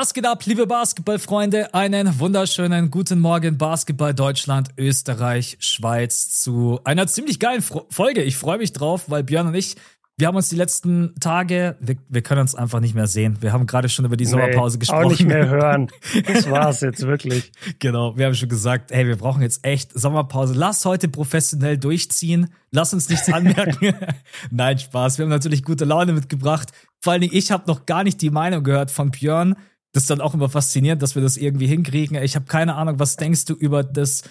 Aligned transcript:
Was 0.00 0.14
geht 0.14 0.24
ab, 0.24 0.46
liebe 0.46 0.66
Basketballfreunde? 0.66 1.74
Einen 1.74 2.18
wunderschönen 2.18 2.90
guten 2.90 3.20
Morgen, 3.20 3.58
Basketball 3.58 4.14
Deutschland, 4.14 4.70
Österreich, 4.78 5.58
Schweiz 5.60 6.40
zu 6.40 6.80
einer 6.84 7.06
ziemlich 7.06 7.38
geilen 7.38 7.60
Folge. 7.60 8.22
Ich 8.22 8.38
freue 8.38 8.56
mich 8.56 8.72
drauf, 8.72 9.10
weil 9.10 9.24
Björn 9.24 9.48
und 9.48 9.54
ich, 9.54 9.76
wir 10.16 10.26
haben 10.26 10.36
uns 10.36 10.48
die 10.48 10.56
letzten 10.56 11.14
Tage, 11.20 11.76
wir, 11.80 11.96
wir 12.08 12.22
können 12.22 12.40
uns 12.40 12.54
einfach 12.54 12.80
nicht 12.80 12.94
mehr 12.94 13.08
sehen. 13.08 13.36
Wir 13.42 13.52
haben 13.52 13.66
gerade 13.66 13.90
schon 13.90 14.06
über 14.06 14.16
die 14.16 14.24
Sommerpause 14.24 14.76
nee, 14.76 14.80
gesprochen. 14.80 15.04
Auch 15.04 15.10
nicht 15.10 15.26
mehr 15.26 15.46
hören. 15.46 15.90
Das 16.26 16.50
war's 16.50 16.80
jetzt 16.80 17.06
wirklich. 17.06 17.52
genau, 17.78 18.16
wir 18.16 18.24
haben 18.24 18.34
schon 18.34 18.48
gesagt, 18.48 18.92
hey, 18.92 19.06
wir 19.06 19.16
brauchen 19.16 19.42
jetzt 19.42 19.66
echt 19.66 19.92
Sommerpause. 19.92 20.54
Lass 20.54 20.82
heute 20.86 21.08
professionell 21.08 21.76
durchziehen. 21.76 22.48
Lass 22.70 22.94
uns 22.94 23.10
nichts 23.10 23.30
anmerken. 23.30 23.94
Nein, 24.50 24.78
Spaß. 24.78 25.18
Wir 25.18 25.24
haben 25.24 25.30
natürlich 25.30 25.62
gute 25.62 25.84
Laune 25.84 26.14
mitgebracht. 26.14 26.70
Vor 27.00 27.12
allen 27.12 27.20
Dingen, 27.20 27.36
ich 27.36 27.50
habe 27.50 27.64
noch 27.66 27.84
gar 27.84 28.02
nicht 28.02 28.22
die 28.22 28.30
Meinung 28.30 28.64
gehört 28.64 28.90
von 28.90 29.10
Björn 29.10 29.56
das 29.92 30.04
ist 30.04 30.10
dann 30.10 30.20
auch 30.20 30.34
immer 30.34 30.48
faszinierend, 30.48 31.02
dass 31.02 31.14
wir 31.14 31.22
das 31.22 31.36
irgendwie 31.36 31.66
hinkriegen. 31.66 32.22
Ich 32.22 32.36
habe 32.36 32.46
keine 32.46 32.74
Ahnung, 32.76 32.98
was 32.98 33.16
denkst 33.16 33.44
du 33.46 33.54
über 33.54 33.82
das, 33.82 34.22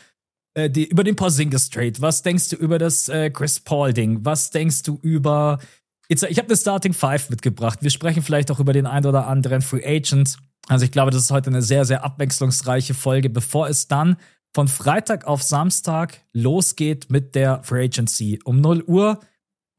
äh, 0.53 0.69
die, 0.69 0.87
über 0.87 1.03
den 1.03 1.15
Porzingis 1.15 1.69
Trade? 1.69 1.93
Was 1.99 2.21
denkst 2.21 2.49
du 2.49 2.55
über 2.55 2.79
das 2.79 3.09
äh, 3.09 3.29
Chris 3.29 3.59
Paul 3.59 3.93
Ding? 3.93 4.19
Was 4.23 4.51
denkst 4.51 4.83
du 4.83 4.99
über 5.01 5.59
Jetzt, 6.11 6.23
ich 6.23 6.39
habe 6.39 6.47
eine 6.47 6.57
Starting 6.57 6.93
Five 6.93 7.29
mitgebracht. 7.29 7.83
Wir 7.83 7.91
sprechen 7.91 8.23
vielleicht 8.23 8.49
auch 8.49 8.59
über 8.59 8.73
den 8.73 8.87
ein 8.87 9.05
oder 9.05 9.27
anderen 9.27 9.61
Free 9.61 9.85
Agent. 9.85 10.37
Also 10.67 10.83
ich 10.83 10.91
glaube, 10.91 11.11
das 11.11 11.21
ist 11.21 11.31
heute 11.31 11.51
eine 11.51 11.61
sehr, 11.61 11.85
sehr 11.85 12.03
abwechslungsreiche 12.03 12.95
Folge, 12.95 13.29
bevor 13.29 13.69
es 13.69 13.87
dann 13.87 14.17
von 14.51 14.67
Freitag 14.67 15.25
auf 15.25 15.43
Samstag 15.43 16.21
losgeht 16.33 17.11
mit 17.11 17.35
der 17.35 17.61
Free 17.61 17.85
Agency. 17.85 18.39
Um 18.43 18.59
0 18.59 18.83
Uhr 18.87 19.19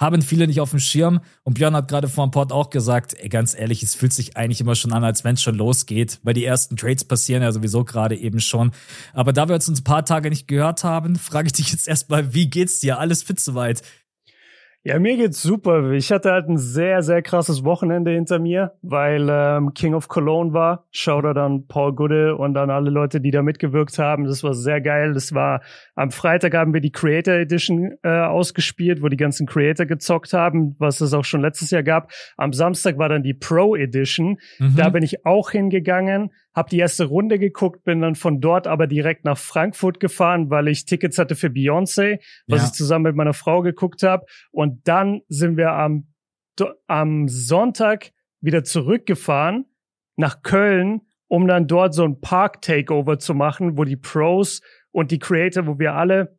haben 0.01 0.23
viele 0.23 0.47
nicht 0.47 0.61
auf 0.61 0.71
dem 0.71 0.79
Schirm. 0.79 1.21
Und 1.45 1.55
Björn 1.55 1.77
hat 1.77 1.89
gerade 1.89 2.09
vor 2.09 2.27
dem 2.27 2.31
Pod 2.31 2.51
auch 2.53 2.71
gesagt, 2.71 3.15
ey, 3.19 3.29
ganz 3.29 3.57
ehrlich, 3.57 3.83
es 3.83 3.95
fühlt 3.95 4.15
sich 4.15 4.37
eigentlich 4.37 4.61
immer 4.61 4.75
schon 4.75 4.93
an, 4.93 5.05
als 5.05 5.23
wenn 5.25 5.35
es 5.35 5.43
schon 5.43 5.55
losgeht, 5.55 6.19
weil 6.23 6.35
die 6.35 6.45
ersten 6.45 6.77
Trades 6.77 7.05
passieren 7.05 7.43
ja 7.43 7.53
sowieso 7.53 7.85
gerade 7.85 8.17
eben 8.17 8.41
schon. 8.41 8.73
Aber 9.13 9.35
da 9.35 9.47
wir 9.47 9.55
uns 9.55 9.69
ein 9.69 9.85
paar 9.85 10.05
Tage 10.05 10.31
nicht 10.31 10.49
gehört 10.49 10.83
haben, 10.83 11.17
frage 11.17 11.47
ich 11.47 11.53
dich 11.53 11.71
jetzt 11.71 11.87
erstmal, 11.87 12.33
wie 12.35 12.49
geht's 12.49 12.81
dir? 12.81 12.99
Alles 12.99 13.23
fit 13.23 13.39
soweit? 13.39 13.83
Ja, 14.83 14.99
mir 14.99 15.19
geht's 15.19 15.43
super. 15.43 15.91
Ich 15.91 16.11
hatte 16.11 16.31
halt 16.33 16.49
ein 16.49 16.57
sehr, 16.57 17.03
sehr 17.03 17.21
krasses 17.21 17.65
Wochenende 17.65 18.13
hinter 18.13 18.39
mir, 18.39 18.73
weil 18.81 19.29
ähm, 19.31 19.75
King 19.75 19.93
of 19.93 20.09
Cologne 20.09 20.55
war. 20.55 20.87
Shoutout 20.91 21.39
an 21.39 21.67
Paul 21.67 21.95
Gude 21.95 22.37
und 22.37 22.57
an 22.57 22.71
alle 22.71 22.89
Leute, 22.89 23.21
die 23.21 23.31
da 23.31 23.43
mitgewirkt 23.43 23.99
haben. 23.99 24.25
Das 24.25 24.43
war 24.43 24.55
sehr 24.55 24.81
geil. 24.81 25.13
Das 25.13 25.35
war 25.35 25.61
am 26.01 26.11
Freitag 26.11 26.55
haben 26.55 26.75
wir 26.75 26.81
die 26.81 26.93
Creator 26.93 27.35
Edition 27.35 27.93
äh, 28.03 28.09
ausgespielt, 28.09 29.03
wo 29.03 29.09
die 29.09 29.17
ganzen 29.17 29.47
Creator 29.47 29.87
gezockt 29.87 30.33
haben, 30.33 30.75
was 30.79 31.01
es 31.01 31.13
auch 31.13 31.25
schon 31.25 31.43
letztes 31.43 31.71
Jahr 31.71 31.83
gab. 31.83 32.13
Am 32.37 32.53
Samstag 32.53 32.99
war 32.99 33.09
dann 33.09 33.23
die 33.23 33.35
Pro 33.35 33.77
Edition. 33.77 34.39
Mhm. 34.59 34.77
Da 34.77 34.89
bin 34.89 35.03
ich 35.03 35.25
auch 35.27 35.51
hingegangen 35.51 36.31
habe 36.55 36.69
die 36.69 36.79
erste 36.79 37.05
Runde 37.05 37.39
geguckt, 37.39 37.85
bin 37.85 38.01
dann 38.01 38.15
von 38.15 38.41
dort 38.41 38.67
aber 38.67 38.87
direkt 38.87 39.25
nach 39.25 39.39
Frankfurt 39.39 40.01
gefahren, 40.01 40.51
weil 40.51 40.69
ich 40.69 40.85
Tickets 40.85 41.19
hatte 41.19 41.37
für 41.37 41.47
Beyoncé, 41.47 42.19
was 42.49 42.61
ja. 42.61 42.67
ich 42.67 42.73
zusammen 42.73 43.05
mit 43.05 43.17
meiner 43.17 43.35
Frau 43.35 43.63
geguckt 43.63 44.03
habe. 44.03 44.27
Und 44.51 44.87
dann 44.89 45.23
sind 45.29 45.57
wir 45.57 45.73
am, 45.73 46.09
am 46.87 47.29
Sonntag 47.29 48.11
wieder 48.41 48.65
zurückgefahren 48.65 49.67
nach 50.17 50.43
Köln, 50.43 51.03
um 51.29 51.47
dann 51.47 51.69
dort 51.69 51.95
so 51.95 52.05
ein 52.05 52.21
Park-Takeover 52.21 53.19
zu 53.21 53.35
machen, 53.35 53.79
wo 53.79 53.85
die 53.85 53.97
Pros 53.97 54.61
und 54.93 55.11
die 55.11 55.19
Creator, 55.19 55.67
wo 55.67 55.79
wir 55.79 55.95
alle 55.95 56.39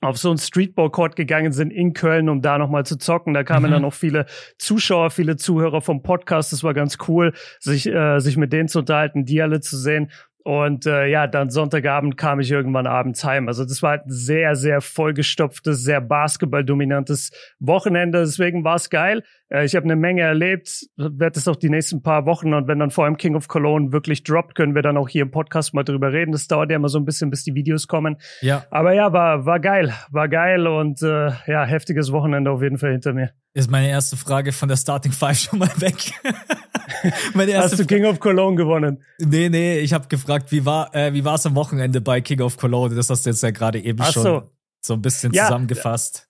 auf 0.00 0.18
so 0.18 0.30
ein 0.30 0.38
Streetball-Court 0.38 1.16
gegangen 1.16 1.52
sind 1.52 1.70
in 1.70 1.94
Köln, 1.94 2.28
um 2.28 2.42
da 2.42 2.58
nochmal 2.58 2.84
zu 2.84 2.98
zocken. 2.98 3.32
Da 3.34 3.44
kamen 3.44 3.70
mhm. 3.70 3.74
dann 3.74 3.84
auch 3.84 3.94
viele 3.94 4.26
Zuschauer, 4.58 5.10
viele 5.10 5.36
Zuhörer 5.36 5.80
vom 5.80 6.02
Podcast. 6.02 6.52
Das 6.52 6.62
war 6.62 6.74
ganz 6.74 6.98
cool, 7.08 7.32
sich, 7.60 7.86
äh, 7.86 8.18
sich 8.20 8.36
mit 8.36 8.52
denen 8.52 8.68
zu 8.68 8.80
unterhalten, 8.80 9.24
die 9.24 9.40
alle 9.40 9.60
zu 9.60 9.76
sehen. 9.76 10.10
Und 10.46 10.86
äh, 10.86 11.08
ja, 11.08 11.26
dann 11.26 11.50
Sonntagabend 11.50 12.16
kam 12.16 12.38
ich 12.38 12.52
irgendwann 12.52 12.86
abends 12.86 13.24
heim. 13.24 13.48
Also 13.48 13.64
das 13.64 13.82
war 13.82 13.90
halt 13.90 14.06
ein 14.06 14.12
sehr, 14.12 14.54
sehr 14.54 14.80
vollgestopftes, 14.80 15.82
sehr 15.82 16.00
basketballdominantes 16.00 17.32
Wochenende. 17.58 18.20
Deswegen 18.20 18.62
war 18.62 18.76
es 18.76 18.88
geil. 18.88 19.24
Äh, 19.48 19.64
ich 19.64 19.74
habe 19.74 19.82
eine 19.82 19.96
Menge 19.96 20.22
erlebt, 20.22 20.86
werde 20.96 21.36
es 21.36 21.48
auch 21.48 21.56
die 21.56 21.68
nächsten 21.68 22.00
paar 22.00 22.26
Wochen 22.26 22.54
und 22.54 22.68
wenn 22.68 22.78
dann 22.78 22.92
vor 22.92 23.06
allem 23.06 23.16
King 23.16 23.34
of 23.34 23.48
Cologne 23.48 23.90
wirklich 23.90 24.22
droppt, 24.22 24.54
können 24.54 24.76
wir 24.76 24.82
dann 24.82 24.96
auch 24.96 25.08
hier 25.08 25.22
im 25.22 25.32
Podcast 25.32 25.74
mal 25.74 25.82
drüber 25.82 26.12
reden. 26.12 26.30
Das 26.30 26.46
dauert 26.46 26.70
ja 26.70 26.76
immer 26.76 26.90
so 26.90 27.00
ein 27.00 27.04
bisschen, 27.04 27.28
bis 27.28 27.42
die 27.42 27.56
Videos 27.56 27.88
kommen. 27.88 28.16
Ja. 28.40 28.66
Aber 28.70 28.94
ja, 28.94 29.12
war, 29.12 29.46
war 29.46 29.58
geil, 29.58 29.94
war 30.12 30.28
geil 30.28 30.68
und 30.68 31.02
äh, 31.02 31.32
ja, 31.48 31.64
heftiges 31.64 32.12
Wochenende 32.12 32.52
auf 32.52 32.62
jeden 32.62 32.78
Fall 32.78 32.92
hinter 32.92 33.14
mir. 33.14 33.32
Ist 33.52 33.68
meine 33.68 33.88
erste 33.88 34.16
Frage 34.16 34.52
von 34.52 34.68
der 34.68 34.76
Starting 34.76 35.10
Five 35.10 35.38
schon 35.38 35.58
mal 35.58 35.72
weg. 35.80 36.12
Hast 37.54 37.78
du 37.78 37.86
King 37.86 38.04
of 38.04 38.20
Cologne 38.20 38.56
gewonnen? 38.56 39.02
Nee, 39.18 39.48
nee, 39.48 39.78
ich 39.78 39.92
habe 39.92 40.08
gefragt, 40.08 40.52
wie 40.52 40.64
war 40.64 40.94
äh, 40.94 41.12
wie 41.12 41.24
war 41.24 41.34
es 41.34 41.46
am 41.46 41.54
Wochenende 41.54 42.00
bei 42.00 42.20
King 42.20 42.40
of 42.40 42.56
Cologne? 42.56 42.94
Das 42.94 43.10
hast 43.10 43.26
du 43.26 43.30
jetzt 43.30 43.42
ja 43.42 43.50
gerade 43.50 43.80
eben 43.80 43.98
Ach 44.00 44.12
schon 44.12 44.22
so. 44.22 44.42
so 44.80 44.94
ein 44.94 45.02
bisschen 45.02 45.32
ja, 45.32 45.44
zusammengefasst. 45.44 46.28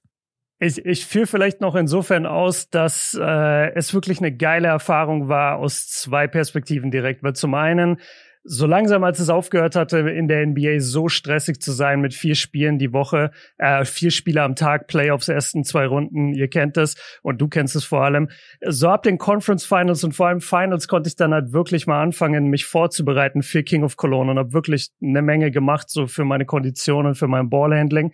Ich, 0.59 0.85
ich 0.87 1.05
führe 1.05 1.27
vielleicht 1.27 1.61
noch 1.61 1.75
insofern 1.75 2.25
aus, 2.25 2.71
dass 2.71 3.19
äh, 3.21 3.75
es 3.75 3.93
wirklich 3.93 4.19
eine 4.19 4.35
geile 4.35 4.69
Erfahrung 4.69 5.29
war 5.29 5.59
aus 5.59 5.87
zwei 5.89 6.27
Perspektiven 6.27 6.91
direkt. 6.91 7.23
Weil 7.23 7.35
zum 7.35 7.55
einen 7.55 8.01
so 8.49 8.67
langsam, 8.67 9.03
als 9.03 9.19
es 9.19 9.29
aufgehört 9.29 9.75
hatte, 9.75 9.99
in 9.99 10.29
der 10.29 10.47
NBA 10.47 10.79
so 10.79 11.09
stressig 11.09 11.61
zu 11.61 11.73
sein 11.73 12.01
mit 12.01 12.15
vier 12.15 12.37
Spielen 12.37 12.79
die 12.79 12.93
Woche, 12.93 13.33
äh, 13.59 13.84
vier 13.84 14.12
Spiele 14.12 14.43
am 14.43 14.55
Tag, 14.55 14.87
Playoffs 14.87 15.29
ersten 15.29 15.65
zwei 15.65 15.87
Runden, 15.87 16.33
ihr 16.33 16.49
kennt 16.49 16.77
es 16.77 16.95
und 17.23 17.41
du 17.41 17.49
kennst 17.49 17.75
es 17.75 17.84
vor 17.84 18.05
allem. 18.05 18.29
So 18.65 18.89
ab 18.89 19.03
den 19.03 19.19
Conference 19.19 19.67
Finals 19.67 20.05
und 20.05 20.12
vor 20.12 20.29
allem 20.29 20.41
Finals 20.41 20.87
konnte 20.87 21.09
ich 21.09 21.17
dann 21.17 21.34
halt 21.34 21.53
wirklich 21.53 21.89
mal 21.89 22.01
anfangen, 22.01 22.47
mich 22.47 22.67
vorzubereiten 22.67 23.43
für 23.43 23.65
King 23.65 23.83
of 23.83 23.97
Cologne 23.97 24.31
und 24.31 24.39
habe 24.39 24.53
wirklich 24.53 24.91
eine 25.03 25.23
Menge 25.23 25.51
gemacht, 25.51 25.91
so 25.91 26.07
für 26.07 26.25
meine 26.25 26.45
Konditionen, 26.45 27.17
für 27.17 27.27
mein 27.27 27.51
Ballhandling. 27.51 28.13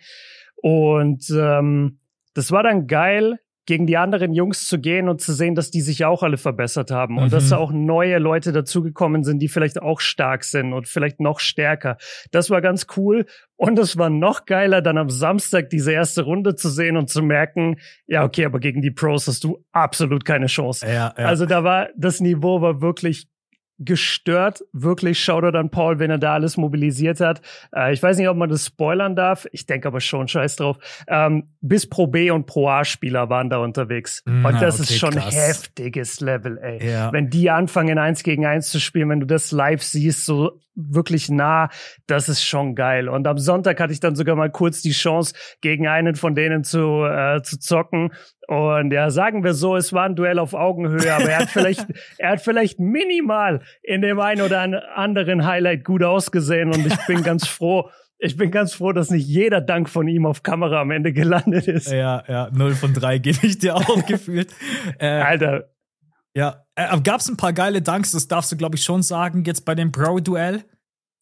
Und 0.57 1.29
ähm, 1.31 1.99
das 2.35 2.51
war 2.51 2.63
dann 2.63 2.87
geil, 2.87 3.39
gegen 3.67 3.87
die 3.87 3.97
anderen 3.97 4.33
Jungs 4.33 4.67
zu 4.67 4.81
gehen 4.81 5.09
und 5.09 5.21
zu 5.21 5.33
sehen, 5.33 5.55
dass 5.55 5.71
die 5.71 5.81
sich 5.81 6.05
auch 6.05 6.23
alle 6.23 6.37
verbessert 6.37 6.91
haben 6.91 7.15
mhm. 7.15 7.23
und 7.23 7.33
dass 7.33 7.49
da 7.49 7.57
mhm. 7.57 7.63
auch 7.63 7.73
neue 7.73 8.19
Leute 8.19 8.53
dazugekommen 8.53 9.23
sind, 9.23 9.39
die 9.39 9.49
vielleicht 9.49 9.81
auch 9.81 10.01
stark 10.01 10.45
sind 10.45 10.73
und 10.73 10.89
vielleicht 10.89 11.21
noch 11.21 11.39
stärker. 11.39 11.97
Das 12.33 12.51
war 12.51 12.61
ganz 12.61 12.87
cool. 12.97 13.27
Und 13.57 13.79
es 13.79 13.97
war 13.97 14.11
noch 14.11 14.45
geiler, 14.47 14.83
dann 14.83 14.99
am 14.99 15.09
Samstag 15.09 15.71
diese 15.71 15.93
erste 15.93 16.23
Runde 16.23 16.57
zu 16.57 16.69
sehen 16.69 16.97
und 16.97 17.09
zu 17.09 17.23
merken, 17.23 17.77
ja, 18.09 18.25
okay, 18.25 18.45
aber 18.45 18.59
gegen 18.59 18.83
die 18.83 18.91
Pros 18.91 19.29
hast 19.29 19.45
du 19.45 19.65
absolut 19.71 20.25
keine 20.25 20.47
Chance. 20.47 20.85
Ja, 20.85 21.15
ja. 21.17 21.27
Also 21.27 21.47
da 21.47 21.63
war, 21.63 21.89
das 21.97 22.21
Niveau 22.21 22.61
war 22.61 22.81
wirklich 22.81 23.29
gestört. 23.79 24.63
Wirklich, 24.73 25.23
Shoutout 25.23 25.57
an 25.57 25.71
Paul, 25.71 25.99
wenn 25.99 26.11
er 26.11 26.19
da 26.19 26.35
alles 26.35 26.57
mobilisiert 26.57 27.21
hat. 27.21 27.43
Äh, 27.75 27.93
ich 27.93 28.03
weiß 28.03 28.17
nicht, 28.19 28.29
ob 28.29 28.37
man 28.37 28.49
das 28.49 28.67
spoilern 28.67 29.17
darf. 29.17 29.47
Ich 29.53 29.67
denke 29.67 29.89
aber 29.89 30.01
schon, 30.01 30.29
scheiß 30.29 30.57
drauf. 30.57 30.79
Ähm, 31.09 31.49
bis 31.61 31.89
Pro 31.89 32.07
B 32.07 32.31
und 32.31 32.47
Pro 32.47 32.69
A-Spieler 32.69 33.29
waren 33.29 33.51
da 33.51 33.59
unterwegs. 33.59 34.23
Na, 34.25 34.49
und 34.49 34.63
das 34.63 34.81
okay, 34.81 34.83
ist 34.83 34.99
schon 34.99 35.15
krass. 35.15 35.35
heftiges 35.35 36.21
Level, 36.21 36.59
ey. 36.59 36.91
Ja. 36.91 37.13
Wenn 37.13 37.31
die 37.31 37.51
anfangen, 37.51 37.99
eins 37.99 38.23
gegen 38.23 38.47
eins 38.47 38.71
zu 38.71 38.81
spielen, 38.81 39.09
wenn 39.09 39.21
du 39.21 39.27
das 39.27 39.53
live 39.53 39.83
siehst, 39.83 40.25
so 40.25 40.61
wirklich 40.75 41.29
nah, 41.29 41.69
das 42.07 42.29
ist 42.29 42.45
schon 42.45 42.75
geil. 42.75 43.09
Und 43.09 43.27
am 43.27 43.39
Sonntag 43.39 43.81
hatte 43.81 43.93
ich 43.93 44.01
dann 44.01 44.17
sogar 44.17 44.37
mal 44.37 44.51
kurz 44.51 44.83
die 44.83 44.93
Chance, 44.93 45.35
gegen 45.61 45.87
einen 45.87 46.15
von 46.15 46.35
denen 46.35 46.65
zu, 46.65 47.05
äh, 47.05 47.43
zu 47.43 47.59
zocken. 47.59 48.13
Und 48.49 48.93
ja, 48.93 49.11
sagen 49.11 49.45
wir 49.45 49.55
so, 49.55 49.77
es 49.77 49.93
war 49.93 50.05
ein 50.05 50.17
Duell 50.17 50.39
auf 50.39 50.55
Augenhöhe, 50.55 51.15
aber 51.15 51.31
er 51.31 51.41
hat 51.41 51.51
vielleicht, 51.51 51.87
er 52.19 52.33
hat 52.33 52.41
vielleicht 52.41 52.81
minimal 52.81 53.63
in 53.83 54.03
dem 54.03 54.21
einen 54.21 54.43
oder 54.43 54.61
anderen 54.97 55.47
Highlight 55.47 55.85
gut 55.85 56.03
ausgesehen 56.03 56.69
und 56.69 56.87
ich 56.87 57.07
bin 57.07 57.23
ganz 57.23 57.47
froh. 57.49 57.91
Ich 58.25 58.37
bin 58.37 58.53
ganz 58.53 58.73
froh, 58.75 58.93
dass 58.93 59.11
nicht 59.11 59.27
jeder 59.27 59.61
Dank 59.61 59.89
von 59.89 60.07
ihm 60.07 60.27
auf 60.27 60.45
Kamera 60.45 60.81
am 60.81 60.93
Ende 60.93 61.13
gelandet 61.13 61.67
ist. 61.67 61.91
Ja, 61.91 62.23
ja, 62.29 62.51
0 62.53 62.77
von 62.77 62.95
3 62.95 63.19
gebe 63.19 63.45
ich 63.45 63.59
dir 63.59 63.75
auch 63.75 64.07
gefühlt. 64.07 64.55
Äh, 65.01 65.09
Alter. 65.09 65.73
Ja, 66.35 66.65
äh, 66.77 67.01
gab 67.01 67.21
es 67.21 67.29
ein 67.29 67.37
paar 67.37 67.53
geile 67.53 67.83
Danks, 67.83 68.13
das 68.13 68.29
darfst 68.29 68.53
du, 68.53 68.57
glaube 68.57 68.77
ich, 68.77 68.85
schon 68.85 69.03
sagen, 69.03 69.45
jetzt 69.45 69.65
bei 69.65 69.75
dem 69.75 69.93
Pro-Duell? 69.93 70.65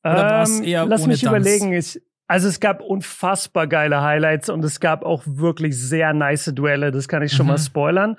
Ähm, 0.04 0.62
Lass 0.88 1.06
mich 1.06 1.20
Dunks? 1.20 1.22
überlegen. 1.22 1.72
Ich, 1.72 2.00
also 2.26 2.48
es 2.48 2.60
gab 2.60 2.80
unfassbar 2.80 3.66
geile 3.66 4.02
Highlights 4.02 4.48
und 4.48 4.64
es 4.64 4.80
gab 4.80 5.04
auch 5.04 5.22
wirklich 5.26 5.76
sehr 5.76 6.12
nice 6.12 6.52
Duelle, 6.54 6.92
das 6.92 7.08
kann 7.08 7.22
ich 7.22 7.32
schon 7.32 7.46
mhm. 7.46 7.52
mal 7.52 7.58
spoilern. 7.58 8.16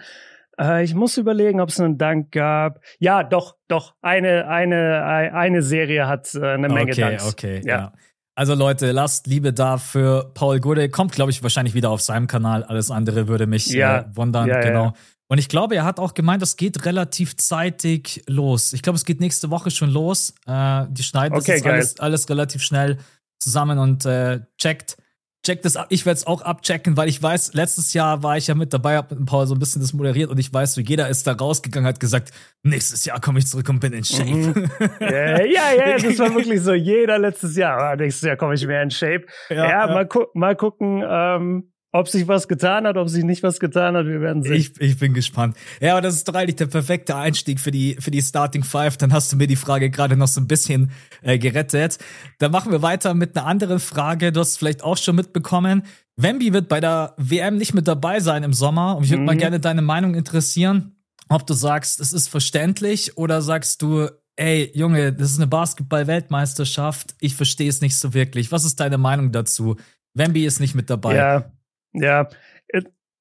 Äh, 0.60 0.84
ich 0.84 0.94
muss 0.94 1.18
überlegen, 1.18 1.62
ob 1.62 1.70
es 1.70 1.80
einen 1.80 1.98
Dank 1.98 2.32
gab. 2.32 2.82
Ja, 3.00 3.24
doch, 3.24 3.56
doch. 3.68 3.96
Eine, 4.02 4.48
eine, 4.48 5.04
eine 5.34 5.62
Serie 5.62 6.08
hat 6.08 6.34
äh, 6.36 6.46
eine 6.46 6.70
Menge 6.70 6.92
okay, 6.92 7.02
Danks. 7.02 7.28
Okay, 7.32 7.62
ja. 7.64 7.78
ja. 7.78 7.94
Also 8.36 8.56
Leute, 8.56 8.92
lasst 8.92 9.28
Liebe 9.28 9.54
da 9.54 9.78
für 9.78 10.32
Paul 10.34 10.60
Gude. 10.60 10.90
Kommt, 10.90 11.12
glaube 11.12 11.32
ich, 11.32 11.44
wahrscheinlich 11.44 11.74
wieder 11.74 11.90
auf 11.90 12.02
seinem 12.02 12.28
Kanal. 12.28 12.64
Alles 12.64 12.90
andere 12.90 13.28
würde 13.28 13.46
mich 13.46 13.68
ja. 13.68 14.00
äh, 14.00 14.06
wundern. 14.16 14.48
Ja, 14.48 14.62
genau. 14.62 14.94
Und 15.32 15.38
ich 15.38 15.48
glaube, 15.48 15.76
er 15.76 15.86
hat 15.86 15.98
auch 15.98 16.14
gemeint, 16.14 16.44
es 16.44 16.58
geht 16.58 16.86
relativ 16.86 17.38
zeitig 17.38 18.22
los. 18.28 18.74
Ich 18.74 18.82
glaube, 18.82 18.98
es 18.98 19.06
geht 19.06 19.22
nächste 19.22 19.50
Woche 19.50 19.72
schon 19.72 19.90
los. 19.90 20.34
Äh, 20.46 20.88
die 20.90 21.04
schneiden 21.04 21.38
okay, 21.38 21.62
das 21.62 21.66
alles, 21.66 22.00
alles 22.02 22.30
relativ 22.30 22.62
schnell 22.62 22.98
zusammen 23.40 23.80
und 23.80 24.06
äh, 24.06 24.42
checkt. 24.58 24.98
check 25.46 25.62
das 25.62 25.78
ab. 25.78 25.86
Ich 25.88 26.06
werde 26.06 26.18
es 26.18 26.28
auch 26.28 26.42
abchecken, 26.42 26.98
weil 26.98 27.08
ich 27.08 27.24
weiß, 27.24 27.54
letztes 27.54 27.94
Jahr 27.94 28.24
war 28.24 28.36
ich 28.36 28.48
ja 28.48 28.56
mit 28.56 28.74
dabei, 28.74 28.98
hab 28.98 29.10
mit 29.10 29.26
Paul 29.26 29.48
so 29.48 29.56
ein 29.56 29.60
bisschen 29.60 29.82
das 29.82 29.94
moderiert 29.94 30.30
und 30.30 30.38
ich 30.38 30.54
weiß, 30.54 30.74
so 30.74 30.82
jeder 30.82 31.08
ist 31.08 31.26
da 31.26 31.32
rausgegangen, 31.32 31.88
hat 31.88 32.02
gesagt, 32.02 32.32
nächstes 32.64 33.06
Jahr 33.06 33.22
komme 33.22 33.40
ich 33.40 33.48
zurück 33.48 33.70
und 33.70 33.80
bin 33.80 33.94
in 33.94 34.04
Shape. 34.04 34.26
Mhm. 34.26 34.70
ja, 35.00 35.46
ja, 35.46 35.72
ja, 35.78 35.98
das 35.98 36.20
war 36.20 36.36
wirklich 36.36 36.60
so. 36.60 36.74
Jeder 36.74 37.18
letztes 37.18 37.56
Jahr, 37.56 37.80
ah, 37.80 37.96
nächstes 37.96 38.28
Jahr 38.28 38.36
komme 38.36 38.56
ich 38.56 38.68
mehr 38.68 38.84
in 38.84 38.92
Shape. 38.92 39.28
Ja, 39.48 39.56
ja, 39.56 39.70
ja. 39.70 39.94
Mal, 39.94 40.08
gu 40.08 40.26
mal 40.34 40.58
gucken, 40.58 41.02
ähm, 41.08 41.71
ob 41.94 42.08
sich 42.08 42.28
was 42.28 42.48
getan 42.48 42.88
hat, 42.88 42.96
ob 42.96 43.10
sich 43.10 43.24
nicht 43.24 43.44
was 43.44 43.60
getan 43.60 43.96
hat, 43.96 44.06
wir 44.06 44.22
werden 44.22 44.44
sehen. 44.44 44.54
Ich, 44.54 44.80
ich 44.80 44.98
bin 44.98 45.14
gespannt. 45.14 45.58
Ja, 45.82 45.94
aber 45.94 46.02
das 46.02 46.16
ist 46.16 46.28
doch 46.28 46.34
eigentlich 46.34 46.56
der 46.56 46.68
perfekte 46.68 47.16
Einstieg 47.16 47.60
für 47.60 47.72
die, 47.72 47.98
für 48.00 48.12
die 48.12 48.22
Starting 48.22 48.64
Five. 48.64 48.98
Dann 48.98 49.12
hast 49.12 49.32
du 49.32 49.36
mir 49.36 49.48
die 49.48 49.58
Frage 49.58 49.90
gerade 49.90 50.16
noch 50.16 50.28
so 50.28 50.40
ein 50.40 50.48
bisschen 50.48 50.92
äh, 51.22 51.38
gerettet. 51.38 51.98
Dann 52.40 52.52
machen 52.52 52.72
wir 52.72 52.82
weiter 52.82 53.14
mit 53.14 53.36
einer 53.36 53.46
anderen 53.46 53.80
Frage. 53.80 54.32
Du 54.32 54.40
hast 54.40 54.58
vielleicht 54.58 54.84
auch 54.84 54.98
schon 54.98 55.16
mitbekommen. 55.18 55.84
Wemby 56.16 56.54
wird 56.54 56.70
bei 56.70 56.80
der 56.80 57.14
WM 57.18 57.58
nicht 57.58 57.74
mit 57.74 57.88
dabei 57.88 58.22
sein 58.22 58.44
im 58.44 58.54
Sommer. 58.54 58.96
Und 58.96 59.04
ich 59.04 59.10
würde 59.10 59.22
mhm. 59.22 59.26
mal 59.26 59.38
gerne 59.38 59.60
deine 59.60 59.82
Meinung 59.82 60.16
interessieren, 60.16 60.96
ob 61.28 61.46
du 61.46 61.54
sagst, 61.54 62.00
es 62.00 62.14
ist 62.14 62.30
verständlich 62.30 63.18
oder 63.18 63.42
sagst 63.42 63.82
du, 63.82 64.08
ey, 64.38 64.72
Junge, 64.74 65.12
das 65.12 65.32
ist 65.32 65.40
eine 65.40 65.48
Basketball-Weltmeisterschaft. 65.48 67.16
Ich 67.20 67.36
verstehe 67.36 67.70
es 67.70 67.82
nicht 67.82 67.98
so 67.98 68.14
wirklich. 68.14 68.52
Was 68.54 68.64
ist 68.64 68.80
deine 68.80 68.98
Meinung 68.98 69.34
dazu? 69.34 69.76
Wemby 70.14 70.46
ist 70.46 70.60
nicht 70.62 70.76
mit 70.76 70.90
dabei. 70.90 71.16
Ja, 71.16 71.52
ja, 71.94 72.28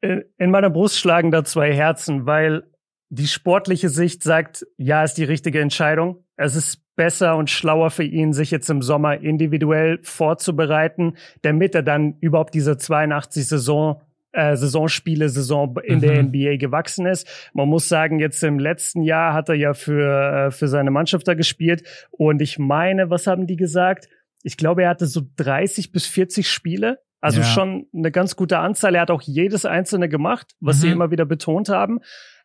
in 0.02 0.50
meiner 0.50 0.70
Brust 0.70 0.98
schlagen 0.98 1.30
da 1.30 1.44
zwei 1.44 1.72
Herzen, 1.72 2.26
weil 2.26 2.64
die 3.10 3.26
sportliche 3.26 3.88
Sicht 3.88 4.22
sagt, 4.22 4.66
ja, 4.76 5.02
ist 5.04 5.14
die 5.14 5.24
richtige 5.24 5.60
Entscheidung. 5.60 6.24
Es 6.36 6.54
ist 6.54 6.82
besser 6.96 7.36
und 7.36 7.50
schlauer 7.50 7.90
für 7.90 8.04
ihn, 8.04 8.32
sich 8.32 8.50
jetzt 8.50 8.70
im 8.70 8.82
Sommer 8.82 9.20
individuell 9.20 9.98
vorzubereiten, 10.02 11.16
damit 11.42 11.74
er 11.74 11.82
dann 11.82 12.16
überhaupt 12.20 12.54
diese 12.54 12.76
82 12.76 13.46
Saison 13.46 14.00
äh, 14.32 14.56
Saisonspiele, 14.56 15.28
Saison 15.28 15.76
in 15.82 15.96
mhm. 15.96 16.00
der 16.00 16.22
NBA 16.22 16.56
gewachsen 16.56 17.04
ist. 17.06 17.26
Man 17.52 17.68
muss 17.68 17.88
sagen, 17.88 18.20
jetzt 18.20 18.42
im 18.44 18.60
letzten 18.60 19.02
Jahr 19.02 19.34
hat 19.34 19.48
er 19.48 19.56
ja 19.56 19.74
für, 19.74 20.46
äh, 20.46 20.50
für 20.52 20.68
seine 20.68 20.92
Mannschaft 20.92 21.26
da 21.26 21.34
gespielt. 21.34 21.82
Und 22.12 22.40
ich 22.40 22.58
meine, 22.58 23.10
was 23.10 23.26
haben 23.26 23.48
die 23.48 23.56
gesagt? 23.56 24.08
Ich 24.44 24.56
glaube, 24.56 24.84
er 24.84 24.90
hatte 24.90 25.06
so 25.06 25.22
30 25.36 25.90
bis 25.90 26.06
40 26.06 26.48
Spiele 26.48 27.00
also 27.20 27.40
ja. 27.40 27.46
schon 27.46 27.86
eine 27.94 28.10
ganz 28.10 28.36
gute 28.36 28.58
Anzahl. 28.58 28.94
Er 28.94 29.02
hat 29.02 29.10
auch 29.10 29.22
jedes 29.22 29.64
einzelne 29.64 30.08
gemacht, 30.08 30.54
was 30.60 30.78
mhm. 30.78 30.80
sie 30.80 30.90
immer 30.90 31.10
wieder 31.10 31.26
betont 31.26 31.68
haben. 31.68 32.00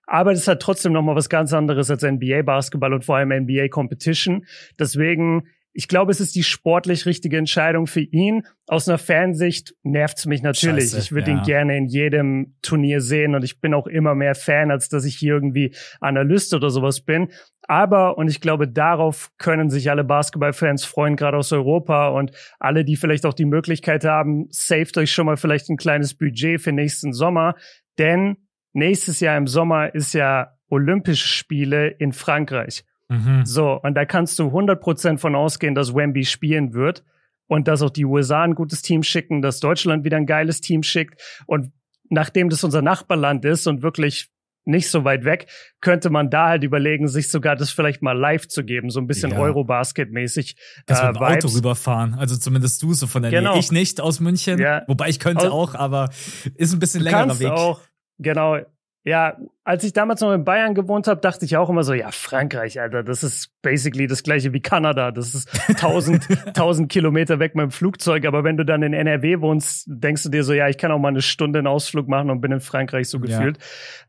Aber 0.08 0.34
das 0.34 0.48
hat 0.48 0.62
trotzdem 0.62 0.94
noch 0.94 1.02
mal 1.02 1.16
was 1.16 1.30
ganz 1.30 1.54
anderes 1.54 1.90
als 1.90 2.04
NBA 2.04 2.44
Basketball 2.44 2.94
und 2.94 3.06
vor 3.06 3.18
allem 3.18 3.30
NBA 3.30 3.70
Competition. 3.70 4.46
Deswegen 4.78 5.48
ich 5.78 5.90
glaube, 5.90 6.10
es 6.10 6.22
ist 6.22 6.36
die 6.36 6.44
sportlich 6.44 7.06
richtige 7.06 7.38
Entscheidung 7.38 7.86
für 7.86 8.00
ihn. 8.00 8.48
Aus 8.66 8.88
einer 8.88 8.98
Fansicht 8.98 9.76
nervt's 9.84 10.26
mich 10.26 10.42
natürlich. 10.42 10.86
Scheiße, 10.86 11.00
ich 11.00 11.12
würde 11.12 11.32
ja. 11.32 11.38
ihn 11.38 11.44
gerne 11.44 11.78
in 11.78 11.88
jedem 11.88 12.56
Turnier 12.62 13.02
sehen 13.02 13.36
und 13.36 13.44
ich 13.44 13.60
bin 13.60 13.74
auch 13.74 13.86
immer 13.86 14.16
mehr 14.16 14.36
Fan, 14.36 14.72
als 14.72 14.88
dass 14.88 15.04
ich 15.04 15.18
hier 15.18 15.34
irgendwie 15.34 15.76
Analyst 16.00 16.54
oder 16.54 16.70
sowas 16.70 17.02
bin. 17.02 17.28
Aber, 17.64 18.18
und 18.18 18.30
ich 18.30 18.40
glaube, 18.40 18.70
darauf 18.70 19.32
können 19.38 19.70
sich 19.70 19.90
alle 19.90 20.06
Basketballfans 20.06 20.86
freuen, 20.86 21.18
gerade 21.18 21.36
aus 21.36 21.52
Europa 21.52 22.08
und 22.08 22.32
alle, 22.58 22.86
die 22.86 22.96
vielleicht 22.96 23.26
auch 23.26 23.34
die 23.34 23.44
Möglichkeit 23.44 24.06
haben, 24.06 24.48
saved 24.52 24.98
euch 24.98 25.12
schon 25.12 25.26
mal 25.26 25.36
vielleicht 25.36 25.70
ein 25.70 25.78
kleines 25.78 26.14
Budget 26.14 26.62
für 26.62 26.72
nächsten 26.72 27.12
Sommer. 27.12 27.56
Denn 27.98 28.38
nächstes 28.72 29.20
Jahr 29.20 29.36
im 29.36 29.48
Sommer 29.48 29.94
ist 29.94 30.14
ja 30.14 30.54
Olympische 30.70 31.28
Spiele 31.28 31.90
in 31.90 32.14
Frankreich. 32.14 32.86
Mhm. 33.10 33.46
So, 33.46 33.80
und 33.82 33.96
da 33.96 34.06
kannst 34.06 34.40
du 34.40 34.48
100% 34.48 35.18
von 35.18 35.36
ausgehen, 35.36 35.76
dass 35.76 35.94
Wemby 35.94 36.26
spielen 36.26 36.74
wird 36.74 37.04
und 37.48 37.68
dass 37.68 37.82
auch 37.82 37.90
die 37.90 38.06
USA 38.06 38.44
ein 38.44 38.56
gutes 38.56 38.82
Team 38.82 39.04
schicken, 39.04 39.42
dass 39.42 39.60
Deutschland 39.60 40.04
wieder 40.04 40.18
ein 40.18 40.26
geiles 40.26 40.62
Team 40.62 40.84
schickt. 40.84 41.22
Und 41.46 41.72
nachdem 42.10 42.50
das 42.50 42.64
unser 42.64 42.82
Nachbarland 42.82 43.46
ist 43.46 43.68
und 43.68 43.82
wirklich 43.84 44.30
nicht 44.68 44.90
so 44.90 45.04
weit 45.04 45.26
weg, 45.26 45.48
könnte 45.80 46.10
man 46.10 46.32
da 46.32 46.50
halt 46.50 46.64
überlegen, 46.64 47.08
sich 47.08 47.30
sogar 47.30 47.56
das 47.56 47.70
vielleicht 47.70 48.02
mal 48.02 48.18
live 48.18 48.48
zu 48.48 48.64
geben, 48.64 48.90
so 48.90 49.00
ein 49.00 49.06
bisschen 49.06 49.32
ja. 49.32 49.38
Eurobasket-mäßig. 49.38 50.56
Das 50.88 51.02
äh, 51.02 51.08
mit 51.08 51.18
dem 51.18 51.22
Auto 51.22 51.48
rüberfahren, 51.50 52.16
also 52.16 52.36
zumindest 52.36 52.82
du 52.82 52.94
so 52.94 53.06
von 53.06 53.22
der 53.22 53.32
genau. 53.32 53.52
Nähe. 53.52 53.60
Ich 53.60 53.72
nicht 53.72 54.02
aus 54.02 54.20
München, 54.20 54.60
ja. 54.60 54.82
wobei 54.88 55.10
ich 55.10 55.20
könnte 55.20 55.52
auch, 55.52 55.76
aber 55.76 56.10
ist 56.56 56.74
ein 56.74 56.80
bisschen 56.80 57.02
längerer 57.02 57.40
Weg. 57.40 57.52
Auch, 57.52 57.82
genau, 58.18 58.58
ja, 59.04 59.38
als 59.66 59.84
ich 59.84 59.94
damals 59.94 60.22
noch 60.22 60.32
in 60.32 60.44
Bayern 60.44 60.76
gewohnt 60.76 61.08
habe, 61.08 61.20
dachte 61.20 61.44
ich 61.44 61.58
auch 61.58 61.72
immer 61.72 61.84
so, 61.84 61.94
ja, 61.96 62.12
Frankreich, 62.12 62.80
Alter, 62.80 63.02
das 63.02 63.24
ist 63.24 63.50
basically 63.64 64.06
das 64.06 64.22
gleiche 64.22 64.54
wie 64.54 64.62
Kanada. 64.62 65.10
Das 65.10 65.34
ist 65.34 65.50
tausend, 65.80 66.28
tausend 66.54 66.92
Kilometer 66.92 67.40
weg 67.40 67.56
mit 67.56 67.64
dem 67.64 67.72
Flugzeug. 67.72 68.28
Aber 68.28 68.44
wenn 68.44 68.58
du 68.58 68.64
dann 68.64 68.84
in 68.84 68.94
NRW 68.94 69.42
wohnst, 69.42 69.86
denkst 69.88 70.22
du 70.22 70.30
dir 70.30 70.44
so, 70.44 70.54
ja, 70.54 70.70
ich 70.70 70.78
kann 70.78 70.92
auch 70.92 71.00
mal 71.00 71.08
eine 71.08 71.24
Stunde 71.24 71.58
einen 71.58 71.68
Ausflug 71.68 72.08
machen 72.08 72.30
und 72.30 72.42
bin 72.42 72.52
in 72.52 72.60
Frankreich 72.60 73.10
so 73.10 73.20
gefühlt. 73.20 73.58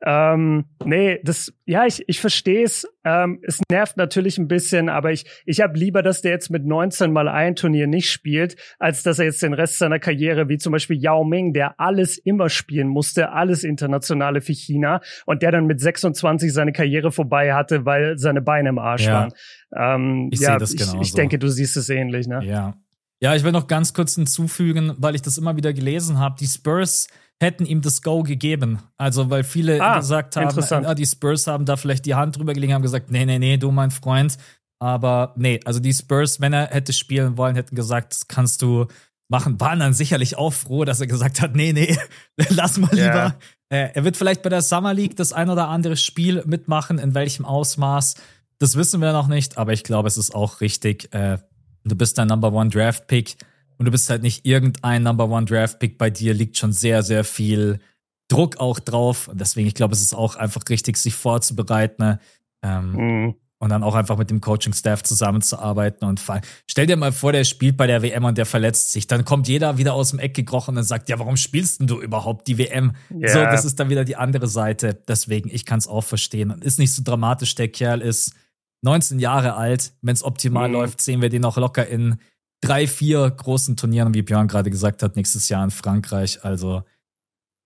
Ja. 0.05 0.35
Ähm, 0.35 0.67
nee, 0.85 1.21
das, 1.25 1.55
ja, 1.65 1.87
ich, 1.87 2.07
ich 2.07 2.21
verstehe 2.21 2.63
es. 2.63 2.87
Ähm, 3.03 3.41
es 3.43 3.63
nervt 3.71 3.97
natürlich 3.97 4.37
ein 4.37 4.49
bisschen, 4.49 4.91
aber 4.91 5.13
ich, 5.13 5.25
ich 5.47 5.63
habe 5.63 5.79
lieber, 5.79 6.03
dass 6.03 6.21
der 6.21 6.33
jetzt 6.33 6.51
mit 6.51 6.67
19 6.67 7.11
mal 7.11 7.29
ein 7.29 7.57
Turnier 7.57 7.87
nicht 7.87 8.11
spielt, 8.11 8.57
als 8.79 9.03
dass 9.05 9.19
er 9.19 9.25
jetzt 9.25 9.43
den 9.43 9.55
Rest 9.55 9.79
seiner 9.79 10.01
Karriere, 10.01 10.51
wie 10.51 10.59
zum 10.59 10.73
Beispiel 10.73 11.01
Yao 11.01 11.25
Ming, 11.25 11.55
der 11.55 11.81
alles 11.81 12.19
immer 12.19 12.51
spielen 12.51 12.89
musste, 12.89 13.33
alles 13.33 13.65
Internationale 13.65 14.43
für 14.43 14.53
China 14.53 15.01
und 15.25 15.46
der 15.47 15.53
dann 15.53 15.67
mit 15.67 15.81
26 15.81 16.53
seine 16.53 16.73
Karriere 16.73 17.13
vorbei 17.13 17.55
hatte, 17.55 17.85
weil 17.85 18.19
seine 18.19 18.43
Beine 18.43 18.71
im 18.71 18.79
Arsch 18.79 19.07
ja. 19.07 19.13
waren. 19.13 19.33
Ähm, 19.75 20.29
ich 20.33 20.41
ja, 20.41 20.51
sehe 20.51 20.59
das 20.59 20.73
ich, 20.73 20.79
genauso. 20.81 21.01
Ich 21.01 21.13
denke, 21.13 21.39
du 21.39 21.49
siehst 21.49 21.77
es 21.77 21.89
ähnlich, 21.89 22.27
ne? 22.27 22.45
Ja. 22.45 22.75
Ja, 23.21 23.35
ich 23.35 23.45
will 23.45 23.53
noch 23.53 23.69
ganz 23.69 23.95
kurz 23.95 24.17
hinzufügen, 24.17 24.93
weil 24.99 25.15
ich 25.15 25.23
das 25.23 25.39
immer 25.39 25.57
wieder 25.57 25.73
gelesen 25.73 26.19
habe. 26.19 26.35
Die 26.39 26.49
Spurs 26.49 27.07
hätten 27.41 27.65
ihm 27.65 27.81
das 27.81 28.03
Go 28.03 28.25
gegeben. 28.25 28.81
Also, 28.99 29.31
weil 29.31 29.45
viele 29.45 29.81
ah, 29.81 29.99
gesagt 29.99 30.37
haben, 30.37 30.97
die 30.97 31.07
Spurs 31.07 31.47
haben 31.47 31.65
da 31.65 31.77
vielleicht 31.77 32.05
die 32.07 32.15
Hand 32.15 32.37
drüber 32.37 32.53
gelegen, 32.53 32.75
haben 32.75 32.83
gesagt, 32.83 33.11
nee, 33.11 33.25
nee, 33.25 33.39
nee, 33.39 33.57
du 33.57 33.71
mein 33.71 33.93
Freund. 33.93 34.37
Aber 34.79 35.33
nee, 35.37 35.61
also 35.65 35.81
die 35.81 35.95
Spurs, 35.95 36.41
wenn 36.41 36.53
er 36.53 36.67
hätte 36.67 36.93
spielen 36.93 37.39
wollen, 37.39 37.55
hätten 37.55 37.77
gesagt, 37.77 38.13
das 38.13 38.29
kannst 38.29 38.61
du 38.61 38.87
machen. 39.29 39.61
Waren 39.61 39.81
dann 39.81 39.93
sicherlich 39.93 40.37
auch 40.37 40.53
froh, 40.53 40.85
dass 40.85 41.01
er 41.01 41.07
gesagt 41.07 41.41
hat, 41.41 41.55
nee, 41.55 41.73
nee, 41.73 41.97
lass 42.51 42.79
mal 42.79 42.91
lieber. 42.93 43.05
Yeah. 43.05 43.39
Äh, 43.69 43.91
er 43.95 44.05
wird 44.05 44.17
vielleicht 44.17 44.43
bei 44.43 44.49
der 44.49 44.63
Summer 44.63 44.95
League 44.95 45.17
das 45.17 45.33
ein 45.33 45.51
oder 45.51 45.69
andere 45.69 45.97
Spiel 45.97 46.43
mitmachen, 46.47 46.99
in 46.99 47.15
welchem 47.15 47.45
Ausmaß. 47.45 48.15
Das 48.59 48.77
wissen 48.77 49.01
wir 49.01 49.13
noch 49.13 49.29
nicht, 49.29 49.59
aber 49.59 49.73
ich 49.73 49.85
glaube, 49.85 50.09
es 50.09 50.17
ist 50.17 50.35
auch 50.35 50.61
richtig. 50.61 51.13
Äh, 51.13 51.39
du 51.85 51.97
bist 51.97 52.19
ein 52.19 52.29
Number 52.29 52.53
One 52.53 52.71
Draft 52.71 53.07
Pick 53.07 53.37
und 53.77 53.87
du 53.87 53.91
bist 53.91 54.09
halt 54.09 54.23
nicht 54.23 54.47
irgendein 54.47 55.03
Number 55.03 55.29
One 55.29 55.47
Draft 55.47 55.79
Pick. 55.79 55.99
Bei 55.99 56.11
dir 56.11 56.33
liegt 56.33 56.57
schon 56.57 56.73
sehr, 56.73 57.03
sehr 57.03 57.25
viel 57.25 57.81
Druck 58.29 58.59
auch 58.59 58.79
drauf. 58.79 59.31
Deswegen, 59.35 59.69
ich 59.69 59.75
glaube, 59.75 59.95
es 59.95 60.01
ist 60.01 60.15
auch 60.15 60.37
einfach 60.37 60.63
richtig, 60.69 60.97
sich 60.97 61.15
vorzubereiten. 61.15 62.19
Ähm, 62.63 62.93
mhm 62.93 63.35
und 63.67 63.71
dann 63.71 63.83
auch 63.83 63.97
einfach 63.97 64.17
mit 64.17 64.31
dem 64.31 64.41
Coaching-Staff 64.41 65.03
zusammenzuarbeiten 65.03 66.07
und 66.07 66.21
fallen. 66.21 66.43
Stell 66.69 66.87
dir 66.87 66.97
mal 66.97 67.11
vor, 67.11 67.33
der 67.33 67.43
spielt 67.43 67.77
bei 67.77 67.89
der 67.89 68.01
WM 68.01 68.25
und 68.25 68.39
der 68.39 68.47
verletzt 68.47 68.93
sich. 68.93 69.09
Dann 69.09 69.25
kommt 69.25 69.49
jeder 69.49 69.77
wieder 69.77 69.93
aus 69.95 70.11
dem 70.11 70.21
Eck 70.21 70.35
gekrochen 70.35 70.77
und 70.77 70.85
sagt, 70.85 71.09
ja, 71.09 71.19
warum 71.19 71.37
spielst 71.37 71.81
denn 71.81 71.89
du 71.89 72.01
überhaupt 72.01 72.47
die 72.47 72.59
WM? 72.59 72.93
Yeah. 73.11 73.29
So, 73.29 73.41
das 73.41 73.65
ist 73.65 73.81
dann 73.81 73.91
wieder 73.91 74.05
die 74.05 74.15
andere 74.15 74.47
Seite. 74.47 74.95
Deswegen, 75.09 75.51
ich 75.53 75.67
kann 75.67 75.81
es 75.81 75.89
auch 75.89 76.05
verstehen. 76.05 76.51
Ist 76.61 76.79
nicht 76.79 76.93
so 76.93 77.03
dramatisch, 77.03 77.57
der 77.57 77.67
Kerl 77.67 78.03
ist 78.03 78.35
19 78.83 79.19
Jahre 79.19 79.55
alt. 79.55 79.93
Wenn 80.01 80.15
es 80.15 80.23
optimal 80.23 80.69
mhm. 80.69 80.75
läuft, 80.75 81.01
sehen 81.01 81.21
wir 81.21 81.29
den 81.29 81.45
auch 81.45 81.57
locker 81.57 81.89
in 81.89 82.21
drei, 82.61 82.87
vier 82.87 83.29
großen 83.29 83.77
Turnieren, 83.77 84.15
wie 84.15 84.23
Björn 84.23 84.47
gerade 84.47 84.71
gesagt 84.71 85.03
hat, 85.03 85.17
nächstes 85.17 85.49
Jahr 85.49 85.65
in 85.65 85.73
Frankreich. 85.73 86.45
Also 86.45 86.85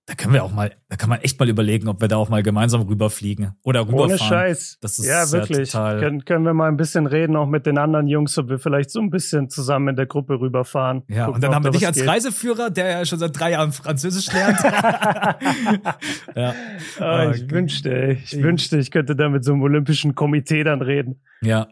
da 0.06 0.14
können 0.14 0.34
wir 0.34 0.42
auch 0.42 0.52
mal, 0.52 0.72
da 0.88 0.96
kann 0.96 1.08
man 1.08 1.20
echt 1.20 1.38
mal 1.38 1.48
überlegen, 1.48 1.86
ob 1.86 2.00
wir 2.00 2.08
da 2.08 2.16
auch 2.16 2.28
mal 2.28 2.42
gemeinsam 2.42 2.82
rüberfliegen 2.82 3.52
oder 3.62 3.82
rüberfahren. 3.82 4.10
Ohne 4.10 4.18
Scheiß. 4.18 4.78
Das 4.80 4.98
ist 4.98 5.06
ja 5.06 5.30
wirklich. 5.30 5.70
Total 5.70 6.00
können, 6.00 6.24
können 6.24 6.44
wir 6.44 6.52
mal 6.52 6.68
ein 6.68 6.76
bisschen 6.76 7.06
reden, 7.06 7.36
auch 7.36 7.46
mit 7.46 7.64
den 7.64 7.78
anderen 7.78 8.08
Jungs, 8.08 8.36
ob 8.36 8.48
wir 8.48 8.58
vielleicht 8.58 8.90
so 8.90 9.00
ein 9.00 9.10
bisschen 9.10 9.50
zusammen 9.50 9.88
in 9.88 9.96
der 9.96 10.06
Gruppe 10.06 10.40
rüberfahren. 10.40 11.02
Ja, 11.08 11.26
Gucken, 11.26 11.34
und 11.36 11.44
dann 11.44 11.54
haben 11.54 11.64
wir 11.64 11.70
dich 11.70 11.86
als 11.86 11.98
geht. 11.98 12.08
Reiseführer, 12.08 12.70
der 12.70 12.90
ja 12.90 13.04
schon 13.04 13.20
seit 13.20 13.38
drei 13.38 13.52
Jahren 13.52 13.70
Französisch 13.72 14.32
lernt. 14.32 14.58
ja. 16.34 16.54
Oh, 17.00 17.30
ich 17.32 17.42
okay. 17.42 17.50
wünschte, 17.50 18.18
ich, 18.20 18.34
ich 18.34 18.42
wünschte, 18.42 18.78
ich 18.78 18.90
könnte 18.90 19.14
da 19.14 19.28
mit 19.28 19.44
so 19.44 19.52
einem 19.52 19.62
olympischen 19.62 20.16
Komitee 20.16 20.64
dann 20.64 20.82
reden. 20.82 21.22
Ja. 21.40 21.68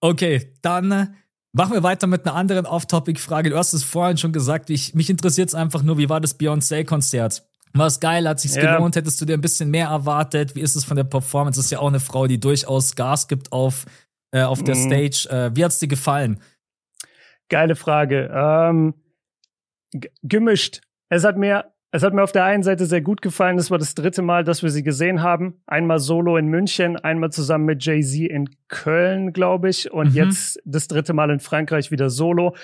Okay, 0.00 0.52
dann 0.60 0.90
äh, 0.90 1.06
Machen 1.56 1.72
wir 1.72 1.82
weiter 1.82 2.06
mit 2.06 2.26
einer 2.26 2.34
anderen 2.34 2.66
Off-Topic-Frage. 2.66 3.48
Du 3.48 3.56
hast 3.56 3.72
es 3.72 3.82
vorhin 3.82 4.18
schon 4.18 4.30
gesagt, 4.30 4.68
ich, 4.68 4.94
mich 4.94 5.08
interessiert 5.08 5.48
es 5.48 5.54
einfach 5.54 5.82
nur, 5.82 5.96
wie 5.96 6.10
war 6.10 6.20
das 6.20 6.38
Beyoncé-Konzert? 6.38 7.45
War 7.78 7.86
es 7.86 8.00
geil? 8.00 8.28
Hat 8.28 8.40
sich's 8.40 8.56
ja. 8.56 8.76
gelohnt? 8.76 8.96
Hättest 8.96 9.20
du 9.20 9.24
dir 9.24 9.34
ein 9.34 9.40
bisschen 9.40 9.70
mehr 9.70 9.88
erwartet? 9.88 10.54
Wie 10.54 10.60
ist 10.60 10.76
es 10.76 10.84
von 10.84 10.96
der 10.96 11.04
Performance? 11.04 11.58
Das 11.58 11.66
ist 11.66 11.70
ja 11.70 11.78
auch 11.78 11.88
eine 11.88 12.00
Frau, 12.00 12.26
die 12.26 12.40
durchaus 12.40 12.94
Gas 12.96 13.28
gibt 13.28 13.52
auf, 13.52 13.86
äh, 14.30 14.42
auf 14.42 14.62
der 14.62 14.76
mhm. 14.76 14.86
Stage. 14.86 15.28
Äh, 15.30 15.56
wie 15.56 15.64
hat's 15.64 15.78
dir 15.78 15.88
gefallen? 15.88 16.40
Geile 17.48 17.76
Frage. 17.76 18.30
Ähm, 18.32 18.94
gemischt. 20.22 20.80
Es 21.08 21.24
hat 21.24 21.36
mir, 21.36 21.72
es 21.92 22.02
hat 22.02 22.12
mir 22.12 22.22
auf 22.22 22.32
der 22.32 22.44
einen 22.44 22.62
Seite 22.62 22.86
sehr 22.86 23.00
gut 23.00 23.22
gefallen. 23.22 23.56
Das 23.56 23.70
war 23.70 23.78
das 23.78 23.94
dritte 23.94 24.22
Mal, 24.22 24.44
dass 24.44 24.62
wir 24.62 24.70
sie 24.70 24.82
gesehen 24.82 25.22
haben. 25.22 25.62
Einmal 25.66 25.98
solo 25.98 26.36
in 26.36 26.46
München, 26.46 26.96
einmal 26.96 27.30
zusammen 27.30 27.64
mit 27.64 27.84
Jay-Z 27.84 28.28
in 28.30 28.50
Köln, 28.68 29.32
glaube 29.32 29.68
ich. 29.68 29.90
Und 29.90 30.10
mhm. 30.10 30.16
jetzt 30.16 30.60
das 30.64 30.88
dritte 30.88 31.12
Mal 31.12 31.30
in 31.30 31.40
Frankreich 31.40 31.90
wieder 31.90 32.10
solo. 32.10 32.56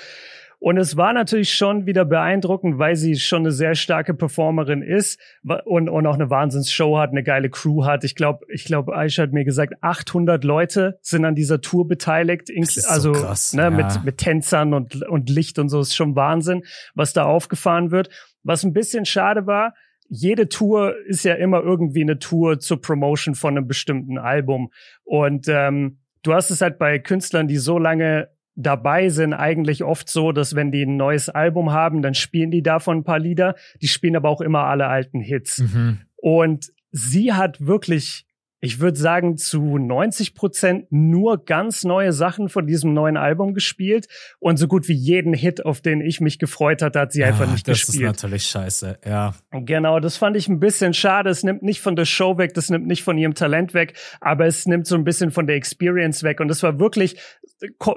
Und 0.62 0.76
es 0.76 0.96
war 0.96 1.12
natürlich 1.12 1.52
schon 1.52 1.86
wieder 1.86 2.04
beeindruckend, 2.04 2.78
weil 2.78 2.94
sie 2.94 3.16
schon 3.16 3.40
eine 3.40 3.50
sehr 3.50 3.74
starke 3.74 4.14
Performerin 4.14 4.80
ist 4.80 5.18
und, 5.64 5.88
und 5.88 6.06
auch 6.06 6.14
eine 6.14 6.30
Wahnsinnsshow 6.30 6.98
hat, 6.98 7.10
eine 7.10 7.24
geile 7.24 7.50
Crew 7.50 7.84
hat. 7.84 8.04
Ich 8.04 8.14
glaube, 8.14 8.46
ich 8.48 8.64
glaube, 8.64 8.94
Aisha 8.94 9.24
hat 9.24 9.32
mir 9.32 9.44
gesagt, 9.44 9.74
800 9.80 10.44
Leute 10.44 11.00
sind 11.02 11.24
an 11.24 11.34
dieser 11.34 11.62
Tour 11.62 11.88
beteiligt, 11.88 12.48
also 12.86 13.12
so 13.12 13.20
krass, 13.20 13.54
ne, 13.54 13.62
ja. 13.62 13.70
mit, 13.70 14.04
mit 14.04 14.18
Tänzern 14.18 14.72
und, 14.72 15.02
und 15.02 15.28
Licht 15.28 15.58
und 15.58 15.68
so. 15.68 15.80
ist 15.80 15.96
schon 15.96 16.14
Wahnsinn, 16.14 16.62
was 16.94 17.12
da 17.12 17.24
aufgefahren 17.24 17.90
wird. 17.90 18.08
Was 18.44 18.62
ein 18.62 18.72
bisschen 18.72 19.04
schade 19.04 19.48
war, 19.48 19.74
jede 20.08 20.48
Tour 20.48 20.94
ist 21.06 21.24
ja 21.24 21.34
immer 21.34 21.60
irgendwie 21.60 22.02
eine 22.02 22.20
Tour 22.20 22.60
zur 22.60 22.80
Promotion 22.80 23.34
von 23.34 23.56
einem 23.56 23.66
bestimmten 23.66 24.16
Album. 24.16 24.70
Und 25.02 25.48
ähm, 25.48 25.98
du 26.22 26.34
hast 26.34 26.50
es 26.50 26.60
halt 26.60 26.78
bei 26.78 27.00
Künstlern, 27.00 27.48
die 27.48 27.56
so 27.56 27.80
lange 27.80 28.28
dabei 28.54 29.08
sind, 29.08 29.32
eigentlich 29.32 29.82
oft 29.82 30.08
so, 30.08 30.32
dass 30.32 30.54
wenn 30.54 30.70
die 30.70 30.84
ein 30.84 30.96
neues 30.96 31.28
Album 31.28 31.72
haben, 31.72 32.02
dann 32.02 32.14
spielen 32.14 32.50
die 32.50 32.62
davon 32.62 32.98
ein 32.98 33.04
paar 33.04 33.18
Lieder. 33.18 33.54
Die 33.80 33.88
spielen 33.88 34.16
aber 34.16 34.28
auch 34.28 34.40
immer 34.40 34.64
alle 34.64 34.86
alten 34.88 35.20
Hits. 35.20 35.58
Mhm. 35.58 35.98
Und 36.16 36.72
sie 36.90 37.32
hat 37.32 37.66
wirklich 37.66 38.26
ich 38.64 38.78
würde 38.78 38.96
sagen, 38.96 39.36
zu 39.36 39.76
90 39.76 40.36
Prozent 40.36 40.86
nur 40.90 41.44
ganz 41.44 41.82
neue 41.82 42.12
Sachen 42.12 42.48
von 42.48 42.64
diesem 42.64 42.94
neuen 42.94 43.16
Album 43.16 43.54
gespielt 43.54 44.06
und 44.38 44.56
so 44.56 44.68
gut 44.68 44.86
wie 44.86 44.94
jeden 44.94 45.34
Hit, 45.34 45.66
auf 45.66 45.80
den 45.80 46.00
ich 46.00 46.20
mich 46.20 46.38
gefreut 46.38 46.80
hatte, 46.80 47.00
hat 47.00 47.12
sie 47.12 47.22
ja, 47.22 47.26
einfach 47.26 47.50
nicht 47.50 47.66
das 47.66 47.84
gespielt. 47.84 48.04
Das 48.04 48.16
ist 48.18 48.22
natürlich 48.22 48.44
scheiße, 48.44 49.00
ja. 49.04 49.34
Genau, 49.50 49.98
das 49.98 50.16
fand 50.16 50.36
ich 50.36 50.48
ein 50.48 50.60
bisschen 50.60 50.94
schade. 50.94 51.28
Es 51.28 51.42
nimmt 51.42 51.64
nicht 51.64 51.80
von 51.80 51.96
der 51.96 52.04
Show 52.04 52.38
weg, 52.38 52.54
das 52.54 52.70
nimmt 52.70 52.86
nicht 52.86 53.02
von 53.02 53.18
ihrem 53.18 53.34
Talent 53.34 53.74
weg, 53.74 53.94
aber 54.20 54.46
es 54.46 54.64
nimmt 54.64 54.86
so 54.86 54.94
ein 54.94 55.02
bisschen 55.02 55.32
von 55.32 55.48
der 55.48 55.56
Experience 55.56 56.22
weg 56.22 56.38
und 56.38 56.48
es 56.48 56.62
war 56.62 56.78
wirklich, 56.78 57.16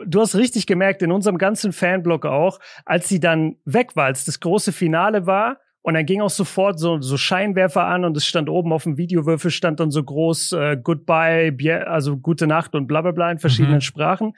du 0.08 0.20
hast 0.20 0.34
richtig 0.34 0.66
gemerkt, 0.66 1.04
in 1.04 1.12
unserem 1.12 1.38
ganzen 1.38 1.74
Fanblog 1.74 2.26
auch, 2.26 2.60
als 2.86 3.08
sie 3.08 3.20
dann 3.20 3.58
weg 3.66 3.96
war, 3.96 4.06
als 4.06 4.26
das 4.26 4.40
große 4.40 4.72
Finale 4.72 5.28
war, 5.28 5.60
und 5.86 5.94
dann 5.94 6.08
ging 6.08 6.20
auch 6.22 6.32
sofort 6.32 6.80
so, 6.80 7.00
so 7.00 7.16
Scheinwerfer 7.16 7.86
an 7.86 8.06
und 8.06 8.18
es 8.18 8.26
stand 8.26 8.50
oben 8.50 8.74
auf 8.74 8.86
dem 8.86 8.98
Videowürfel 8.98 9.52
stand 9.52 9.80
dann 9.80 9.92
so 9.92 10.04
groß 10.04 10.54
äh, 10.54 10.78
Goodbye, 10.82 11.54
also 11.86 12.18
gute 12.18 12.48
Nacht 12.48 12.74
und 12.74 12.88
bla 12.88 13.02
bla 13.02 13.12
bla 13.12 13.30
in 13.30 13.38
verschiedenen 13.38 13.76
mhm. 13.76 13.82
Sprachen. 13.82 14.34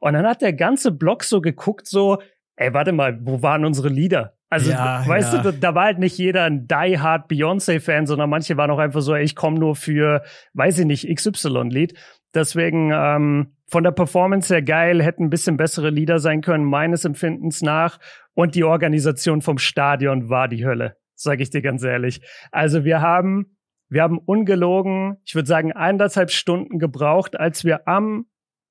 Und 0.00 0.12
dann 0.12 0.26
hat 0.26 0.42
der 0.42 0.52
ganze 0.52 0.92
Blog 0.92 1.24
so 1.24 1.40
geguckt, 1.40 1.86
so, 1.86 2.20
ey, 2.56 2.74
warte 2.74 2.92
mal, 2.92 3.18
wo 3.22 3.40
waren 3.40 3.64
unsere 3.64 3.88
Lieder? 3.88 4.34
Also, 4.50 4.72
ja, 4.72 5.02
weißt 5.06 5.32
ja. 5.32 5.42
du, 5.42 5.52
da, 5.54 5.74
war 5.74 5.84
halt 5.84 6.00
nicht 6.00 6.18
jeder 6.18 6.44
ein 6.44 6.66
die-hard 6.66 7.30
Beyoncé-Fan, 7.30 8.04
sondern 8.04 8.28
manche 8.28 8.58
waren 8.58 8.70
auch 8.70 8.78
einfach 8.78 9.00
so, 9.00 9.14
ey, 9.14 9.24
ich 9.24 9.34
komme 9.34 9.58
nur 9.58 9.76
für, 9.76 10.22
weiß 10.52 10.80
ich 10.80 10.84
nicht, 10.84 11.08
XY-Lied. 11.08 11.94
Deswegen 12.34 12.90
ähm, 12.92 13.56
von 13.66 13.84
der 13.84 13.92
Performance 13.92 14.52
her 14.52 14.62
geil, 14.62 15.02
hätten 15.02 15.24
ein 15.24 15.30
bisschen 15.30 15.56
bessere 15.56 15.90
Lieder 15.90 16.18
sein 16.18 16.40
können, 16.40 16.64
meines 16.64 17.04
Empfindens 17.04 17.62
nach. 17.62 17.98
Und 18.34 18.54
die 18.54 18.64
Organisation 18.64 19.42
vom 19.42 19.58
Stadion 19.58 20.28
war 20.28 20.48
die 20.48 20.64
Hölle, 20.64 20.96
sage 21.14 21.42
ich 21.42 21.50
dir 21.50 21.62
ganz 21.62 21.82
ehrlich. 21.82 22.20
Also 22.50 22.84
wir 22.84 23.00
haben, 23.00 23.56
wir 23.88 24.02
haben 24.02 24.18
ungelogen, 24.18 25.18
ich 25.24 25.34
würde 25.34 25.48
sagen, 25.48 25.72
eineinhalb 25.72 26.30
Stunden 26.30 26.78
gebraucht, 26.78 27.38
als 27.38 27.64
wir 27.64 27.86
am, 27.88 28.26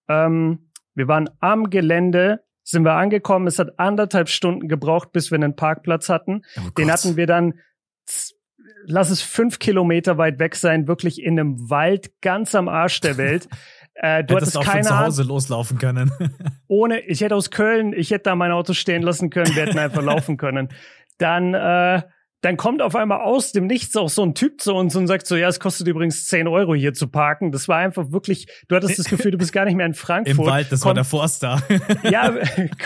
ähm, 0.08 0.72
wir 0.96 1.08
waren 1.08 1.30
am 1.40 1.70
Gelände, 1.70 2.42
sind 2.64 2.84
wir 2.84 2.94
angekommen. 2.94 3.48
Es 3.48 3.58
hat 3.58 3.80
anderthalb 3.80 4.30
Stunden 4.30 4.68
gebraucht, 4.68 5.12
bis 5.12 5.32
wir 5.32 5.38
einen 5.38 5.56
Parkplatz 5.56 6.10
hatten. 6.10 6.44
Oh 6.58 6.70
Den 6.78 6.92
hatten 6.92 7.16
wir 7.16 7.26
dann 7.26 7.56
lass 8.86 9.10
es 9.10 9.22
fünf 9.22 9.60
Kilometer 9.60 10.18
weit 10.18 10.40
weg 10.40 10.56
sein, 10.56 10.88
wirklich 10.88 11.22
in 11.22 11.40
einem 11.40 11.70
Wald 11.70 12.22
ganz 12.22 12.56
am 12.56 12.68
Arsch 12.68 13.00
der 13.02 13.18
Welt. 13.18 13.48
Äh, 14.02 14.24
du 14.24 14.36
Hättest 14.36 14.56
hattest 14.56 14.58
auch 14.58 14.64
keine 14.64 14.84
von 14.86 14.98
zu 14.98 15.00
Hause 15.00 15.24
loslaufen 15.24 15.78
können. 15.78 16.10
ohne, 16.70 17.02
ich 17.02 17.20
hätte 17.20 17.36
aus 17.36 17.52
Köln, 17.52 17.92
ich 17.92 18.12
hätte 18.12 18.24
da 18.30 18.36
mein 18.36 18.54
Auto 18.54 18.72
stehen 18.72 19.02
lassen 19.02 19.30
können, 19.30 19.54
wir 19.54 19.66
hätten 19.66 19.78
einfach 19.78 20.02
laufen 20.02 20.38
können. 20.38 20.70
Dann 21.18 21.54
äh, 21.54 22.04
dann 22.42 22.56
kommt 22.56 22.82
auf 22.82 22.96
einmal 22.96 23.22
aus 23.22 23.52
dem 23.52 23.68
Nichts 23.68 23.96
auch 23.98 24.08
so 24.08 24.24
ein 24.24 24.34
Typ 24.34 24.62
zu 24.62 24.74
uns 24.74 24.96
und 24.96 25.08
sagt 25.08 25.28
so, 25.28 25.36
ja, 25.36 25.50
es 25.50 25.60
kostet 25.60 25.88
übrigens 25.88 26.26
10 26.28 26.48
Euro 26.48 26.74
hier 26.74 26.94
zu 26.94 27.08
parken. 27.08 27.52
Das 27.52 27.68
war 27.68 27.78
einfach 27.78 28.12
wirklich, 28.12 28.48
du 28.70 28.76
hattest 28.76 28.98
das 28.98 29.08
Gefühl, 29.08 29.32
du 29.32 29.38
bist 29.38 29.52
gar 29.52 29.66
nicht 29.66 29.76
mehr 29.76 29.86
in 29.86 29.94
Frankfurt. 29.94 30.38
Im 30.38 30.46
Wald, 30.46 30.72
das 30.72 30.82
kommt, 30.82 30.88
war 30.88 30.94
der 30.94 31.04
Forster. 31.04 31.62
ja, 32.04 32.34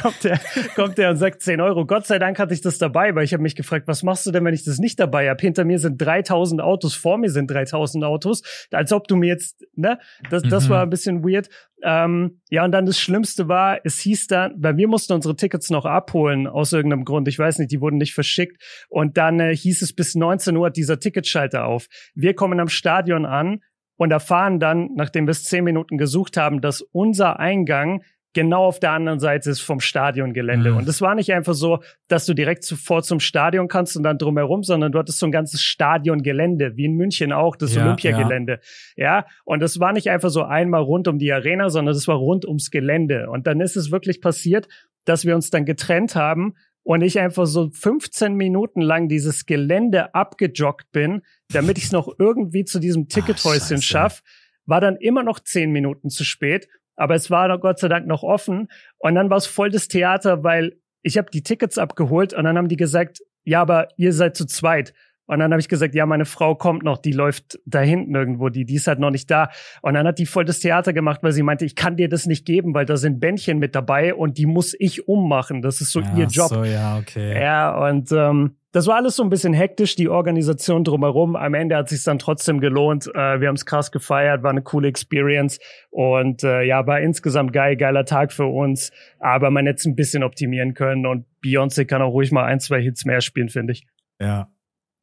kommt 0.02 0.24
der, 0.24 0.40
kommt 0.76 0.98
der 0.98 1.12
und 1.12 1.18
sagt 1.18 1.42
10 1.44 1.62
Euro. 1.62 1.86
Gott 1.86 2.08
sei 2.08 2.18
Dank 2.18 2.40
hatte 2.40 2.54
ich 2.54 2.62
das 2.62 2.80
dabei, 2.80 3.14
weil 3.14 3.26
ich 3.26 3.34
habe 3.34 3.44
mich 3.44 3.56
gefragt, 3.56 3.88
was 3.88 4.02
machst 4.02 4.26
du 4.26 4.32
denn, 4.32 4.44
wenn 4.44 4.56
ich 4.56 4.64
das 4.64 4.80
nicht 4.80 5.00
dabei 5.00 5.30
habe? 5.30 5.40
Hinter 5.40 5.66
mir 5.66 5.78
sind 5.78 5.98
3000 6.02 6.62
Autos, 6.62 6.96
vor 6.96 7.20
mir 7.20 7.30
sind 7.30 7.52
3000 7.52 8.04
Autos. 8.04 8.42
Als 8.72 8.92
ob 8.92 9.08
du 9.08 9.16
mir 9.16 9.28
jetzt, 9.28 9.64
ne? 9.76 10.00
Das, 10.32 10.42
das 10.44 10.66
mhm. 10.66 10.70
war 10.70 10.82
ein 10.82 10.90
bisschen 10.90 11.24
weird. 11.24 11.50
Ähm, 11.84 12.40
ja, 12.50 12.64
und 12.64 12.72
dann 12.72 12.86
das 12.86 13.00
Schlimmste 13.00 13.48
war, 13.50 13.80
es 13.84 14.00
hieß 14.00 14.28
dann, 14.28 14.54
weil 14.58 14.78
wir 14.78 14.88
mussten 14.88 15.14
unsere 15.14 15.36
Tickets 15.36 15.70
noch 15.70 15.86
abholen 15.86 16.48
aus 16.48 16.72
irgendeinem 16.72 17.04
Grund. 17.04 17.28
Ich 17.28 17.38
weiß 17.38 17.60
nicht, 17.60 17.72
die 17.72 17.82
wurden 17.82 17.98
nicht 17.98 18.14
verschickt. 18.14 18.62
Und 18.90 19.18
dann 19.18 19.40
äh, 19.40 19.56
hieß 19.56 19.82
es 19.82 19.94
bis 19.94 20.16
19 20.16 20.56
Uhr 20.56 20.70
dieser 20.70 21.00
Ticketschalter 21.00 21.66
auf. 21.66 21.88
Wir 22.16 22.34
kommen 22.36 22.60
am 22.60 22.70
Stadion 22.70 23.26
an 23.26 23.60
und 23.98 24.12
erfahren 24.12 24.60
dann, 24.60 24.92
nachdem 24.96 25.28
wir 25.28 25.32
es 25.32 25.44
zehn 25.44 25.64
Minuten 25.64 25.98
gesucht 25.98 26.38
haben, 26.38 26.62
dass 26.62 26.82
unser 26.82 27.40
Eingang 27.40 28.04
genau 28.34 28.66
auf 28.66 28.80
der 28.80 28.92
anderen 28.92 29.20
Seite 29.20 29.50
ist 29.50 29.62
vom 29.62 29.80
Stadiongelände. 29.80 30.72
Mhm. 30.72 30.78
Und 30.78 30.88
es 30.88 31.02
war 31.02 31.16
nicht 31.16 31.32
einfach 31.32 31.54
so, 31.54 31.80
dass 32.08 32.26
du 32.26 32.34
direkt 32.34 32.64
sofort 32.64 33.06
zum 33.06 33.20
Stadion 33.20 33.68
kannst 33.68 33.96
und 33.96 34.04
dann 34.04 34.18
drumherum, 34.18 34.64
sondern 34.64 34.92
du 34.92 35.00
hattest 35.00 35.20
so 35.20 35.26
ein 35.26 35.32
ganzes 35.32 35.62
Stadiongelände, 35.62 36.76
wie 36.76 36.86
in 36.86 36.96
München 36.96 37.32
auch, 37.32 37.56
das 37.56 37.76
ja, 37.76 37.84
Olympiagelände. 37.84 38.60
Ja. 38.96 39.20
ja, 39.20 39.26
und 39.46 39.62
das 39.62 39.80
war 39.80 39.94
nicht 39.94 40.10
einfach 40.10 40.30
so 40.30 40.44
einmal 40.44 40.82
rund 40.82 41.08
um 41.08 41.20
die 41.20 41.32
Arena, 41.32 41.70
sondern 41.70 41.94
das 41.94 42.08
war 42.08 42.18
rund 42.18 42.46
ums 42.46 42.72
Gelände. 42.72 43.30
Und 43.30 43.48
dann 43.48 43.62
ist 43.62 43.78
es 43.78 43.92
wirklich 43.92 44.22
passiert, 44.22 44.68
dass 45.06 45.26
wir 45.26 45.36
uns 45.36 45.50
dann 45.50 45.66
getrennt 45.66 46.16
haben 46.16 46.56
und 46.84 47.02
ich 47.02 47.20
einfach 47.20 47.46
so 47.46 47.70
15 47.70 48.34
Minuten 48.36 48.82
lang 48.82 49.08
dieses 49.08 49.46
Gelände 49.46 50.14
abgejoggt 50.14 50.92
bin, 50.92 51.22
damit 51.52 51.78
ich 51.78 51.86
es 51.86 51.92
noch 51.92 52.10
irgendwie 52.20 52.66
zu 52.66 52.80
diesem 52.80 53.08
Tickethäuschen 53.08 53.82
schaffe, 53.82 54.22
war 54.66 54.82
dann 54.82 54.98
immer 54.98 55.24
noch 55.24 55.40
10 55.40 55.72
Minuten 55.72 56.10
zu 56.10 56.24
spät 56.24 56.68
aber 56.96 57.16
es 57.16 57.32
war 57.32 57.58
Gott 57.60 57.80
sei 57.80 57.88
Dank 57.88 58.08
noch 58.08 58.24
offen. 58.24 58.70
Und 58.98 59.16
dann 59.16 59.30
war 59.30 59.38
es 59.38 59.48
voll 59.48 59.70
das 59.70 59.88
Theater, 59.88 60.44
weil 60.44 60.78
ich 61.02 61.18
habe 61.18 61.30
die 61.32 61.44
Tickets 61.44 61.78
abgeholt 61.78 62.34
und 62.34 62.44
dann 62.44 62.58
haben 62.58 62.70
die 62.70 62.78
gesagt, 62.78 63.20
ja, 63.44 63.62
aber 63.62 63.90
ihr 63.98 64.14
seid 64.14 64.38
zu 64.38 64.46
zweit. 64.46 64.94
Und 65.26 65.40
dann 65.40 65.52
habe 65.52 65.62
ich 65.62 65.70
gesagt, 65.70 65.96
ja, 65.96 66.06
meine 66.06 66.26
Frau 66.26 66.56
kommt 66.56 66.84
noch, 66.84 66.98
die 66.98 67.14
läuft 67.14 67.60
da 67.66 67.80
hinten 67.80 68.14
irgendwo, 68.14 68.50
die, 68.50 68.66
die 68.66 68.76
ist 68.76 68.88
halt 68.88 69.00
noch 69.00 69.12
nicht 69.12 69.32
da. 69.32 69.50
Und 69.82 69.94
dann 69.94 70.06
hat 70.06 70.20
die 70.20 70.26
voll 70.26 70.46
das 70.46 70.60
Theater 70.60 70.92
gemacht, 70.92 71.24
weil 71.24 71.32
sie 71.32 71.44
meinte, 71.44 71.66
ich 71.66 71.76
kann 71.76 71.96
dir 71.96 72.10
das 72.10 72.26
nicht 72.26 72.46
geben, 72.46 72.74
weil 72.74 72.86
da 72.86 72.98
sind 72.98 73.20
Bändchen 73.20 73.58
mit 73.60 73.74
dabei 73.74 74.14
und 74.14 74.38
die 74.38 74.46
muss 74.46 74.76
ich 74.78 75.08
ummachen. 75.08 75.62
Das 75.62 75.80
ist 75.80 75.92
so 75.92 76.02
ja, 76.02 76.18
ihr 76.18 76.26
Job. 76.28 76.50
So, 76.50 76.64
ja, 76.64 76.98
okay. 76.98 77.42
Ja, 77.42 77.88
und 77.88 78.12
ähm, 78.12 78.56
das 78.74 78.88
war 78.88 78.96
alles 78.96 79.16
so 79.16 79.24
ein 79.24 79.30
bisschen 79.30 79.54
hektisch, 79.54 79.96
die 79.96 80.10
Organisation 80.10 80.84
drumherum. 80.84 81.36
Am 81.36 81.54
Ende 81.54 81.78
hat 81.78 81.90
sich 81.90 82.04
dann 82.04 82.18
trotzdem 82.18 82.60
gelohnt. 82.60 83.08
Äh, 83.08 83.40
wir 83.40 83.48
haben 83.48 83.56
es 83.56 83.66
krass 83.66 83.92
gefeiert, 83.92 84.42
war 84.42 84.50
eine 84.50 84.64
coole 84.64 84.88
Experience 84.88 85.60
und 85.92 86.44
äh, 86.44 86.64
ja, 86.64 86.86
war 86.88 87.00
insgesamt 87.00 87.54
geil, 87.54 87.78
geiler 87.78 88.04
Tag 88.04 88.34
für 88.34 88.48
uns. 88.48 88.92
Aber 89.20 89.52
man 89.52 89.68
hätte 89.68 89.78
es 89.78 89.86
ein 89.86 89.96
bisschen 89.96 90.24
optimieren 90.24 90.74
können 90.74 91.06
und 91.06 91.28
Beyoncé 91.46 91.86
kann 91.86 92.02
auch 92.02 92.12
ruhig 92.12 92.32
mal 92.32 92.46
ein, 92.46 92.60
zwei 92.60 92.82
Hits 92.82 93.06
mehr 93.06 93.22
spielen, 93.22 93.50
finde 93.50 93.74
ich. 93.74 93.86
Ja, 94.20 94.48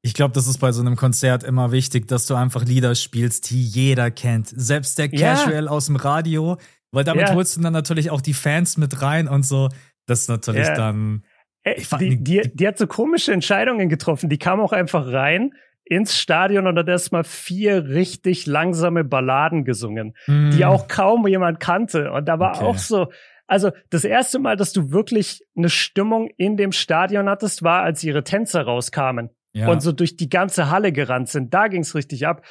ich 0.03 0.15
glaube, 0.15 0.33
das 0.33 0.47
ist 0.47 0.59
bei 0.59 0.73
so 0.73 0.81
einem 0.81 0.97
Konzert 0.97 1.43
immer 1.43 1.73
wichtig, 1.73 2.09
dass 2.09 2.27
du 2.27 2.35
einfach 2.35 2.65
Lieder 2.65 2.95
spielst, 2.95 3.51
die 3.51 3.63
jeder 3.63 4.11
kennt. 4.11 4.49
Selbst 4.49 4.99
der 4.99 5.11
Casual 5.11 5.65
ja. 5.65 5.71
aus 5.71 5.87
dem 5.87 5.97
Radio, 5.97 6.57
weil 6.91 7.05
damit 7.05 7.29
ja. 7.29 7.35
holst 7.35 7.57
du 7.57 7.61
dann 7.61 7.73
natürlich 7.73 8.11
auch 8.11 8.23
die 8.23 8.33
Fans 8.33 8.79
mit 8.79 9.03
rein 9.03 9.29
und 9.29 9.45
so. 9.45 9.69
Das 10.07 10.21
ist 10.21 10.29
natürlich 10.29 10.67
ja. 10.67 10.75
dann. 10.75 11.25
Ey, 11.63 11.85
die, 11.99 12.25
die, 12.25 12.51
die 12.55 12.67
hat 12.67 12.79
so 12.79 12.87
komische 12.87 13.33
Entscheidungen 13.33 13.91
getroffen. 13.91 14.31
Die 14.31 14.39
kam 14.39 14.61
auch 14.61 14.73
einfach 14.73 15.07
rein 15.13 15.53
ins 15.85 16.19
Stadion 16.19 16.67
und 16.67 16.79
hat 16.79 16.89
erstmal 16.89 17.25
vier 17.25 17.89
richtig 17.89 18.47
langsame 18.47 19.05
Balladen 19.05 19.65
gesungen, 19.65 20.15
mm. 20.27 20.53
die 20.53 20.65
auch 20.65 20.89
kaum 20.89 21.27
jemand 21.27 21.61
kannte. 21.61 22.13
Und 22.13 22.27
da 22.27 22.39
war 22.39 22.57
okay. 22.57 22.65
auch 22.65 22.79
so, 22.79 23.13
also 23.47 23.73
das 23.91 24.05
erste 24.05 24.39
Mal, 24.39 24.57
dass 24.57 24.73
du 24.73 24.93
wirklich 24.93 25.43
eine 25.55 25.69
Stimmung 25.69 26.31
in 26.39 26.57
dem 26.57 26.73
Stadion 26.73 27.29
hattest, 27.29 27.63
war, 27.63 27.83
als 27.83 28.03
ihre 28.03 28.25
Tänzer 28.25 28.63
rauskamen 28.63 29.31
ja. 29.53 29.69
und 29.69 29.81
so 29.81 29.93
durch 29.93 30.17
die 30.17 30.29
ganze 30.29 30.71
Halle 30.71 30.93
gerannt 30.93 31.29
sind. 31.29 31.53
Da 31.55 31.69
ging's 31.69 31.95
richtig 31.95 32.27
ab. 32.27 32.45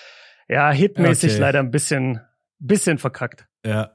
Ja, 0.47 0.71
hitmäßig 0.71 1.33
okay. 1.33 1.41
leider 1.41 1.59
ein 1.59 1.71
bisschen, 1.71 2.21
bisschen 2.59 2.97
verkackt. 2.97 3.47
Ja. 3.65 3.91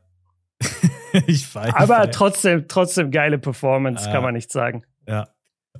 ich 1.27 1.53
weiß. 1.55 1.75
Aber 1.75 2.11
trotzdem, 2.11 2.69
trotzdem 2.69 3.11
geile 3.11 3.39
Performance, 3.39 4.07
ja. 4.07 4.13
kann 4.13 4.23
man 4.23 4.35
nicht 4.35 4.51
sagen. 4.51 4.85
Ja. 5.07 5.29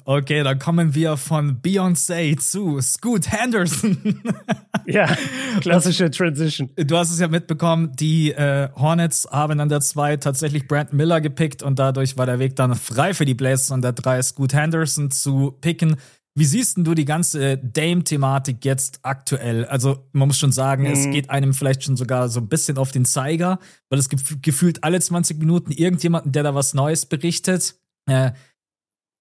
Okay, 0.05 0.43
dann 0.43 0.59
kommen 0.59 0.95
wir 0.95 1.17
von 1.17 1.63
Beyoncé 1.63 2.37
zu 2.37 2.81
Scoot 2.81 3.31
Henderson. 3.31 4.21
ja, 4.87 5.07
klassische 5.61 6.11
Transition. 6.11 6.71
Du 6.77 6.97
hast 6.97 7.11
es 7.11 7.21
ja 7.21 7.29
mitbekommen, 7.29 7.93
die 7.95 8.33
äh, 8.33 8.69
Hornets 8.75 9.27
haben 9.31 9.61
an 9.61 9.69
der 9.69 9.81
2 9.81 10.17
tatsächlich 10.17 10.67
Brand 10.67 10.93
Miller 10.93 11.21
gepickt 11.21 11.63
und 11.63 11.79
dadurch 11.79 12.19
war 12.19 12.27
der 12.27 12.39
Weg 12.39 12.57
dann 12.57 12.75
frei 12.75 13.15
für 13.15 13.25
die 13.25 13.35
Blazers 13.35 13.71
an 13.71 13.83
der 13.83 13.93
3 13.93 14.21
Scoot 14.23 14.53
Henderson 14.53 15.11
zu 15.11 15.53
picken. 15.61 15.97
Wie 16.37 16.45
siehst 16.45 16.79
du 16.79 16.95
die 16.95 17.05
ganze 17.05 17.59
Dame-Thematik 17.59 18.65
jetzt 18.65 19.01
aktuell? 19.03 19.65
Also, 19.67 20.09
man 20.13 20.29
muss 20.29 20.39
schon 20.39 20.51
sagen, 20.51 20.85
mhm. 20.85 20.91
es 20.91 21.05
geht 21.05 21.31
einem 21.31 21.55
vielleicht 21.55 21.85
schon 21.85 21.97
sogar 21.97 22.29
so 22.29 22.41
ein 22.41 22.49
bisschen 22.49 22.77
auf 22.77 22.91
den 22.91 23.05
Zeiger, 23.05 23.61
weil 23.89 24.01
es 24.01 24.09
gibt 24.09 24.43
gefühlt 24.43 24.83
alle 24.83 25.01
20 25.01 25.39
Minuten 25.39 25.71
irgendjemanden, 25.71 26.33
der 26.33 26.43
da 26.43 26.55
was 26.55 26.75
Neues 26.75 27.07
berichtet. 27.07 27.77
Äh, 28.07 28.33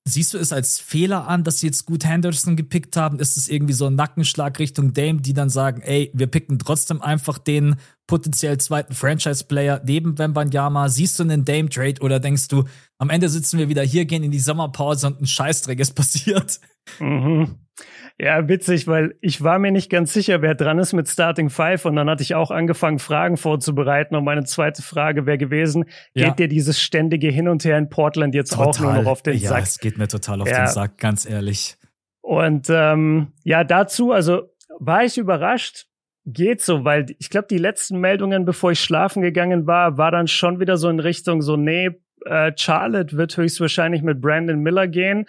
Siehst 0.06 0.34
du 0.34 0.38
es 0.38 0.52
als 0.52 0.80
Fehler 0.80 1.30
an, 1.30 1.46
dass 1.46 1.62
sie 1.62 1.68
jetzt 1.68 1.86
gut 1.86 2.04
Henderson 2.04 2.58
gepickt 2.58 2.98
haben? 2.98 3.20
Ist 3.20 3.38
es 3.38 3.48
irgendwie 3.48 3.72
so 3.72 3.86
ein 3.86 3.96
Nackenschlag 3.96 4.60
Richtung 4.60 4.92
Dame, 4.92 5.22
die 5.22 5.34
dann 5.34 5.50
sagen, 5.50 5.82
ey, 5.82 6.12
wir 6.14 6.28
picken 6.28 6.60
trotzdem 6.60 7.02
einfach 7.02 7.38
den 7.38 7.78
potenziell 8.06 8.58
zweiten 8.58 8.94
Franchise-Player 8.94 9.82
neben 9.86 10.18
Wembanyama? 10.18 10.90
Siehst 10.90 11.20
du 11.20 11.24
einen 11.24 11.46
Dame-Trade 11.46 12.02
oder 12.02 12.20
denkst 12.20 12.50
du, 12.50 12.66
am 12.98 13.10
Ende 13.10 13.30
sitzen 13.30 13.58
wir 13.58 13.70
wieder 13.70 13.82
hier, 13.82 14.04
gehen 14.04 14.24
in 14.24 14.32
die 14.32 14.42
Sommerpause 14.42 15.08
und 15.08 15.22
ein 15.22 15.26
Scheißdreck 15.26 15.80
ist 15.80 15.94
passiert? 15.96 16.60
Mhm. 17.00 17.60
Ja, 18.20 18.48
witzig, 18.48 18.88
weil 18.88 19.16
ich 19.22 19.44
war 19.44 19.58
mir 19.58 19.72
nicht 19.72 19.90
ganz 19.90 20.14
sicher, 20.14 20.42
wer 20.44 20.54
dran 20.54 20.78
ist 20.78 20.94
mit 20.94 21.10
Starting 21.10 21.50
Five 21.50 21.86
und 21.86 21.96
dann 21.96 22.10
hatte 22.10 22.22
ich 22.22 22.36
auch 22.36 22.52
angefangen, 22.52 23.00
Fragen 23.00 23.38
vorzubereiten 23.38 24.16
und 24.16 24.24
meine 24.24 24.44
zweite 24.44 24.84
Frage 24.84 25.26
wäre 25.26 25.40
gewesen, 25.40 25.86
ja. 26.14 26.28
geht 26.28 26.40
dir 26.40 26.48
dieses 26.48 26.80
ständige 26.80 27.30
Hin 27.30 27.48
und 27.48 27.66
Her 27.66 27.78
in 27.80 27.90
Portland 27.90 28.36
jetzt 28.36 28.52
total. 28.52 28.68
auch 28.68 28.80
nur 28.80 28.94
noch 28.94 29.12
auf 29.12 29.24
den 29.24 29.34
ja, 29.38 29.50
Sack? 29.50 29.58
Ja, 29.58 29.64
es 29.64 29.80
geht 29.80 29.98
mir 29.98 30.08
total 30.08 30.42
auf 30.42 30.48
ja. 30.48 30.66
den 30.66 30.68
Sack, 30.68 31.00
ganz 31.00 31.28
ehrlich. 31.28 31.78
Und 32.22 32.68
ähm, 32.70 33.34
ja, 33.44 33.64
dazu, 33.64 34.12
also 34.12 34.54
war 34.80 35.04
ich 35.04 35.18
überrascht, 35.18 35.88
geht 36.26 36.62
so, 36.62 36.86
weil 36.86 37.08
ich 37.20 37.30
glaube, 37.30 37.48
die 37.50 37.58
letzten 37.58 38.00
Meldungen, 38.00 38.46
bevor 38.46 38.72
ich 38.72 38.80
schlafen 38.80 39.22
gegangen 39.22 39.68
war, 39.68 39.98
war 39.98 40.12
dann 40.12 40.28
schon 40.28 40.60
wieder 40.60 40.78
so 40.78 40.88
in 40.88 41.00
Richtung 41.00 41.42
so, 41.42 41.58
nee, 41.58 41.90
äh, 42.26 42.52
Charlotte 42.56 43.18
wird 43.18 43.36
höchstwahrscheinlich 43.36 44.02
mit 44.02 44.22
Brandon 44.22 44.60
Miller 44.60 44.88
gehen. 44.88 45.26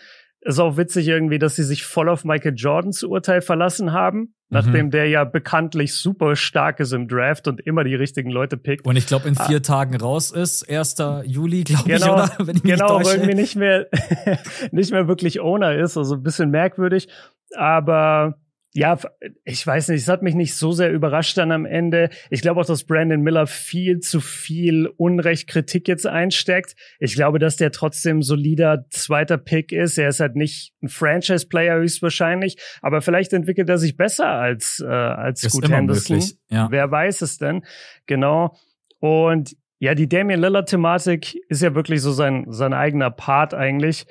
Ist 0.46 0.58
auch 0.58 0.76
witzig 0.76 1.08
irgendwie, 1.08 1.38
dass 1.38 1.56
sie 1.56 1.62
sich 1.62 1.84
voll 1.84 2.08
auf 2.08 2.24
Michael 2.24 2.54
Jordans 2.54 3.02
Urteil 3.02 3.40
verlassen 3.40 3.92
haben, 3.92 4.18
mhm. 4.18 4.28
nachdem 4.50 4.90
der 4.90 5.08
ja 5.08 5.24
bekanntlich 5.24 5.94
super 5.94 6.36
stark 6.36 6.80
ist 6.80 6.92
im 6.92 7.08
Draft 7.08 7.48
und 7.48 7.60
immer 7.62 7.82
die 7.82 7.94
richtigen 7.94 8.30
Leute 8.30 8.58
pickt. 8.58 8.86
Und 8.86 8.96
ich 8.96 9.06
glaube, 9.06 9.26
in 9.26 9.36
vier 9.36 9.56
ah. 9.56 9.60
Tagen 9.60 9.96
raus 9.96 10.30
ist, 10.30 10.68
1. 10.68 10.96
Juli, 11.24 11.64
glaube 11.64 11.88
genau, 11.88 12.06
ich, 12.06 12.12
oder? 12.12 12.30
Wenn 12.46 12.56
ich 12.56 12.62
genau, 12.62 13.00
irgendwie 13.00 13.34
nicht 13.34 13.56
mehr, 13.56 13.86
nicht 14.70 14.92
mehr 14.92 15.08
wirklich 15.08 15.40
Owner 15.40 15.76
ist, 15.76 15.96
also 15.96 16.16
ein 16.16 16.22
bisschen 16.22 16.50
merkwürdig. 16.50 17.08
Aber 17.56 18.36
ja, 18.76 18.98
ich 19.44 19.64
weiß 19.64 19.88
nicht, 19.88 20.02
es 20.02 20.08
hat 20.08 20.22
mich 20.22 20.34
nicht 20.34 20.56
so 20.56 20.72
sehr 20.72 20.90
überrascht 20.90 21.38
dann 21.38 21.52
am 21.52 21.64
Ende. 21.64 22.10
Ich 22.28 22.42
glaube 22.42 22.60
auch, 22.60 22.66
dass 22.66 22.82
Brandon 22.82 23.20
Miller 23.20 23.46
viel 23.46 24.00
zu 24.00 24.18
viel 24.18 24.88
Unrecht 24.96 25.48
Kritik 25.48 25.86
jetzt 25.86 26.08
einsteckt. 26.08 26.74
Ich 26.98 27.14
glaube, 27.14 27.38
dass 27.38 27.54
der 27.54 27.70
trotzdem 27.70 28.20
solider 28.20 28.84
zweiter 28.90 29.38
Pick 29.38 29.70
ist. 29.70 29.96
Er 29.96 30.08
ist 30.08 30.18
halt 30.18 30.34
nicht 30.34 30.74
ein 30.82 30.88
Franchise-Player 30.88 31.76
höchstwahrscheinlich, 31.76 32.56
aber 32.82 33.00
vielleicht 33.00 33.32
entwickelt 33.32 33.68
er 33.68 33.78
sich 33.78 33.96
besser 33.96 34.28
als, 34.28 34.82
äh, 34.84 34.90
als 34.90 35.42
Scoot 35.42 35.70
Henderson. 35.70 36.16
Möglich, 36.16 36.36
ja. 36.50 36.66
Wer 36.68 36.90
weiß 36.90 37.22
es 37.22 37.38
denn? 37.38 37.64
Genau. 38.06 38.56
Und 38.98 39.54
ja, 39.78 39.94
die 39.94 40.08
Damian 40.08 40.40
Lillard-Thematik 40.40 41.36
ist 41.48 41.62
ja 41.62 41.76
wirklich 41.76 42.02
so 42.02 42.10
sein, 42.10 42.46
sein 42.48 42.72
eigener 42.72 43.12
Part 43.12 43.54
eigentlich. 43.54 44.06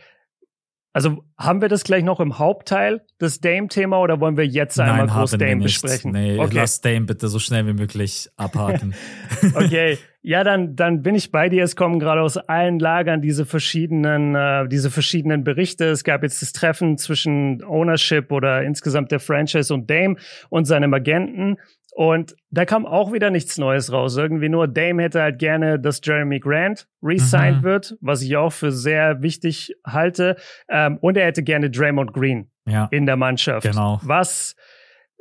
Also 0.94 1.24
haben 1.40 1.62
wir 1.62 1.70
das 1.70 1.84
gleich 1.84 2.04
noch 2.04 2.20
im 2.20 2.38
Hauptteil, 2.38 3.02
das 3.18 3.40
Dame-Thema, 3.40 4.00
oder 4.00 4.20
wollen 4.20 4.38
wir 4.38 4.46
jetzt 4.46 4.80
einmal 4.80 5.08
Nein, 5.08 5.16
groß 5.16 5.32
Dame 5.32 5.64
besprechen? 5.64 6.12
Nee, 6.12 6.38
okay. 6.38 6.56
lass 6.56 6.82
Dame 6.82 7.02
bitte 7.02 7.28
so 7.30 7.40
schnell 7.40 7.66
wie 7.66 7.74
möglich 7.74 8.30
abhaken. 8.38 8.94
okay, 9.56 9.98
ja, 10.22 10.44
dann, 10.44 10.76
dann 10.76 11.02
bin 11.02 11.16
ich 11.16 11.32
bei 11.32 11.50
dir. 11.50 11.64
Es 11.64 11.76
kommen 11.76 12.00
gerade 12.00 12.22
aus 12.22 12.38
allen 12.38 12.78
Lagern 12.78 13.24
diese 13.24 13.48
verschiedenen, 13.48 14.36
äh, 14.36 14.68
diese 14.70 14.92
verschiedenen 14.92 15.44
Berichte. 15.44 15.86
Es 15.86 16.04
gab 16.04 16.22
jetzt 16.22 16.44
das 16.44 16.54
Treffen 16.54 17.00
zwischen 17.00 17.64
Ownership 17.64 18.32
oder 18.32 18.62
insgesamt 18.62 19.12
der 19.12 19.20
Franchise 19.20 19.74
und 19.74 19.90
Dame 19.90 20.16
und 20.50 20.66
seinem 20.66 20.94
Agenten. 20.94 21.58
Und 21.96 22.36
da 22.50 22.66
kam 22.66 22.88
auch 22.88 23.14
wieder 23.14 23.30
nichts 23.30 23.58
Neues 23.60 23.92
raus. 23.92 24.18
Irgendwie 24.18 24.50
nur 24.50 24.68
Dame 24.68 25.04
hätte 25.04 25.22
halt 25.22 25.38
gerne, 25.38 25.80
dass 25.80 26.02
Jeremy 26.04 26.40
Grant 26.40 26.88
resigned 27.04 27.60
mhm. 27.60 27.64
wird, 27.64 27.98
was 28.02 28.24
ich 28.24 28.36
auch 28.36 28.52
für 28.52 28.72
sehr 28.72 29.22
wichtig 29.22 29.76
halte. 29.86 30.36
Ähm, 30.70 30.98
und 30.98 31.18
er 31.18 31.28
hätte 31.28 31.44
gerne 31.44 31.70
Draymond 31.70 32.12
Green 32.12 32.50
ja. 32.66 32.88
in 32.90 33.06
der 33.06 33.16
Mannschaft. 33.16 33.68
Genau. 33.68 34.00
Was, 34.02 34.56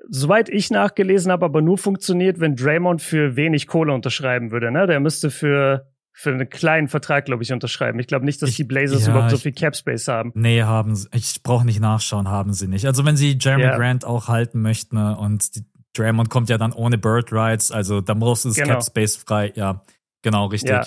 soweit 0.09 0.49
ich 0.49 0.71
nachgelesen 0.71 1.31
habe, 1.31 1.45
aber 1.45 1.61
nur 1.61 1.77
funktioniert, 1.77 2.41
wenn 2.41 2.57
Draymond 2.57 3.03
für 3.03 3.37
wenig 3.37 3.67
Kohle 3.67 3.93
unterschreiben 3.93 4.51
würde. 4.51 4.71
Ne? 4.71 4.87
Der 4.87 5.01
müsste 5.01 5.31
für 5.31 5.93
für 6.15 6.31
einen 6.31 6.49
kleinen 6.49 6.89
Vertrag, 6.89 7.25
glaube 7.25 7.43
ich, 7.43 7.53
unterschreiben. 7.53 7.99
Ich 7.99 8.07
glaube 8.07 8.27
nicht, 8.27 8.43
dass 8.43 8.51
ich, 8.51 8.57
die 8.57 8.65
Blazers 8.65 9.07
ja, 9.07 9.13
überhaupt 9.13 9.31
so 9.31 9.39
viel 9.39 9.53
Cap 9.53 9.75
Space 9.75 10.09
haben. 10.09 10.31
Nee, 10.35 10.63
haben 10.63 10.95
sie. 10.95 11.09
Ich 11.15 11.43
brauche 11.43 11.65
nicht 11.65 11.81
nachschauen, 11.81 12.29
haben 12.29 12.53
sie 12.53 12.69
nicht. 12.69 12.87
Also 12.87 13.05
wenn 13.07 13.17
sie 13.17 13.39
Jeremy 13.41 13.65
ja. 13.65 13.77
Grant 13.77 14.05
auch 14.05 14.29
halten 14.29 14.61
möchten 14.61 14.97
ne, 14.97 15.17
und 15.17 15.57
die, 15.57 15.65
Draymond 15.95 16.31
kommt 16.31 16.49
ja 16.49 16.59
dann 16.59 16.73
ohne 16.73 16.99
Bird 16.99 17.33
Rights, 17.33 17.71
also 17.71 18.01
da 18.01 18.15
muss 18.15 18.45
es 18.45 18.57
genau. 18.57 18.75
Cap 18.75 18.85
Space 18.85 19.17
frei. 19.17 19.53
Ja, 19.55 19.83
genau, 20.23 20.47
richtig. 20.47 20.71
Ja. 20.71 20.85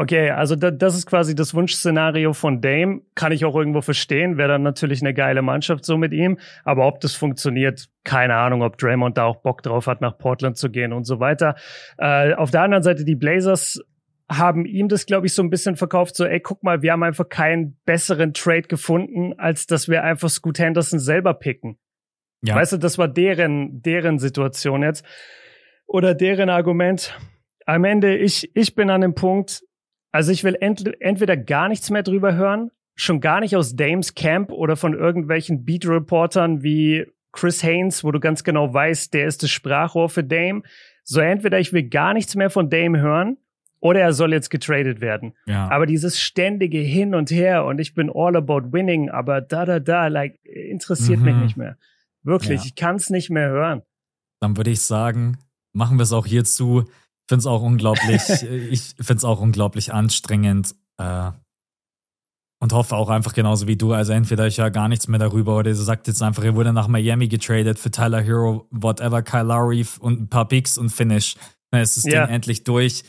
Okay, 0.00 0.30
also 0.30 0.54
da, 0.54 0.70
das 0.70 0.94
ist 0.94 1.06
quasi 1.06 1.34
das 1.34 1.54
Wunschszenario 1.54 2.32
von 2.32 2.60
Dame. 2.60 3.00
Kann 3.16 3.32
ich 3.32 3.44
auch 3.44 3.56
irgendwo 3.56 3.80
verstehen. 3.80 4.38
Wäre 4.38 4.50
dann 4.50 4.62
natürlich 4.62 5.02
eine 5.02 5.12
geile 5.12 5.42
Mannschaft 5.42 5.84
so 5.84 5.96
mit 5.96 6.12
ihm. 6.12 6.38
Aber 6.62 6.86
ob 6.86 7.00
das 7.00 7.16
funktioniert, 7.16 7.88
keine 8.04 8.36
Ahnung, 8.36 8.62
ob 8.62 8.78
Draymond 8.78 9.18
da 9.18 9.24
auch 9.24 9.42
Bock 9.42 9.60
drauf 9.64 9.88
hat, 9.88 10.00
nach 10.00 10.16
Portland 10.16 10.56
zu 10.56 10.70
gehen 10.70 10.92
und 10.92 11.02
so 11.02 11.18
weiter. 11.18 11.56
Äh, 11.96 12.34
auf 12.34 12.52
der 12.52 12.62
anderen 12.62 12.84
Seite, 12.84 13.04
die 13.04 13.16
Blazers 13.16 13.80
haben 14.30 14.66
ihm 14.66 14.88
das, 14.88 15.04
glaube 15.04 15.26
ich, 15.26 15.34
so 15.34 15.42
ein 15.42 15.50
bisschen 15.50 15.74
verkauft, 15.74 16.14
so, 16.14 16.24
ey, 16.24 16.38
guck 16.38 16.62
mal, 16.62 16.80
wir 16.82 16.92
haben 16.92 17.02
einfach 17.02 17.28
keinen 17.28 17.76
besseren 17.84 18.34
Trade 18.34 18.68
gefunden, 18.68 19.32
als 19.38 19.66
dass 19.66 19.88
wir 19.88 20.04
einfach 20.04 20.28
Scoot 20.28 20.60
Henderson 20.60 21.00
selber 21.00 21.34
picken. 21.34 21.78
Ja. 22.42 22.54
Weißt 22.54 22.72
du, 22.72 22.76
das 22.76 22.98
war 22.98 23.08
deren, 23.08 23.82
deren 23.82 24.18
Situation 24.18 24.82
jetzt. 24.82 25.04
Oder 25.86 26.14
deren 26.14 26.50
Argument. 26.50 27.18
Am 27.66 27.84
Ende, 27.84 28.16
ich, 28.16 28.50
ich 28.54 28.74
bin 28.74 28.90
an 28.90 29.00
dem 29.00 29.14
Punkt, 29.14 29.62
also 30.12 30.32
ich 30.32 30.44
will 30.44 30.56
ent, 30.60 30.84
entweder 31.00 31.36
gar 31.36 31.68
nichts 31.68 31.90
mehr 31.90 32.02
drüber 32.02 32.34
hören, 32.34 32.70
schon 32.94 33.20
gar 33.20 33.40
nicht 33.40 33.56
aus 33.56 33.76
Dames 33.76 34.14
Camp 34.14 34.50
oder 34.50 34.76
von 34.76 34.94
irgendwelchen 34.94 35.64
Beat-Reportern 35.64 36.62
wie 36.62 37.06
Chris 37.32 37.62
Haynes, 37.62 38.04
wo 38.04 38.10
du 38.10 38.20
ganz 38.20 38.42
genau 38.42 38.72
weißt, 38.72 39.14
der 39.14 39.26
ist 39.26 39.42
das 39.42 39.50
Sprachrohr 39.50 40.08
für 40.08 40.24
Dame. 40.24 40.62
So 41.04 41.20
entweder 41.20 41.58
ich 41.58 41.72
will 41.72 41.88
gar 41.88 42.14
nichts 42.14 42.34
mehr 42.34 42.50
von 42.50 42.70
Dame 42.70 43.00
hören 43.00 43.36
oder 43.80 44.00
er 44.00 44.12
soll 44.12 44.32
jetzt 44.32 44.50
getradet 44.50 45.00
werden. 45.00 45.34
Ja. 45.46 45.70
Aber 45.70 45.86
dieses 45.86 46.20
ständige 46.20 46.78
Hin 46.78 47.14
und 47.14 47.30
Her 47.30 47.64
und 47.64 47.78
ich 47.78 47.94
bin 47.94 48.10
all 48.12 48.36
about 48.36 48.72
winning, 48.72 49.10
aber 49.10 49.40
da, 49.40 49.64
da, 49.64 49.78
da, 49.78 50.08
like, 50.08 50.38
interessiert 50.44 51.20
mhm. 51.20 51.24
mich 51.24 51.36
nicht 51.36 51.56
mehr. 51.56 51.76
Wirklich, 52.28 52.60
ja. 52.60 52.66
ich 52.66 52.74
kann 52.74 52.96
es 52.96 53.08
nicht 53.08 53.30
mehr 53.30 53.48
hören. 53.48 53.82
Dann 54.40 54.56
würde 54.56 54.70
ich 54.70 54.82
sagen, 54.82 55.38
machen 55.72 55.98
wir 55.98 56.02
es 56.02 56.12
auch 56.12 56.26
hierzu. 56.26 56.82
Ich 56.82 57.28
finde 57.28 57.40
es 57.40 57.46
auch 57.46 57.62
unglaublich, 57.62 58.22
ich 58.70 58.94
finde 58.96 59.14
es 59.14 59.24
auch 59.24 59.40
unglaublich 59.40 59.94
anstrengend. 59.94 60.74
Äh, 60.98 61.32
und 62.60 62.72
hoffe 62.72 62.96
auch 62.96 63.08
einfach 63.08 63.34
genauso 63.34 63.66
wie 63.68 63.76
du. 63.76 63.92
Also 63.92 64.12
entweder 64.12 64.46
ich 64.46 64.58
höre 64.58 64.70
gar 64.70 64.88
nichts 64.88 65.08
mehr 65.08 65.20
darüber 65.20 65.56
oder 65.56 65.70
ihr 65.70 65.76
sagt 65.76 66.08
jetzt 66.08 66.22
einfach, 66.22 66.42
er 66.42 66.56
wurde 66.56 66.72
nach 66.72 66.88
Miami 66.88 67.28
getradet 67.28 67.78
für 67.78 67.90
Tyler 67.90 68.20
Hero, 68.20 68.66
whatever, 68.70 69.22
Kyle 69.22 69.44
Lowry 69.44 69.86
und 70.00 70.20
ein 70.20 70.28
paar 70.28 70.48
Picks 70.48 70.76
und 70.76 70.90
Finish. 70.90 71.36
Dann 71.70 71.82
ist 71.82 71.96
das 71.96 72.04
ja. 72.04 72.26
Ding 72.26 72.34
endlich 72.34 72.64
durch. 72.64 73.04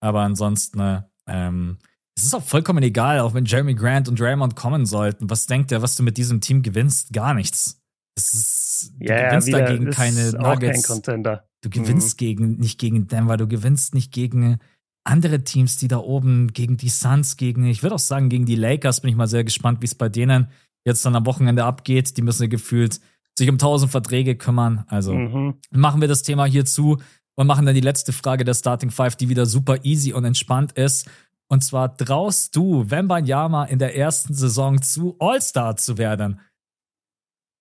Aber 0.00 0.20
ansonsten, 0.20 0.80
äh, 0.80 1.02
ähm, 1.26 1.78
es 2.16 2.24
ist 2.24 2.34
auch 2.34 2.42
vollkommen 2.42 2.82
egal, 2.82 3.20
auch 3.20 3.34
wenn 3.34 3.44
Jeremy 3.44 3.74
Grant 3.74 4.08
und 4.08 4.20
Draymond 4.20 4.54
kommen 4.54 4.86
sollten. 4.86 5.28
Was 5.28 5.46
denkt 5.46 5.72
er, 5.72 5.82
was 5.82 5.96
du 5.96 6.02
mit 6.02 6.16
diesem 6.16 6.40
Team 6.40 6.62
gewinnst? 6.62 7.12
Gar 7.12 7.34
nichts. 7.34 7.81
Ist, 8.16 8.92
du 8.98 9.06
ja, 9.06 9.26
gewinnst 9.28 9.48
wieder, 9.48 9.60
dagegen 9.60 9.90
keine 9.90 10.32
Nuggets. 10.32 11.02
Kein 11.04 11.22
du 11.62 11.70
gewinnst 11.70 12.14
mhm. 12.14 12.18
gegen, 12.18 12.56
nicht 12.58 12.78
gegen 12.78 13.06
Denver, 13.06 13.36
du 13.36 13.46
gewinnst 13.46 13.94
nicht 13.94 14.12
gegen 14.12 14.58
andere 15.04 15.42
Teams, 15.42 15.76
die 15.78 15.88
da 15.88 15.98
oben, 15.98 16.52
gegen 16.52 16.76
die 16.76 16.88
Suns, 16.88 17.36
gegen, 17.36 17.64
ich 17.66 17.82
würde 17.82 17.96
auch 17.96 18.00
sagen, 18.00 18.28
gegen 18.28 18.46
die 18.46 18.54
Lakers, 18.54 19.00
bin 19.00 19.10
ich 19.10 19.16
mal 19.16 19.26
sehr 19.26 19.44
gespannt, 19.44 19.80
wie 19.80 19.86
es 19.86 19.94
bei 19.94 20.08
denen 20.08 20.48
jetzt 20.84 21.04
dann 21.04 21.16
am 21.16 21.26
Wochenende 21.26 21.64
abgeht. 21.64 22.16
Die 22.16 22.22
müssen 22.22 22.42
ja 22.42 22.48
gefühlt 22.48 23.00
sich 23.36 23.48
um 23.48 23.58
tausend 23.58 23.90
Verträge 23.90 24.36
kümmern. 24.36 24.84
Also 24.88 25.14
mhm. 25.14 25.54
machen 25.70 26.00
wir 26.00 26.08
das 26.08 26.22
Thema 26.22 26.44
hier 26.44 26.64
zu 26.64 26.98
und 27.34 27.46
machen 27.46 27.66
dann 27.66 27.74
die 27.74 27.80
letzte 27.80 28.12
Frage 28.12 28.44
der 28.44 28.54
Starting 28.54 28.90
Five, 28.90 29.16
die 29.16 29.28
wieder 29.28 29.46
super 29.46 29.84
easy 29.84 30.12
und 30.12 30.24
entspannt 30.24 30.72
ist. 30.72 31.08
Und 31.48 31.62
zwar 31.62 31.96
traust 31.96 32.56
du 32.56 32.90
Wembanyama 32.90 33.64
in 33.64 33.78
der 33.78 33.96
ersten 33.96 34.34
Saison 34.34 34.80
zu, 34.80 35.16
All-Star 35.18 35.76
zu 35.76 35.98
werden? 35.98 36.40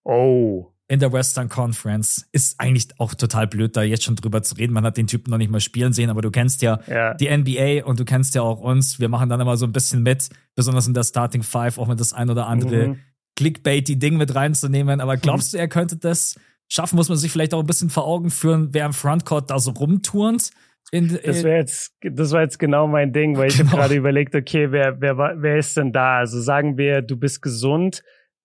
Oh. 0.03 0.67
In 0.87 0.99
der 0.99 1.13
Western 1.13 1.47
Conference. 1.47 2.27
Ist 2.31 2.59
eigentlich 2.59 2.87
auch 2.99 3.13
total 3.13 3.47
blöd, 3.47 3.77
da 3.77 3.83
jetzt 3.83 4.03
schon 4.03 4.15
drüber 4.15 4.43
zu 4.43 4.55
reden. 4.55 4.73
Man 4.73 4.83
hat 4.83 4.97
den 4.97 5.07
Typen 5.07 5.31
noch 5.31 5.37
nicht 5.37 5.51
mal 5.51 5.61
spielen 5.61 5.93
sehen, 5.93 6.09
aber 6.09 6.21
du 6.21 6.31
kennst 6.31 6.61
ja, 6.61 6.79
ja. 6.87 7.13
die 7.13 7.29
NBA 7.29 7.85
und 7.85 7.99
du 7.99 8.05
kennst 8.05 8.35
ja 8.35 8.41
auch 8.41 8.59
uns. 8.59 8.99
Wir 8.99 9.07
machen 9.07 9.29
dann 9.29 9.39
immer 9.39 9.55
so 9.55 9.65
ein 9.65 9.71
bisschen 9.71 10.03
mit, 10.03 10.29
besonders 10.55 10.87
in 10.87 10.93
der 10.93 11.03
Starting 11.03 11.43
Five, 11.43 11.77
auch 11.77 11.87
mit 11.87 11.99
das 11.99 12.13
ein 12.13 12.29
oder 12.29 12.47
andere 12.47 12.89
mhm. 12.89 12.99
Clickbaity-Ding 13.37 14.17
mit 14.17 14.35
reinzunehmen. 14.35 14.99
Aber 14.99 15.15
glaubst 15.17 15.53
du, 15.53 15.57
er 15.57 15.69
könnte 15.69 15.95
das 15.95 16.35
schaffen? 16.67 16.97
Muss 16.97 17.07
man 17.07 17.17
sich 17.17 17.31
vielleicht 17.31 17.53
auch 17.53 17.61
ein 17.61 17.67
bisschen 17.67 17.89
vor 17.89 18.05
Augen 18.05 18.29
führen, 18.29 18.69
wer 18.73 18.85
im 18.85 18.93
Frontcourt 18.93 19.49
da 19.49 19.59
so 19.59 19.71
rumturnt? 19.71 20.51
In, 20.91 21.07
das 21.23 21.43
wäre 21.43 21.57
jetzt, 21.57 21.95
das 22.01 22.31
war 22.31 22.41
jetzt 22.41 22.59
genau 22.59 22.85
mein 22.85 23.13
Ding, 23.13 23.37
weil 23.37 23.47
ich 23.47 23.57
genau. 23.57 23.71
habe 23.71 23.81
gerade 23.81 23.95
überlegt, 23.95 24.35
okay, 24.35 24.73
wer, 24.73 24.99
wer, 24.99 25.17
wer 25.17 25.57
ist 25.57 25.77
denn 25.77 25.93
da? 25.93 26.17
Also 26.17 26.41
sagen 26.41 26.77
wir, 26.77 27.01
du 27.01 27.15
bist 27.15 27.41
gesund, 27.41 28.03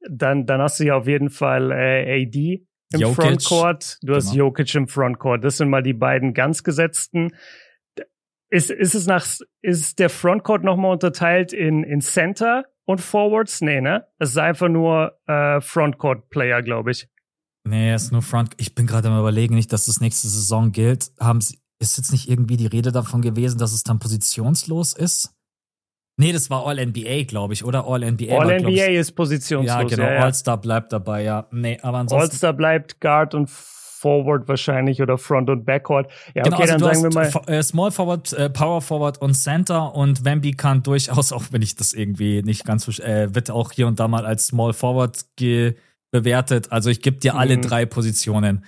dann, 0.09 0.47
dann 0.47 0.61
hast 0.61 0.81
du 0.81 0.85
ja 0.85 0.97
auf 0.97 1.07
jeden 1.07 1.31
Fall 1.31 1.73
äh, 1.73 2.25
AD 2.25 2.67
im 2.93 3.01
Jokic. 3.01 3.17
Frontcourt, 3.17 3.99
du 4.03 4.15
hast 4.15 4.33
genau. 4.33 4.47
Jokic 4.47 4.75
im 4.75 4.89
Frontcourt. 4.89 5.45
Das 5.45 5.57
sind 5.57 5.69
mal 5.69 5.83
die 5.83 5.95
beiden 5.95 6.35
ganz 6.35 6.63
gesetzten. 6.63 7.33
Ist, 8.49 8.71
ist 8.71 8.95
es 8.95 9.07
nach, 9.07 9.27
ist 9.63 9.99
der 9.99 10.09
Frontcourt 10.09 10.63
nochmal 10.63 10.93
unterteilt 10.93 11.53
in, 11.53 11.83
in 11.83 12.01
Center 12.01 12.65
und 12.85 13.01
Forwards? 13.01 13.61
Nee, 13.61 13.81
ne? 13.81 14.07
Es 14.19 14.31
ist 14.31 14.39
einfach 14.39 14.69
nur 14.69 15.19
äh, 15.27 15.61
Frontcourt-Player, 15.61 16.63
glaube 16.63 16.93
ich. 16.93 17.09
Nee, 17.67 17.93
es 17.93 18.05
ist 18.05 18.13
nur 18.13 18.23
Front. 18.23 18.53
Ich 18.59 18.77
bin 18.77 18.87
gerade 18.87 19.09
am 19.09 19.19
überlegen, 19.19 19.57
nicht, 19.57 19.73
dass 19.73 19.87
das 19.87 20.01
nächste 20.01 20.29
Saison 20.29 20.71
gilt. 20.71 21.11
Haben 21.19 21.41
sie, 21.41 21.59
ist 21.81 21.97
jetzt 21.99 22.13
nicht 22.13 22.29
irgendwie 22.31 22.57
die 22.57 22.69
Rede 22.69 22.93
davon 22.93 23.23
gewesen, 23.23 23.59
dass 23.59 23.73
es 23.73 23.83
dann 23.83 23.99
positionslos 23.99 24.93
ist? 24.93 25.36
Nee, 26.19 26.33
das 26.33 26.49
war 26.49 26.67
All-NBA, 26.67 27.25
glaube 27.25 27.53
ich, 27.53 27.65
oder? 27.65 27.87
All-NBA. 27.87 28.39
All-NBA 28.39 28.99
ist 28.99 29.13
positionslos. 29.13 29.67
Ja, 29.67 29.83
genau. 29.83 30.05
Ja, 30.05 30.15
ja. 30.15 30.21
All-Star 30.21 30.59
bleibt 30.59 30.93
dabei, 30.93 31.23
ja. 31.23 31.47
Nee, 31.51 31.79
aber 31.83 31.99
ansonsten. 31.99 32.31
All-Star 32.31 32.53
bleibt 32.55 33.01
Guard 33.01 33.35
und 33.35 33.51
Forward 33.51 34.47
wahrscheinlich 34.49 35.03
oder 35.03 35.19
Front 35.19 35.51
und 35.51 35.65
Backcourt. 35.65 36.11
Ja, 36.35 36.43
genau, 36.43 36.57
okay, 36.57 36.71
also 36.71 36.87
dann 36.87 36.95
sagen 36.95 37.15
wir 37.15 37.23
mal. 37.23 37.53
Äh, 37.53 37.63
Small 37.63 37.91
Forward, 37.91 38.33
äh, 38.33 38.49
Power 38.49 38.81
Forward 38.81 39.21
und 39.21 39.35
Center 39.35 39.95
und 39.95 40.25
Wemby 40.25 40.53
kann 40.53 40.83
durchaus, 40.83 41.33
auch 41.35 41.45
wenn 41.51 41.63
ich 41.63 41.75
das 41.75 41.93
irgendwie 41.93 42.43
nicht 42.43 42.65
ganz, 42.65 42.87
äh, 43.01 43.35
wird 43.35 43.51
auch 43.51 43.73
hier 43.73 43.87
und 43.87 43.99
da 43.99 44.07
mal 44.07 44.25
als 44.25 44.49
Small 44.49 44.73
Forward 44.73 45.25
bewertet. 46.11 46.73
Also 46.73 46.89
ich 46.89 47.03
gebe 47.03 47.17
dir 47.19 47.35
alle 47.35 47.57
mhm. 47.57 47.63
drei 47.63 47.85
Positionen. 47.85 48.65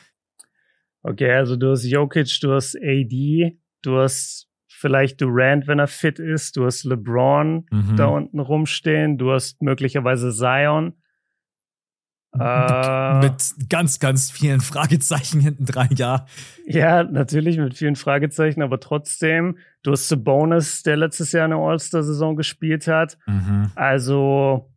Okay, 1.02 1.30
also 1.30 1.56
du 1.56 1.70
hast 1.70 1.84
Jokic, 1.84 2.38
du 2.40 2.52
hast 2.52 2.76
AD, 2.76 3.56
du 3.82 3.98
hast 3.98 4.47
vielleicht 4.78 5.20
Durant, 5.20 5.66
wenn 5.66 5.78
er 5.78 5.88
fit 5.88 6.18
ist. 6.18 6.56
Du 6.56 6.64
hast 6.64 6.84
LeBron 6.84 7.66
mhm. 7.70 7.96
da 7.96 8.06
unten 8.06 8.38
rumstehen. 8.38 9.18
Du 9.18 9.32
hast 9.32 9.60
möglicherweise 9.60 10.32
Zion. 10.32 10.94
Äh, 12.38 13.20
mit 13.20 13.54
ganz, 13.68 13.98
ganz 13.98 14.30
vielen 14.30 14.60
Fragezeichen 14.60 15.40
hinten 15.40 15.64
dran, 15.64 15.88
ja. 15.96 16.26
Ja, 16.66 17.02
natürlich 17.02 17.58
mit 17.58 17.74
vielen 17.74 17.96
Fragezeichen, 17.96 18.62
aber 18.62 18.78
trotzdem, 18.80 19.58
du 19.82 19.92
hast 19.92 20.24
Bonus, 20.24 20.82
der 20.82 20.96
letztes 20.96 21.32
Jahr 21.32 21.46
eine 21.46 21.56
All-Star-Saison 21.56 22.36
gespielt 22.36 22.86
hat. 22.86 23.18
Mhm. 23.26 23.72
Also, 23.74 24.70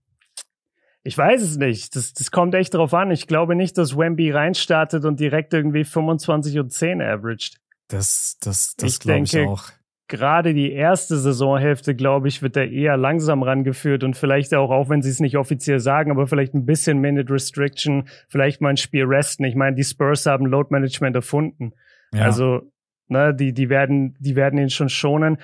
ich 1.04 1.18
weiß 1.18 1.42
es 1.42 1.58
nicht. 1.58 1.96
Das, 1.96 2.14
das 2.14 2.32
kommt 2.32 2.56
echt 2.56 2.74
drauf 2.74 2.94
an. 2.94 3.12
Ich 3.12 3.28
glaube 3.28 3.56
nicht, 3.56 3.78
dass 3.78 3.98
Wemby 3.98 4.32
reinstartet 4.32 5.04
und 5.06 5.20
direkt 5.20 5.54
irgendwie 5.54 5.84
25 5.84 6.58
und 6.58 6.72
10 6.72 7.02
averaged. 7.02 7.58
Das, 7.90 8.38
das, 8.40 8.76
das 8.78 9.00
glaube 9.00 9.24
ich 9.24 9.38
auch 9.40 9.72
gerade 10.12 10.54
die 10.54 10.74
erste 10.74 11.18
Saisonhälfte, 11.18 11.96
glaube 11.96 12.28
ich, 12.28 12.42
wird 12.42 12.58
er 12.58 12.70
eher 12.70 12.98
langsam 12.98 13.44
rangeführt 13.44 14.04
und 14.04 14.18
vielleicht 14.18 14.54
auch, 14.54 14.70
auch 14.70 14.90
wenn 14.90 15.02
sie 15.02 15.10
es 15.10 15.22
nicht 15.22 15.38
offiziell 15.38 15.80
sagen, 15.80 16.12
aber 16.12 16.28
vielleicht 16.28 16.54
ein 16.54 16.66
bisschen 16.66 17.00
Minute 17.00 17.34
Restriction, 17.34 18.10
vielleicht 18.28 18.60
mal 18.60 18.70
ein 18.70 18.78
Spiel 18.78 19.06
resten. 19.06 19.46
Ich 19.46 19.56
meine, 19.56 19.76
die 19.76 19.86
Spurs 19.86 20.26
haben 20.26 20.46
Load 20.46 20.68
Management 20.70 21.16
erfunden. 21.16 21.72
Ja. 22.14 22.26
Also, 22.26 22.72
ne, 23.08 23.34
die, 23.34 23.54
die 23.54 23.70
werden, 23.70 24.18
die 24.20 24.36
werden 24.36 24.60
ihn 24.60 24.70
schon 24.70 24.90
schonen. 24.90 25.38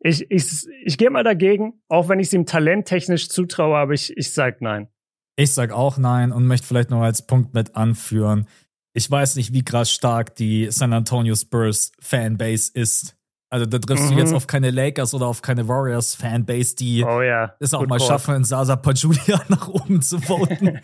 Ich, 0.00 0.30
ich, 0.30 0.66
ich 0.84 0.96
gehe 0.96 1.10
mal 1.10 1.22
dagegen, 1.22 1.74
auch 1.88 2.08
wenn 2.08 2.18
ich 2.18 2.28
es 2.28 2.32
ihm 2.32 2.46
talenttechnisch 2.46 3.28
zutraue, 3.28 3.76
aber 3.76 3.92
ich, 3.92 4.16
ich 4.16 4.32
sag 4.32 4.62
nein. 4.62 4.88
Ich 5.36 5.52
sag 5.52 5.70
auch 5.70 5.98
nein 5.98 6.32
und 6.32 6.46
möchte 6.46 6.66
vielleicht 6.66 6.90
noch 6.90 7.02
als 7.02 7.26
Punkt 7.26 7.52
mit 7.52 7.76
anführen. 7.76 8.46
Ich 8.94 9.10
weiß 9.10 9.36
nicht, 9.36 9.52
wie 9.52 9.64
krass 9.64 9.92
stark 9.92 10.34
die 10.34 10.68
San 10.70 10.94
Antonio 10.94 11.34
Spurs 11.34 11.92
Fanbase 12.00 12.70
ist. 12.72 13.16
Also 13.50 13.66
da 13.66 13.78
triffst 13.78 14.06
mhm. 14.06 14.14
du 14.14 14.18
jetzt 14.18 14.30
mhm. 14.30 14.36
auf 14.36 14.46
keine 14.46 14.70
Lakers 14.70 15.14
oder 15.14 15.26
auf 15.26 15.40
keine 15.40 15.68
Warriors 15.68 16.14
Fanbase, 16.14 16.74
die 16.74 17.04
oh, 17.04 17.22
ja. 17.22 17.54
es 17.60 17.72
auch 17.72 17.80
Good 17.80 17.88
mal 17.88 17.98
call. 17.98 18.08
schaffen, 18.08 18.44
Sasa 18.44 18.74
Pajulia 18.76 19.42
nach 19.48 19.68
oben 19.68 20.02
zu 20.02 20.18
voten. 20.20 20.80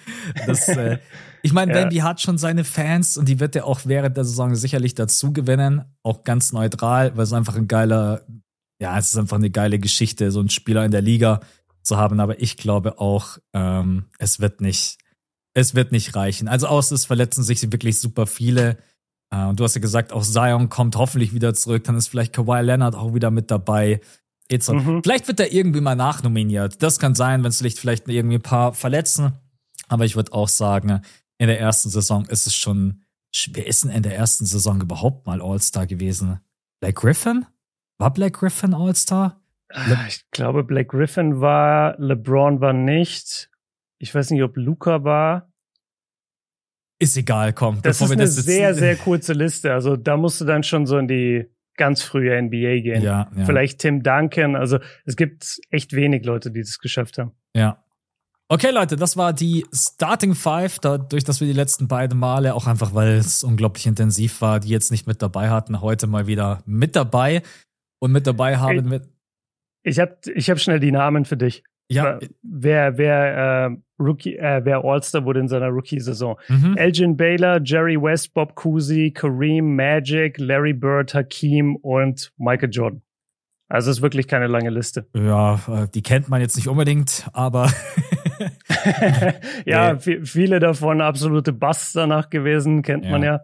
das, 0.46 0.68
äh, 0.68 0.99
ich 1.42 1.53
meine, 1.53 1.73
ja. 1.73 1.81
Wemby 1.81 1.96
hat 1.96 2.20
schon 2.20 2.38
seine 2.38 2.64
Fans 2.64 3.16
und 3.16 3.29
die 3.29 3.40
wird 3.40 3.57
er 3.57 3.66
auch 3.66 3.81
während 3.85 4.16
der 4.16 4.25
Saison 4.25 4.55
sicherlich 4.55 4.94
dazu 4.94 5.33
gewinnen. 5.33 5.85
Auch 6.03 6.23
ganz 6.23 6.53
neutral, 6.53 7.16
weil 7.16 7.25
es 7.25 7.33
einfach 7.33 7.57
ein 7.57 7.66
geiler, 7.66 8.23
ja, 8.81 8.96
es 8.99 9.09
ist 9.09 9.16
einfach 9.16 9.38
eine 9.38 9.51
geile 9.51 9.79
Geschichte, 9.79 10.31
so 10.31 10.40
einen 10.40 10.51
Spieler 10.51 10.85
in 10.85 10.90
der 10.92 11.03
Liga 11.03 11.40
zu 11.83 11.96
haben. 11.96 12.20
Aber 12.20 12.40
ich 12.40 12.57
glaube 12.57 13.01
auch, 13.01 13.38
ähm, 13.53 14.05
es 14.18 14.38
wird 14.38 14.61
nicht, 14.61 14.99
es 15.55 15.75
wird 15.75 15.92
nicht 15.92 16.14
reichen. 16.14 16.46
Also 16.46 16.68
außer 16.68 16.94
es 16.94 17.07
verletzen 17.07 17.42
sich 17.42 17.61
wirklich 17.73 17.99
super 17.99 18.27
viele. 18.27 18.79
Äh, 19.31 19.47
und 19.47 19.59
du 19.61 19.64
hast 19.64 19.75
ja 19.75 19.81
gesagt, 19.81 20.12
auch 20.12 20.23
Zion 20.23 20.69
kommt 20.69 20.97
hoffentlich 20.97 21.33
wieder 21.35 21.55
zurück. 21.55 21.85
Dann 21.85 21.97
ist 21.97 22.09
vielleicht 22.09 22.33
Kawhi 22.33 22.61
Leonard 22.61 22.95
auch 22.95 23.14
wieder 23.14 23.31
mit 23.31 23.51
dabei. 23.51 24.01
Mhm. 24.51 25.03
Vielleicht 25.05 25.29
wird 25.29 25.38
er 25.38 25.53
irgendwie 25.53 25.81
mal 25.81 25.95
nachnominiert. 25.95 26.83
Das 26.83 26.99
kann 26.99 27.14
sein, 27.14 27.45
wenn 27.45 27.51
es 27.51 27.59
vielleicht, 27.59 27.79
vielleicht 27.79 28.09
irgendwie 28.09 28.37
ein 28.38 28.43
paar 28.43 28.73
verletzen. 28.75 29.35
Aber 29.88 30.05
ich 30.05 30.16
würde 30.16 30.33
auch 30.33 30.49
sagen, 30.49 31.03
in 31.38 31.47
der 31.47 31.61
ersten 31.61 31.88
Saison 31.88 32.27
ist 32.27 32.47
es 32.47 32.55
schon. 32.55 33.03
Wer 33.53 33.69
ist 33.69 33.85
denn 33.85 33.93
in 33.93 34.03
der 34.03 34.16
ersten 34.16 34.45
Saison 34.45 34.81
überhaupt 34.81 35.25
mal 35.27 35.40
All-Star 35.40 35.87
gewesen? 35.87 36.40
Black 36.81 36.97
Griffin? 36.97 37.47
War 37.99 38.12
Black 38.12 38.33
Griffin 38.33 38.75
All-Star? 38.75 39.40
Ah, 39.73 40.07
ich 40.09 40.29
glaube, 40.33 40.64
Black 40.64 40.88
Griffin 40.88 41.40
war, 41.40 41.97
LeBron 41.99 42.61
war 42.61 42.73
nicht. 42.73 43.51
Ich 43.99 44.12
weiß 44.12 44.31
nicht, 44.31 44.43
ob 44.43 44.57
Luca 44.57 45.05
war. 45.05 45.50
Ist 47.01 47.17
egal, 47.17 47.55
komm. 47.55 47.81
Das 47.83 48.01
ist 48.01 48.11
eine 48.11 48.25
das 48.25 48.37
sehr, 48.37 48.75
sehr 48.77 48.95
kurze 48.95 49.33
Liste. 49.33 49.73
Also 49.73 49.97
da 49.97 50.17
musst 50.17 50.41
du 50.41 50.45
dann 50.45 50.63
schon 50.63 50.87
so 50.87 50.99
in 50.99 51.09
die 51.09 51.47
ganz 51.77 52.03
frühe 52.03 52.41
NBA 52.41 52.81
gehen. 52.83 53.03
Ja, 53.03 53.31
ja. 53.35 53.45
Vielleicht 53.47 53.81
Tim 53.81 54.03
Duncan. 54.03 54.55
Also 54.55 54.79
es 55.07 55.17
gibt 55.17 55.59
echt 55.71 55.95
wenig 55.95 56.27
Leute, 56.27 56.51
die 56.51 56.61
das 56.61 56.79
geschafft 56.79 57.17
haben. 57.17 57.33
Ja. 57.57 57.83
Okay, 58.49 58.71
Leute, 58.71 58.97
das 58.97 59.17
war 59.17 59.33
die 59.33 59.65
Starting 59.73 60.35
Five, 60.35 60.81
dadurch, 60.81 61.25
dass 61.25 61.41
wir 61.41 61.47
die 61.47 61.55
letzten 61.55 61.89
beiden 61.89 62.19
Male, 62.19 62.55
auch 62.55 62.67
einfach 62.67 62.95
weil 62.95 63.13
es 63.13 63.45
unglaublich 63.45 63.87
intensiv 63.87 64.41
war, 64.41 64.61
die 64.61 64.69
jetzt 64.69 64.91
nicht 64.91 65.07
mit 65.07 65.23
dabei 65.23 65.49
hatten, 65.49 65.81
heute 65.81 66.07
mal 66.07 66.27
wieder 66.27 66.63
mit 66.67 66.97
dabei. 66.97 67.43
Und 67.99 68.13
mit 68.13 68.27
dabei 68.27 68.59
haben 68.59 68.91
wir. 68.91 69.03
Ich 69.83 70.01
habe 70.01 70.19
ich 70.35 70.51
hab 70.51 70.59
schnell 70.59 70.81
die 70.81 70.91
Namen 70.93 71.25
für 71.25 71.37
dich. 71.37 71.63
Ja. 71.90 72.18
Wer, 72.42 72.98
wer, 72.98 73.68
äh, 73.68 73.76
Rookie, 74.03 74.37
äh, 74.37 74.61
wer 74.64 74.85
All-Star 74.85 75.24
wurde 75.24 75.40
in 75.40 75.48
seiner 75.48 75.68
Rookie-Saison. 75.68 76.38
Mhm. 76.48 76.76
Elgin 76.76 77.16
Baylor, 77.16 77.61
Jerry 77.62 78.00
West, 78.00 78.33
Bob 78.33 78.55
Cousy, 78.55 79.11
Kareem, 79.11 79.74
Magic, 79.74 80.38
Larry 80.38 80.72
Bird, 80.72 81.14
Hakim 81.14 81.76
und 81.76 82.33
Michael 82.38 82.70
Jordan. 82.70 83.03
Also 83.68 83.90
ist 83.90 84.03
wirklich 84.03 84.26
keine 84.26 84.48
lange 84.48 84.70
Liste. 84.70 85.07
Ja, 85.14 85.55
äh, 85.68 85.88
die 85.94 86.03
kennt 86.03 86.29
man 86.29 86.40
jetzt 86.40 86.57
nicht 86.57 86.68
unbedingt, 86.68 87.29
aber 87.33 87.72
ja, 89.64 89.94
nee. 89.94 90.24
viele 90.24 90.59
davon 90.59 91.00
absolute 91.00 91.53
Busts 91.53 91.92
danach 91.92 92.31
gewesen, 92.31 92.83
kennt 92.83 93.05
ja. 93.05 93.11
man 93.11 93.22
ja. 93.22 93.40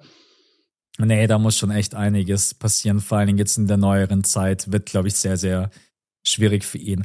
Nee, 0.99 1.27
da 1.27 1.39
muss 1.39 1.59
schon 1.59 1.71
echt 1.71 1.95
einiges 1.95 2.55
passieren, 2.55 3.01
vor 3.01 3.19
allen 3.19 3.27
Dingen 3.29 3.39
jetzt 3.39 3.59
in 3.59 3.69
der 3.69 3.77
neueren 3.77 4.25
Zeit, 4.25 4.73
wird, 4.73 4.87
glaube 4.87 5.09
ich, 5.09 5.15
sehr, 5.15 5.37
sehr 5.37 5.71
schwierig 6.27 6.65
für 6.65 6.79
ihn. 6.79 7.05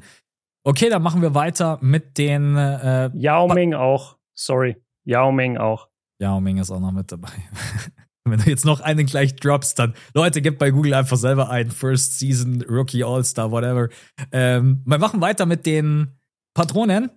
Okay, 0.64 0.90
dann 0.90 1.02
machen 1.02 1.22
wir 1.22 1.34
weiter 1.34 1.80
mit 1.82 2.18
den. 2.18 2.56
Äh, 2.56 3.10
Yao 3.16 3.48
Ming 3.48 3.74
auch. 3.74 4.18
Sorry. 4.36 4.78
Yao 5.06 5.32
Ming 5.32 5.58
auch. 5.58 5.88
Yao 6.20 6.40
Ming 6.40 6.58
ist 6.58 6.72
auch 6.72 6.80
noch 6.80 6.92
mit 6.92 7.12
dabei. 7.12 7.32
Wenn 8.24 8.40
du 8.40 8.50
jetzt 8.50 8.66
noch 8.66 8.82
einen 8.82 9.08
gleich 9.08 9.36
droppst, 9.36 9.80
dann 9.80 9.96
Leute, 10.14 10.44
gebt 10.44 10.60
bei 10.60 10.70
Google 10.70 10.94
einfach 10.94 11.18
selber 11.18 11.50
ein 11.50 11.72
First 11.72 12.20
Season 12.20 12.62
Rookie 12.70 13.04
All-Star, 13.04 13.52
whatever. 13.52 13.90
Ähm, 14.32 14.84
wir 14.86 15.00
machen 15.00 15.22
weiter 15.22 15.48
mit 15.48 15.66
den 15.66 16.20
Patronen. 16.54 17.10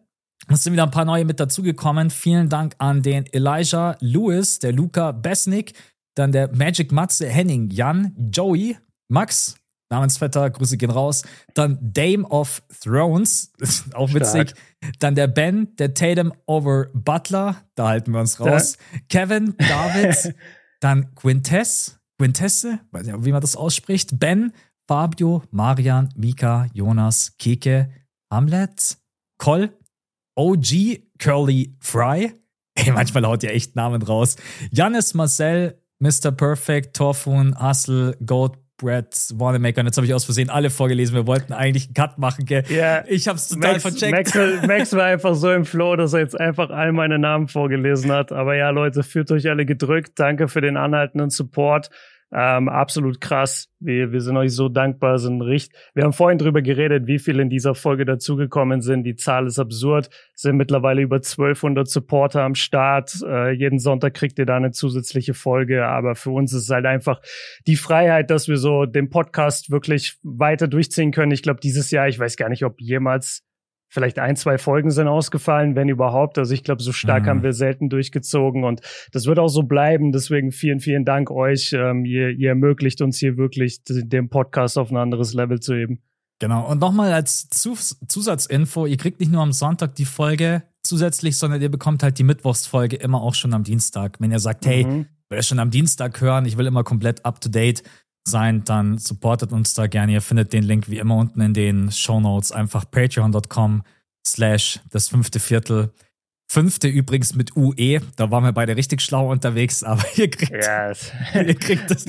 Es 0.49 0.65
sind 0.65 0.73
wieder 0.73 0.85
ein 0.85 0.91
paar 0.91 1.05
neue 1.05 1.27
mit 1.27 1.41
dazugekommen. 1.41 2.09
Vielen 2.09 2.49
Dank 2.49 2.75
an 2.79 3.03
den 3.03 3.27
Elijah 3.33 3.97
Lewis, 4.01 4.59
der 4.59 4.73
Luca 4.73 5.13
Besnick, 5.13 5.75
dann 6.15 6.33
der 6.33 6.55
Magic 6.55 6.91
Matze 6.91 7.29
Henning, 7.29 7.69
Jan, 7.71 8.15
Joey, 8.33 8.79
Max, 9.09 9.57
Namensvetter, 9.95 10.51
Grüße 10.51 10.77
gehen 10.77 10.91
raus. 10.91 11.23
Dann 11.55 11.79
Dame 11.81 12.27
of 12.29 12.63
Thrones, 12.83 13.53
auch 13.95 14.13
witzig. 14.13 14.51
Stark. 14.51 14.55
Dann 14.99 15.15
der 15.15 15.29
Ben, 15.29 15.75
der 15.77 15.95
Tatum 15.95 16.33
over 16.47 16.89
Butler, 16.93 17.57
da 17.77 17.89
halten 17.89 18.13
wir 18.13 18.21
uns 18.21 18.41
raus. 18.41 18.77
Ja. 18.93 18.99
Kevin, 19.09 19.55
David, 19.57 20.35
dann 20.81 21.15
Quintess, 21.15 22.01
Quintesse, 22.19 22.81
weiß 22.91 23.07
nicht, 23.07 23.25
wie 23.25 23.33
man 23.33 23.41
das 23.41 23.57
ausspricht. 23.57 24.19
Ben, 24.19 24.53
Fabio, 24.89 25.43
Marian, 25.51 26.09
Mika, 26.17 26.67
Jonas, 26.75 27.37
Keke, 27.39 27.91
Hamlet, 28.31 28.99
Col, 29.39 29.71
OG, 30.35 31.03
Curly 31.19 31.77
Fry. 31.81 32.35
Ey, 32.75 32.91
manchmal 32.91 33.25
haut 33.27 33.45
ihr 33.45 33.53
echt 33.53 33.77
Namen 33.77 34.03
raus. 34.03 34.37
Janis, 34.73 35.15
Marcel, 35.15 35.81
Mr. 36.01 36.33
Perfect, 36.33 36.97
Torfun, 36.97 37.57
Hassel, 37.57 38.17
Goat, 38.27 38.59
Brad 38.85 39.15
Wanamaker. 39.35 39.81
Und 39.81 39.87
jetzt 39.87 39.97
habe 39.97 40.07
ich 40.07 40.15
aus 40.15 40.25
Versehen 40.25 40.51
alle 40.51 40.71
vorgelesen. 40.71 41.15
Wir 41.15 41.27
wollten 41.27 41.53
eigentlich 41.53 41.87
einen 41.87 41.95
Cut 41.95 42.19
machen, 42.19 42.45
gell? 42.45 42.65
Ja. 42.69 43.05
Ich 43.09 43.27
habe 43.27 43.39
es 43.39 43.49
total 43.49 43.73
Max, 43.73 43.83
vercheckt. 43.83 44.13
Max, 44.13 44.35
Max, 44.67 44.93
war 44.93 45.05
einfach 45.05 45.35
so 45.35 45.51
im 45.51 45.65
Flow, 45.65 45.97
dass 45.97 46.13
er 46.13 46.21
jetzt 46.21 46.39
einfach 46.39 46.71
all 46.71 46.93
meine 46.93 47.19
Namen 47.19 47.49
vorgelesen 47.49 48.13
hat. 48.13 48.31
Aber 48.33 48.55
ja, 48.55 48.71
Leute, 48.71 49.03
fühlt 49.03 49.31
euch 49.31 49.49
alle 49.49 49.65
gedrückt. 49.65 50.13
Danke 50.17 50.49
für 50.49 50.61
den 50.61 50.77
anhaltenden 50.77 51.31
Support. 51.31 51.91
Ähm, 52.37 52.69
absolut 52.69 53.21
krass. 53.21 53.69
Wir, 53.79 54.11
wir 54.11 54.21
sind 54.21 54.37
euch 54.37 54.53
so 54.53 54.69
dankbar, 54.69 55.19
sind 55.19 55.41
richtig. 55.41 55.79
Wir 55.95 56.03
haben 56.03 56.13
vorhin 56.13 56.37
drüber 56.37 56.63
geredet, 56.63 57.07
wie 57.07 57.21
viele 57.21 57.43
in 57.43 57.49
dieser 57.49 57.77
Folge 57.77 58.05
dazugekommen 58.05 58.81
sind. 58.81 59.05
Die 59.05 59.15
Zahl 59.15 59.47
ist 59.47 59.61
absurd. 59.61 60.11
Sind 60.35 60.57
mittlerweile 60.57 61.03
über 61.03 61.17
1200 61.17 61.89
Supporter 61.89 62.43
am 62.43 62.57
Start. 62.57 63.23
Äh, 63.25 63.53
jeden 63.53 63.79
Sonntag 63.79 64.15
kriegt 64.15 64.37
ihr 64.41 64.47
da 64.47 64.57
eine 64.57 64.73
zusätzliche 64.73 65.33
Folge. 65.33 65.87
Aber 65.87 66.17
für 66.17 66.31
uns 66.31 66.53
ist 66.53 66.65
es 66.65 66.71
halt 66.71 66.87
einfach 66.87 67.21
die 67.69 67.77
Freiheit, 67.77 68.31
dass 68.31 68.49
wir 68.49 68.57
so 68.57 68.85
den 68.85 69.11
Podcast 69.11 69.71
wirklich 69.71 70.19
weiter 70.25 70.67
durchziehen 70.67 71.13
können. 71.13 71.31
Ich 71.31 71.43
glaube, 71.43 71.61
dieses 71.61 71.93
Jahr, 71.93 72.09
ich 72.09 72.19
weiß 72.19 72.37
gar 72.37 72.49
nicht, 72.49 72.65
ob 72.65 72.81
jemals 72.81 73.45
vielleicht 73.95 74.19
ein, 74.19 74.35
zwei 74.35 74.59
Folgen 74.59 74.91
sind 74.91 75.07
ausgefallen, 75.07 75.77
wenn 75.77 75.89
überhaupt. 75.89 76.37
Also 76.37 76.53
ich 76.53 76.65
glaube, 76.65 76.83
so 76.83 76.91
stark 76.91 77.23
mhm. 77.23 77.29
haben 77.29 77.43
wir 77.45 77.53
selten 77.53 77.89
durchgezogen 77.89 78.65
und 78.65 78.81
das 79.13 79.27
wird 79.27 79.39
auch 79.39 79.49
so 79.49 79.63
bleiben. 79.63 80.11
Deswegen 80.11 80.51
vielen, 80.51 80.81
vielen 80.81 81.05
Dank 81.05 81.31
euch. 81.31 81.73
Ähm, 81.73 82.05
ihr, 82.05 82.31
ihr 82.31 82.51
ermöglicht 82.51 83.01
uns 83.01 83.19
hier 83.19 83.37
wirklich 83.37 83.83
den 83.87 84.29
Podcast 84.29 84.77
auf 84.79 84.91
ein 84.91 84.97
anderes 84.97 85.33
Level 85.33 85.61
zu 85.61 85.75
heben. 85.75 86.03
Genau. 86.41 86.69
Und 86.69 86.81
nochmal 86.81 87.13
als 87.13 87.49
Zus 87.49 88.01
Zusatzinfo, 88.09 88.87
ihr 88.87 88.97
kriegt 88.97 89.21
nicht 89.21 89.31
nur 89.31 89.43
am 89.43 89.53
Sonntag 89.53 89.95
die 89.95 90.05
Folge 90.05 90.65
zusätzlich, 90.83 91.37
sondern 91.37 91.63
ihr 91.63 91.71
bekommt 91.71 92.03
halt 92.03 92.19
die 92.19 92.25
Mittwochsfolge 92.25 92.97
immer 92.97 93.23
auch 93.23 93.35
schon 93.35 93.55
am 93.55 93.63
Dienstag. 93.63 94.17
Wenn 94.19 94.33
ihr 94.33 94.41
sagt, 94.41 94.65
mhm. 94.65 94.69
hey, 94.69 94.81
ich 94.81 95.31
will 95.31 95.43
schon 95.45 95.61
am 95.61 95.71
Dienstag 95.71 96.21
hören, 96.21 96.47
ich 96.47 96.59
will 96.59 96.67
immer 96.67 96.83
komplett 96.83 97.25
up 97.25 97.41
to 97.41 97.49
date, 97.49 97.85
sein, 98.27 98.65
dann 98.65 98.99
supportet 98.99 99.53
uns 99.53 99.75
da 99.75 99.87
gerne. 99.87 100.13
Ihr 100.13 100.23
findet 100.23 100.53
den 100.53 100.65
Link 100.65 100.89
wie 100.89 100.99
immer 100.99 101.17
unten 101.17 101.41
in 101.41 101.55
den 101.55 101.91
Show 101.91 102.21
Notes. 102.21 102.53
Einfach 102.53 102.91
patreon.com 102.91 103.83
slash 104.27 104.81
das 104.91 105.09
fünfte 105.09 105.41
Viertel. 105.41 105.93
Fünfte 106.47 106.89
übrigens 106.89 107.35
mit 107.35 107.57
UE. 107.57 108.01
Da 108.17 108.31
waren 108.31 108.45
wir 108.45 108.53
beide 108.53 108.77
richtig 108.77 109.01
schlau 109.01 109.31
unterwegs, 109.31 109.83
aber 109.83 110.03
ihr 110.17 110.31
kriegt, 110.31 110.53
yes. 110.53 111.13
ihr 111.35 111.55
kriegt 111.55 111.91
das. 111.91 112.07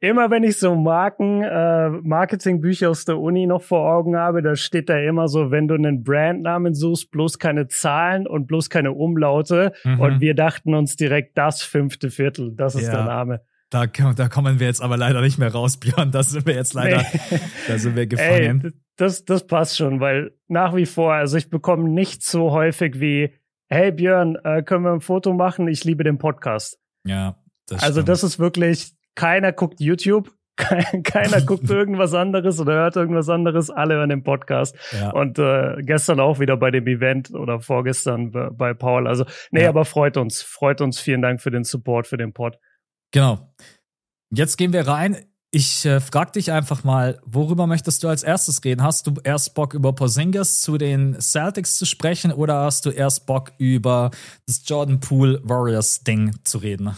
Immer 0.00 0.30
wenn 0.30 0.42
ich 0.42 0.58
so 0.58 0.74
Marken, 0.74 1.42
äh, 1.42 1.88
Marketingbücher 1.88 2.90
aus 2.90 3.06
der 3.06 3.18
Uni 3.18 3.46
noch 3.46 3.62
vor 3.62 3.90
Augen 3.90 4.16
habe, 4.16 4.42
da 4.42 4.54
steht 4.54 4.90
da 4.90 4.98
immer 4.98 5.28
so, 5.28 5.50
wenn 5.50 5.66
du 5.66 5.74
einen 5.74 6.02
Brandnamen 6.02 6.74
suchst, 6.74 7.10
bloß 7.10 7.38
keine 7.38 7.68
Zahlen 7.68 8.26
und 8.26 8.46
bloß 8.46 8.68
keine 8.68 8.92
Umlaute. 8.92 9.72
Mhm. 9.82 10.00
Und 10.00 10.20
wir 10.20 10.34
dachten 10.34 10.74
uns 10.74 10.96
direkt 10.96 11.38
das 11.38 11.62
fünfte 11.62 12.10
Viertel, 12.10 12.52
das 12.54 12.74
ist 12.74 12.88
ja. 12.88 12.96
der 12.96 13.04
Name. 13.04 13.40
Da, 13.70 13.86
da 13.86 14.28
kommen 14.28 14.60
wir 14.60 14.66
jetzt 14.66 14.80
aber 14.80 14.96
leider 14.96 15.20
nicht 15.20 15.38
mehr 15.38 15.52
raus, 15.52 15.78
Björn. 15.78 16.12
Da 16.12 16.22
sind 16.22 16.46
wir 16.46 16.54
jetzt 16.54 16.74
leider, 16.74 17.04
nee. 17.30 17.40
da 17.66 17.78
sind 17.78 17.96
wir 17.96 18.06
gefangen. 18.08 18.62
Ey, 18.64 18.72
das, 18.96 19.24
das 19.24 19.46
passt 19.46 19.76
schon, 19.76 20.00
weil 20.00 20.32
nach 20.48 20.74
wie 20.76 20.86
vor, 20.86 21.14
also 21.14 21.36
ich 21.36 21.50
bekomme 21.50 21.88
nicht 21.88 22.22
so 22.22 22.52
häufig 22.52 23.00
wie, 23.00 23.34
hey 23.68 23.90
Björn, 23.90 24.36
äh, 24.44 24.62
können 24.62 24.84
wir 24.84 24.92
ein 24.92 25.00
Foto 25.00 25.32
machen? 25.32 25.66
Ich 25.68 25.84
liebe 25.84 26.04
den 26.04 26.18
Podcast. 26.18 26.78
Ja, 27.04 27.36
das 27.66 27.82
Also 27.82 28.02
das 28.02 28.22
ist 28.22 28.38
wirklich, 28.38 28.94
keiner 29.14 29.52
guckt 29.52 29.80
YouTube, 29.80 30.30
keiner 30.56 31.40
guckt 31.46 31.68
irgendwas 31.68 32.14
anderes 32.14 32.60
oder 32.60 32.74
hört 32.74 32.96
irgendwas 32.96 33.28
anderes, 33.28 33.70
alle 33.70 33.94
hören 33.94 34.10
den 34.10 34.22
Podcast. 34.22 34.76
Ja. 34.92 35.10
Und 35.10 35.38
äh, 35.38 35.76
gestern 35.80 36.20
auch 36.20 36.38
wieder 36.38 36.56
bei 36.56 36.70
dem 36.70 36.86
Event 36.86 37.32
oder 37.34 37.60
vorgestern 37.60 38.30
bei 38.30 38.74
Paul. 38.74 39.08
Also, 39.08 39.24
nee, 39.50 39.62
ja. 39.62 39.68
aber 39.68 39.84
freut 39.84 40.16
uns, 40.16 40.42
freut 40.42 40.80
uns. 40.80 41.00
Vielen 41.00 41.22
Dank 41.22 41.40
für 41.40 41.50
den 41.50 41.64
Support, 41.64 42.06
für 42.06 42.16
den 42.16 42.32
Pod. 42.32 42.58
Genau. 43.14 43.48
Jetzt 44.34 44.56
gehen 44.56 44.72
wir 44.72 44.88
rein. 44.88 45.24
Ich 45.52 45.86
äh, 45.86 46.00
frage 46.00 46.32
dich 46.32 46.50
einfach 46.50 46.82
mal, 46.82 47.20
worüber 47.24 47.68
möchtest 47.68 48.02
du 48.02 48.08
als 48.08 48.24
erstes 48.24 48.64
reden? 48.64 48.82
Hast 48.82 49.06
du 49.06 49.14
erst 49.22 49.54
Bock 49.54 49.72
über 49.72 49.92
Porzingis 49.92 50.60
zu 50.60 50.78
den 50.78 51.20
Celtics 51.20 51.76
zu 51.76 51.86
sprechen 51.86 52.32
oder 52.32 52.62
hast 52.62 52.86
du 52.86 52.90
erst 52.90 53.26
Bock 53.26 53.52
über 53.58 54.10
das 54.48 54.68
Jordan 54.68 54.98
Poole 54.98 55.40
Warriors 55.44 56.02
Ding 56.02 56.34
zu 56.42 56.58
reden? 56.58 56.96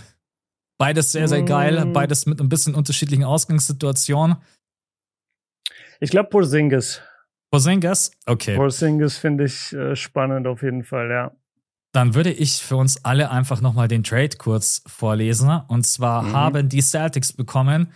Beides 0.78 1.12
sehr, 1.12 1.28
sehr 1.28 1.42
geil, 1.42 1.84
mm. 1.84 1.92
beides 1.92 2.24
mit 2.24 2.40
ein 2.40 2.48
bisschen 2.48 2.74
unterschiedlichen 2.74 3.24
Ausgangssituationen. 3.24 4.38
Ich 6.00 6.08
glaube 6.08 6.30
Porzingis. 6.30 7.02
Porzingis? 7.50 8.10
Okay. 8.24 8.56
Porzingis 8.56 9.18
finde 9.18 9.44
ich 9.44 9.74
äh, 9.74 9.94
spannend 9.94 10.46
auf 10.46 10.62
jeden 10.62 10.82
Fall, 10.82 11.10
ja. 11.10 11.32
Dann 11.96 12.14
würde 12.14 12.30
ich 12.30 12.62
für 12.62 12.76
uns 12.76 13.02
alle 13.06 13.30
einfach 13.30 13.62
nochmal 13.62 13.88
den 13.88 14.04
Trade 14.04 14.36
kurz 14.36 14.82
vorlesen. 14.86 15.48
Und 15.68 15.86
zwar 15.86 16.24
mhm. 16.24 16.32
haben 16.34 16.68
die 16.68 16.82
Celtics 16.82 17.32
bekommen 17.32 17.90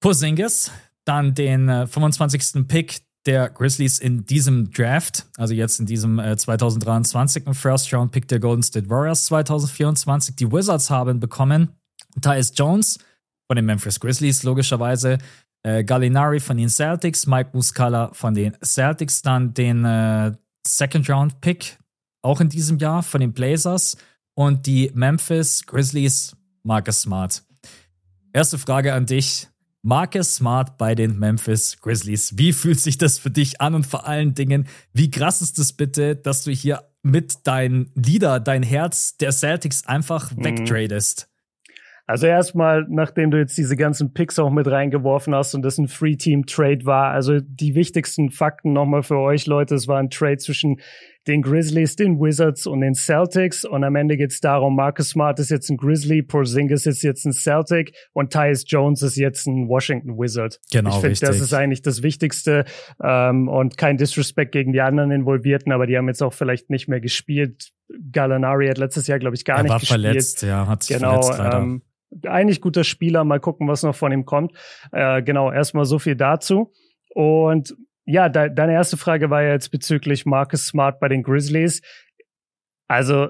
Porzingis, 0.00 0.70
dann 1.04 1.34
den 1.34 1.68
äh, 1.68 1.88
25. 1.88 2.68
Pick 2.68 3.00
der 3.26 3.50
Grizzlies 3.50 3.98
in 3.98 4.26
diesem 4.26 4.70
Draft, 4.70 5.26
also 5.36 5.54
jetzt 5.54 5.80
in 5.80 5.86
diesem 5.86 6.20
äh, 6.20 6.36
2023 6.36 7.42
First 7.50 7.92
Round 7.92 8.12
Pick 8.12 8.28
der 8.28 8.38
Golden 8.38 8.62
State 8.62 8.88
Warriors 8.88 9.24
2024. 9.24 10.36
Die 10.36 10.52
Wizards 10.52 10.88
haben 10.88 11.18
bekommen 11.18 11.70
Tyus 12.22 12.52
Jones 12.54 13.00
von 13.48 13.56
den 13.56 13.66
Memphis 13.66 13.98
Grizzlies 13.98 14.44
logischerweise, 14.44 15.18
äh, 15.64 15.82
Gallinari 15.82 16.38
von 16.38 16.56
den 16.56 16.68
Celtics, 16.68 17.26
Mike 17.26 17.50
Muscala 17.54 18.10
von 18.12 18.34
den 18.34 18.56
Celtics, 18.64 19.20
dann 19.20 19.52
den 19.52 19.84
äh, 19.84 20.32
Second 20.64 21.10
Round 21.10 21.40
Pick 21.40 21.79
auch 22.22 22.40
in 22.40 22.48
diesem 22.48 22.78
Jahr 22.78 23.02
von 23.02 23.20
den 23.20 23.32
Blazers 23.32 23.96
und 24.34 24.66
die 24.66 24.90
Memphis 24.94 25.64
Grizzlies 25.66 26.36
Marcus 26.62 27.02
Smart. 27.02 27.42
Erste 28.32 28.58
Frage 28.58 28.92
an 28.92 29.06
dich. 29.06 29.48
Marcus 29.82 30.36
Smart 30.36 30.76
bei 30.76 30.94
den 30.94 31.18
Memphis 31.18 31.80
Grizzlies. 31.80 32.36
Wie 32.36 32.52
fühlt 32.52 32.78
sich 32.78 32.98
das 32.98 33.18
für 33.18 33.30
dich 33.30 33.60
an 33.60 33.74
und 33.74 33.86
vor 33.86 34.06
allen 34.06 34.34
Dingen, 34.34 34.66
wie 34.92 35.10
krass 35.10 35.40
ist 35.40 35.58
es 35.58 35.72
bitte, 35.72 36.16
dass 36.16 36.44
du 36.44 36.50
hier 36.50 36.84
mit 37.02 37.46
deinem 37.46 37.90
Leader, 37.94 38.40
dein 38.40 38.62
Herz 38.62 39.16
der 39.16 39.32
Celtics 39.32 39.86
einfach 39.86 40.30
mhm. 40.32 40.44
wegtradest? 40.44 41.30
Also 42.06 42.26
erstmal, 42.26 42.86
nachdem 42.88 43.30
du 43.30 43.38
jetzt 43.38 43.56
diese 43.56 43.76
ganzen 43.76 44.12
Picks 44.12 44.40
auch 44.40 44.50
mit 44.50 44.66
reingeworfen 44.66 45.32
hast 45.32 45.54
und 45.54 45.62
das 45.62 45.78
ein 45.78 45.86
Free-Team-Trade 45.86 46.84
war, 46.84 47.12
also 47.12 47.38
die 47.40 47.76
wichtigsten 47.76 48.30
Fakten 48.30 48.72
nochmal 48.72 49.04
für 49.04 49.18
euch, 49.18 49.46
Leute, 49.46 49.76
es 49.76 49.86
war 49.86 50.00
ein 50.00 50.10
Trade 50.10 50.38
zwischen 50.38 50.80
den 51.30 51.42
Grizzlies, 51.42 51.94
den 51.94 52.20
Wizards 52.20 52.66
und 52.66 52.80
den 52.80 52.94
Celtics 52.94 53.64
und 53.64 53.84
am 53.84 53.94
Ende 53.94 54.16
geht 54.16 54.32
es 54.32 54.40
darum, 54.40 54.74
Marcus 54.74 55.10
Smart 55.10 55.38
ist 55.38 55.50
jetzt 55.50 55.70
ein 55.70 55.76
Grizzly, 55.76 56.22
Porzingis 56.22 56.86
ist 56.86 57.02
jetzt 57.02 57.24
ein 57.24 57.32
Celtic 57.32 57.94
und 58.12 58.32
Tyus 58.32 58.64
Jones 58.66 59.02
ist 59.02 59.16
jetzt 59.16 59.46
ein 59.46 59.68
Washington 59.68 60.18
Wizard. 60.18 60.60
Genau, 60.72 60.90
Ich 60.90 60.96
finde, 60.96 61.20
das 61.20 61.40
ist 61.40 61.54
eigentlich 61.54 61.82
das 61.82 62.02
Wichtigste 62.02 62.64
ähm, 63.02 63.48
und 63.48 63.78
kein 63.78 63.96
Disrespect 63.96 64.50
gegen 64.50 64.72
die 64.72 64.80
anderen 64.80 65.12
Involvierten, 65.12 65.72
aber 65.72 65.86
die 65.86 65.96
haben 65.96 66.08
jetzt 66.08 66.22
auch 66.22 66.32
vielleicht 66.32 66.68
nicht 66.68 66.88
mehr 66.88 67.00
gespielt. 67.00 67.70
Gallinari 68.10 68.66
hat 68.66 68.78
letztes 68.78 69.06
Jahr, 69.06 69.20
glaube 69.20 69.36
ich, 69.36 69.44
gar 69.44 69.58
er 69.58 69.62
nicht 69.62 69.80
gespielt. 69.80 70.00
verletzt, 70.00 70.42
ja, 70.42 70.66
hat 70.66 70.82
sich 70.82 70.96
genau, 70.96 71.22
verletzt 71.22 71.38
leider. 71.38 71.58
Ähm, 71.58 71.82
eigentlich 72.26 72.60
guter 72.60 72.82
Spieler. 72.82 73.22
Mal 73.22 73.38
gucken, 73.38 73.68
was 73.68 73.84
noch 73.84 73.94
von 73.94 74.10
ihm 74.10 74.24
kommt. 74.24 74.52
Äh, 74.90 75.22
genau, 75.22 75.52
erstmal 75.52 75.84
so 75.84 76.00
viel 76.00 76.16
dazu. 76.16 76.72
Und 77.14 77.76
ja, 78.10 78.28
de 78.28 78.50
deine 78.52 78.72
erste 78.72 78.96
Frage 78.96 79.30
war 79.30 79.42
ja 79.42 79.52
jetzt 79.52 79.70
bezüglich 79.70 80.26
Marcus 80.26 80.66
Smart 80.66 81.00
bei 81.00 81.08
den 81.08 81.22
Grizzlies. 81.22 81.80
Also 82.88 83.28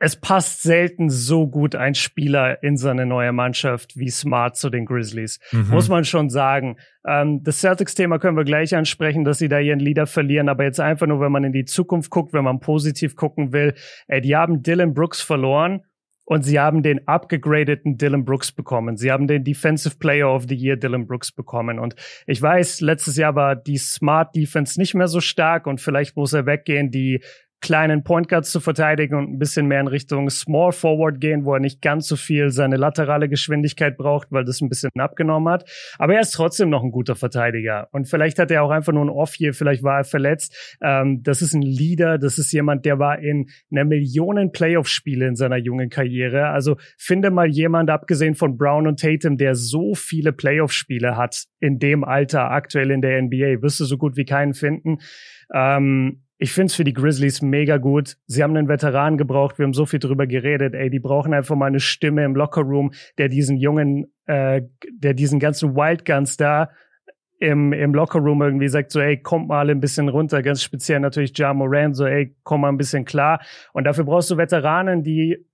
es 0.00 0.14
passt 0.14 0.62
selten 0.62 1.10
so 1.10 1.48
gut 1.48 1.74
ein 1.74 1.94
Spieler 1.94 2.62
in 2.62 2.76
seine 2.76 3.04
neue 3.04 3.32
Mannschaft 3.32 3.96
wie 3.96 4.10
Smart 4.10 4.56
zu 4.56 4.70
den 4.70 4.84
Grizzlies. 4.84 5.40
Mhm. 5.50 5.68
Muss 5.70 5.88
man 5.88 6.04
schon 6.04 6.30
sagen. 6.30 6.76
Ähm, 7.04 7.42
das 7.42 7.60
Celtics-Thema 7.60 8.18
können 8.18 8.36
wir 8.36 8.44
gleich 8.44 8.76
ansprechen, 8.76 9.24
dass 9.24 9.38
sie 9.38 9.48
da 9.48 9.58
ihren 9.58 9.80
Leader 9.80 10.06
verlieren. 10.06 10.48
Aber 10.48 10.64
jetzt 10.64 10.78
einfach 10.78 11.06
nur, 11.06 11.20
wenn 11.20 11.32
man 11.32 11.44
in 11.44 11.52
die 11.52 11.64
Zukunft 11.64 12.10
guckt, 12.10 12.32
wenn 12.32 12.44
man 12.44 12.60
positiv 12.60 13.16
gucken 13.16 13.52
will. 13.52 13.74
Ey, 14.06 14.20
die 14.20 14.36
haben 14.36 14.62
Dylan 14.62 14.94
Brooks 14.94 15.20
verloren 15.20 15.82
und 16.28 16.42
sie 16.42 16.60
haben 16.60 16.82
den 16.82 17.08
abgegradeten 17.08 17.96
Dylan 17.96 18.26
Brooks 18.26 18.52
bekommen. 18.52 18.98
Sie 18.98 19.10
haben 19.10 19.26
den 19.26 19.44
Defensive 19.44 19.96
Player 19.96 20.28
of 20.28 20.44
the 20.46 20.54
Year 20.54 20.76
Dylan 20.76 21.06
Brooks 21.06 21.32
bekommen. 21.32 21.78
Und 21.78 21.94
ich 22.26 22.42
weiß, 22.42 22.82
letztes 22.82 23.16
Jahr 23.16 23.34
war 23.34 23.56
die 23.56 23.78
Smart 23.78 24.36
Defense 24.36 24.78
nicht 24.78 24.94
mehr 24.94 25.08
so 25.08 25.20
stark 25.20 25.66
und 25.66 25.80
vielleicht 25.80 26.16
muss 26.16 26.34
er 26.34 26.44
weggehen. 26.44 26.90
Die 26.90 27.22
kleinen 27.60 28.04
Point 28.04 28.28
Guards 28.28 28.50
zu 28.50 28.60
verteidigen 28.60 29.16
und 29.16 29.32
ein 29.32 29.38
bisschen 29.38 29.66
mehr 29.66 29.80
in 29.80 29.88
Richtung 29.88 30.30
Small 30.30 30.72
Forward 30.72 31.20
gehen, 31.20 31.44
wo 31.44 31.54
er 31.54 31.60
nicht 31.60 31.82
ganz 31.82 32.06
so 32.06 32.16
viel 32.16 32.50
seine 32.50 32.76
laterale 32.76 33.28
Geschwindigkeit 33.28 33.96
braucht, 33.96 34.30
weil 34.30 34.44
das 34.44 34.60
ein 34.60 34.68
bisschen 34.68 34.90
abgenommen 34.96 35.52
hat. 35.52 35.68
Aber 35.98 36.14
er 36.14 36.20
ist 36.20 36.30
trotzdem 36.30 36.70
noch 36.70 36.84
ein 36.84 36.92
guter 36.92 37.16
Verteidiger. 37.16 37.88
Und 37.90 38.08
vielleicht 38.08 38.38
hat 38.38 38.50
er 38.50 38.62
auch 38.62 38.70
einfach 38.70 38.92
nur 38.92 39.04
ein 39.04 39.10
Off 39.10 39.34
hier, 39.34 39.54
vielleicht 39.54 39.82
war 39.82 39.98
er 39.98 40.04
verletzt. 40.04 40.76
Ähm, 40.80 41.22
das 41.22 41.42
ist 41.42 41.54
ein 41.54 41.62
Leader, 41.62 42.18
das 42.18 42.38
ist 42.38 42.52
jemand, 42.52 42.84
der 42.84 42.98
war 42.98 43.18
in 43.18 43.48
einer 43.72 43.84
Millionen 43.84 44.52
Playoff-Spiele 44.52 45.26
in 45.26 45.34
seiner 45.34 45.56
jungen 45.56 45.90
Karriere. 45.90 46.48
Also 46.48 46.76
finde 46.96 47.30
mal 47.30 47.48
jemand, 47.48 47.90
abgesehen 47.90 48.34
von 48.34 48.56
Brown 48.56 48.86
und 48.86 49.00
Tatum, 49.00 49.36
der 49.36 49.54
so 49.54 49.94
viele 49.94 50.32
Playoff-Spiele 50.32 51.16
hat 51.16 51.44
in 51.60 51.78
dem 51.78 52.04
Alter 52.04 52.50
aktuell 52.50 52.90
in 52.90 53.00
der 53.00 53.20
NBA. 53.20 53.62
Wirst 53.62 53.80
du 53.80 53.84
so 53.84 53.98
gut 53.98 54.16
wie 54.16 54.24
keinen 54.24 54.54
finden. 54.54 54.98
Ähm, 55.52 56.22
ich 56.38 56.52
finde 56.52 56.66
es 56.66 56.76
für 56.76 56.84
die 56.84 56.92
Grizzlies 56.92 57.42
mega 57.42 57.78
gut. 57.78 58.16
Sie 58.26 58.42
haben 58.42 58.56
einen 58.56 58.68
Veteran 58.68 59.18
gebraucht. 59.18 59.58
Wir 59.58 59.64
haben 59.64 59.74
so 59.74 59.86
viel 59.86 59.98
drüber 59.98 60.26
geredet. 60.26 60.74
Ey, 60.74 60.88
die 60.88 61.00
brauchen 61.00 61.34
einfach 61.34 61.56
mal 61.56 61.66
eine 61.66 61.80
Stimme 61.80 62.24
im 62.24 62.36
Lockerroom, 62.36 62.92
der 63.18 63.28
diesen 63.28 63.56
jungen, 63.56 64.12
äh, 64.26 64.62
der 64.90 65.14
diesen 65.14 65.40
ganzen 65.40 65.74
Wildguns 65.74 66.36
da 66.36 66.70
im, 67.40 67.72
im 67.72 67.92
Lockerroom 67.92 68.42
irgendwie 68.42 68.68
sagt 68.68 68.92
so, 68.92 69.00
ey, 69.00 69.20
kommt 69.20 69.48
mal 69.48 69.68
ein 69.68 69.80
bisschen 69.80 70.08
runter. 70.08 70.42
Ganz 70.42 70.62
speziell 70.62 71.00
natürlich 71.00 71.36
Ja 71.36 71.52
Moran, 71.54 71.94
so, 71.94 72.06
ey, 72.06 72.36
komm 72.44 72.62
mal 72.62 72.68
ein 72.68 72.78
bisschen 72.78 73.04
klar. 73.04 73.40
Und 73.72 73.84
dafür 73.84 74.04
brauchst 74.04 74.30
du 74.30 74.36
Veteranen, 74.36 75.02
die 75.02 75.44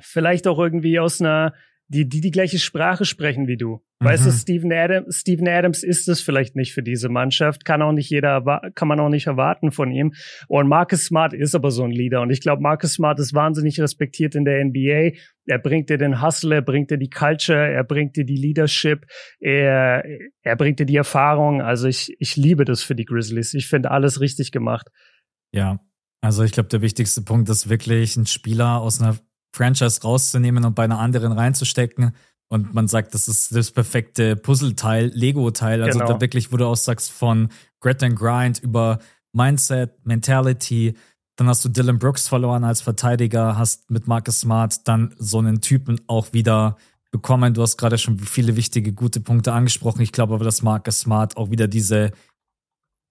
vielleicht 0.00 0.46
auch 0.46 0.58
irgendwie 0.58 0.98
aus 0.98 1.20
einer 1.20 1.52
die, 1.88 2.08
die 2.08 2.20
die 2.20 2.30
gleiche 2.30 2.58
Sprache 2.58 3.04
sprechen 3.04 3.46
wie 3.46 3.56
du. 3.56 3.82
Mhm. 4.00 4.06
Weißt 4.06 4.24
du, 4.24 4.30
mhm. 4.30 4.34
Steven 4.34 4.72
Adams, 4.72 5.16
Steven 5.20 5.48
Adams 5.48 5.82
ist 5.82 6.08
es 6.08 6.20
vielleicht 6.20 6.56
nicht 6.56 6.72
für 6.72 6.82
diese 6.82 7.08
Mannschaft, 7.08 7.64
kann 7.64 7.82
auch 7.82 7.92
nicht 7.92 8.10
jeder, 8.10 8.42
kann 8.74 8.88
man 8.88 9.00
auch 9.00 9.08
nicht 9.08 9.26
erwarten 9.26 9.70
von 9.70 9.90
ihm. 9.92 10.14
Und 10.48 10.68
Marcus 10.68 11.04
Smart 11.04 11.34
ist 11.34 11.54
aber 11.54 11.70
so 11.70 11.84
ein 11.84 11.90
Leader. 11.90 12.22
Und 12.22 12.30
ich 12.30 12.40
glaube, 12.40 12.62
Marcus 12.62 12.94
Smart 12.94 13.18
ist 13.18 13.34
wahnsinnig 13.34 13.80
respektiert 13.80 14.34
in 14.34 14.44
der 14.44 14.64
NBA. 14.64 15.16
Er 15.46 15.58
bringt 15.58 15.90
dir 15.90 15.98
den 15.98 16.22
Hustle, 16.22 16.54
er 16.54 16.62
bringt 16.62 16.90
dir 16.90 16.98
die 16.98 17.10
Culture, 17.10 17.70
er 17.70 17.84
bringt 17.84 18.16
dir 18.16 18.24
die 18.24 18.36
Leadership, 18.36 19.06
er, 19.40 20.04
er 20.42 20.56
bringt 20.56 20.80
dir 20.80 20.86
die 20.86 20.96
Erfahrung. 20.96 21.60
Also 21.60 21.86
ich, 21.86 22.16
ich 22.18 22.36
liebe 22.36 22.64
das 22.64 22.82
für 22.82 22.94
die 22.94 23.04
Grizzlies. 23.04 23.52
Ich 23.52 23.68
finde 23.68 23.90
alles 23.90 24.20
richtig 24.20 24.52
gemacht. 24.52 24.88
Ja, 25.52 25.80
also 26.22 26.42
ich 26.42 26.52
glaube, 26.52 26.70
der 26.70 26.80
wichtigste 26.80 27.20
Punkt 27.20 27.50
ist 27.50 27.68
wirklich, 27.68 28.16
einen 28.16 28.26
Spieler 28.26 28.80
aus 28.80 29.00
einer 29.00 29.18
Franchise 29.54 30.02
rauszunehmen 30.02 30.64
und 30.64 30.74
bei 30.74 30.84
einer 30.84 30.98
anderen 30.98 31.32
reinzustecken. 31.32 32.12
Und 32.48 32.74
man 32.74 32.88
sagt, 32.88 33.14
das 33.14 33.28
ist 33.28 33.54
das 33.54 33.70
perfekte 33.70 34.36
Puzzleteil, 34.36 35.12
Lego-Teil. 35.14 35.82
Also 35.82 35.98
genau. 35.98 36.12
da 36.12 36.20
wirklich, 36.20 36.52
wo 36.52 36.56
du 36.56 36.66
auch 36.66 36.76
sagst, 36.76 37.10
von 37.10 37.48
Grit 37.80 38.02
and 38.02 38.16
Grind 38.16 38.58
über 38.58 38.98
Mindset, 39.32 40.04
Mentality. 40.04 40.94
Dann 41.36 41.48
hast 41.48 41.64
du 41.64 41.68
Dylan 41.68 41.98
Brooks 41.98 42.28
verloren 42.28 42.64
als 42.64 42.80
Verteidiger, 42.80 43.56
hast 43.56 43.90
mit 43.90 44.06
Marcus 44.06 44.40
Smart 44.40 44.86
dann 44.86 45.14
so 45.18 45.38
einen 45.38 45.60
Typen 45.60 46.00
auch 46.06 46.32
wieder 46.32 46.76
bekommen. 47.10 47.54
Du 47.54 47.62
hast 47.62 47.76
gerade 47.76 47.98
schon 47.98 48.18
viele 48.18 48.56
wichtige, 48.56 48.92
gute 48.92 49.20
Punkte 49.20 49.52
angesprochen. 49.52 50.02
Ich 50.02 50.12
glaube 50.12 50.34
aber, 50.34 50.44
dass 50.44 50.62
Marcus 50.62 51.00
Smart 51.00 51.36
auch 51.36 51.50
wieder 51.50 51.68
diese 51.68 52.10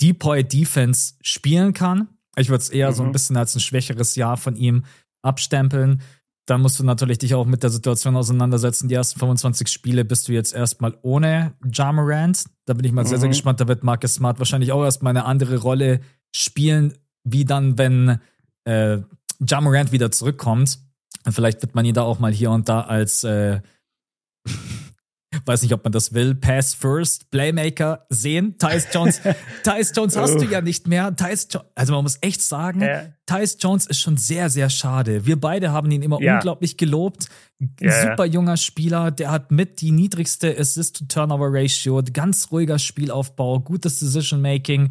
Depoy 0.02 0.44
Defense 0.44 1.16
spielen 1.22 1.74
kann. 1.74 2.10
Ich 2.36 2.50
würde 2.50 2.62
es 2.62 2.70
eher 2.70 2.92
mhm. 2.92 2.96
so 2.96 3.04
ein 3.04 3.10
mhm. 3.10 3.14
bisschen 3.14 3.38
als 3.38 3.56
ein 3.56 3.62
schwächeres 3.62 4.16
Jahr 4.16 4.38
von 4.38 4.56
ihm 4.58 4.84
abstempeln 5.22 6.02
dann 6.46 6.62
musst 6.62 6.80
du 6.80 6.84
natürlich 6.84 7.20
dich 7.20 7.36
auch 7.36 7.46
mit 7.46 7.64
der 7.64 7.70
Situation 7.70 8.18
auseinandersetzen. 8.18 8.90
Die 8.90 8.96
ersten 8.96 9.20
25 9.20 9.68
Spiele 9.70 10.04
bist 10.04 10.28
du 10.28 10.34
jetzt 10.34 10.54
erstmal 10.54 10.98
ohne 11.02 11.54
Jamarant. 11.72 12.46
Da 12.66 12.74
bin 12.74 12.86
ich 12.86 12.92
mal 12.92 13.04
mhm. 13.04 13.08
sehr, 13.08 13.20
sehr 13.20 13.28
mhm. 13.28 13.32
gespannt. 13.32 13.62
Da 13.62 13.68
wird 13.68 13.84
Marcus 13.84 14.16
Smart 14.16 14.40
wahrscheinlich 14.40 14.72
auch 14.72 14.84
erstmal 14.84 15.12
eine 15.12 15.26
andere 15.26 15.58
Rolle 15.58 16.02
spielen, 16.32 16.94
wie 17.24 17.46
dann, 17.46 17.78
wenn 17.78 18.20
äh, 18.66 19.00
Jamarant 19.40 19.92
wieder 19.92 20.12
zurückkommt. 20.12 20.80
Vielleicht 21.30 21.62
wird 21.62 21.76
man 21.76 21.86
ihn 21.86 21.94
da 21.94 22.02
auch 22.02 22.20
mal 22.20 22.34
hier 22.34 22.52
und 22.52 22.68
da 22.68 22.82
als 22.82 23.24
äh, 23.24 23.62
weiß 25.46 25.62
nicht, 25.62 25.74
ob 25.74 25.84
man 25.84 25.92
das 25.92 26.14
will, 26.14 26.36
Pass 26.36 26.74
First, 26.74 27.32
Playmaker 27.32 28.06
sehen. 28.10 28.58
Tyus 28.58 28.88
Jones, 28.92 29.22
Tyus 29.64 29.92
Jones 29.96 30.16
hast 30.16 30.36
du 30.36 30.46
ja 30.46 30.62
nicht 30.62 30.88
mehr. 30.88 31.16
Tyus 31.16 31.48
jo 31.52 31.62
also 31.76 31.94
man 31.94 32.04
muss 32.04 32.18
echt 32.22 32.42
sagen, 32.42 32.82
ja. 32.82 33.06
Tyus 33.26 33.58
Jones 33.60 33.88
ist 33.88 34.00
schon 34.00 34.18
sehr, 34.18 34.50
sehr 34.50 34.70
schade. 34.70 35.26
Wir 35.26 35.40
beide 35.40 35.72
haben 35.72 35.90
ihn 35.92 36.02
immer 36.02 36.22
ja. 36.22 36.36
unglaublich 36.36 36.78
gelobt. 36.78 37.30
Ja, 37.80 38.10
super 38.10 38.26
junger 38.26 38.58
Spieler, 38.58 39.12
der 39.12 39.32
hat 39.32 39.52
mit 39.52 39.80
die 39.80 39.92
niedrigste 39.92 40.58
Assist-to-Turnover-Ratio, 40.58 42.04
ganz 42.12 42.52
ruhiger 42.52 42.78
Spielaufbau, 42.78 43.62
gutes 43.62 44.00
Decision-Making. 44.00 44.90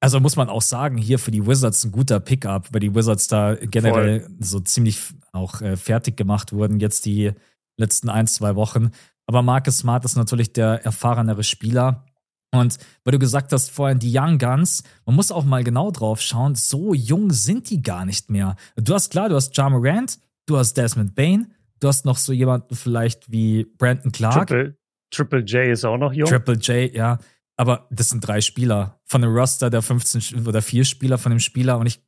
Also 0.00 0.20
muss 0.20 0.36
man 0.36 0.50
auch 0.50 0.60
sagen, 0.60 0.98
hier 0.98 1.18
für 1.18 1.30
die 1.30 1.46
Wizards 1.46 1.84
ein 1.84 1.92
guter 1.92 2.20
Pickup, 2.20 2.72
weil 2.72 2.80
die 2.80 2.94
Wizards 2.94 3.28
da 3.28 3.54
generell 3.54 4.20
Voll. 4.20 4.36
so 4.40 4.60
ziemlich 4.60 5.00
auch 5.32 5.62
äh, 5.62 5.76
fertig 5.76 6.16
gemacht 6.16 6.52
wurden, 6.52 6.78
jetzt 6.78 7.06
die 7.06 7.32
letzten 7.78 8.10
ein, 8.10 8.26
zwei 8.26 8.54
Wochen. 8.54 8.90
Aber 9.26 9.42
Marcus 9.42 9.78
Smart 9.78 10.04
ist 10.04 10.16
natürlich 10.16 10.52
der 10.52 10.84
erfahrenere 10.84 11.44
Spieler. 11.44 12.04
Und 12.52 12.78
weil 13.04 13.12
du 13.12 13.18
gesagt 13.18 13.52
hast 13.52 13.70
vorhin, 13.70 13.98
die 13.98 14.16
Young 14.16 14.38
Guns, 14.38 14.84
man 15.06 15.16
muss 15.16 15.32
auch 15.32 15.44
mal 15.44 15.64
genau 15.64 15.90
drauf 15.90 16.20
schauen, 16.20 16.54
so 16.54 16.94
jung 16.94 17.30
sind 17.30 17.68
die 17.70 17.82
gar 17.82 18.04
nicht 18.04 18.30
mehr. 18.30 18.54
Du 18.76 18.94
hast 18.94 19.10
klar, 19.10 19.28
du 19.28 19.34
hast 19.34 19.56
Ja 19.56 19.68
Morant, 19.68 20.18
du 20.46 20.56
hast 20.56 20.74
Desmond 20.74 21.14
Bain, 21.14 21.52
du 21.80 21.88
hast 21.88 22.04
noch 22.04 22.16
so 22.16 22.32
jemanden 22.32 22.76
vielleicht 22.76 23.30
wie 23.32 23.64
Brandon 23.64 24.12
Clark. 24.12 24.46
Triple, 24.46 24.76
Triple 25.10 25.40
J 25.40 25.72
ist 25.72 25.84
auch 25.84 25.96
noch 25.96 26.12
jung. 26.12 26.28
Triple 26.28 26.54
J, 26.54 26.94
ja. 26.94 27.18
Aber 27.56 27.86
das 27.90 28.08
sind 28.08 28.26
drei 28.26 28.40
Spieler 28.40 29.00
von 29.04 29.22
dem 29.22 29.32
Roster 29.32 29.70
der 29.70 29.82
15 29.82 30.46
oder 30.46 30.60
vier 30.60 30.84
Spieler 30.84 31.18
von 31.18 31.30
dem 31.30 31.40
Spieler. 31.40 31.78
Und 31.78 31.86
ich 31.86 32.00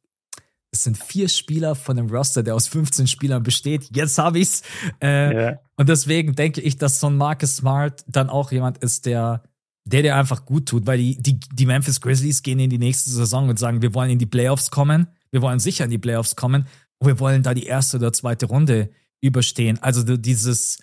es 0.72 0.84
sind 0.84 0.98
vier 0.98 1.28
Spieler 1.28 1.74
von 1.74 1.96
dem 1.96 2.08
Roster, 2.08 2.42
der 2.42 2.54
aus 2.54 2.68
15 2.68 3.06
Spielern 3.06 3.42
besteht. 3.42 3.88
Jetzt 3.94 4.18
habe 4.18 4.38
ich's. 4.38 4.62
Äh, 5.00 5.06
yeah. 5.06 5.60
Und 5.76 5.88
deswegen 5.88 6.34
denke 6.34 6.60
ich, 6.60 6.76
dass 6.76 7.00
so 7.00 7.06
ein 7.06 7.16
Marcus 7.16 7.56
Smart 7.56 8.04
dann 8.06 8.28
auch 8.28 8.52
jemand 8.52 8.78
ist, 8.78 9.06
der 9.06 9.42
der 9.86 10.02
der 10.02 10.16
einfach 10.16 10.44
gut 10.44 10.66
tut, 10.66 10.86
weil 10.86 10.98
die, 10.98 11.16
die, 11.22 11.38
die 11.38 11.66
Memphis 11.66 12.00
Grizzlies 12.00 12.42
gehen 12.42 12.58
in 12.58 12.70
die 12.70 12.78
nächste 12.78 13.08
Saison 13.10 13.48
und 13.48 13.58
sagen, 13.58 13.82
wir 13.82 13.94
wollen 13.94 14.10
in 14.10 14.18
die 14.18 14.26
Playoffs 14.26 14.70
kommen, 14.70 15.06
wir 15.30 15.42
wollen 15.42 15.60
sicher 15.60 15.84
in 15.84 15.90
die 15.90 15.98
Playoffs 15.98 16.34
kommen 16.34 16.66
und 16.98 17.06
wir 17.06 17.20
wollen 17.20 17.44
da 17.44 17.54
die 17.54 17.66
erste 17.66 17.98
oder 17.98 18.12
zweite 18.12 18.46
Runde 18.46 18.90
überstehen. 19.20 19.78
Also 19.80 20.02
dieses 20.16 20.78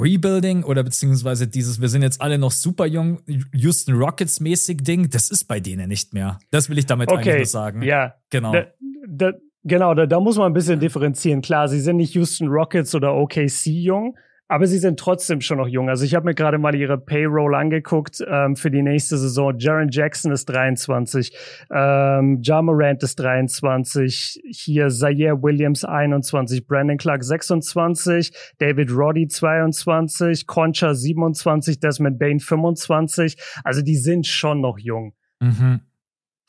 Rebuilding 0.00 0.64
oder 0.64 0.82
beziehungsweise 0.82 1.46
dieses, 1.46 1.80
wir 1.80 1.88
sind 1.88 2.02
jetzt 2.02 2.20
alle 2.20 2.38
noch 2.38 2.52
super 2.52 2.86
jung, 2.86 3.20
Houston 3.52 3.94
Rockets 3.94 4.40
mäßig 4.40 4.78
Ding, 4.82 5.10
das 5.10 5.30
ist 5.30 5.44
bei 5.44 5.60
denen 5.60 5.88
nicht 5.88 6.14
mehr. 6.14 6.38
Das 6.50 6.68
will 6.70 6.78
ich 6.78 6.86
damit 6.86 7.10
okay. 7.10 7.20
eigentlich 7.20 7.36
nur 7.36 7.46
sagen. 7.46 7.82
Ja, 7.82 8.14
genau. 8.30 8.52
Da, 8.52 8.66
da, 9.06 9.32
genau, 9.64 9.94
da, 9.94 10.06
da 10.06 10.20
muss 10.20 10.36
man 10.36 10.46
ein 10.46 10.54
bisschen 10.54 10.80
differenzieren. 10.80 11.42
Klar, 11.42 11.68
sie 11.68 11.80
sind 11.80 11.96
nicht 11.96 12.14
Houston 12.14 12.48
Rockets 12.48 12.94
oder 12.94 13.14
OKC 13.14 13.66
jung, 13.66 14.16
aber 14.50 14.66
sie 14.66 14.78
sind 14.78 14.98
trotzdem 14.98 15.40
schon 15.40 15.58
noch 15.58 15.68
jung. 15.68 15.88
Also 15.88 16.04
ich 16.04 16.16
habe 16.16 16.26
mir 16.26 16.34
gerade 16.34 16.58
mal 16.58 16.74
ihre 16.74 16.98
Payroll 16.98 17.54
angeguckt 17.54 18.20
ähm, 18.26 18.56
für 18.56 18.68
die 18.68 18.82
nächste 18.82 19.16
Saison. 19.16 19.56
Jaron 19.56 19.90
Jackson 19.90 20.32
ist 20.32 20.46
23, 20.46 21.32
ähm, 21.72 22.40
Ja 22.42 22.60
Morant 22.60 23.00
ist 23.04 23.20
23, 23.20 24.42
hier 24.50 24.88
Zaire 24.88 25.40
Williams 25.40 25.84
21, 25.84 26.66
Brandon 26.66 26.98
Clark 26.98 27.22
26, 27.22 28.32
David 28.58 28.90
Roddy 28.90 29.28
22, 29.28 30.48
Concha 30.48 30.94
27, 30.94 31.78
Desmond 31.78 32.18
Bain 32.18 32.40
25. 32.40 33.36
Also 33.62 33.82
die 33.82 33.96
sind 33.96 34.26
schon 34.26 34.60
noch 34.60 34.80
jung. 34.80 35.14
Mhm. 35.38 35.82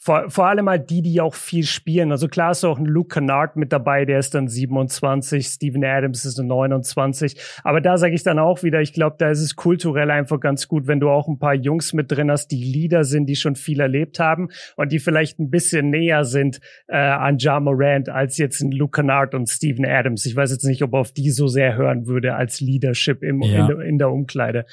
Vor, 0.04 0.32
vor 0.32 0.48
allem 0.48 0.68
halt 0.68 0.90
die, 0.90 1.04
die 1.04 1.22
auch 1.22 1.36
viel 1.36 1.64
spielen. 1.64 2.12
Also 2.12 2.28
klar 2.28 2.52
ist 2.52 2.64
auch 2.64 2.80
ein 2.80 2.86
Luke 2.86 3.14
Kennard 3.14 3.56
mit 3.56 3.72
dabei, 3.72 4.04
der 4.06 4.18
ist 4.18 4.34
dann 4.34 4.48
27, 4.48 5.46
Steven 5.46 5.86
Adams 5.86 6.26
ist 6.26 6.40
29. 6.40 7.40
Aber 7.64 7.82
da 7.82 8.00
sage 8.00 8.16
ich 8.16 8.24
dann 8.24 8.40
auch 8.40 8.64
wieder, 8.64 8.82
ich 8.82 8.94
glaube, 8.94 9.18
da 9.20 9.30
ist 9.30 9.42
es 9.42 9.56
kulturell 9.56 10.10
einfach 10.10 10.40
ganz 10.40 10.68
gut, 10.68 10.88
wenn 10.88 11.00
du 11.00 11.10
auch 11.12 11.28
ein 11.28 11.38
paar 11.38 11.54
Jungs 11.54 11.94
mit 11.94 12.12
drin 12.12 12.32
hast, 12.32 12.48
die 12.48 12.64
Leader 12.64 13.04
sind, 13.04 13.28
die 13.28 13.36
schon 13.36 13.56
viel 13.56 13.80
erlebt 13.80 14.20
haben 14.20 14.50
und 14.76 14.92
die 14.92 14.98
vielleicht 14.98 15.38
ein 15.38 15.52
bisschen 15.52 15.92
näher 15.92 16.26
sind 16.26 16.62
äh, 16.88 16.98
an 16.98 17.38
Ja 17.38 17.60
Morant 17.60 18.10
als 18.10 18.40
jetzt 18.40 18.62
ein 18.62 18.72
Luke 18.72 19.00
Kennard 19.00 19.36
und 19.36 19.50
Steven 19.52 19.86
Adams. 19.86 20.26
Ich 20.26 20.36
weiß 20.36 20.50
jetzt 20.50 20.66
nicht, 20.66 20.82
ob 20.82 20.96
auf 20.96 21.12
die 21.12 21.30
so 21.30 21.46
sehr 21.46 21.76
hören 21.76 22.08
würde 22.08 22.34
als 22.34 22.60
Leadership 22.60 23.22
im, 23.22 23.44
ja. 23.44 23.70
in, 23.70 23.82
in 23.82 23.98
der 24.00 24.10
Umkleide. 24.10 24.66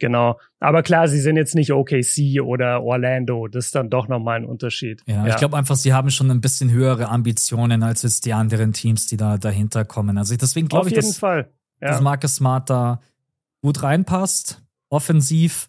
Genau. 0.00 0.40
Aber 0.62 0.84
klar, 0.84 1.08
sie 1.08 1.20
sind 1.20 1.36
jetzt 1.36 1.56
nicht 1.56 1.72
OKC 1.72 2.40
oder 2.40 2.84
Orlando. 2.84 3.48
Das 3.48 3.66
ist 3.66 3.74
dann 3.74 3.90
doch 3.90 4.06
nochmal 4.06 4.36
ein 4.36 4.44
Unterschied. 4.44 5.02
Ja, 5.06 5.26
ja. 5.26 5.28
ich 5.28 5.36
glaube 5.36 5.56
einfach, 5.56 5.74
sie 5.74 5.92
haben 5.92 6.10
schon 6.10 6.30
ein 6.30 6.40
bisschen 6.40 6.70
höhere 6.70 7.08
Ambitionen 7.08 7.82
als 7.82 8.02
jetzt 8.02 8.26
die 8.26 8.32
anderen 8.32 8.72
Teams, 8.72 9.08
die 9.08 9.16
da 9.16 9.38
dahinter 9.38 9.84
kommen. 9.84 10.18
Also 10.18 10.36
deswegen 10.36 10.68
glaube 10.68 10.88
ich, 10.88 10.94
dass, 10.94 11.18
Fall. 11.18 11.50
Ja. 11.80 11.88
dass 11.88 12.00
Marcus 12.00 12.36
Smart 12.36 12.70
da 12.70 13.00
gut 13.60 13.82
reinpasst. 13.82 14.62
Offensiv. 14.88 15.68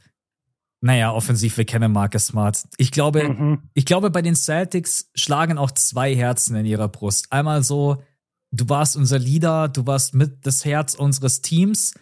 Naja, 0.79 1.11
offensiv, 1.11 1.57
wir 1.57 1.65
kennen 1.65 1.91
Marcus 1.91 2.27
Smart. 2.27 2.63
Ich 2.77 2.91
glaube, 2.91 3.29
mhm. 3.29 3.63
ich 3.73 3.85
glaube, 3.85 4.11
bei 4.11 4.21
den 4.21 4.35
Celtics 4.35 5.09
schlagen 5.15 5.57
auch 5.57 5.71
zwei 5.71 6.15
Herzen 6.15 6.55
in 6.55 6.67
ihrer 6.67 6.87
Brust. 6.87 7.31
Einmal 7.31 7.63
so, 7.63 8.03
du 8.51 8.69
warst 8.69 8.95
unser 8.95 9.17
Leader, 9.17 9.69
du 9.69 9.87
warst 9.87 10.13
mit 10.13 10.45
das 10.45 10.65
Herz 10.65 10.93
unseres 10.93 11.41
Teams 11.41 11.95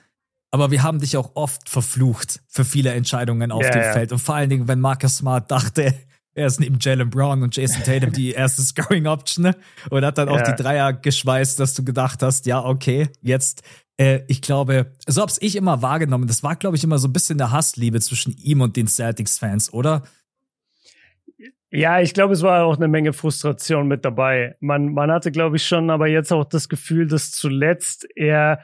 aber 0.52 0.70
wir 0.70 0.84
haben 0.84 1.00
dich 1.00 1.18
auch 1.18 1.32
oft 1.36 1.70
verflucht 1.70 2.42
für 2.48 2.66
viele 2.66 2.92
Entscheidungen 2.92 3.52
auf 3.52 3.64
ja, 3.64 3.72
dem 3.72 3.82
ja. 3.82 3.94
Feld. 3.94 4.12
Und 4.12 4.20
vor 4.20 4.36
allen 4.36 4.50
Dingen, 4.50 4.68
wenn 4.68 4.82
Marcus 4.82 5.18
Smart 5.18 5.50
dachte, 5.50 5.94
er 6.34 6.48
ist 6.48 6.60
neben 6.60 6.78
Jalen 6.80 7.10
Brown 7.10 7.42
und 7.42 7.56
Jason 7.56 7.84
Tatum 7.84 8.12
die 8.12 8.32
erste 8.32 8.62
Scoring 8.62 9.08
Option 9.08 9.44
ne? 9.44 9.56
und 9.90 10.06
hat 10.06 10.18
dann 10.18 10.30
auch 10.30 10.40
ja. 10.40 10.52
die 10.52 10.62
Dreier 10.62 10.94
geschweißt, 10.94 11.60
dass 11.60 11.74
du 11.74 11.84
gedacht 11.84 12.22
hast, 12.22 12.46
ja, 12.46 12.64
okay, 12.64 13.10
jetzt, 13.22 13.64
äh, 13.98 14.22
ich 14.28 14.42
glaube, 14.42 14.94
so 15.08 15.22
hab's 15.22 15.38
ich 15.42 15.56
immer 15.56 15.82
wahrgenommen. 15.82 16.28
Das 16.28 16.44
war, 16.44 16.56
glaube 16.56 16.78
ich, 16.78 16.84
immer 16.84 17.00
so 17.00 17.08
ein 17.08 17.14
bisschen 17.14 17.38
der 17.38 17.52
Hassliebe 17.52 18.00
zwischen 18.00 18.36
ihm 18.38 18.62
und 18.62 18.76
den 18.76 18.88
Celtics-Fans, 18.88 19.74
oder? 19.74 20.04
Ja, 21.70 22.02
ich 22.02 22.14
glaube, 22.14 22.34
es 22.34 22.42
war 22.42 22.66
auch 22.66 22.76
eine 22.76 22.90
Menge 22.90 23.14
Frustration 23.14 23.88
mit 23.88 24.04
dabei. 24.04 24.56
Man, 24.60 24.94
man 24.94 25.10
hatte, 25.10 25.32
glaube 25.32 25.56
ich, 25.56 25.66
schon 25.66 25.90
aber 25.90 26.08
jetzt 26.08 26.34
auch 26.34 26.44
das 26.44 26.68
Gefühl, 26.68 27.08
dass 27.08 27.32
zuletzt 27.32 28.08
er 28.16 28.60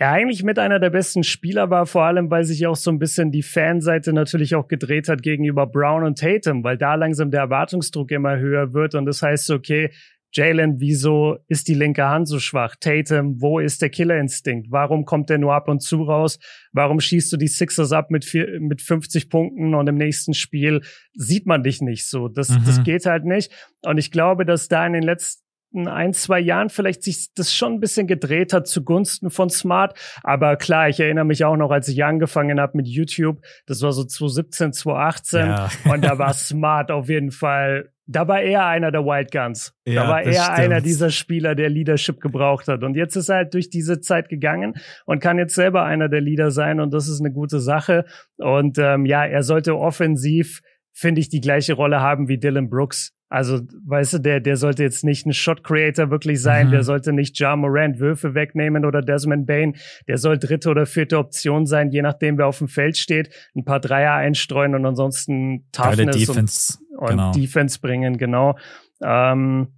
er 0.00 0.12
eigentlich 0.12 0.42
mit 0.42 0.58
einer 0.58 0.78
der 0.78 0.88
besten 0.88 1.24
Spieler 1.24 1.68
war, 1.68 1.84
vor 1.84 2.04
allem 2.04 2.30
weil 2.30 2.44
sich 2.44 2.66
auch 2.66 2.76
so 2.76 2.90
ein 2.90 2.98
bisschen 2.98 3.30
die 3.30 3.42
Fanseite 3.42 4.14
natürlich 4.14 4.54
auch 4.54 4.66
gedreht 4.66 5.10
hat 5.10 5.22
gegenüber 5.22 5.66
Brown 5.66 6.04
und 6.04 6.18
Tatum, 6.18 6.64
weil 6.64 6.78
da 6.78 6.94
langsam 6.94 7.30
der 7.30 7.40
Erwartungsdruck 7.40 8.10
immer 8.10 8.38
höher 8.38 8.72
wird 8.72 8.94
und 8.94 9.04
das 9.04 9.20
heißt, 9.20 9.50
okay, 9.50 9.90
Jalen, 10.32 10.80
wieso 10.80 11.36
ist 11.48 11.68
die 11.68 11.74
linke 11.74 12.06
Hand 12.06 12.28
so 12.28 12.38
schwach? 12.38 12.76
Tatum, 12.80 13.42
wo 13.42 13.58
ist 13.58 13.82
der 13.82 13.90
Killerinstinkt? 13.90 14.70
Warum 14.70 15.04
kommt 15.04 15.28
der 15.28 15.36
nur 15.36 15.52
ab 15.52 15.68
und 15.68 15.80
zu 15.82 16.04
raus? 16.04 16.38
Warum 16.72 17.00
schießt 17.00 17.30
du 17.32 17.36
die 17.36 17.48
Sixers 17.48 17.92
ab 17.92 18.10
mit, 18.10 18.24
vier, 18.24 18.58
mit 18.58 18.80
50 18.80 19.28
Punkten 19.28 19.74
und 19.74 19.86
im 19.86 19.96
nächsten 19.96 20.32
Spiel 20.32 20.80
sieht 21.12 21.46
man 21.46 21.62
dich 21.62 21.82
nicht 21.82 22.08
so? 22.08 22.28
Das, 22.28 22.48
mhm. 22.48 22.62
das 22.64 22.82
geht 22.84 23.04
halt 23.04 23.24
nicht. 23.26 23.52
Und 23.82 23.98
ich 23.98 24.12
glaube, 24.12 24.46
dass 24.46 24.68
da 24.68 24.86
in 24.86 24.94
den 24.94 25.02
letzten 25.02 25.42
ein, 25.74 26.12
zwei 26.12 26.40
Jahren 26.40 26.68
vielleicht 26.68 27.02
sich 27.02 27.32
das 27.34 27.54
schon 27.54 27.74
ein 27.74 27.80
bisschen 27.80 28.06
gedreht 28.06 28.52
hat 28.52 28.66
zugunsten 28.66 29.30
von 29.30 29.50
Smart. 29.50 29.98
Aber 30.22 30.56
klar, 30.56 30.88
ich 30.88 31.00
erinnere 31.00 31.24
mich 31.24 31.44
auch 31.44 31.56
noch, 31.56 31.70
als 31.70 31.88
ich 31.88 32.04
angefangen 32.04 32.60
habe 32.60 32.76
mit 32.76 32.88
YouTube, 32.88 33.40
das 33.66 33.82
war 33.82 33.92
so 33.92 34.04
2017, 34.04 34.72
2018 34.72 35.40
ja. 35.40 35.70
und 35.92 36.04
da 36.04 36.18
war 36.18 36.32
Smart 36.34 36.90
auf 36.90 37.08
jeden 37.08 37.30
Fall 37.30 37.90
da 38.10 38.26
war 38.26 38.42
er 38.42 38.66
einer 38.66 38.90
der 38.90 39.04
Wild 39.04 39.30
Guns. 39.30 39.72
Ja, 39.86 40.02
da 40.02 40.08
war 40.08 40.22
er 40.22 40.32
stimmt. 40.32 40.58
einer 40.58 40.80
dieser 40.80 41.10
Spieler, 41.10 41.54
der 41.54 41.68
Leadership 41.68 42.20
gebraucht 42.20 42.66
hat. 42.66 42.82
Und 42.82 42.96
jetzt 42.96 43.14
ist 43.14 43.28
er 43.28 43.36
halt 43.36 43.54
durch 43.54 43.70
diese 43.70 44.00
Zeit 44.00 44.28
gegangen 44.28 44.74
und 45.06 45.22
kann 45.22 45.38
jetzt 45.38 45.54
selber 45.54 45.84
einer 45.84 46.08
der 46.08 46.20
Leader 46.20 46.50
sein. 46.50 46.80
Und 46.80 46.92
das 46.92 47.06
ist 47.06 47.20
eine 47.20 47.30
gute 47.30 47.60
Sache. 47.60 48.04
Und 48.36 48.78
ähm, 48.78 49.06
ja, 49.06 49.24
er 49.24 49.44
sollte 49.44 49.78
offensiv, 49.78 50.60
finde 50.92 51.20
ich, 51.20 51.28
die 51.28 51.40
gleiche 51.40 51.74
Rolle 51.74 52.00
haben 52.00 52.26
wie 52.26 52.38
Dylan 52.38 52.68
Brooks. 52.68 53.12
Also, 53.30 53.60
weißt 53.86 54.14
du, 54.14 54.18
der, 54.18 54.40
der 54.40 54.56
sollte 54.56 54.82
jetzt 54.82 55.04
nicht 55.04 55.24
ein 55.24 55.32
Shot 55.32 55.62
Creator 55.62 56.10
wirklich 56.10 56.42
sein, 56.42 56.66
mhm. 56.66 56.70
der 56.72 56.82
sollte 56.82 57.12
nicht 57.12 57.38
Ja 57.38 57.54
Morant 57.54 58.00
Würfe 58.00 58.34
wegnehmen 58.34 58.84
oder 58.84 59.02
Desmond 59.02 59.46
Bain, 59.46 59.76
der 60.08 60.18
soll 60.18 60.36
dritte 60.36 60.68
oder 60.68 60.84
vierte 60.84 61.16
Option 61.16 61.64
sein, 61.64 61.92
je 61.92 62.02
nachdem, 62.02 62.38
wer 62.38 62.48
auf 62.48 62.58
dem 62.58 62.66
Feld 62.66 62.96
steht, 62.96 63.30
ein 63.54 63.64
paar 63.64 63.78
Dreier 63.78 64.14
einstreuen 64.14 64.74
und 64.74 64.84
ansonsten 64.84 65.64
Toughness 65.70 66.16
Defense, 66.16 66.78
und, 66.96 67.08
genau. 67.08 67.26
und 67.28 67.36
Defense 67.36 67.78
bringen, 67.78 68.18
genau. 68.18 68.58
Ähm, 69.00 69.68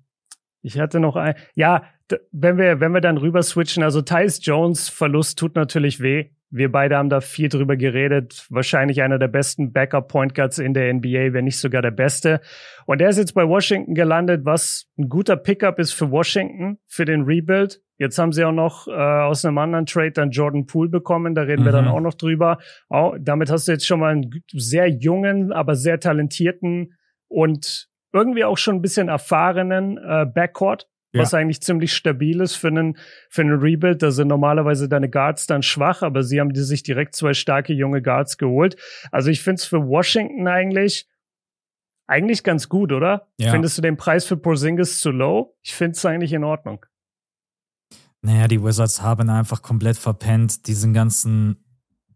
ich 0.63 0.81
hatte 0.81 0.99
noch 0.99 1.17
ein, 1.17 1.35
ja, 1.55 1.83
wenn 2.31 2.57
wir, 2.57 2.81
wenn 2.81 2.93
wir 2.93 3.03
dann 3.03 3.19
rüber 3.19 3.43
switchen, 3.43 3.83
also 3.83 4.01
Tyus 4.01 4.41
Jones 4.43 4.89
Verlust 4.89 5.39
tut 5.39 5.57
natürlich 5.57 6.01
weh. 6.01 6.31
Wir 6.53 6.71
beide 6.71 6.99
haben 6.99 7.09
da 7.09 7.23
viel 7.23 7.49
drüber 7.49 7.77
geredet. 7.77 8.47
Wahrscheinlich 8.51 9.01
einer 9.01 9.19
der 9.19 9.29
besten 9.29 9.73
Backup 9.73 10.09
Point 10.09 10.35
Guards 10.35 10.59
in 10.59 10.75
der 10.75 10.93
NBA, 10.93 11.33
wenn 11.33 11.47
nicht 11.47 11.59
sogar 11.59 11.81
der 11.81 11.91
beste. 11.91 12.43
Und 12.85 13.01
er 13.01 13.09
ist 13.09 13.17
jetzt 13.17 13.33
bei 13.33 13.49
Washington 13.49 13.95
gelandet, 13.95 14.45
was 14.45 14.87
ein 14.99 15.09
guter 15.09 15.37
Pickup 15.37 15.79
ist 15.79 15.93
für 15.93 16.11
Washington, 16.11 16.79
für 16.87 17.07
den 17.07 17.23
Rebuild. 17.23 17.81
Jetzt 17.97 18.19
haben 18.19 18.33
sie 18.33 18.45
auch 18.45 18.53
noch 18.53 18.87
äh, 18.87 18.91
aus 18.91 19.47
einem 19.47 19.57
anderen 19.57 19.87
Trade 19.87 20.13
dann 20.13 20.31
Jordan 20.31 20.67
Poole 20.67 20.91
bekommen. 20.91 21.35
Da 21.35 21.43
reden 21.43 21.63
mhm. 21.63 21.67
wir 21.67 21.73
dann 21.73 21.87
mhm. 21.87 21.93
auch 21.93 22.01
noch 22.01 22.15
drüber. 22.15 22.59
Auch, 22.91 23.17
damit 23.19 23.51
hast 23.51 23.67
du 23.67 23.73
jetzt 23.73 23.87
schon 23.87 24.01
mal 24.01 24.13
einen 24.13 24.31
sehr 24.53 24.89
jungen, 24.89 25.53
aber 25.53 25.75
sehr 25.75 26.01
talentierten 26.01 26.99
und 27.29 27.89
irgendwie 28.13 28.45
auch 28.45 28.59
schon 28.59 28.77
ein 28.77 28.83
bisschen 28.83 29.09
erfahrenen 29.09 29.97
äh, 29.97 30.27
Backcourt 30.27 30.87
ja. 31.13 31.23
was 31.23 31.35
eigentlich 31.35 31.63
ziemlich 31.63 31.93
stabil 31.93 32.41
ist 32.41 32.55
für 32.55 32.69
einen, 32.69 32.97
für 33.29 33.43
einen 33.43 33.59
Rebuild. 33.59 34.03
Da 34.03 34.11
sind 34.11 34.29
normalerweise 34.29 34.89
deine 34.89 35.11
Guards 35.11 35.47
dann 35.47 35.63
schwach, 35.63 36.03
aber 36.03 36.23
sie 36.23 36.41
haben 36.41 36.53
die 36.53 36.63
sich 36.63 36.83
direkt 36.83 37.15
zwei 37.15 37.35
starke 37.35 37.73
junge 37.73 38.03
Guards 38.03 38.39
geholt. 38.39 38.77
Also 39.11 39.31
ich 39.31 39.43
finde 39.43 39.61
es 39.61 39.65
für 39.65 39.87
Washington 39.87 40.47
eigentlich, 40.49 41.07
eigentlich 42.07 42.45
ganz 42.45 42.69
gut, 42.69 42.93
oder? 42.93 43.29
Ja. 43.39 43.51
Findest 43.53 43.79
du 43.79 43.83
den 43.83 43.97
Preis 43.97 44.25
für 44.25 44.37
Porzingis 44.37 45.01
zu 45.01 45.11
low? 45.11 45.57
Ich 45.63 45.75
finde 45.75 45.93
es 45.93 46.05
eigentlich 46.05 46.33
in 46.33 46.45
Ordnung. 46.45 46.85
Naja, 48.23 48.49
die 48.49 48.63
Wizards 48.63 49.03
haben 49.03 49.29
einfach 49.29 49.63
komplett 49.63 49.97
verpennt, 49.97 50.67
diesen 50.69 50.95
ganzen 50.95 51.57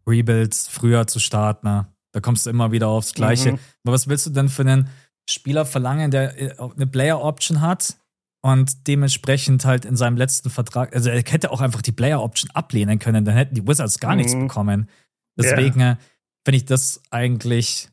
Rebuilds 0.07 0.69
früher 0.69 1.05
zu 1.05 1.19
starten. 1.19 1.67
Ne? 1.67 1.87
Da 2.13 2.21
kommst 2.21 2.45
du 2.45 2.49
immer 2.49 2.71
wieder 2.71 2.87
aufs 2.87 3.13
Gleiche. 3.13 3.53
Mhm. 3.53 3.59
Aber 3.83 3.93
was 3.93 4.07
willst 4.07 4.25
du 4.25 4.29
denn 4.29 4.47
für 4.47 4.61
einen 4.61 4.89
Spieler 5.29 5.65
verlangen, 5.65 6.09
der 6.09 6.41
äh, 6.41 6.55
eine 6.57 6.87
Player 6.87 7.21
Option 7.21 7.59
hat, 7.59 7.97
und 8.47 8.87
dementsprechend 8.87 9.65
halt 9.65 9.85
in 9.85 9.95
seinem 9.95 10.17
letzten 10.17 10.49
Vertrag, 10.49 10.95
also 10.95 11.09
er 11.09 11.17
hätte 11.17 11.51
auch 11.51 11.61
einfach 11.61 11.81
die 11.81 11.91
Player 11.91 12.21
Option 12.21 12.51
ablehnen 12.51 12.99
können, 12.99 13.25
dann 13.25 13.35
hätten 13.35 13.55
die 13.55 13.67
Wizards 13.67 13.99
gar 13.99 14.11
mhm. 14.11 14.17
nichts 14.17 14.33
bekommen. 14.33 14.89
Deswegen 15.37 15.79
yeah. 15.79 15.97
finde 16.43 16.57
ich 16.57 16.65
das 16.65 17.01
eigentlich 17.11 17.89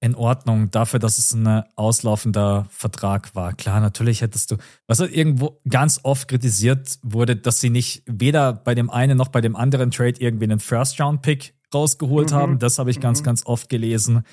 in 0.00 0.16
Ordnung 0.16 0.70
dafür, 0.72 0.98
dass 0.98 1.16
es 1.16 1.32
ein 1.32 1.62
auslaufender 1.76 2.66
Vertrag 2.70 3.36
war. 3.36 3.52
Klar, 3.52 3.80
natürlich 3.80 4.20
hättest 4.20 4.50
du, 4.50 4.56
was 4.88 4.98
halt 4.98 5.14
irgendwo 5.14 5.60
ganz 5.68 6.00
oft 6.02 6.26
kritisiert 6.26 6.98
wurde, 7.02 7.36
dass 7.36 7.60
sie 7.60 7.70
nicht 7.70 8.02
weder 8.06 8.52
bei 8.52 8.74
dem 8.74 8.90
einen 8.90 9.16
noch 9.16 9.28
bei 9.28 9.40
dem 9.40 9.54
anderen 9.54 9.92
Trade 9.92 10.14
irgendwie 10.18 10.44
einen 10.44 10.58
First-Round-Pick 10.58 11.54
rausgeholt 11.72 12.32
mhm. 12.32 12.34
haben. 12.34 12.58
Das 12.58 12.80
habe 12.80 12.90
ich 12.90 12.98
ganz, 12.98 13.20
mhm. 13.20 13.24
ganz 13.26 13.46
oft 13.46 13.68
gelesen. 13.68 14.24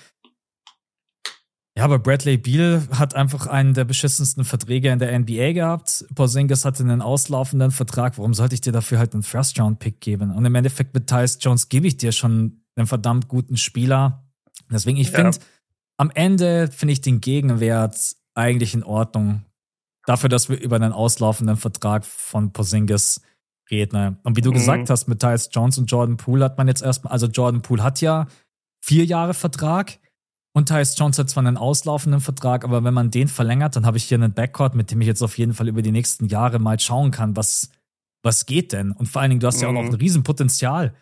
Ja, 1.80 1.86
aber 1.86 1.97
Bradley 1.97 2.36
Beal 2.36 2.86
hat 2.91 3.15
einfach 3.15 3.47
einen 3.47 3.73
der 3.73 3.86
beschissensten 3.86 4.43
Verträge 4.43 4.89
in 4.89 4.99
der 4.99 5.17
NBA 5.17 5.53
gehabt. 5.53 6.03
Porzingis 6.13 6.65
hatte 6.65 6.84
einen 6.84 7.01
auslaufenden 7.01 7.71
Vertrag. 7.71 8.17
Warum 8.17 8.34
sollte 8.34 8.53
ich 8.53 8.59
dir 8.59 8.73
dafür 8.73 8.99
halt 8.99 9.13
einen 9.13 9.23
First-Round-Pick 9.23 10.01
geben? 10.01 10.32
Und 10.32 10.43
im 10.43 10.53
Endeffekt 10.55 10.93
mit 10.93 11.07
Tyus 11.07 11.38
Jones 11.39 11.69
gebe 11.69 11.88
ich 11.88 11.95
dir 11.95 12.11
schon 12.11 12.63
einen 12.75 12.86
verdammt 12.86 13.30
guten 13.30 13.55
Spieler. 13.55 14.25
Deswegen, 14.69 14.97
ich 14.97 15.11
finde, 15.11 15.38
ja. 15.38 15.43
am 15.95 16.11
Ende 16.13 16.67
finde 16.67 16.91
ich 16.91 16.99
den 16.99 17.21
Gegenwert 17.21 18.13
eigentlich 18.34 18.73
in 18.73 18.84
Ordnung. 18.84 19.45
Dafür, 20.05 20.27
dass 20.27 20.49
wir 20.49 20.59
über 20.59 20.75
einen 20.75 20.91
auslaufenden 20.91 21.55
Vertrag 21.55 22.05
von 22.05 22.51
Porzingis 22.51 23.21
reden. 23.71 24.17
Und 24.23 24.36
wie 24.36 24.41
du 24.41 24.49
mhm. 24.49 24.55
gesagt 24.55 24.89
hast, 24.89 25.07
mit 25.07 25.21
Tyus 25.21 25.47
Jones 25.49 25.77
und 25.77 25.89
Jordan 25.89 26.17
Poole 26.17 26.43
hat 26.43 26.57
man 26.57 26.67
jetzt 26.67 26.82
erstmal, 26.82 27.13
also 27.13 27.27
Jordan 27.27 27.61
Poole 27.61 27.84
hat 27.84 28.01
ja 28.01 28.27
vier 28.82 29.05
Jahre 29.05 29.34
Vertrag. 29.34 29.97
Und 30.53 30.69
Tyus 30.69 30.97
Jones 30.97 31.17
hat 31.19 31.29
zwar 31.29 31.45
einen 31.45 31.57
auslaufenden 31.57 32.21
Vertrag, 32.21 32.63
aber 32.63 32.83
wenn 32.83 32.93
man 32.93 33.11
den 33.11 33.27
verlängert, 33.27 33.75
dann 33.75 33.85
habe 33.85 33.97
ich 33.97 34.05
hier 34.05 34.17
einen 34.17 34.33
Backcourt, 34.33 34.75
mit 34.75 34.91
dem 34.91 34.99
ich 35.01 35.07
jetzt 35.07 35.21
auf 35.21 35.37
jeden 35.37 35.53
Fall 35.53 35.67
über 35.67 35.81
die 35.81 35.91
nächsten 35.91 36.25
Jahre 36.25 36.59
mal 36.59 36.79
schauen 36.79 37.11
kann, 37.11 37.35
was, 37.35 37.69
was 38.23 38.45
geht 38.45 38.73
denn? 38.73 38.91
Und 38.91 39.07
vor 39.07 39.21
allen 39.21 39.29
Dingen, 39.29 39.41
du 39.41 39.47
hast 39.47 39.57
mhm. 39.57 39.61
ja 39.61 39.67
auch 39.69 39.73
noch 39.73 39.83
mhm. 39.83 39.89
ein 39.89 39.95
Riesenpotenzial. 39.95 40.93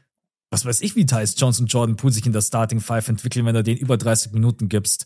Was 0.49 0.65
weiß 0.65 0.81
ich, 0.81 0.95
wie 0.95 1.05
Tyus 1.05 1.35
Jones 1.37 1.59
und 1.59 1.67
Jordan 1.67 1.95
Poole 1.95 2.13
sich 2.13 2.25
in 2.25 2.31
der 2.33 2.41
Starting 2.41 2.79
Five 2.79 3.07
entwickeln, 3.07 3.45
wenn 3.45 3.55
du 3.55 3.63
denen 3.63 3.79
über 3.79 3.97
30 3.97 4.31
Minuten 4.31 4.69
gibst. 4.69 5.05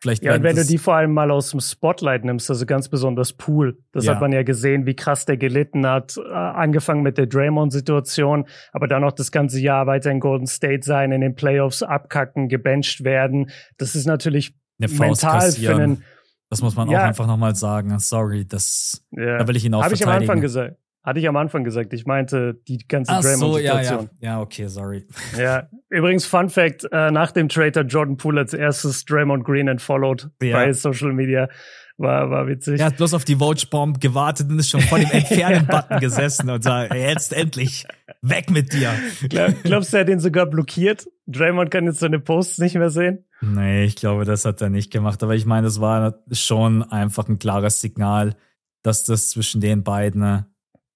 Vielleicht 0.00 0.24
ja, 0.24 0.34
und 0.34 0.42
wenn 0.42 0.56
du 0.56 0.64
die 0.64 0.78
vor 0.78 0.94
allem 0.94 1.12
mal 1.12 1.30
aus 1.30 1.50
dem 1.50 1.60
Spotlight 1.60 2.24
nimmst, 2.24 2.48
also 2.48 2.64
ganz 2.64 2.88
besonders 2.88 3.34
Pool, 3.34 3.78
das 3.92 4.06
ja. 4.06 4.14
hat 4.14 4.22
man 4.22 4.32
ja 4.32 4.42
gesehen, 4.42 4.86
wie 4.86 4.96
krass 4.96 5.26
der 5.26 5.36
gelitten 5.36 5.86
hat, 5.86 6.16
äh, 6.16 6.32
angefangen 6.32 7.02
mit 7.02 7.18
der 7.18 7.26
Draymond-Situation, 7.26 8.46
aber 8.72 8.88
dann 8.88 9.02
noch 9.02 9.12
das 9.12 9.30
ganze 9.30 9.60
Jahr 9.60 9.86
weiter 9.86 10.10
in 10.10 10.20
Golden 10.20 10.46
State 10.46 10.84
sein, 10.84 11.12
in 11.12 11.20
den 11.20 11.34
Playoffs 11.34 11.82
abkacken, 11.82 12.48
gebencht 12.48 13.04
werden. 13.04 13.50
Das 13.76 13.94
ist 13.94 14.06
natürlich 14.06 14.54
mental 14.78 15.52
für 15.52 15.76
einen. 15.76 16.02
Das 16.48 16.62
muss 16.62 16.76
man 16.76 16.88
ja. 16.88 17.00
auch 17.00 17.04
einfach 17.04 17.26
nochmal 17.26 17.54
sagen. 17.54 17.98
Sorry, 17.98 18.46
das 18.46 19.04
ja. 19.10 19.36
da 19.36 19.46
will 19.46 19.56
ich 19.56 19.66
ihn 19.66 19.74
auch 19.74 19.84
Habe 19.84 19.94
ich 19.94 20.06
am 20.06 20.12
Anfang 20.12 20.40
gesagt. 20.40 20.76
Hatte 21.02 21.18
ich 21.18 21.26
am 21.28 21.36
Anfang 21.36 21.64
gesagt. 21.64 21.94
Ich 21.94 22.04
meinte 22.04 22.60
die 22.68 22.86
ganze 22.86 23.12
Draymond-Situation. 23.12 23.50
So, 23.50 23.58
ja, 23.58 23.80
ja. 23.80 24.04
ja, 24.20 24.40
okay, 24.40 24.66
sorry. 24.66 25.06
Ja, 25.38 25.68
übrigens 25.88 26.26
Fun 26.26 26.50
Fact, 26.50 26.86
äh, 26.92 27.10
nach 27.10 27.32
dem 27.32 27.48
Trader 27.48 27.82
Jordan 27.82 28.18
Poole 28.18 28.40
als 28.40 28.52
erstes 28.52 29.06
Draymond 29.06 29.44
Green 29.44 29.66
entfollowed 29.68 30.28
ja. 30.42 30.56
bei 30.56 30.72
Social 30.72 31.12
Media. 31.12 31.48
War, 31.96 32.30
war 32.30 32.46
witzig. 32.46 32.80
Er 32.80 32.86
hat 32.86 32.96
bloß 32.96 33.12
auf 33.12 33.26
die 33.26 33.36
Vote-Bomb 33.36 34.00
gewartet 34.00 34.48
und 34.50 34.58
ist 34.58 34.70
schon 34.70 34.80
vor 34.80 34.98
dem 34.98 35.10
Entfernen-Button 35.10 36.00
gesessen 36.00 36.48
und 36.48 36.64
sagt, 36.64 36.94
jetzt 36.94 37.34
endlich, 37.34 37.86
weg 38.22 38.50
mit 38.50 38.72
dir. 38.72 38.92
Glaub, 39.28 39.62
glaubst 39.62 39.92
du, 39.92 39.98
er 39.98 40.00
hat 40.00 40.08
den 40.08 40.18
sogar 40.18 40.46
blockiert? 40.46 41.06
Draymond 41.26 41.70
kann 41.70 41.84
jetzt 41.84 42.00
seine 42.00 42.18
Posts 42.18 42.58
nicht 42.58 42.74
mehr 42.74 42.88
sehen? 42.88 43.26
Nee, 43.42 43.84
ich 43.84 43.96
glaube, 43.96 44.24
das 44.24 44.46
hat 44.46 44.62
er 44.62 44.70
nicht 44.70 44.90
gemacht. 44.90 45.22
Aber 45.22 45.34
ich 45.34 45.44
meine, 45.44 45.66
das 45.66 45.80
war 45.80 46.22
schon 46.32 46.82
einfach 46.82 47.28
ein 47.28 47.38
klares 47.38 47.80
Signal, 47.80 48.34
dass 48.82 49.04
das 49.04 49.28
zwischen 49.30 49.60
den 49.60 49.82
beiden 49.82 50.46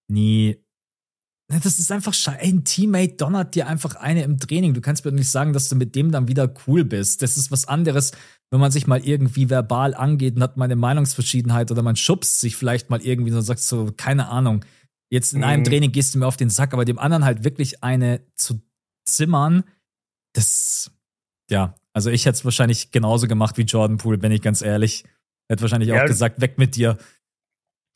nie. 0.09 0.59
Das 1.49 1.79
ist 1.79 1.93
einfach 1.93 2.15
scheiße. 2.15 2.41
Ein 2.41 2.65
Teammate 2.65 3.15
donnert 3.15 3.55
dir 3.55 3.67
einfach 3.69 3.97
eine 3.97 4.23
im 4.23 4.39
Training. 4.39 4.73
Du 4.73 4.81
kannst 4.81 5.05
mir 5.05 5.13
nicht 5.13 5.31
sagen, 5.31 5.53
dass 5.53 5.69
du 5.69 5.77
mit 5.77 5.95
dem 5.95 6.11
dann 6.11 6.27
wieder 6.27 6.53
cool 6.67 6.85
bist. 6.85 7.23
Das 7.23 7.37
ist 7.37 7.51
was 7.51 7.69
anderes, 7.69 8.13
wenn 8.51 8.61
man 8.61 8.71
sich 8.71 8.87
mal 8.87 9.05
irgendwie 9.05 9.51
verbal 9.51 9.95
angeht 9.95 10.37
und 10.37 10.43
hat 10.43 10.57
mal 10.57 10.65
eine 10.65 10.77
Meinungsverschiedenheit 10.77 11.71
oder 11.71 11.83
man 11.83 11.97
schubst 11.97 12.41
sich 12.41 12.57
vielleicht 12.57 12.89
mal 12.89 13.03
irgendwie 13.03 13.33
und 13.33 13.43
sagt 13.43 13.61
so, 13.61 13.93
keine 13.97 14.29
Ahnung. 14.29 14.65
Jetzt 15.11 15.33
in 15.33 15.41
mhm. 15.41 15.45
einem 15.45 15.65
Training 15.65 15.93
gehst 15.93 16.15
du 16.15 16.19
mir 16.19 16.27
auf 16.27 16.39
den 16.39 16.51
Sack, 16.51 16.73
aber 16.73 16.85
dem 16.85 16.99
anderen 16.99 17.25
halt 17.25 17.45
wirklich 17.45 17.85
eine 17.85 18.21
zu 18.37 18.63
zimmern, 19.05 19.65
das, 20.33 20.91
ja, 21.51 21.75
also 21.93 22.11
ich 22.11 22.27
hätte 22.27 22.37
es 22.37 22.45
wahrscheinlich 22.45 22.91
genauso 22.91 23.29
gemacht 23.29 23.57
wie 23.57 23.63
Jordan 23.63 23.99
Poole, 23.99 24.19
bin 24.19 24.33
ich 24.33 24.43
ganz 24.43 24.63
ehrlich. 24.63 25.05
Hätte 25.49 25.63
wahrscheinlich 25.63 25.91
ja. 25.91 26.03
auch 26.03 26.07
gesagt, 26.07 26.41
weg 26.41 26.59
mit 26.59 26.75
dir. 26.75 26.97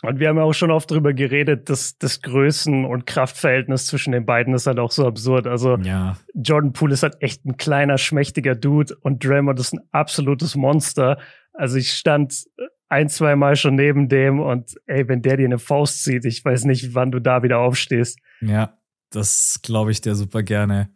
Und 0.02 0.20
wir 0.20 0.28
haben 0.28 0.36
ja 0.36 0.44
auch 0.44 0.52
schon 0.52 0.70
oft 0.70 0.90
drüber 0.90 1.12
geredet, 1.12 1.68
dass 1.68 1.98
das 1.98 2.22
Größen- 2.22 2.86
und 2.86 3.06
Kraftverhältnis 3.06 3.86
zwischen 3.86 4.12
den 4.12 4.24
beiden 4.26 4.54
ist 4.54 4.66
halt 4.68 4.78
auch 4.78 4.92
so 4.92 5.06
absurd. 5.06 5.48
Also 5.48 5.76
ja. 5.78 6.16
Jordan 6.34 6.72
Poole 6.72 6.94
ist 6.94 7.02
halt 7.02 7.16
echt 7.20 7.44
ein 7.44 7.56
kleiner, 7.56 7.98
schmächtiger 7.98 8.54
Dude 8.54 8.96
und 9.00 9.24
Draymond 9.24 9.58
ist 9.58 9.74
ein 9.74 9.80
absolutes 9.90 10.54
Monster. 10.54 11.18
Also 11.52 11.78
ich 11.78 11.92
stand 11.92 12.44
ein, 12.88 13.08
zwei 13.08 13.34
Mal 13.34 13.56
schon 13.56 13.74
neben 13.74 14.08
dem 14.08 14.38
und 14.38 14.76
ey, 14.86 15.08
wenn 15.08 15.20
der 15.20 15.36
dir 15.36 15.46
eine 15.46 15.58
Faust 15.58 16.04
zieht, 16.04 16.24
ich 16.24 16.44
weiß 16.44 16.64
nicht, 16.64 16.94
wann 16.94 17.10
du 17.10 17.18
da 17.18 17.42
wieder 17.42 17.58
aufstehst. 17.58 18.18
Ja, 18.40 18.78
das 19.10 19.60
glaube 19.62 19.90
ich 19.90 20.00
dir 20.00 20.14
super 20.14 20.44
gerne. 20.44 20.90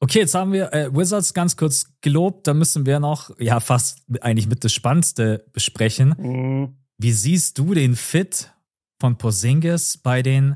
Okay, 0.00 0.18
jetzt 0.18 0.34
haben 0.34 0.52
wir 0.52 0.72
äh, 0.74 0.92
Wizards 0.92 1.32
ganz 1.32 1.56
kurz 1.56 1.94
gelobt. 2.00 2.48
Da 2.48 2.54
müssen 2.54 2.84
wir 2.86 2.98
noch, 2.98 3.30
ja, 3.38 3.60
fast 3.60 4.04
eigentlich 4.20 4.48
mit 4.48 4.64
das 4.64 4.72
Spannendste 4.72 5.46
besprechen. 5.52 6.16
Mhm. 6.18 6.81
Wie 7.02 7.10
siehst 7.10 7.58
du 7.58 7.74
den 7.74 7.96
Fit 7.96 8.52
von 9.00 9.18
Porzingis 9.18 9.98
bei 9.98 10.22
den 10.22 10.54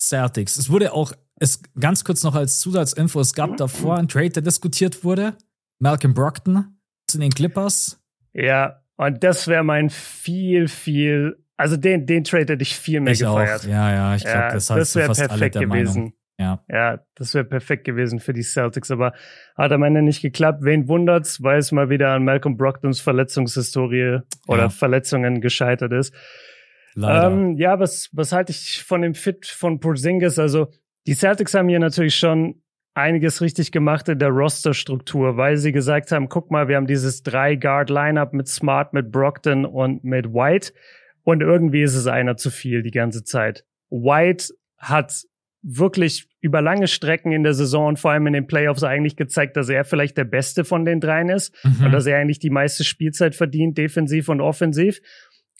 Celtics? 0.00 0.56
Es 0.56 0.68
wurde 0.68 0.92
auch, 0.92 1.12
es 1.38 1.62
ganz 1.78 2.02
kurz 2.02 2.24
noch 2.24 2.34
als 2.34 2.58
Zusatzinfo, 2.58 3.20
es 3.20 3.34
gab 3.34 3.56
davor 3.56 3.96
einen 3.96 4.08
Trade, 4.08 4.30
der 4.30 4.42
diskutiert 4.42 5.04
wurde. 5.04 5.38
Malcolm 5.78 6.12
Brockton 6.12 6.76
zu 7.06 7.18
den 7.18 7.30
Clippers. 7.30 8.02
Ja, 8.32 8.82
und 8.96 9.22
das 9.22 9.46
wäre 9.46 9.62
mein 9.62 9.88
viel, 9.90 10.66
viel 10.66 11.36
Also 11.56 11.76
den, 11.76 12.04
den 12.04 12.24
Trade 12.24 12.54
hätte 12.54 12.62
ich 12.62 12.76
viel 12.76 13.00
mehr 13.00 13.12
ich 13.12 13.20
gefeiert. 13.20 13.60
Auch. 13.60 13.68
Ja, 13.68 13.92
ja, 13.92 14.16
ich 14.16 14.24
glaube, 14.24 14.38
ja, 14.38 14.52
das, 14.54 14.66
das 14.66 14.96
wäre 14.96 15.14
perfekt 15.14 15.54
gewesen. 15.54 15.68
Meinung. 15.68 16.12
Ja. 16.38 16.62
ja, 16.68 17.00
das 17.14 17.32
wäre 17.32 17.44
perfekt 17.44 17.84
gewesen 17.84 18.20
für 18.20 18.34
die 18.34 18.42
Celtics, 18.42 18.90
aber 18.90 19.14
hat 19.56 19.72
am 19.72 19.82
Ende 19.82 20.02
nicht 20.02 20.20
geklappt. 20.20 20.62
Wen 20.62 20.86
wundert's, 20.86 21.42
weil 21.42 21.58
es 21.58 21.72
mal 21.72 21.88
wieder 21.88 22.10
an 22.10 22.24
Malcolm 22.24 22.58
Brogdons 22.58 23.00
Verletzungshistorie 23.00 24.20
oder 24.46 24.64
ja. 24.64 24.68
Verletzungen 24.68 25.40
gescheitert 25.40 25.92
ist. 25.92 26.14
Ähm, 26.96 27.56
ja, 27.56 27.78
was, 27.78 28.10
was 28.12 28.32
halte 28.32 28.52
ich 28.52 28.82
von 28.82 29.02
dem 29.02 29.14
Fit 29.14 29.46
von 29.46 29.80
Porzingis? 29.80 30.38
Also, 30.38 30.68
die 31.06 31.14
Celtics 31.14 31.54
haben 31.54 31.68
hier 31.68 31.78
natürlich 31.78 32.16
schon 32.16 32.62
einiges 32.94 33.42
richtig 33.42 33.72
gemacht 33.72 34.08
in 34.08 34.18
der 34.18 34.30
Rosterstruktur, 34.30 35.36
weil 35.36 35.58
sie 35.58 35.72
gesagt 35.72 36.12
haben, 36.12 36.28
guck 36.28 36.50
mal, 36.50 36.68
wir 36.68 36.76
haben 36.76 36.86
dieses 36.86 37.22
Drei-Guard-Lineup 37.22 38.32
mit 38.32 38.48
Smart, 38.48 38.94
mit 38.94 39.12
Brockton 39.12 39.66
und 39.66 40.02
mit 40.04 40.32
White 40.32 40.72
und 41.22 41.42
irgendwie 41.42 41.82
ist 41.82 41.94
es 41.94 42.06
einer 42.06 42.36
zu 42.36 42.50
viel 42.50 42.82
die 42.82 42.90
ganze 42.90 43.24
Zeit. 43.24 43.64
White 43.90 44.54
hat 44.78 45.12
wirklich 45.68 46.28
über 46.40 46.62
lange 46.62 46.86
Strecken 46.86 47.32
in 47.32 47.42
der 47.42 47.52
Saison 47.52 47.88
und 47.88 47.98
vor 47.98 48.12
allem 48.12 48.28
in 48.28 48.34
den 48.34 48.46
Playoffs 48.46 48.84
eigentlich 48.84 49.16
gezeigt, 49.16 49.56
dass 49.56 49.68
er 49.68 49.84
vielleicht 49.84 50.16
der 50.16 50.24
Beste 50.24 50.64
von 50.64 50.84
den 50.84 51.00
dreien 51.00 51.28
ist 51.28 51.52
mhm. 51.64 51.86
und 51.86 51.92
dass 51.92 52.06
er 52.06 52.18
eigentlich 52.18 52.38
die 52.38 52.50
meiste 52.50 52.84
Spielzeit 52.84 53.34
verdient, 53.34 53.76
defensiv 53.76 54.28
und 54.28 54.40
offensiv. 54.40 55.00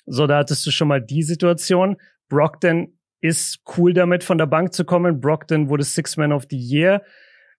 So, 0.07 0.29
da 0.29 0.39
hattest 0.39 0.65
du 0.65 0.71
schon 0.71 0.87
mal 0.87 1.03
die 1.03 1.25
Situation. 1.25 1.97
Brockton 2.29 2.97
ist 3.21 3.63
cool 3.77 3.95
damit, 3.95 4.23
von 4.23 4.39
der 4.39 4.47
Bank 4.47 4.73
zu 4.73 4.85
kommen. 4.85 5.21
Brockton 5.21 5.69
wurde 5.69 5.83
Six 5.83 6.17
Man 6.17 6.33
of 6.33 6.45
the 6.51 6.57
Year. 6.57 7.03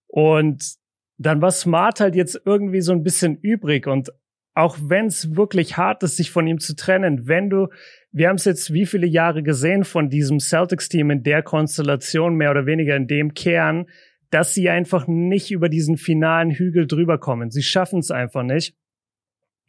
Und 0.08 0.76
dann 1.18 1.42
war 1.42 1.52
Smart 1.52 2.00
halt 2.00 2.16
jetzt 2.16 2.42
irgendwie 2.46 2.80
so 2.80 2.94
ein 2.94 3.04
bisschen 3.04 3.36
übrig. 3.42 3.88
Und 3.88 4.10
auch 4.54 4.78
wenn 4.82 5.08
es 5.08 5.36
wirklich 5.36 5.76
hart 5.76 6.02
ist, 6.04 6.16
sich 6.16 6.32
von 6.32 6.48
ihm 6.48 6.60
zu 6.60 6.78
trennen, 6.78 7.28
wenn 7.28 7.50
du 7.50 7.68
wir 8.18 8.30
haben 8.30 8.38
es 8.38 8.46
jetzt 8.46 8.74
wie 8.74 8.88
viele 8.88 9.06
Jahre 9.06 9.44
gesehen 9.44 9.84
von 9.84 10.10
diesem 10.10 10.40
Celtics-Team 10.40 11.12
in 11.12 11.24
der 11.24 11.44
Konstellation, 11.44 12.36
mehr 12.36 12.50
oder 12.50 12.66
weniger 12.66 12.96
in 12.96 13.06
dem 13.06 13.36
Kern, 13.36 13.86
dass 14.32 14.56
sie 14.56 14.70
einfach 14.70 15.06
nicht 15.08 15.52
über 15.52 15.70
diesen 15.70 15.98
finalen 15.98 16.50
Hügel 16.50 16.88
drüber 16.88 17.20
kommen. 17.20 17.52
Sie 17.52 17.62
schaffen 17.62 18.00
es 18.00 18.10
einfach 18.10 18.42
nicht. 18.42 18.76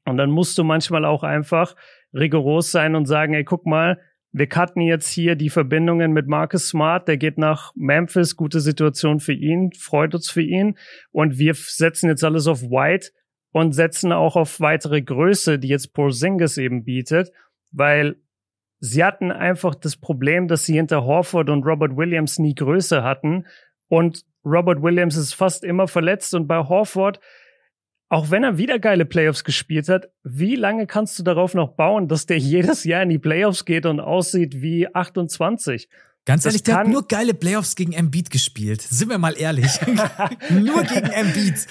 Und 0.06 0.16
dann 0.16 0.30
musst 0.30 0.56
du 0.56 0.64
manchmal 0.64 1.04
auch 1.04 1.24
einfach 1.24 1.76
rigoros 2.14 2.72
sein 2.72 2.94
und 2.94 3.04
sagen, 3.04 3.34
ey, 3.34 3.44
guck 3.44 3.66
mal, 3.66 4.00
wir 4.32 4.46
cutten 4.46 4.80
jetzt 4.80 5.08
hier 5.10 5.36
die 5.36 5.50
Verbindungen 5.50 6.12
mit 6.12 6.26
Marcus 6.26 6.68
Smart, 6.68 7.06
der 7.06 7.18
geht 7.18 7.36
nach 7.36 7.72
Memphis, 7.76 8.34
gute 8.34 8.60
Situation 8.60 9.20
für 9.20 9.34
ihn, 9.34 9.72
freut 9.72 10.14
uns 10.14 10.30
für 10.30 10.42
ihn. 10.42 10.78
Und 11.10 11.38
wir 11.38 11.52
setzen 11.52 12.08
jetzt 12.08 12.24
alles 12.24 12.46
auf 12.46 12.62
White 12.62 13.10
und 13.52 13.72
setzen 13.72 14.10
auch 14.10 14.36
auf 14.36 14.58
weitere 14.60 15.02
Größe, 15.02 15.58
die 15.58 15.68
jetzt 15.68 15.92
Porzingis 15.92 16.56
eben 16.56 16.84
bietet, 16.84 17.30
weil 17.72 18.16
Sie 18.80 19.04
hatten 19.04 19.32
einfach 19.32 19.74
das 19.74 19.96
Problem, 19.96 20.48
dass 20.48 20.64
sie 20.64 20.74
hinter 20.74 21.04
Horford 21.04 21.50
und 21.50 21.64
Robert 21.64 21.96
Williams 21.96 22.38
nie 22.38 22.54
Größe 22.54 23.02
hatten. 23.02 23.46
Und 23.88 24.24
Robert 24.44 24.82
Williams 24.82 25.16
ist 25.16 25.34
fast 25.34 25.64
immer 25.64 25.88
verletzt. 25.88 26.34
Und 26.34 26.46
bei 26.46 26.58
Horford, 26.58 27.20
auch 28.08 28.30
wenn 28.30 28.44
er 28.44 28.56
wieder 28.56 28.78
geile 28.78 29.04
Playoffs 29.04 29.44
gespielt 29.44 29.88
hat, 29.88 30.08
wie 30.22 30.54
lange 30.54 30.86
kannst 30.86 31.18
du 31.18 31.22
darauf 31.22 31.54
noch 31.54 31.74
bauen, 31.74 32.08
dass 32.08 32.26
der 32.26 32.38
jedes 32.38 32.84
Jahr 32.84 33.02
in 33.02 33.10
die 33.10 33.18
Playoffs 33.18 33.64
geht 33.64 33.86
und 33.86 34.00
aussieht 34.00 34.60
wie 34.62 34.92
28? 34.94 35.88
Ganz 36.28 36.44
ehrlich, 36.44 36.62
der 36.62 36.76
hat 36.76 36.88
nur 36.88 37.08
geile 37.08 37.32
Playoffs 37.32 37.74
gegen 37.74 37.94
Embiid 37.94 38.28
gespielt. 38.28 38.82
Sind 38.82 39.08
wir 39.08 39.16
mal 39.16 39.34
ehrlich. 39.38 39.80
nur 40.50 40.82
gegen 40.82 41.06
Embiid. 41.06 41.66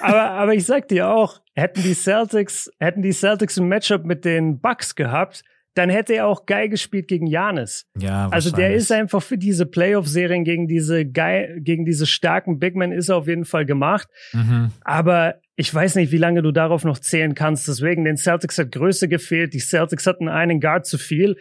aber, 0.00 0.22
aber 0.30 0.54
ich 0.54 0.66
sag 0.66 0.86
dir 0.86 1.08
auch, 1.08 1.40
hätten 1.54 1.82
die 1.82 1.94
Celtics, 1.94 2.70
hätten 2.78 3.02
die 3.02 3.12
Celtics 3.12 3.58
ein 3.58 3.66
Matchup 3.66 4.04
mit 4.04 4.24
den 4.24 4.60
Bucks 4.60 4.94
gehabt, 4.94 5.42
dann 5.78 5.90
hätte 5.90 6.14
er 6.14 6.26
auch 6.26 6.44
geil 6.44 6.68
gespielt 6.68 7.06
gegen 7.06 7.26
Janis. 7.26 7.86
Ja, 7.96 8.28
also 8.30 8.50
der 8.50 8.74
ist 8.74 8.90
einfach 8.90 9.22
für 9.22 9.38
diese 9.38 9.64
Playoff-Serien 9.64 10.44
gegen 10.44 10.66
diese 10.66 11.06
geil, 11.06 11.60
gegen 11.60 11.84
diese 11.84 12.04
starken 12.04 12.58
Big 12.58 12.74
Men 12.74 12.90
ist 12.90 13.08
er 13.08 13.16
auf 13.16 13.28
jeden 13.28 13.44
Fall 13.44 13.64
gemacht. 13.64 14.08
Mhm. 14.32 14.72
Aber 14.82 15.36
ich 15.54 15.72
weiß 15.72 15.94
nicht, 15.94 16.10
wie 16.10 16.18
lange 16.18 16.42
du 16.42 16.50
darauf 16.50 16.84
noch 16.84 16.98
zählen 16.98 17.34
kannst. 17.34 17.68
Deswegen, 17.68 18.04
den 18.04 18.16
Celtics 18.16 18.58
hat 18.58 18.72
Größe 18.72 19.08
gefehlt. 19.08 19.54
Die 19.54 19.60
Celtics 19.60 20.06
hatten 20.06 20.28
einen 20.28 20.60
Guard 20.60 20.84
zu 20.84 20.98
viel. 20.98 21.36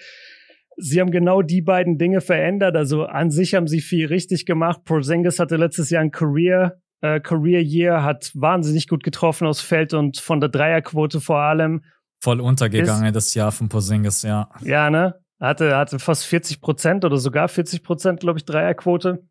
Sie 0.78 1.02
haben 1.02 1.12
genau 1.12 1.42
die 1.42 1.62
beiden 1.62 1.98
Dinge 1.98 2.22
verändert. 2.22 2.76
Also 2.76 3.06
an 3.06 3.32
sich 3.32 3.56
haben 3.56 3.68
sie 3.68 3.82
viel 3.82 4.06
richtig 4.06 4.46
gemacht. 4.46 4.82
Porzingis 4.86 5.40
hatte 5.40 5.56
letztes 5.56 5.90
Jahr 5.90 6.04
ein 6.04 6.12
Career 6.12 6.78
äh, 7.02 7.20
Career 7.20 7.62
Year, 7.62 8.04
hat 8.04 8.32
wahnsinnig 8.34 8.88
gut 8.88 9.04
getroffen 9.04 9.48
aus 9.48 9.62
Feld 9.62 9.94
und 9.94 10.18
von 10.18 10.40
der 10.40 10.50
Dreierquote 10.50 11.22
vor 11.22 11.40
allem 11.40 11.84
voll 12.20 12.42
untergegangen, 12.42 13.08
ist, 13.08 13.16
das 13.16 13.34
Jahr 13.34 13.52
von 13.52 13.70
Porzingis, 13.70 14.24
ja. 14.24 14.50
Ja, 14.62 14.90
ne? 14.90 15.16
Hatte, 15.40 15.76
hatte 15.78 16.00
fast 16.00 16.26
40 16.26 16.62
Prozent 16.62 17.06
oder 17.06 17.18
sogar 17.18 17.48
40 17.48 17.84
Prozent, 17.84 18.20
glaube 18.20 18.40
ich, 18.40 18.46
Dreierquote. 18.46 19.24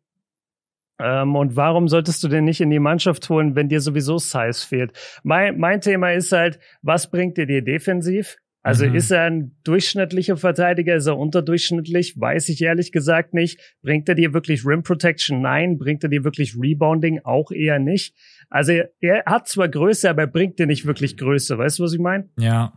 Ähm, 0.99 1.35
und 1.35 1.55
warum 1.55 1.87
solltest 1.87 2.23
du 2.23 2.27
den 2.27 2.45
nicht 2.45 2.61
in 2.61 2.69
die 2.69 2.79
Mannschaft 2.79 3.29
holen, 3.29 3.55
wenn 3.55 3.69
dir 3.69 3.81
sowieso 3.81 4.17
Size 4.17 4.53
fehlt? 4.53 4.93
Mein, 5.23 5.57
mein 5.57 5.81
Thema 5.81 6.13
ist 6.13 6.31
halt, 6.31 6.59
was 6.81 7.09
bringt 7.09 7.37
dir 7.37 7.45
dir 7.45 7.61
defensiv? 7.61 8.37
Also 8.67 8.85
mhm. 8.85 8.95
ist 8.95 9.11
er 9.11 9.23
ein 9.23 9.55
durchschnittlicher 9.63 10.35
Verteidiger? 10.35 10.95
Ist 10.95 11.05
er 11.05 11.17
unterdurchschnittlich? 11.17 12.19
Weiß 12.19 12.49
ich 12.49 12.61
ehrlich 12.61 12.91
gesagt 12.91 13.33
nicht. 13.33 13.61
Bringt 13.81 14.09
er 14.09 14.15
dir 14.15 14.33
wirklich 14.33 14.65
Rim 14.65 14.83
Protection? 14.83 15.41
Nein. 15.41 15.77
Bringt 15.77 16.03
er 16.03 16.09
dir 16.09 16.25
wirklich 16.25 16.55
Rebounding? 16.59 17.21
Auch 17.23 17.51
eher 17.51 17.79
nicht. 17.79 18.13
Also 18.49 18.73
er 18.99 19.23
hat 19.25 19.47
zwar 19.47 19.67
Größe, 19.67 20.09
aber 20.09 20.23
er 20.23 20.27
bringt 20.27 20.59
dir 20.59 20.67
nicht 20.67 20.85
wirklich 20.85 21.17
Größe. 21.17 21.57
Weißt 21.57 21.79
du, 21.79 21.83
was 21.83 21.93
ich 21.93 21.99
meine? 21.99 22.29
Ja. 22.39 22.73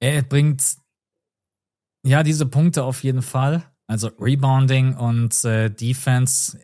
Er 0.00 0.22
bringt 0.22 0.62
ja 2.04 2.22
diese 2.22 2.46
Punkte 2.46 2.84
auf 2.84 3.02
jeden 3.02 3.22
Fall. 3.22 3.64
Also 3.86 4.08
Rebounding 4.18 4.96
und 4.96 5.44
äh, 5.44 5.70
Defense 5.70 6.58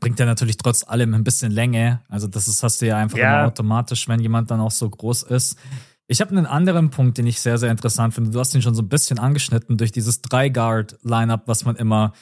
bringt 0.00 0.20
er 0.20 0.26
natürlich 0.26 0.56
trotz 0.56 0.86
allem 0.86 1.14
ein 1.14 1.24
bisschen 1.24 1.50
Länge. 1.50 2.00
Also 2.08 2.28
das 2.28 2.48
ist, 2.48 2.62
hast 2.62 2.82
du 2.82 2.86
ja 2.86 2.98
einfach 2.98 3.18
ja. 3.18 3.46
automatisch, 3.46 4.08
wenn 4.08 4.20
jemand 4.20 4.50
dann 4.50 4.60
auch 4.60 4.70
so 4.70 4.88
groß 4.88 5.24
ist. 5.24 5.58
Ich 6.08 6.20
habe 6.20 6.30
einen 6.32 6.46
anderen 6.46 6.90
Punkt, 6.90 7.16
den 7.16 7.26
ich 7.26 7.40
sehr, 7.40 7.58
sehr 7.58 7.70
interessant 7.70 8.12
finde. 8.12 8.30
Du 8.30 8.38
hast 8.38 8.54
ihn 8.54 8.62
schon 8.62 8.74
so 8.74 8.82
ein 8.82 8.88
bisschen 8.88 9.18
angeschnitten 9.18 9.78
durch 9.78 9.92
dieses 9.92 10.20
Drei-Guard-Lineup, 10.20 11.42
was 11.46 11.64
man 11.64 11.76
immer 11.76 12.12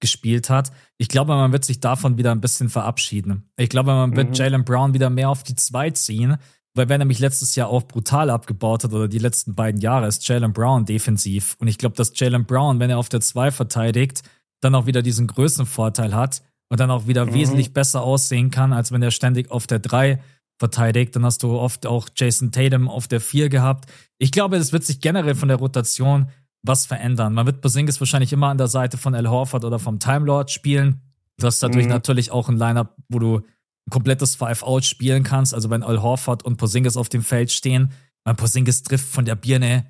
gespielt 0.00 0.50
hat. 0.50 0.72
Ich 0.98 1.08
glaube, 1.08 1.34
man 1.34 1.52
wird 1.52 1.64
sich 1.64 1.80
davon 1.80 2.18
wieder 2.18 2.32
ein 2.32 2.40
bisschen 2.40 2.68
verabschieden. 2.68 3.50
Ich 3.56 3.68
glaube, 3.68 3.92
man 3.92 4.16
wird 4.16 4.30
mhm. 4.30 4.34
Jalen 4.34 4.64
Brown 4.64 4.94
wieder 4.94 5.10
mehr 5.10 5.30
auf 5.30 5.42
die 5.42 5.54
Zwei 5.54 5.90
ziehen, 5.90 6.36
weil 6.74 6.88
wer 6.88 6.98
nämlich 6.98 7.18
letztes 7.18 7.54
Jahr 7.56 7.68
auch 7.68 7.82
brutal 7.82 8.30
abgebaut 8.30 8.84
hat 8.84 8.92
oder 8.92 9.08
die 9.08 9.18
letzten 9.18 9.54
beiden 9.54 9.80
Jahre, 9.80 10.06
ist 10.06 10.26
Jalen 10.26 10.52
Brown 10.52 10.84
defensiv. 10.84 11.56
Und 11.58 11.68
ich 11.68 11.78
glaube, 11.78 11.96
dass 11.96 12.18
Jalen 12.18 12.46
Brown, 12.46 12.80
wenn 12.80 12.90
er 12.90 12.98
auf 12.98 13.08
der 13.08 13.20
Zwei 13.20 13.50
verteidigt, 13.50 14.22
dann 14.60 14.74
auch 14.74 14.86
wieder 14.86 15.02
diesen 15.02 15.26
Größenvorteil 15.26 16.14
hat 16.14 16.42
und 16.68 16.80
dann 16.80 16.90
auch 16.90 17.06
wieder 17.06 17.26
mhm. 17.26 17.34
wesentlich 17.34 17.72
besser 17.72 18.02
aussehen 18.02 18.50
kann, 18.50 18.72
als 18.72 18.92
wenn 18.92 19.02
er 19.02 19.10
ständig 19.10 19.50
auf 19.50 19.66
der 19.66 19.78
Drei 19.80 20.20
verteidigt. 20.58 21.16
Dann 21.16 21.24
hast 21.24 21.42
du 21.42 21.58
oft 21.58 21.86
auch 21.86 22.08
Jason 22.14 22.52
Tatum 22.52 22.88
auf 22.88 23.08
der 23.08 23.20
4 23.20 23.48
gehabt. 23.48 23.90
Ich 24.18 24.30
glaube, 24.30 24.56
es 24.56 24.72
wird 24.72 24.84
sich 24.84 25.00
generell 25.00 25.34
von 25.34 25.48
der 25.48 25.56
Rotation 25.56 26.28
was 26.62 26.86
verändern. 26.86 27.34
Man 27.34 27.46
wird 27.46 27.60
Basingis 27.60 28.00
wahrscheinlich 28.00 28.32
immer 28.32 28.48
an 28.48 28.58
der 28.58 28.68
Seite 28.68 28.98
von 28.98 29.14
Al 29.14 29.28
Horford 29.28 29.64
oder 29.64 29.78
vom 29.78 29.98
Time 29.98 30.26
Lord 30.26 30.50
spielen. 30.50 31.00
Du 31.38 31.46
hast 31.46 31.62
dadurch 31.62 31.86
mhm. 31.86 31.92
natürlich 31.92 32.30
auch 32.30 32.48
ein 32.48 32.58
Lineup, 32.58 32.94
wo 33.08 33.18
du 33.18 33.38
ein 33.38 33.90
komplettes 33.90 34.36
Five-Out 34.36 34.84
spielen 34.84 35.22
kannst. 35.22 35.54
Also 35.54 35.70
wenn 35.70 35.82
Al 35.82 36.02
Horford 36.02 36.44
und 36.44 36.56
Posingis 36.58 36.96
auf 36.96 37.08
dem 37.08 37.22
Feld 37.22 37.50
stehen, 37.50 37.92
weil 38.24 38.34
Posingis 38.34 38.82
trifft 38.82 39.08
von 39.08 39.24
der 39.24 39.36
Birne 39.36 39.86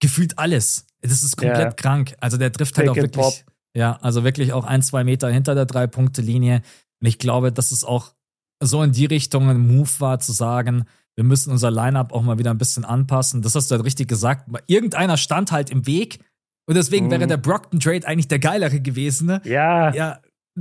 gefühlt 0.00 0.38
alles. 0.38 0.86
Das 1.00 1.22
ist 1.22 1.36
komplett 1.36 1.58
yeah. 1.58 1.72
krank. 1.72 2.14
Also 2.20 2.36
der 2.36 2.52
trifft 2.52 2.76
halt 2.76 2.88
Take 2.88 2.98
auch 2.98 3.02
wirklich, 3.02 3.44
ja, 3.74 3.98
also 4.02 4.24
wirklich 4.24 4.52
auch 4.52 4.64
ein, 4.64 4.82
zwei 4.82 5.04
Meter 5.04 5.30
hinter 5.30 5.54
der 5.54 5.66
Drei-Punkte-Linie. 5.66 6.62
Und 7.00 7.06
ich 7.06 7.18
glaube, 7.18 7.52
das 7.52 7.70
ist 7.70 7.84
auch 7.84 8.12
so 8.60 8.82
in 8.82 8.92
die 8.92 9.06
Richtung 9.06 9.48
ein 9.48 9.58
Move 9.58 9.90
war, 9.98 10.18
zu 10.20 10.32
sagen, 10.32 10.86
wir 11.16 11.24
müssen 11.24 11.52
unser 11.52 11.70
Lineup 11.70 12.12
auch 12.12 12.22
mal 12.22 12.38
wieder 12.38 12.50
ein 12.50 12.58
bisschen 12.58 12.84
anpassen. 12.84 13.42
Das 13.42 13.54
hast 13.54 13.70
du 13.70 13.76
halt 13.76 13.84
richtig 13.84 14.08
gesagt. 14.08 14.48
Irgendeiner 14.66 15.16
stand 15.16 15.52
halt 15.52 15.70
im 15.70 15.86
Weg. 15.86 16.18
Und 16.66 16.76
deswegen 16.76 17.06
mhm. 17.06 17.10
wäre 17.10 17.26
der 17.26 17.36
Brockton 17.36 17.78
Trade 17.78 18.06
eigentlich 18.06 18.28
der 18.28 18.38
geilere 18.38 18.80
gewesen. 18.80 19.26
Ne? 19.26 19.40
Ja. 19.44 19.92
Ja, 19.94 20.18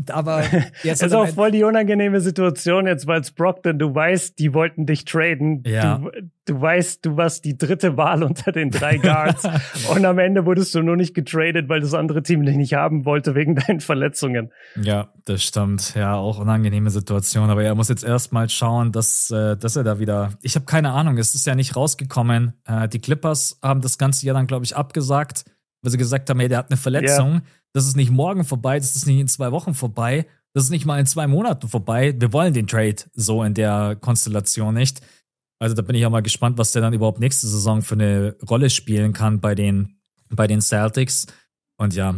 aber 0.09 0.43
jetzt 0.83 1.03
ist 1.03 1.13
auch 1.13 1.27
voll 1.27 1.51
die 1.51 1.63
unangenehme 1.63 2.19
Situation 2.19 2.87
jetzt, 2.87 3.05
weil 3.05 3.21
Brockton, 3.35 3.77
du 3.77 3.93
weißt, 3.93 4.39
die 4.39 4.53
wollten 4.53 4.85
dich 4.85 5.05
traden. 5.05 5.63
Ja. 5.65 5.97
Du, 5.97 6.09
du 6.45 6.61
weißt, 6.61 7.05
du 7.05 7.15
warst 7.15 7.45
die 7.45 7.57
dritte 7.57 7.95
Wahl 7.95 8.23
unter 8.23 8.51
den 8.51 8.71
drei 8.71 8.97
Guards 8.97 9.43
und 9.93 10.03
am 10.03 10.17
Ende 10.17 10.45
wurdest 10.45 10.73
du 10.73 10.81
nur 10.81 10.95
nicht 10.95 11.13
getradet, 11.13 11.69
weil 11.69 11.81
das 11.81 11.93
andere 11.93 12.23
Team 12.23 12.43
dich 12.43 12.55
nicht 12.55 12.73
haben 12.73 13.05
wollte 13.05 13.35
wegen 13.35 13.55
deinen 13.67 13.81
Verletzungen. 13.81 14.51
Ja, 14.81 15.09
das 15.25 15.43
stimmt. 15.43 15.93
Ja, 15.95 16.15
auch 16.15 16.39
unangenehme 16.39 16.89
Situation. 16.89 17.49
Aber 17.49 17.63
er 17.63 17.75
muss 17.75 17.89
jetzt 17.89 18.03
erstmal 18.03 18.49
schauen, 18.49 18.91
dass, 18.91 19.29
äh, 19.29 19.55
dass 19.57 19.75
er 19.75 19.83
da 19.83 19.99
wieder. 19.99 20.31
Ich 20.41 20.55
habe 20.55 20.65
keine 20.65 20.91
Ahnung. 20.91 21.17
Es 21.17 21.35
ist 21.35 21.45
ja 21.45 21.53
nicht 21.55 21.75
rausgekommen. 21.75 22.53
Äh, 22.65 22.87
die 22.87 22.99
Clippers 22.99 23.59
haben 23.61 23.81
das 23.81 23.97
ganze 23.97 24.25
Jahr 24.25 24.35
dann, 24.35 24.47
glaube 24.47 24.65
ich, 24.65 24.75
abgesagt, 24.75 25.45
weil 25.81 25.91
sie 25.91 25.97
gesagt 25.97 26.29
haben, 26.29 26.39
hey, 26.39 26.49
der 26.49 26.57
hat 26.57 26.71
eine 26.71 26.77
Verletzung. 26.77 27.33
Ja 27.35 27.41
das 27.73 27.85
ist 27.85 27.95
nicht 27.95 28.11
morgen 28.11 28.45
vorbei, 28.45 28.79
das 28.79 28.95
ist 28.95 29.07
nicht 29.07 29.19
in 29.19 29.27
zwei 29.27 29.51
Wochen 29.51 29.73
vorbei, 29.73 30.25
das 30.53 30.65
ist 30.65 30.69
nicht 30.69 30.85
mal 30.85 30.99
in 30.99 31.05
zwei 31.05 31.27
Monaten 31.27 31.67
vorbei. 31.67 32.15
Wir 32.17 32.31
wollen 32.31 32.53
den 32.53 32.67
Trade 32.67 32.97
so 33.13 33.43
in 33.43 33.55
der 33.55 33.97
Konstellation 33.99 34.75
nicht. 34.75 35.01
Also 35.59 35.75
da 35.75 35.81
bin 35.81 35.95
ich 35.95 36.05
auch 36.05 36.11
mal 36.11 36.21
gespannt, 36.21 36.57
was 36.57 36.71
der 36.73 36.81
dann 36.81 36.93
überhaupt 36.93 37.19
nächste 37.19 37.47
Saison 37.47 37.81
für 37.81 37.95
eine 37.95 38.35
Rolle 38.47 38.69
spielen 38.69 39.13
kann 39.13 39.39
bei 39.39 39.55
den 39.55 39.97
bei 40.29 40.47
den 40.47 40.61
Celtics. 40.61 41.27
Und 41.77 41.95
ja, 41.95 42.15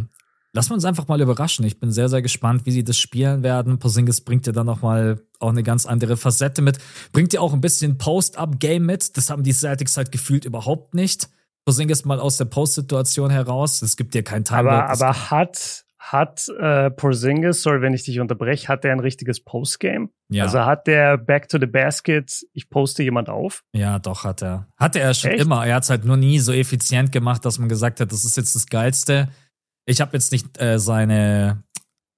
lassen 0.53 0.70
wir 0.70 0.76
uns 0.76 0.86
einfach 0.86 1.08
mal 1.08 1.22
überraschen. 1.22 1.66
Ich 1.66 1.80
bin 1.80 1.91
sehr, 1.91 2.10
sehr 2.10 2.22
gespannt, 2.22 2.66
wie 2.66 2.72
sie 2.72 2.84
das 2.84 2.97
spielen 2.97 3.43
werden. 3.43 3.80
Porzingis 3.80 4.22
bringt 4.22 4.47
ja 4.47 4.53
dann 4.53 4.66
nochmal 4.66 5.22
auch 5.39 5.49
eine 5.49 5.64
ganz 5.64 5.86
andere 5.86 6.18
Facette 6.18 6.62
mit. 6.62 6.80
Bringt 7.12 7.34
ja 7.34 7.41
auch 7.41 7.53
ein 7.53 7.62
bisschen 7.62 7.97
Post-Up-Game 7.97 8.86
mit. 8.86 9.16
Das 9.18 9.30
haben 9.30 9.43
die 9.43 9.53
Celtics 9.53 9.97
halt 9.97 10.12
gefühlt 10.12 10.45
überhaupt 10.45 10.93
nicht. 10.93 11.30
Porzingis 11.66 12.05
mal 12.05 12.20
aus 12.20 12.38
der 12.38 12.45
Post-Situation 12.45 13.32
heraus. 13.32 13.82
Es 13.82 13.97
gibt 13.97 14.13
ja 14.16 14.22
kein 14.22 14.43
Time. 14.43 14.59
Aber, 14.59 14.89
aber 14.89 15.32
hat, 15.32 15.86
hat 15.97 16.47
äh, 16.59 16.91
Porzingis, 16.91 17.63
sorry, 17.63 17.82
wenn 17.82 17.93
ich 17.93 18.03
dich 18.03 18.20
unterbreche, 18.20 18.68
hat 18.68 18.84
der 18.84 18.91
ein 18.91 18.99
richtiges 18.99 19.43
Postgame? 19.43 20.09
Ja. 20.30 20.43
Also 20.43 20.59
hat 20.59 20.86
der 20.86 21.18
Back 21.18 21.49
to 21.49 21.57
the 21.59 21.66
Basket, 21.66 22.45
ich 22.53 22.70
poste 22.70 23.01
jemand 23.01 23.30
auf? 23.30 23.63
Ja, 23.74 23.97
doch, 23.97 24.24
hat 24.24 24.43
er. 24.43 24.68
Hatte 24.78 24.99
er 24.99 25.16
schon 25.16 25.32
Echt? 25.32 25.41
immer. 25.41 25.66
Er 25.66 25.76
hat 25.76 25.84
es 25.84 25.89
halt 25.89 26.05
nur 26.05 26.18
nie 26.18 26.38
so 26.39 26.53
effizient 26.53 27.11
gemacht, 27.11 27.43
dass 27.43 27.57
man 27.57 27.68
gesagt 27.68 27.99
hat, 27.99 28.11
das 28.11 28.24
ist 28.24 28.38
jetzt 28.38 28.55
das 28.55 28.68
Geilste. 28.68 29.30
Ich 29.86 30.01
habe 30.01 30.13
jetzt 30.13 30.32
nicht 30.32 30.61
äh, 30.61 30.78
seine, 30.78 31.63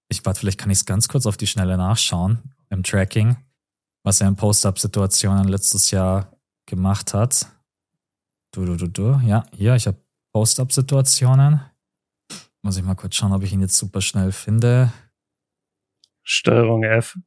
ich 0.09 0.25
warte, 0.25 0.41
vielleicht 0.41 0.59
kann 0.59 0.69
ich 0.69 0.79
es 0.79 0.85
ganz 0.85 1.07
kurz 1.07 1.25
auf 1.25 1.37
die 1.37 1.47
Schnelle 1.47 1.77
nachschauen 1.77 2.53
im 2.69 2.83
Tracking, 2.83 3.37
was 4.03 4.19
er 4.19 4.27
in 4.27 4.35
Post-Up-Situationen 4.35 5.47
letztes 5.47 5.91
Jahr 5.91 6.33
gemacht 6.65 7.13
hat. 7.13 7.47
Du, 8.57 8.65
du, 8.65 8.75
du, 8.75 8.87
du. 8.87 9.21
Ja, 9.23 9.45
hier, 9.55 9.75
ich 9.75 9.85
habe 9.85 10.03
Post-Up-Situationen. 10.33 11.61
Muss 12.63 12.75
ich 12.75 12.83
mal 12.83 12.95
kurz 12.95 13.13
schauen, 13.13 13.31
ob 13.31 13.43
ich 13.43 13.53
ihn 13.53 13.61
jetzt 13.61 13.77
super 13.77 14.01
schnell 14.01 14.31
finde. 14.31 14.91
Steuerung 16.23 16.83
F. 16.83 17.19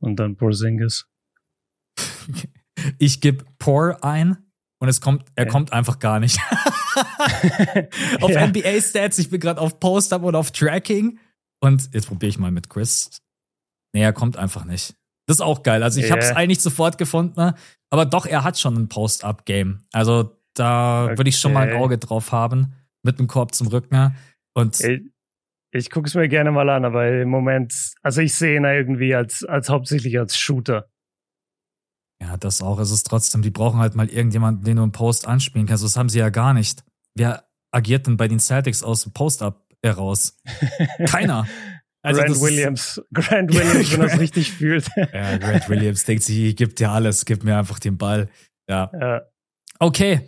Und 0.00 0.16
dann 0.16 0.34
Porzingis. 0.36 1.06
ich 2.98 3.20
gebe 3.20 3.44
Por 3.60 4.02
ein 4.02 4.50
und 4.80 4.88
es 4.88 5.00
kommt, 5.00 5.30
er 5.36 5.44
ja. 5.44 5.50
kommt 5.52 5.72
einfach 5.72 6.00
gar 6.00 6.18
nicht. 6.18 6.40
auf 8.20 8.32
ja. 8.32 8.48
NBA 8.48 8.80
Stats, 8.80 9.20
ich 9.20 9.30
bin 9.30 9.38
gerade 9.38 9.60
auf 9.60 9.78
Post-Up 9.78 10.24
und 10.24 10.34
auf 10.34 10.50
Tracking. 10.50 11.20
Und 11.60 11.88
jetzt 11.94 12.08
probiere 12.08 12.30
ich 12.30 12.38
mal 12.40 12.50
mit 12.50 12.68
Chris. 12.68 13.22
Nee, 13.94 14.02
er 14.02 14.12
kommt 14.12 14.36
einfach 14.36 14.64
nicht. 14.64 14.96
Das 15.28 15.36
ist 15.36 15.42
auch 15.42 15.62
geil. 15.62 15.84
Also 15.84 16.00
ich 16.00 16.06
yeah. 16.06 16.16
habe 16.16 16.22
es 16.22 16.32
eigentlich 16.32 16.60
sofort 16.60 16.98
gefunden, 16.98 17.38
ne? 17.38 17.54
Aber 17.90 18.06
doch, 18.06 18.26
er 18.26 18.44
hat 18.44 18.58
schon 18.58 18.76
ein 18.76 18.88
Post-Up-Game. 18.88 19.84
Also 19.92 20.36
da 20.54 21.04
okay. 21.04 21.18
würde 21.18 21.28
ich 21.28 21.38
schon 21.38 21.52
mal 21.52 21.68
ein 21.68 21.76
Auge 21.76 21.98
drauf 21.98 22.32
haben 22.32 22.74
mit 23.02 23.18
dem 23.18 23.26
Korb 23.26 23.54
zum 23.54 23.68
Rücken. 23.68 24.16
Und 24.54 24.80
ich, 24.80 25.02
ich 25.72 25.90
gucke 25.90 26.08
es 26.08 26.14
mir 26.14 26.28
gerne 26.28 26.50
mal 26.50 26.68
an, 26.68 26.84
aber 26.84 27.08
im 27.08 27.28
Moment, 27.28 27.94
also 28.02 28.20
ich 28.20 28.34
sehe 28.34 28.56
ihn 28.56 28.64
irgendwie 28.64 29.14
als, 29.14 29.44
als 29.44 29.68
hauptsächlich 29.68 30.18
als 30.18 30.38
Shooter. 30.38 30.88
Ja, 32.20 32.36
das 32.36 32.62
auch. 32.62 32.78
Es 32.78 32.90
ist 32.90 33.04
trotzdem, 33.04 33.42
die 33.42 33.50
brauchen 33.50 33.80
halt 33.80 33.94
mal 33.94 34.08
irgendjemanden, 34.08 34.64
den 34.64 34.76
du 34.76 34.82
im 34.82 34.92
Post 34.92 35.26
anspielen 35.26 35.66
kannst. 35.66 35.84
Das 35.84 35.96
haben 35.96 36.08
sie 36.08 36.18
ja 36.18 36.28
gar 36.28 36.52
nicht. 36.52 36.84
Wer 37.14 37.44
agiert 37.72 38.06
denn 38.06 38.16
bei 38.16 38.28
den 38.28 38.40
Celtics 38.40 38.82
aus 38.82 39.04
dem 39.04 39.12
Post-Up 39.12 39.66
heraus? 39.82 40.36
Keiner. 41.06 41.46
Also 42.02 42.22
Grant 42.22 42.40
Williams, 42.40 43.02
Grant 43.12 43.52
Williams, 43.52 43.92
wenn 43.92 44.00
er 44.00 44.06
es 44.06 44.18
richtig 44.18 44.52
fühlt. 44.56 44.88
ja, 44.96 45.36
Grant 45.36 45.68
Williams 45.68 46.04
denkt 46.04 46.22
sich, 46.24 46.56
gibt 46.56 46.78
dir 46.78 46.90
alles, 46.90 47.24
gib 47.24 47.44
mir 47.44 47.58
einfach 47.58 47.78
den 47.78 47.98
Ball. 47.98 48.28
Ja. 48.68 48.90
ja. 48.98 49.22
Okay, 49.78 50.20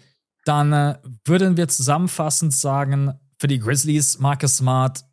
dann 0.45 0.73
äh, 0.73 0.99
würden 1.25 1.57
wir 1.57 1.69
zusammenfassend 1.69 2.53
sagen, 2.53 3.15
für 3.39 3.47
die 3.47 3.59
Grizzlies, 3.59 4.19
Marcus 4.19 4.59
Smart, 4.59 5.05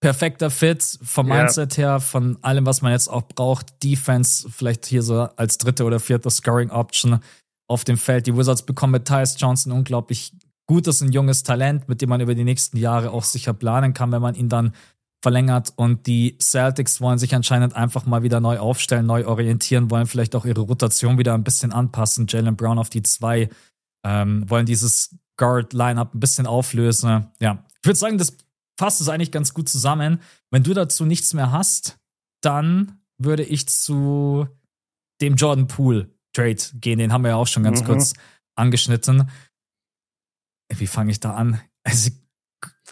perfekter 0.00 0.50
Fit 0.50 0.98
vom 1.02 1.28
ja. 1.28 1.36
Mindset 1.36 1.78
her, 1.78 2.00
von 2.00 2.38
allem, 2.42 2.66
was 2.66 2.82
man 2.82 2.92
jetzt 2.92 3.08
auch 3.08 3.22
braucht. 3.22 3.82
Defense, 3.82 4.48
vielleicht 4.50 4.86
hier 4.86 5.02
so 5.02 5.22
als 5.36 5.58
dritte 5.58 5.84
oder 5.84 6.00
vierte 6.00 6.30
Scoring 6.30 6.70
Option 6.70 7.20
auf 7.68 7.84
dem 7.84 7.96
Feld. 7.96 8.26
Die 8.26 8.36
Wizards 8.36 8.66
bekommen 8.66 8.92
mit 8.92 9.06
Tyus 9.06 9.36
Johnson 9.38 9.72
unglaublich 9.72 10.34
gutes 10.66 11.02
und 11.02 11.12
junges 11.12 11.42
Talent, 11.42 11.88
mit 11.88 12.02
dem 12.02 12.08
man 12.08 12.20
über 12.20 12.34
die 12.34 12.44
nächsten 12.44 12.76
Jahre 12.76 13.12
auch 13.12 13.24
sicher 13.24 13.54
planen 13.54 13.94
kann, 13.94 14.12
wenn 14.12 14.22
man 14.22 14.34
ihn 14.34 14.48
dann 14.48 14.74
verlängert. 15.24 15.72
Und 15.74 16.06
die 16.06 16.36
Celtics 16.40 17.00
wollen 17.00 17.18
sich 17.18 17.34
anscheinend 17.34 17.74
einfach 17.74 18.04
mal 18.04 18.22
wieder 18.22 18.40
neu 18.40 18.58
aufstellen, 18.58 19.06
neu 19.06 19.26
orientieren, 19.26 19.90
wollen 19.90 20.06
vielleicht 20.06 20.36
auch 20.36 20.44
ihre 20.44 20.60
Rotation 20.60 21.18
wieder 21.18 21.34
ein 21.34 21.42
bisschen 21.42 21.72
anpassen. 21.72 22.26
Jalen 22.28 22.56
Brown 22.56 22.78
auf 22.78 22.90
die 22.90 23.02
zwei 23.02 23.48
ähm, 24.04 24.48
wollen 24.48 24.66
dieses 24.66 25.16
Guard-Line-Up 25.38 26.14
ein 26.14 26.20
bisschen 26.20 26.46
auflösen. 26.46 27.26
Ja, 27.40 27.64
ich 27.80 27.86
würde 27.86 27.98
sagen, 27.98 28.18
das 28.18 28.36
fasst 28.78 29.00
es 29.00 29.08
eigentlich 29.08 29.32
ganz 29.32 29.54
gut 29.54 29.68
zusammen. 29.68 30.20
Wenn 30.50 30.62
du 30.62 30.74
dazu 30.74 31.06
nichts 31.06 31.32
mehr 31.32 31.50
hast, 31.50 31.98
dann 32.42 33.00
würde 33.18 33.44
ich 33.44 33.66
zu 33.66 34.46
dem 35.22 35.36
Jordan 35.36 35.66
Poole 35.66 36.10
Trade 36.34 36.62
gehen. 36.74 36.98
Den 36.98 37.12
haben 37.12 37.22
wir 37.22 37.30
ja 37.30 37.36
auch 37.36 37.46
schon 37.46 37.62
ganz 37.62 37.80
mhm. 37.80 37.86
kurz 37.86 38.12
angeschnitten. 38.56 39.30
Wie 40.68 40.86
fange 40.86 41.12
ich 41.12 41.20
da 41.20 41.34
an? 41.34 41.60
Also, 41.86 42.10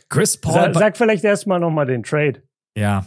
Chris 0.08 0.36
Paul. 0.36 0.54
Sag, 0.54 0.74
sag 0.74 0.96
vielleicht 0.96 1.24
erstmal 1.24 1.60
nochmal 1.60 1.86
den 1.86 2.02
Trade. 2.02 2.42
Ja, 2.76 3.06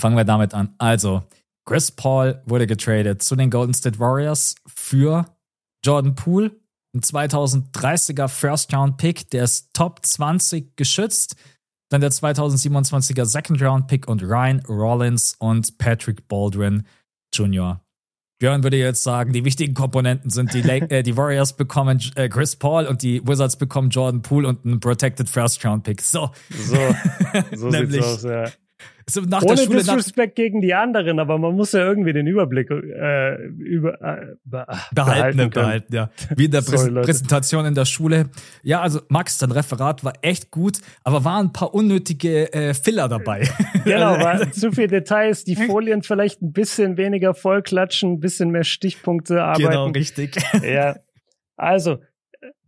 fangen 0.00 0.16
wir 0.16 0.24
damit 0.24 0.54
an. 0.54 0.74
Also, 0.78 1.22
Chris 1.66 1.90
Paul 1.90 2.42
wurde 2.46 2.66
getradet 2.66 3.22
zu 3.22 3.36
den 3.36 3.50
Golden 3.50 3.74
State 3.74 3.98
Warriors 3.98 4.54
für 4.66 5.26
Jordan 5.84 6.14
Poole 6.14 6.50
ein 6.94 7.00
2030er 7.00 8.28
First-Round-Pick, 8.28 9.30
der 9.30 9.44
ist 9.44 9.74
Top 9.74 10.04
20 10.04 10.76
geschützt. 10.76 11.36
Dann 11.90 12.00
der 12.00 12.10
2027er 12.10 13.24
Second-Round-Pick 13.24 14.08
und 14.08 14.22
Ryan 14.22 14.60
Rollins 14.68 15.34
und 15.38 15.76
Patrick 15.78 16.28
Baldwin 16.28 16.86
Jr. 17.34 17.83
Björn 18.38 18.62
würde 18.62 18.76
jetzt 18.76 19.02
sagen, 19.02 19.32
die 19.32 19.44
wichtigen 19.44 19.74
Komponenten 19.74 20.30
sind 20.30 20.54
die, 20.54 20.62
Lake, 20.62 20.90
äh, 20.90 21.02
die 21.02 21.16
Warriors 21.16 21.56
bekommen 21.56 22.00
äh, 22.16 22.28
Chris 22.28 22.56
Paul 22.56 22.86
und 22.86 23.02
die 23.02 23.26
Wizards 23.26 23.56
bekommen 23.56 23.90
Jordan 23.90 24.22
Poole 24.22 24.48
und 24.48 24.64
einen 24.64 24.80
Protected 24.80 25.28
First 25.28 25.64
Round 25.64 25.84
Pick. 25.84 26.00
So. 26.00 26.30
So, 26.50 26.76
so 27.52 27.70
sieht's 27.70 27.98
aus, 27.98 28.22
ja. 28.24 28.46
So 29.08 29.20
nach 29.20 29.42
Ohne 29.42 29.56
der 29.56 29.64
Schule, 29.64 29.78
Disrespect 29.80 30.34
gegen 30.34 30.62
die 30.62 30.72
anderen, 30.72 31.18
aber 31.18 31.36
man 31.36 31.54
muss 31.54 31.72
ja 31.72 31.80
irgendwie 31.80 32.14
den 32.14 32.26
Überblick 32.26 32.70
äh, 32.70 33.34
über, 33.46 34.00
äh, 34.00 34.34
be 34.44 34.66
behalten, 34.92 35.50
behalten, 35.50 35.94
ja. 35.94 36.10
Wie 36.34 36.46
in 36.46 36.50
der 36.50 36.62
Sorry, 36.62 36.90
Präsentation 37.02 37.66
in 37.66 37.74
der 37.74 37.84
Schule. 37.84 38.30
Ja, 38.62 38.80
also 38.80 39.00
Max, 39.08 39.36
dein 39.36 39.50
Referat 39.50 40.04
war 40.04 40.14
echt 40.22 40.50
gut, 40.50 40.78
aber 41.02 41.22
waren 41.24 41.48
ein 41.48 41.52
paar 41.52 41.74
unnötige 41.74 42.52
äh, 42.52 42.74
Filler 42.74 43.08
dabei. 43.08 43.48
Genau, 43.84 44.18
war 44.18 44.50
zu 44.50 44.72
viele 44.72 44.88
Details, 44.88 45.44
die 45.44 45.56
Folien 45.56 46.02
vielleicht 46.02 46.40
ein 46.40 46.52
bisschen 46.52 46.96
weniger 46.96 47.34
vollklatschen, 47.34 48.14
ein 48.14 48.20
bisschen 48.20 48.50
mehr 48.50 48.64
Stichpunkte 48.64 49.42
arbeiten. 49.42 49.68
Genau, 49.68 49.86
richtig. 49.88 50.36
Ja. 50.62 50.96
Also, 51.56 51.98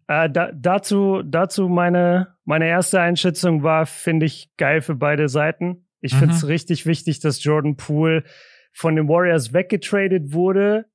äh, 0.09 0.29
da, 0.29 0.53
dazu, 0.53 1.23
dazu 1.25 1.69
meine, 1.69 2.35
meine 2.45 2.69
erste 2.69 3.01
Einschätzung 3.01 3.63
war, 3.63 3.87
finde 3.87 4.27
ich 4.27 4.51
geil 4.59 4.83
für 4.83 4.95
beide 4.95 5.29
Seiten. 5.29 5.86
Ich 6.07 6.15
mhm. 6.15 6.19
finde 6.19 6.35
es 6.35 6.49
richtig 6.49 6.87
wichtig, 6.87 7.21
dass 7.21 7.43
Jordan 7.43 7.77
Poole 7.77 8.25
von 8.73 8.97
den 8.97 9.09
Warriors 9.09 9.53
weggetradet 9.53 10.33
wurde, 10.33 10.87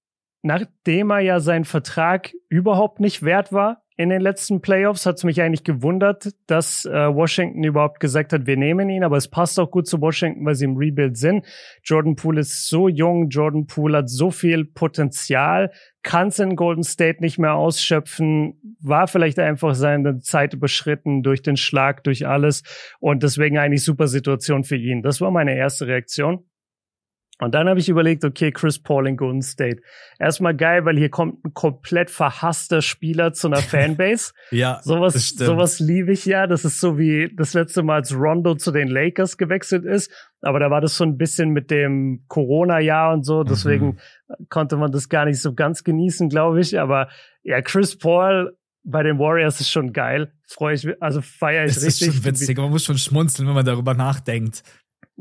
nachdem 0.41 1.11
er 1.11 1.19
ja 1.19 1.39
seinen 1.39 1.65
Vertrag 1.65 2.31
überhaupt 2.49 2.99
nicht 2.99 3.23
wert 3.23 3.53
war 3.53 3.83
in 3.97 4.09
den 4.09 4.21
letzten 4.21 4.61
Playoffs, 4.61 5.05
hat 5.05 5.17
es 5.17 5.23
mich 5.23 5.41
eigentlich 5.41 5.63
gewundert, 5.63 6.31
dass 6.47 6.85
äh, 6.85 7.13
Washington 7.13 7.63
überhaupt 7.63 7.99
gesagt 7.99 8.33
hat, 8.33 8.47
wir 8.47 8.57
nehmen 8.57 8.89
ihn, 8.89 9.03
aber 9.03 9.17
es 9.17 9.27
passt 9.27 9.59
auch 9.59 9.69
gut 9.69 9.85
zu 9.85 10.01
Washington, 10.01 10.43
weil 10.43 10.55
sie 10.55 10.65
im 10.65 10.75
Rebuild 10.75 11.17
sind. 11.17 11.45
Jordan 11.83 12.15
Poole 12.15 12.41
ist 12.41 12.67
so 12.67 12.87
jung, 12.87 13.29
Jordan 13.29 13.67
Poole 13.67 13.99
hat 13.99 14.09
so 14.09 14.31
viel 14.31 14.65
Potenzial, 14.65 15.71
kann 16.03 16.29
es 16.29 16.39
in 16.39 16.55
Golden 16.55 16.83
State 16.83 17.21
nicht 17.21 17.37
mehr 17.37 17.53
ausschöpfen, 17.53 18.75
war 18.79 19.07
vielleicht 19.07 19.39
einfach 19.39 19.75
seine 19.75 20.19
Zeit 20.19 20.53
überschritten 20.53 21.21
durch 21.23 21.41
den 21.41 21.57
Schlag, 21.57 22.03
durch 22.03 22.27
alles 22.27 22.63
und 22.99 23.23
deswegen 23.23 23.57
eigentlich 23.57 23.83
super 23.83 24.07
Situation 24.07 24.63
für 24.63 24.77
ihn. 24.77 25.01
Das 25.03 25.21
war 25.21 25.31
meine 25.31 25.55
erste 25.55 25.87
Reaktion. 25.87 26.43
Und 27.41 27.55
dann 27.55 27.67
habe 27.67 27.79
ich 27.79 27.89
überlegt, 27.89 28.23
okay, 28.23 28.51
Chris 28.51 28.77
Paul 28.77 29.07
in 29.07 29.17
Golden 29.17 29.41
State. 29.41 29.81
Erstmal 30.19 30.55
geil, 30.55 30.85
weil 30.85 30.95
hier 30.95 31.09
kommt 31.09 31.43
ein 31.43 31.55
komplett 31.55 32.11
verhasster 32.11 32.83
Spieler 32.83 33.33
zu 33.33 33.47
einer 33.47 33.57
Fanbase. 33.63 34.33
ja. 34.51 34.79
Sowas, 34.83 35.29
sowas 35.31 35.79
liebe 35.79 36.11
ich 36.11 36.25
ja. 36.27 36.45
Das 36.45 36.65
ist 36.65 36.79
so 36.79 36.99
wie 36.99 37.33
das 37.35 37.55
letzte 37.55 37.81
Mal, 37.81 37.95
als 37.95 38.13
Rondo 38.13 38.53
zu 38.53 38.71
den 38.71 38.89
Lakers 38.89 39.37
gewechselt 39.37 39.85
ist. 39.85 40.11
Aber 40.41 40.59
da 40.59 40.69
war 40.69 40.81
das 40.81 40.95
so 40.95 41.03
ein 41.03 41.17
bisschen 41.17 41.49
mit 41.49 41.71
dem 41.71 42.25
Corona-Jahr 42.27 43.11
und 43.11 43.25
so. 43.25 43.43
Deswegen 43.43 43.87
mhm. 43.87 44.47
konnte 44.49 44.77
man 44.77 44.91
das 44.91 45.09
gar 45.09 45.25
nicht 45.25 45.41
so 45.41 45.55
ganz 45.55 45.83
genießen, 45.83 46.29
glaube 46.29 46.61
ich. 46.61 46.79
Aber 46.79 47.09
ja, 47.41 47.59
Chris 47.63 47.97
Paul 47.97 48.55
bei 48.83 49.01
den 49.01 49.17
Warriors 49.17 49.59
ist 49.59 49.71
schon 49.71 49.93
geil. 49.93 50.31
Freue 50.47 50.75
ich, 50.75 50.87
also 51.01 51.21
feiere 51.21 51.65
ich 51.65 51.73
das 51.73 51.85
richtig. 51.85 52.07
Das 52.07 52.15
ist 52.15 52.23
schon 52.23 52.33
witzig. 52.33 52.57
Man 52.57 52.69
muss 52.69 52.83
schon 52.83 52.97
schmunzeln, 52.99 53.47
wenn 53.47 53.55
man 53.55 53.65
darüber 53.65 53.95
nachdenkt. 53.95 54.63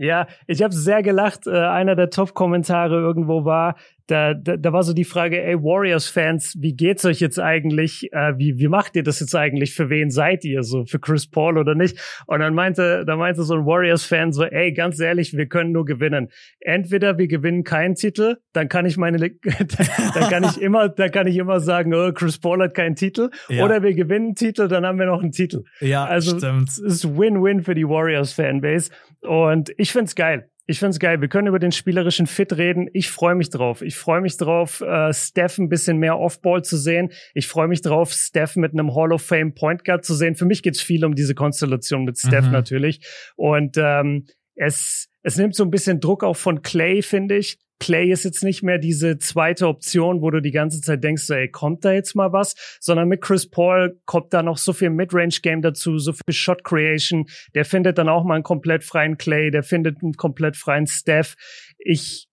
Ja, 0.01 0.29
ich 0.47 0.63
habe 0.63 0.73
sehr 0.73 1.03
gelacht. 1.03 1.47
Äh, 1.47 1.51
einer 1.51 1.95
der 1.95 2.09
Top-Kommentare 2.09 2.95
irgendwo 2.95 3.45
war, 3.45 3.75
da, 4.11 4.35
da, 4.35 4.57
da 4.57 4.73
war 4.73 4.83
so 4.83 4.93
die 4.93 5.05
Frage, 5.05 5.41
ey, 5.43 5.57
Warriors-Fans, 5.57 6.57
wie 6.59 6.75
geht's 6.75 7.05
euch 7.05 7.21
jetzt 7.21 7.39
eigentlich? 7.39 8.13
Äh, 8.13 8.37
wie, 8.37 8.59
wie 8.59 8.67
macht 8.67 8.97
ihr 8.97 9.05
das 9.05 9.21
jetzt 9.21 9.37
eigentlich? 9.37 9.75
Für 9.75 9.89
wen 9.89 10.11
seid 10.11 10.45
ihr? 10.45 10.65
So 10.65 10.85
für 10.85 10.99
Chris 10.99 11.29
Paul 11.29 11.59
oder 11.59 11.77
nicht? 11.77 11.99
Und 12.27 12.41
dann 12.41 12.55
meinte, 12.55 13.05
da 13.07 13.17
meinte 13.17 13.45
so 13.45 13.55
ein 13.55 13.65
Warriors-Fan 13.65 14.33
so, 14.33 14.45
ey, 14.45 14.73
ganz 14.73 14.99
ehrlich, 14.99 15.37
wir 15.37 15.47
können 15.47 15.71
nur 15.71 15.85
gewinnen. 15.85 16.29
Entweder 16.59 17.19
wir 17.19 17.29
gewinnen 17.29 17.63
keinen 17.63 17.95
Titel, 17.95 18.39
dann 18.53 18.69
kann 18.69 18.85
ich 18.85 18.97
meine, 18.97 19.19
dann 19.41 20.29
kann 20.29 20.45
ich 20.45 20.61
immer, 20.61 20.89
dann 20.89 21.11
kann 21.13 21.29
ich 21.29 21.37
immer 21.37 21.61
sagen, 21.61 21.95
oh, 21.95 22.13
Chris 22.13 22.39
Paul 22.39 22.63
hat 22.63 22.75
keinen 22.75 22.97
Titel. 22.97 23.31
Ja. 23.49 23.65
Oder 23.65 23.83
wir 23.83 23.95
gewinnen 23.95 24.27
einen 24.27 24.35
Titel, 24.35 24.67
dann 24.67 24.85
haben 24.85 24.99
wir 24.99 25.07
noch 25.07 25.23
einen 25.23 25.33
Titel. 25.33 25.63
Ja, 25.81 26.05
also 26.05 26.37
stimmt. 26.37 26.69
es 26.69 26.79
ist 26.79 27.17
Win-Win 27.17 27.63
für 27.63 27.75
die 27.75 27.89
Warriors-Fanbase. 27.89 28.91
Und 29.21 29.71
ich 29.77 29.93
find's 29.93 30.15
geil. 30.15 30.50
Ich 30.67 30.79
finde 30.79 30.91
es 30.91 30.99
geil. 30.99 31.21
Wir 31.21 31.29
können 31.29 31.49
über 31.49 31.59
den 31.59 31.73
spielerischen 31.73 32.27
Fit 32.27 32.57
reden. 32.57 32.89
Ich 32.93 33.11
freue 33.11 33.35
mich 33.35 33.51
drauf. 33.51 33.83
Ich 33.83 33.97
freue 33.97 34.21
mich 34.21 34.37
drauf, 34.37 34.81
äh, 34.81 35.13
Steph 35.13 35.59
ein 35.59 35.69
bisschen 35.69 35.99
mehr 35.99 36.19
Offball 36.19 36.63
zu 36.63 36.77
sehen. 36.77 37.11
Ich 37.35 37.49
freue 37.49 37.67
mich 37.67 37.83
drauf, 37.83 38.13
Steph 38.13 38.57
mit 38.57 38.73
einem 38.73 38.95
Hall 38.95 39.13
of 39.13 39.23
Fame 39.23 39.55
Point 39.55 39.85
Guard 39.85 40.05
zu 40.05 40.15
sehen. 40.15 40.37
Für 40.37 40.45
mich 40.45 40.63
geht's 40.63 40.81
viel 40.81 41.05
um 41.05 41.15
diese 41.15 41.35
Konstellation 41.35 42.05
mit 42.05 42.19
Steph 42.19 42.47
mhm. 42.47 42.53
natürlich. 42.53 43.01
Und 43.37 43.77
ähm, 43.79 44.27
es, 44.55 45.09
es 45.23 45.37
nimmt 45.37 45.55
so 45.57 45.65
ein 45.65 45.71
bisschen 45.71 46.01
Druck 46.01 46.23
auch 46.23 46.37
von 46.37 46.63
Clay, 46.63 47.03
finde 47.03 47.37
ich. 47.37 47.59
Clay 47.81 48.13
ist 48.13 48.25
jetzt 48.25 48.45
nicht 48.45 48.63
mehr 48.63 48.79
diese 48.79 49.19
zweite 49.19 49.67
Option, 49.67 50.21
wo 50.21 50.31
du 50.31 50.41
die 50.41 50.53
ganze 50.53 50.81
Zeit 50.81 51.03
denkst, 51.03 51.29
ey, 51.31 51.49
kommt 51.49 51.85
da 51.85 51.93
jetzt 51.93 52.15
mal 52.15 52.33
was? 52.33 52.55
Sondern 52.79 53.09
mit 53.09 53.23
Chris 53.23 53.51
Paul 53.51 53.99
kommt 54.05 54.33
da 54.33 54.43
noch 54.43 54.59
so 54.59 54.73
viel 54.73 54.91
Midrange-Game 54.91 55.63
dazu, 55.63 55.99
so 55.99 56.13
viel 56.13 56.35
Shot-Creation. 56.35 57.27
Der 57.55 57.65
findet 57.65 57.99
dann 57.99 58.09
auch 58.09 58.25
mal 58.25 58.35
einen 58.35 58.45
komplett 58.45 58.85
freien 58.85 59.19
Clay, 59.19 59.51
der 59.51 59.63
findet 59.63 60.03
einen 60.03 60.15
komplett 60.15 60.57
freien 60.57 60.87
Steph. 60.87 61.35
Ich 61.79 62.29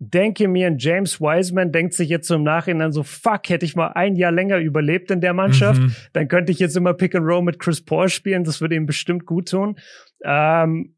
denke 0.00 0.48
mir, 0.48 0.74
James 0.78 1.20
Wiseman 1.20 1.72
denkt 1.72 1.92
sich 1.92 2.08
jetzt 2.08 2.26
so 2.26 2.34
im 2.34 2.42
Nachhinein 2.42 2.90
so, 2.90 3.02
fuck, 3.02 3.48
hätte 3.48 3.66
ich 3.66 3.76
mal 3.76 3.88
ein 3.88 4.16
Jahr 4.16 4.32
länger 4.32 4.58
überlebt 4.58 5.10
in 5.10 5.20
der 5.20 5.34
Mannschaft, 5.34 5.82
mhm. 5.82 5.94
dann 6.14 6.26
könnte 6.26 6.52
ich 6.52 6.58
jetzt 6.58 6.76
immer 6.76 6.94
Pick 6.94 7.14
and 7.14 7.26
Roll 7.26 7.42
mit 7.42 7.58
Chris 7.58 7.84
Paul 7.84 8.08
spielen, 8.08 8.42
das 8.42 8.62
würde 8.62 8.76
ihm 8.76 8.86
bestimmt 8.86 9.26
gut 9.26 9.50
tun. 9.50 9.78
Ähm, 10.24 10.94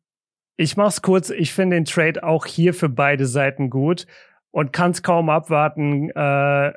ich 0.62 0.76
mach's 0.76 1.02
kurz. 1.02 1.30
Ich 1.30 1.52
finde 1.52 1.76
den 1.76 1.84
Trade 1.84 2.22
auch 2.22 2.46
hier 2.46 2.72
für 2.72 2.88
beide 2.88 3.26
Seiten 3.26 3.68
gut 3.68 4.06
und 4.52 4.72
kann 4.72 4.92
es 4.92 5.02
kaum 5.02 5.28
abwarten, 5.30 6.10
äh, 6.10 6.72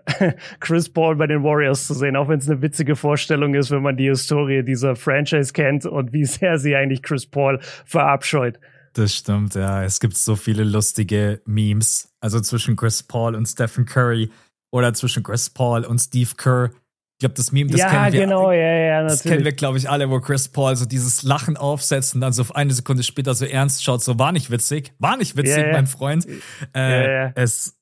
Chris 0.60 0.90
Paul 0.90 1.18
bei 1.18 1.28
den 1.28 1.44
Warriors 1.44 1.88
zu 1.88 1.94
sehen, 1.94 2.16
auch 2.16 2.28
wenn 2.28 2.40
es 2.40 2.50
eine 2.50 2.62
witzige 2.62 2.96
Vorstellung 2.96 3.54
ist, 3.54 3.70
wenn 3.70 3.84
man 3.84 3.98
die 3.98 4.08
Historie 4.08 4.64
dieser 4.64 4.96
Franchise 4.96 5.54
kennt 5.54 5.86
und 5.86 6.14
wie 6.14 6.26
sehr 6.26 6.58
sie 6.58 6.76
eigentlich 6.76 7.04
Chris 7.04 7.28
Paul 7.28 7.60
verabscheut. 7.86 8.60
Das 8.94 9.14
stimmt, 9.14 9.56
ja. 9.56 9.84
Es 9.84 10.00
gibt 10.00 10.16
so 10.16 10.38
viele 10.38 10.64
lustige 10.64 11.42
Memes, 11.46 12.14
also 12.22 12.40
zwischen 12.40 12.78
Chris 12.78 13.04
Paul 13.04 13.36
und 13.36 13.46
Stephen 13.46 13.86
Curry 13.86 14.32
oder 14.72 14.94
zwischen 14.94 15.22
Chris 15.22 15.50
Paul 15.50 15.84
und 15.84 16.00
Steve 16.00 16.32
Kerr. 16.38 16.72
Ich 17.16 17.20
glaube, 17.20 17.36
das 17.36 17.54
Meme, 17.54 17.72
das 17.72 17.80
ja, 17.80 17.90
kennen 17.90 18.14
wir. 18.14 18.20
Genau, 18.22 18.52
ja, 18.52 18.58
ja, 18.58 19.02
natürlich. 19.02 19.22
Das 19.22 19.24
kennen 19.24 19.46
wir, 19.46 19.54
glaube 19.54 19.78
ich, 19.78 19.90
alle, 19.90 20.10
wo 20.10 20.20
Chris 20.20 20.50
Paul 20.50 20.76
so 20.76 20.86
dieses 20.86 21.24
Lachen 21.24 21.56
aufsetzt 21.56 22.14
und 22.14 22.20
dann 22.20 22.34
so 22.34 22.46
eine 22.54 22.74
Sekunde 22.74 23.04
später 23.04 23.34
so 23.34 23.46
ernst 23.46 23.86
schaut, 23.86 24.04
so 24.04 24.20
war 24.20 24.34
nicht 24.34 24.52
witzig, 24.52 24.94
war 25.00 25.16
nicht 25.16 25.38
witzig, 25.38 25.64
ja, 25.64 25.72
mein 25.72 25.88
Freund. 25.88 26.28
Äh, 26.74 27.32
es, 27.36 27.78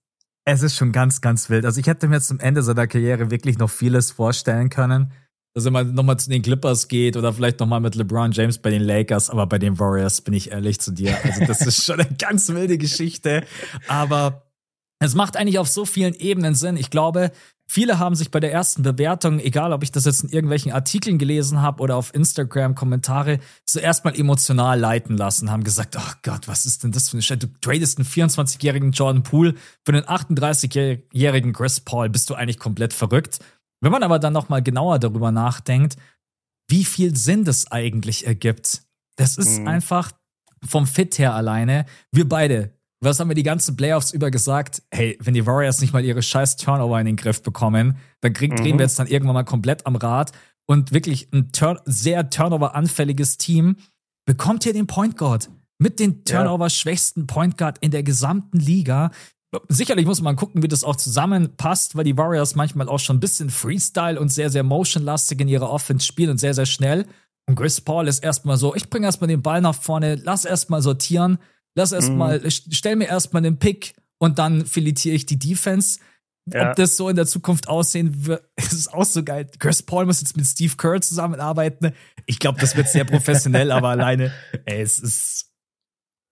es 0.46 0.62
ist 0.62 0.76
schon 0.76 0.92
ganz, 0.92 1.20
ganz 1.22 1.50
wild. 1.50 1.66
Also 1.66 1.80
ich 1.80 1.88
hätte 1.88 2.08
mir 2.08 2.18
jetzt 2.18 2.28
zum 2.28 2.40
Ende 2.40 2.62
seiner 2.62 2.86
Karriere 2.86 3.32
wirklich 3.32 3.58
noch 3.58 3.72
vieles 3.72 4.12
vorstellen 4.12 4.70
können. 4.70 5.12
Dass 5.56 5.66
er 5.66 5.72
mal 5.72 5.86
nochmal 5.86 6.18
zu 6.18 6.30
den 6.30 6.42
Clippers 6.42 6.88
geht 6.88 7.16
oder 7.16 7.32
vielleicht 7.32 7.60
nochmal 7.60 7.80
mit 7.80 7.94
LeBron 7.96 8.32
James 8.32 8.58
bei 8.58 8.72
den 8.72 8.82
Lakers, 8.82 9.30
aber 9.30 9.46
bei 9.46 9.60
den 9.60 9.80
Warriors 9.80 10.22
bin 10.22 10.34
ich 10.34 10.52
ehrlich 10.52 10.80
zu 10.80 10.92
dir. 10.92 11.16
Also 11.24 11.46
das 11.46 11.62
ist 11.62 11.86
schon 11.86 12.00
eine 12.00 12.10
ganz 12.18 12.50
wilde 12.50 12.78
Geschichte. 12.78 13.44
Aber 13.88 14.48
es 15.00 15.16
macht 15.16 15.38
eigentlich 15.38 15.60
auf 15.60 15.68
so 15.68 15.86
vielen 15.86 16.16
Ebenen 16.16 16.56
Sinn. 16.56 16.78
Ich 16.78 16.90
glaube, 16.90 17.32
Viele 17.66 17.98
haben 17.98 18.16
sich 18.16 18.30
bei 18.30 18.40
der 18.40 18.52
ersten 18.52 18.84
Bewertung, 18.84 19.40
egal 19.40 19.72
ob 19.74 19.84
ich 19.84 19.92
das 19.92 20.06
jetzt 20.06 20.24
in 20.24 20.30
irgendwelchen 20.30 20.72
Artikeln 20.72 21.18
gelesen 21.18 21.62
habe 21.62 21.82
oder 21.82 21.96
auf 21.96 22.14
Instagram 22.14 22.76
Kommentare, 22.76 23.40
so 23.66 23.80
erstmal 23.80 24.20
emotional 24.20 24.80
leiten 24.80 25.18
lassen, 25.18 25.50
haben 25.50 25.64
gesagt, 25.64 25.96
oh 25.98 26.14
Gott, 26.24 26.48
was 26.48 26.66
ist 26.66 26.84
denn 26.84 26.92
das 26.92 27.10
für 27.10 27.14
eine 27.14 27.22
Scheiße? 27.22 27.40
Du 27.40 27.48
tradest 27.62 27.98
einen 27.98 28.08
24-jährigen 28.08 28.92
Jordan 28.92 29.24
Poole 29.24 29.56
für 29.86 29.94
einen 29.94 30.04
38-jährigen 30.04 31.54
Chris 31.54 31.80
Paul. 31.80 32.10
Bist 32.10 32.30
du 32.30 32.36
eigentlich 32.36 32.60
komplett 32.60 32.94
verrückt? 32.94 33.40
Wenn 33.82 33.92
man 33.92 34.04
aber 34.04 34.20
dann 34.20 34.34
nochmal 34.34 34.62
genauer 34.62 35.00
darüber 35.00 35.32
nachdenkt, 35.32 35.96
wie 36.70 36.86
viel 36.86 37.16
Sinn 37.16 37.44
das 37.44 37.72
eigentlich 37.72 38.28
ergibt, 38.28 38.84
das 39.16 39.38
ist 39.38 39.60
mhm. 39.60 39.68
einfach 39.68 40.12
vom 40.66 40.88
Fit 40.88 41.18
her 41.18 41.34
alleine. 41.34 41.86
Wir 42.12 42.28
beide 42.28 42.78
was 43.04 43.20
haben 43.20 43.30
wir 43.30 43.36
die 43.36 43.44
ganzen 43.44 43.76
Playoffs 43.76 44.12
über 44.12 44.32
gesagt? 44.32 44.84
Hey, 44.92 45.18
wenn 45.22 45.34
die 45.34 45.46
Warriors 45.46 45.82
nicht 45.82 45.94
mal 45.94 46.04
ihre 46.04 46.22
scheiß 46.22 46.58
Turnover 46.58 47.00
in 47.00 47.06
den 47.06 47.16
Griff 47.16 47.42
bekommen, 47.42 47.98
dann 48.22 48.34
kriegen, 48.34 48.56
mhm. 48.56 48.60
drehen 48.60 48.80
wir 48.80 48.86
jetzt 48.86 49.00
dann 49.00 49.08
irgendwann 49.08 49.36
mal 49.36 49.44
komplett 49.44 49.86
am 49.86 49.96
Rad. 49.96 50.32
Und 50.66 50.94
wirklich 50.94 51.28
ein 51.34 51.52
Turn 51.52 51.80
sehr 51.86 52.30
Turnover-anfälliges 52.30 53.38
Team 53.38 53.76
bekommt 54.26 54.64
hier 54.64 54.74
den 54.74 54.88
Point 54.88 55.18
Guard. 55.18 55.50
Mit 55.78 56.00
den 56.00 56.24
Turnover-schwächsten 56.24 57.28
Point 57.28 57.58
Guard 57.58 57.78
in 57.80 57.92
der 57.92 58.04
gesamten 58.04 58.60
Liga. 58.60 59.12
Sicherlich 59.68 60.06
muss 60.06 60.22
man 60.22 60.36
gucken, 60.36 60.64
wie 60.64 60.68
das 60.68 60.84
auch 60.84 60.96
zusammenpasst, 60.96 61.96
weil 61.96 62.06
die 62.06 62.18
Warriors 62.18 62.56
manchmal 62.56 62.88
auch 62.88 63.00
schon 63.00 63.18
ein 63.18 63.20
bisschen 63.20 63.50
Freestyle 63.50 64.20
und 64.20 64.30
sehr, 64.30 64.50
sehr 64.50 64.64
motionlastig 64.64 65.42
in 65.42 65.48
ihrer 65.48 65.70
Offense 65.70 66.06
spielen 66.06 66.32
und 66.32 66.38
sehr, 66.40 66.54
sehr 66.54 66.66
schnell. 66.66 67.06
Und 67.46 67.56
Chris 67.56 67.82
Paul 67.82 68.08
ist 68.08 68.24
erstmal 68.24 68.58
so, 68.58 68.74
ich 68.74 68.90
bringe 68.90 69.06
erstmal 69.06 69.28
den 69.28 69.42
Ball 69.42 69.60
nach 69.60 69.76
vorne, 69.76 70.16
lass 70.16 70.46
erstmal 70.46 70.82
sortieren 70.82 71.38
Lass 71.76 71.92
erstmal, 71.92 72.40
mhm. 72.40 72.50
stell 72.50 72.96
mir 72.96 73.08
erstmal 73.08 73.42
den 73.42 73.58
Pick 73.58 73.94
und 74.20 74.40
dann 74.40 74.66
filetiere 74.66 75.16
ich 75.16 75.26
die 75.26 75.40
Defense. 75.40 76.00
Ja. 76.52 76.70
Ob 76.70 76.76
das 76.76 76.98
so 76.98 77.08
in 77.10 77.16
der 77.16 77.26
Zukunft 77.26 77.68
aussehen 77.70 78.26
wird, 78.26 78.44
ist 78.58 78.94
auch 78.94 79.06
so 79.06 79.24
geil. 79.24 79.50
Chris 79.60 79.82
Paul 79.82 80.06
muss 80.06 80.22
jetzt 80.22 80.36
mit 80.36 80.46
Steve 80.46 80.76
Kerr 80.78 81.02
zusammenarbeiten. 81.02 81.94
Ich 82.26 82.40
glaube, 82.40 82.60
das 82.60 82.76
wird 82.76 82.90
sehr 82.90 83.06
professionell, 83.06 83.72
aber 83.72 83.90
alleine, 83.90 84.32
ey, 84.66 84.82
es 84.82 85.00
ist, 85.00 85.52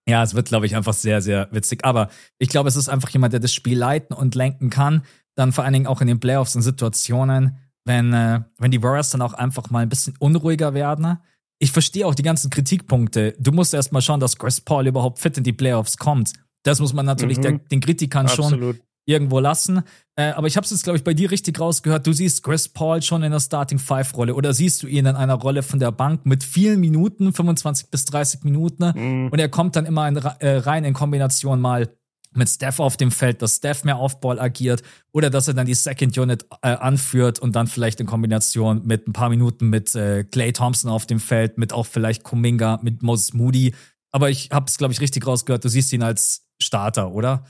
ja, 0.07 0.21
es 0.21 0.33
wird, 0.33 0.47
glaube 0.47 0.65
ich, 0.65 0.75
einfach 0.75 0.93
sehr, 0.93 1.21
sehr 1.21 1.47
witzig. 1.51 1.85
Aber 1.85 2.09
ich 2.39 2.49
glaube, 2.49 2.69
es 2.69 2.75
ist 2.75 2.89
einfach 2.89 3.09
jemand, 3.09 3.33
der 3.33 3.39
das 3.39 3.53
Spiel 3.53 3.77
leiten 3.77 4.15
und 4.15 4.35
lenken 4.35 4.69
kann. 4.69 5.03
Dann 5.35 5.53
vor 5.53 5.63
allen 5.63 5.73
Dingen 5.73 5.87
auch 5.87 6.01
in 6.01 6.07
den 6.07 6.19
Playoffs 6.19 6.55
und 6.55 6.61
Situationen, 6.61 7.57
wenn, 7.85 8.13
äh, 8.13 8.41
wenn 8.57 8.71
die 8.71 8.83
Warriors 8.83 9.11
dann 9.11 9.21
auch 9.21 9.33
einfach 9.33 9.69
mal 9.69 9.79
ein 9.79 9.89
bisschen 9.89 10.15
unruhiger 10.19 10.73
werden 10.73 11.19
ich 11.61 11.71
verstehe 11.71 12.07
auch 12.07 12.15
die 12.15 12.23
ganzen 12.23 12.49
Kritikpunkte. 12.49 13.35
Du 13.39 13.51
musst 13.51 13.73
erst 13.73 13.91
mal 13.91 14.01
schauen, 14.01 14.19
dass 14.19 14.37
Chris 14.37 14.59
Paul 14.59 14.87
überhaupt 14.87 15.19
fit 15.19 15.37
in 15.37 15.43
die 15.43 15.53
Playoffs 15.53 15.95
kommt. 15.97 16.33
Das 16.63 16.79
muss 16.79 16.91
man 16.93 17.05
natürlich 17.05 17.37
mhm. 17.37 17.41
der, 17.41 17.51
den 17.59 17.79
Kritikern 17.79 18.25
Absolut. 18.25 18.49
schon 18.51 18.79
irgendwo 19.05 19.39
lassen. 19.39 19.83
Äh, 20.15 20.31
aber 20.31 20.47
ich 20.47 20.57
habe 20.57 20.65
es 20.65 20.71
jetzt, 20.71 20.83
glaube 20.83 20.97
ich, 20.97 21.03
bei 21.03 21.13
dir 21.13 21.29
richtig 21.29 21.59
rausgehört. 21.59 22.07
Du 22.07 22.13
siehst 22.13 22.43
Chris 22.43 22.67
Paul 22.67 23.03
schon 23.03 23.21
in 23.21 23.31
der 23.31 23.39
Starting 23.39 23.77
Five 23.77 24.15
Rolle 24.15 24.33
oder 24.33 24.53
siehst 24.53 24.81
du 24.81 24.87
ihn 24.87 25.05
in 25.05 25.15
einer 25.15 25.35
Rolle 25.35 25.61
von 25.61 25.79
der 25.79 25.91
Bank 25.91 26.25
mit 26.25 26.43
vielen 26.43 26.79
Minuten, 26.79 27.31
25 27.31 27.91
bis 27.91 28.05
30 28.05 28.43
Minuten. 28.43 28.91
Mhm. 28.95 29.29
Und 29.31 29.39
er 29.39 29.49
kommt 29.49 29.75
dann 29.75 29.85
immer 29.85 30.07
in, 30.07 30.15
äh, 30.15 30.57
rein 30.57 30.83
in 30.83 30.95
Kombination 30.95 31.61
mal 31.61 31.89
mit 32.33 32.49
Steph 32.49 32.79
auf 32.79 32.97
dem 32.97 33.11
Feld, 33.11 33.41
dass 33.41 33.57
Steph 33.57 33.83
mehr 33.83 33.99
Offball 33.99 34.39
agiert 34.39 34.83
oder 35.11 35.29
dass 35.29 35.47
er 35.47 35.53
dann 35.53 35.65
die 35.65 35.73
Second 35.73 36.17
Unit 36.17 36.45
äh, 36.61 36.69
anführt 36.69 37.39
und 37.39 37.55
dann 37.55 37.67
vielleicht 37.67 37.99
in 37.99 38.07
Kombination 38.07 38.81
mit 38.85 39.07
ein 39.07 39.13
paar 39.13 39.29
Minuten 39.29 39.69
mit 39.69 39.93
äh, 39.95 40.23
Clay 40.23 40.53
Thompson 40.53 40.89
auf 40.89 41.05
dem 41.05 41.19
Feld, 41.19 41.57
mit 41.57 41.73
auch 41.73 41.85
vielleicht 41.85 42.23
Kuminga, 42.23 42.79
mit 42.81 43.03
Moses 43.03 43.33
Moody. 43.33 43.73
Aber 44.11 44.29
ich 44.29 44.49
habe 44.51 44.65
es, 44.67 44.77
glaube 44.77 44.93
ich, 44.93 45.01
richtig 45.01 45.27
rausgehört. 45.27 45.63
Du 45.63 45.69
siehst 45.69 45.91
ihn 45.93 46.03
als 46.03 46.47
Starter, 46.59 47.11
oder? 47.11 47.45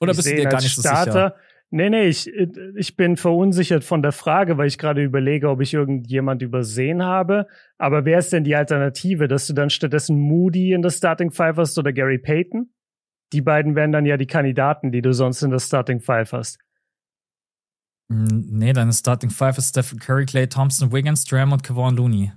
Oder 0.00 0.12
ich 0.12 0.16
bist 0.16 0.30
du 0.30 0.36
dir 0.36 0.44
gar 0.44 0.60
nicht 0.60 0.72
Starter. 0.72 1.04
so 1.04 1.12
sicher? 1.12 1.34
Nee, 1.74 1.88
nee, 1.88 2.06
ich, 2.06 2.30
ich 2.76 2.96
bin 2.96 3.16
verunsichert 3.16 3.82
von 3.82 4.02
der 4.02 4.12
Frage, 4.12 4.58
weil 4.58 4.66
ich 4.66 4.76
gerade 4.76 5.02
überlege, 5.02 5.48
ob 5.48 5.62
ich 5.62 5.72
irgendjemand 5.72 6.42
übersehen 6.42 7.02
habe. 7.02 7.46
Aber 7.78 8.04
wer 8.04 8.18
ist 8.18 8.30
denn 8.30 8.44
die 8.44 8.54
Alternative, 8.54 9.26
dass 9.26 9.46
du 9.46 9.54
dann 9.54 9.70
stattdessen 9.70 10.18
Moody 10.18 10.72
in 10.72 10.82
der 10.82 10.90
Starting 10.90 11.30
Five 11.30 11.56
hast 11.56 11.78
oder 11.78 11.94
Gary 11.94 12.18
Payton? 12.18 12.68
Die 13.32 13.40
beiden 13.40 13.74
wären 13.74 13.92
dann 13.92 14.06
ja 14.06 14.16
die 14.16 14.26
Kandidaten, 14.26 14.92
die 14.92 15.02
du 15.02 15.12
sonst 15.12 15.42
in 15.42 15.50
der 15.50 15.58
Starting 15.58 16.00
Five 16.00 16.32
hast. 16.32 16.58
Hm, 18.10 18.46
nee, 18.50 18.72
deine 18.72 18.92
Starting 18.92 19.30
Five 19.30 19.58
ist 19.58 19.70
Stephen 19.70 19.98
Curry, 19.98 20.26
Clay 20.26 20.46
Thompson, 20.46 20.92
Wiggins, 20.92 21.24
Dram 21.24 21.52
und 21.52 21.62
Kevon 21.62 21.96
Looney. 21.96 22.32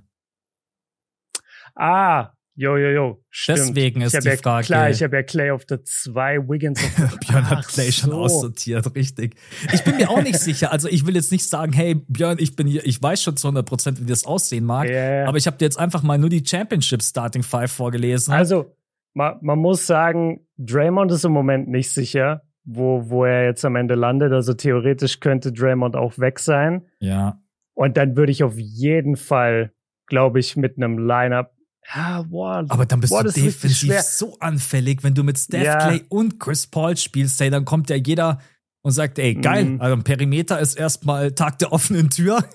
Ah, 1.76 2.32
jo, 2.56 2.78
jo, 2.78 2.90
jo. 2.90 3.24
Stimmt. 3.30 3.60
Deswegen 3.60 4.02
ist 4.02 4.14
die 4.24 4.30
ja, 4.30 4.38
Frage. 4.38 4.66
Klar, 4.66 4.90
ich 4.90 5.04
habe 5.04 5.18
ja 5.18 5.24
Clay 5.24 5.52
auf 5.52 5.66
der 5.66 5.84
2, 5.84 6.48
Wiggins 6.48 6.82
auf 6.82 6.96
der 6.96 7.18
Björn 7.28 7.50
hat 7.50 7.68
Clay 7.68 7.92
so. 7.92 8.04
schon 8.04 8.14
aussortiert, 8.14 8.96
richtig. 8.96 9.36
Ich 9.74 9.84
bin 9.84 9.98
mir 9.98 10.10
auch 10.10 10.22
nicht 10.22 10.40
sicher. 10.40 10.72
Also 10.72 10.88
ich 10.88 11.06
will 11.06 11.16
jetzt 11.16 11.34
nicht 11.34 11.50
sagen, 11.50 11.74
hey 11.74 11.96
Björn, 11.96 12.38
ich 12.40 12.56
bin 12.56 12.68
hier, 12.68 12.86
ich 12.86 13.04
weiß 13.04 13.22
schon 13.22 13.36
zu 13.36 13.48
100 13.48 13.66
Prozent, 13.66 14.02
wie 14.02 14.06
das 14.06 14.24
aussehen 14.24 14.64
mag. 14.64 14.88
Yeah. 14.88 15.28
Aber 15.28 15.38
ich 15.38 15.48
habe 15.48 15.58
dir 15.58 15.66
jetzt 15.66 15.78
einfach 15.78 16.02
mal 16.02 16.18
nur 16.18 16.30
die 16.30 16.46
Championship 16.46 17.04
Starting 17.04 17.44
Five 17.44 17.72
vorgelesen. 17.72 18.34
Also 18.34 18.74
man, 19.16 19.38
man 19.42 19.58
muss 19.58 19.88
sagen, 19.88 20.46
Draymond 20.58 21.12
ist 21.12 21.26
im 21.26 21.32
Moment 21.32 21.68
nicht 21.68 21.90
sicher, 21.90 22.44
wo, 22.64 23.10
wo 23.10 23.26
er 23.26 23.46
jetzt 23.46 23.66
am 23.66 23.76
Ende 23.76 23.96
landet. 23.96 24.32
Also 24.32 24.54
theoretisch 24.54 25.20
könnte 25.20 25.52
Draymond 25.52 25.96
auch 25.96 26.20
weg 26.20 26.38
sein. 26.38 26.86
Ja. 27.00 27.40
Und 27.74 27.98
dann 27.98 28.16
würde 28.16 28.32
ich 28.32 28.44
auf 28.44 28.58
jeden 28.58 29.16
Fall, 29.16 29.72
glaube 30.06 30.40
ich, 30.40 30.56
mit 30.56 30.78
einem 30.78 31.00
Lineup 31.00 31.52
ja, 31.96 32.24
boah, 32.24 32.66
aber 32.70 32.88
dann 32.88 33.00
bist 33.00 33.12
boah, 33.14 33.24
du 33.24 33.32
defensiv 33.32 33.94
so 34.02 34.40
anfällig, 34.40 35.04
wenn 35.04 35.14
du 35.14 35.24
mit 35.24 35.38
Steph 35.38 35.64
ja. 35.64 35.78
Clay 35.78 36.02
und 36.10 36.40
Chris 36.40 36.66
Paul 36.66 36.98
spielst, 36.98 37.40
ey, 37.42 37.52
dann 37.52 37.64
kommt 37.64 37.92
ja 37.92 37.96
jeder, 37.96 38.40
und 38.86 38.92
sagt, 38.92 39.18
ey, 39.18 39.34
geil, 39.34 39.66
mhm. 39.66 39.82
also 39.82 39.96
ein 39.96 40.04
Perimeter 40.04 40.60
ist 40.60 40.76
erstmal 40.76 41.32
Tag 41.32 41.58
der 41.58 41.74
offenen 41.74 42.12
Tür. 42.12 42.46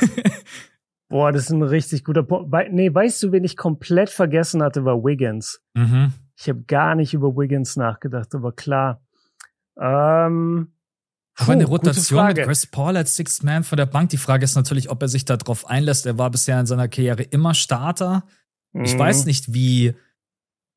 Boah, 1.10 1.32
das 1.32 1.42
ist 1.42 1.50
ein 1.50 1.62
richtig 1.62 2.04
guter 2.04 2.22
Punkt. 2.22 2.54
Nee, 2.70 2.94
weißt 2.94 3.24
du, 3.24 3.32
wen 3.32 3.42
ich 3.42 3.56
komplett 3.56 4.10
vergessen 4.10 4.62
hatte, 4.62 4.84
war 4.84 5.02
Wiggins. 5.02 5.60
Mhm. 5.74 6.12
Ich 6.38 6.48
habe 6.48 6.62
gar 6.62 6.94
nicht 6.94 7.12
über 7.12 7.36
Wiggins 7.36 7.76
nachgedacht, 7.76 8.32
aber 8.32 8.52
klar. 8.52 9.02
Ähm, 9.76 10.72
aber 11.36 11.52
eine 11.52 11.64
Rotation 11.64 12.26
mit 12.28 12.38
Chris 12.38 12.64
Paul 12.66 12.96
als 12.96 13.16
Sixth 13.16 13.42
Man 13.42 13.64
von 13.64 13.76
der 13.76 13.86
Bank. 13.86 14.10
Die 14.10 14.18
Frage 14.18 14.44
ist 14.44 14.54
natürlich, 14.54 14.88
ob 14.88 15.02
er 15.02 15.08
sich 15.08 15.24
darauf 15.24 15.68
einlässt. 15.68 16.06
Er 16.06 16.16
war 16.16 16.30
bisher 16.30 16.60
in 16.60 16.66
seiner 16.66 16.86
Karriere 16.86 17.24
immer 17.24 17.54
Starter. 17.54 18.22
Mhm. 18.72 18.84
Ich 18.84 18.96
weiß 18.96 19.24
nicht, 19.24 19.52
wie 19.52 19.96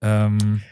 ähm, 0.02 0.64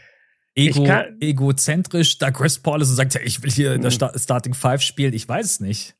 ego, 0.56 0.84
egozentrisch 1.20 2.18
da 2.18 2.32
Chris 2.32 2.58
Paul 2.58 2.82
ist 2.82 2.90
und 2.90 2.96
sagt, 2.96 3.14
ja, 3.14 3.20
ich 3.22 3.44
will 3.44 3.50
hier 3.50 3.74
in 3.74 3.82
der 3.82 3.92
mhm. 3.92 4.18
Starting 4.18 4.54
Five 4.54 4.82
spielen. 4.82 5.12
Ich 5.12 5.28
weiß 5.28 5.46
es 5.46 5.60
nicht. 5.60 5.94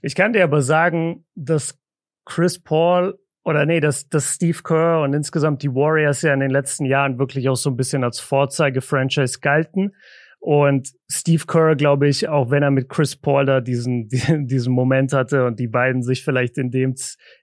Ich 0.00 0.14
kann 0.14 0.32
dir 0.32 0.44
aber 0.44 0.62
sagen, 0.62 1.26
dass 1.34 1.78
Chris 2.26 2.58
Paul 2.58 3.18
oder 3.44 3.64
nee, 3.64 3.78
dass, 3.78 4.08
dass 4.08 4.34
Steve 4.34 4.58
Kerr 4.62 5.02
und 5.02 5.14
insgesamt 5.14 5.62
die 5.62 5.72
Warriors 5.72 6.22
ja 6.22 6.34
in 6.34 6.40
den 6.40 6.50
letzten 6.50 6.84
Jahren 6.84 7.18
wirklich 7.18 7.48
auch 7.48 7.56
so 7.56 7.70
ein 7.70 7.76
bisschen 7.76 8.02
als 8.02 8.18
Vorzeige-Franchise 8.18 9.38
galten. 9.40 9.94
Und 10.40 10.92
Steve 11.08 11.44
Kerr, 11.46 11.76
glaube 11.76 12.08
ich, 12.08 12.28
auch 12.28 12.50
wenn 12.50 12.64
er 12.64 12.72
mit 12.72 12.88
Chris 12.88 13.16
Paul 13.16 13.46
da 13.46 13.60
diesen, 13.60 14.08
diesen 14.46 14.72
Moment 14.72 15.12
hatte 15.12 15.44
und 15.44 15.60
die 15.60 15.68
beiden 15.68 16.02
sich 16.02 16.24
vielleicht 16.24 16.58
in 16.58 16.72
dem, 16.72 16.94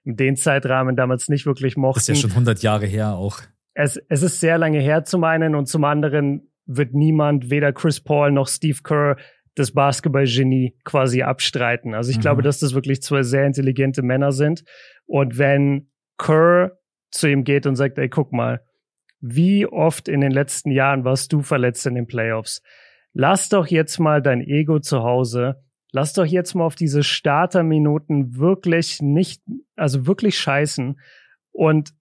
in 0.04 0.16
dem 0.16 0.36
Zeitrahmen 0.36 0.94
damals 0.94 1.28
nicht 1.28 1.46
wirklich 1.46 1.76
mochten. 1.76 2.00
Das 2.00 2.08
ist 2.10 2.16
ja 2.16 2.28
schon 2.28 2.30
100 2.30 2.62
Jahre 2.62 2.86
her 2.86 3.14
auch. 3.14 3.40
Es, 3.72 3.96
es 4.08 4.22
ist 4.22 4.40
sehr 4.40 4.58
lange 4.58 4.80
her 4.80 5.04
zum 5.04 5.24
einen 5.24 5.54
und 5.54 5.66
zum 5.66 5.84
anderen 5.84 6.50
wird 6.66 6.94
niemand, 6.94 7.50
weder 7.50 7.72
Chris 7.72 8.00
Paul 8.00 8.30
noch 8.30 8.48
Steve 8.48 8.78
Kerr, 8.82 9.16
das 9.54 9.72
Basketballgenie 9.72 10.76
quasi 10.84 11.22
abstreiten. 11.22 11.94
Also 11.94 12.10
ich 12.10 12.18
mhm. 12.18 12.22
glaube, 12.22 12.42
dass 12.42 12.58
das 12.58 12.74
wirklich 12.74 13.02
zwei 13.02 13.22
sehr 13.22 13.46
intelligente 13.46 14.02
Männer 14.02 14.32
sind. 14.32 14.64
Und 15.06 15.38
wenn 15.38 15.90
Kerr 16.18 16.78
zu 17.10 17.28
ihm 17.28 17.44
geht 17.44 17.66
und 17.66 17.76
sagt, 17.76 17.98
ey, 17.98 18.08
guck 18.08 18.32
mal, 18.32 18.60
wie 19.20 19.66
oft 19.66 20.08
in 20.08 20.20
den 20.20 20.32
letzten 20.32 20.70
Jahren 20.70 21.04
warst 21.04 21.32
du 21.32 21.42
verletzt 21.42 21.86
in 21.86 21.94
den 21.94 22.06
Playoffs? 22.06 22.60
lass 23.14 23.48
doch 23.48 23.66
jetzt 23.68 23.98
mal 23.98 24.20
dein 24.20 24.42
Ego 24.42 24.80
zu 24.80 25.02
Hause, 25.02 25.62
lass 25.92 26.12
doch 26.12 26.26
jetzt 26.26 26.54
mal 26.54 26.64
auf 26.64 26.74
diese 26.74 27.02
Starterminuten 27.02 28.36
wirklich 28.36 29.00
nicht, 29.00 29.42
also 29.76 30.06
wirklich 30.06 30.38
scheißen 30.38 31.00
und 31.52 31.94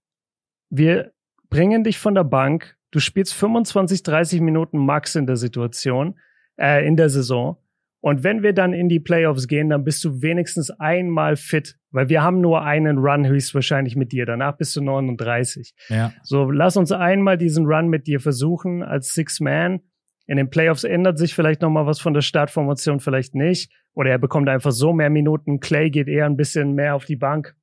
wir 0.69 1.13
bringen 1.49 1.83
dich 1.83 1.99
von 1.99 2.15
der 2.15 2.23
Bank, 2.23 2.75
du 2.91 2.99
spielst 2.99 3.35
25, 3.35 4.01
30 4.01 4.41
Minuten 4.41 4.79
max 4.79 5.15
in 5.15 5.27
der 5.27 5.37
Situation, 5.37 6.19
äh, 6.57 6.85
in 6.85 6.97
der 6.97 7.09
Saison 7.09 7.57
und 7.99 8.23
wenn 8.23 8.43
wir 8.43 8.51
dann 8.51 8.73
in 8.73 8.89
die 8.89 8.99
Playoffs 8.99 9.47
gehen, 9.47 9.69
dann 9.69 9.85
bist 9.85 10.03
du 10.03 10.21
wenigstens 10.21 10.69
einmal 10.71 11.37
fit, 11.37 11.77
weil 11.91 12.09
wir 12.09 12.21
haben 12.21 12.41
nur 12.41 12.61
einen 12.61 12.97
Run 12.97 13.25
höchstwahrscheinlich 13.25 13.95
mit 13.95 14.11
dir. 14.11 14.25
Danach 14.25 14.57
bist 14.57 14.75
du 14.75 14.81
39. 14.81 15.73
Ja. 15.87 16.11
So, 16.21 16.51
lass 16.51 16.75
uns 16.75 16.91
einmal 16.91 17.37
diesen 17.37 17.65
Run 17.65 17.87
mit 17.87 18.07
dir 18.07 18.19
versuchen 18.19 18.83
als 18.83 19.13
Six 19.13 19.39
Man 19.39 19.79
in 20.25 20.37
den 20.37 20.49
Playoffs 20.49 20.83
ändert 20.83 21.17
sich 21.17 21.33
vielleicht 21.33 21.61
nochmal 21.61 21.85
was 21.85 21.99
von 21.99 22.13
der 22.13 22.21
Startformation, 22.21 22.99
vielleicht 22.99 23.35
nicht. 23.35 23.71
Oder 23.93 24.11
er 24.11 24.19
bekommt 24.19 24.49
einfach 24.49 24.71
so 24.71 24.93
mehr 24.93 25.09
Minuten. 25.09 25.59
Clay 25.59 25.89
geht 25.89 26.07
eher 26.07 26.25
ein 26.25 26.37
bisschen 26.37 26.73
mehr 26.73 26.95
auf 26.95 27.05
die 27.05 27.15
Bank. 27.17 27.55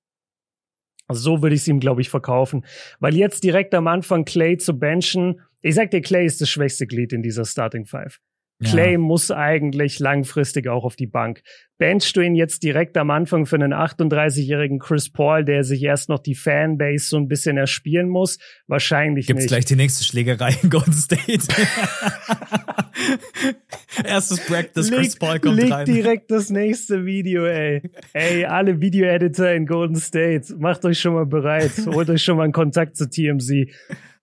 so 1.09 1.43
würde 1.43 1.55
ich 1.55 1.62
es 1.62 1.68
ihm, 1.68 1.80
glaube 1.80 2.03
ich, 2.03 2.09
verkaufen. 2.09 2.64
Weil 3.01 3.16
jetzt 3.16 3.43
direkt 3.43 3.74
am 3.74 3.88
Anfang 3.88 4.24
Clay 4.24 4.59
zu 4.59 4.78
benchen, 4.78 5.41
ich 5.61 5.74
sag 5.74 5.91
dir, 5.91 6.03
Clay 6.03 6.24
ist 6.24 6.41
das 6.41 6.49
schwächste 6.49 6.86
Glied 6.86 7.12
in 7.12 7.22
dieser 7.22 7.45
Starting 7.45 7.84
Five. 7.84 8.20
Clay 8.62 8.92
ja. 8.92 8.98
muss 8.98 9.30
eigentlich 9.30 9.98
langfristig 9.98 10.68
auch 10.68 10.84
auf 10.84 10.96
die 10.96 11.06
Bank. 11.06 11.42
Benchst 11.78 12.14
du 12.16 12.20
ihn 12.20 12.34
jetzt 12.34 12.62
direkt 12.62 12.96
am 12.98 13.11
Anfang 13.11 13.46
für 13.46 13.56
einen 13.56 13.72
38-jährigen 13.72 14.78
Chris 14.78 15.11
Paul, 15.11 15.44
der 15.44 15.64
sich 15.64 15.82
erst 15.82 16.11
noch 16.11 16.18
die 16.18 16.34
Fanbase 16.34 17.06
so 17.08 17.16
ein 17.16 17.26
bisschen 17.26 17.56
erspielen 17.56 18.08
muss? 18.08 18.38
Wahrscheinlich 18.66 19.26
Gibt's 19.26 19.44
nicht. 19.44 19.50
Gibt's 19.50 19.52
gleich 19.52 19.64
die 19.64 19.76
nächste 19.76 20.04
Schlägerei 20.04 20.56
in 20.62 20.68
Golden 20.68 20.92
State. 20.92 21.48
Erstes 24.05 24.47
Practice, 24.47 24.91
Chris 24.91 25.16
Paul 25.16 25.38
kommt 25.41 25.57
leg 25.57 25.70
rein. 25.70 25.86
direkt 25.86 26.30
das 26.30 26.51
nächste 26.51 27.05
Video, 27.05 27.45
ey. 27.47 27.82
Ey, 28.12 28.45
alle 28.45 28.80
Video-Editor 28.80 29.51
in 29.51 29.66
Golden 29.66 29.97
State, 29.97 30.55
macht 30.59 30.84
euch 30.84 31.01
schon 31.01 31.14
mal 31.14 31.26
bereit. 31.26 31.72
Holt 31.86 32.11
euch 32.11 32.22
schon 32.22 32.36
mal 32.36 32.45
einen 32.45 32.53
Kontakt 32.53 32.97
zu 32.97 33.09
TMZ. 33.09 33.68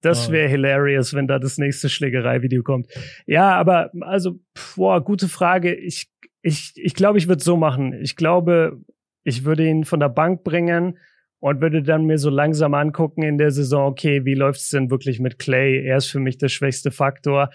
Das 0.01 0.31
wäre 0.31 0.47
hilarious, 0.47 1.13
wenn 1.13 1.27
da 1.27 1.39
das 1.39 1.57
nächste 1.57 1.89
Schlägerei-Video 1.89 2.63
kommt. 2.63 2.87
Ja, 3.25 3.55
aber 3.55 3.91
also, 4.01 4.39
boah, 4.75 5.03
gute 5.03 5.27
Frage. 5.27 5.73
Ich, 5.73 6.07
ich, 6.41 6.73
ich 6.75 6.93
glaube, 6.93 7.17
ich 7.17 7.27
würde 7.27 7.43
so 7.43 7.57
machen. 7.57 7.93
Ich 8.01 8.15
glaube, 8.15 8.79
ich 9.23 9.43
würde 9.43 9.67
ihn 9.67 9.83
von 9.83 9.99
der 9.99 10.09
Bank 10.09 10.43
bringen 10.43 10.97
und 11.39 11.61
würde 11.61 11.83
dann 11.83 12.05
mir 12.05 12.17
so 12.17 12.29
langsam 12.29 12.73
angucken 12.73 13.23
in 13.23 13.37
der 13.37 13.51
Saison, 13.51 13.91
okay, 13.91 14.25
wie 14.25 14.35
läuft's 14.35 14.69
denn 14.69 14.89
wirklich 14.89 15.19
mit 15.19 15.39
Clay? 15.39 15.83
Er 15.85 15.97
ist 15.97 16.07
für 16.07 16.19
mich 16.19 16.37
der 16.37 16.49
schwächste 16.49 16.91
Faktor. 16.91 17.49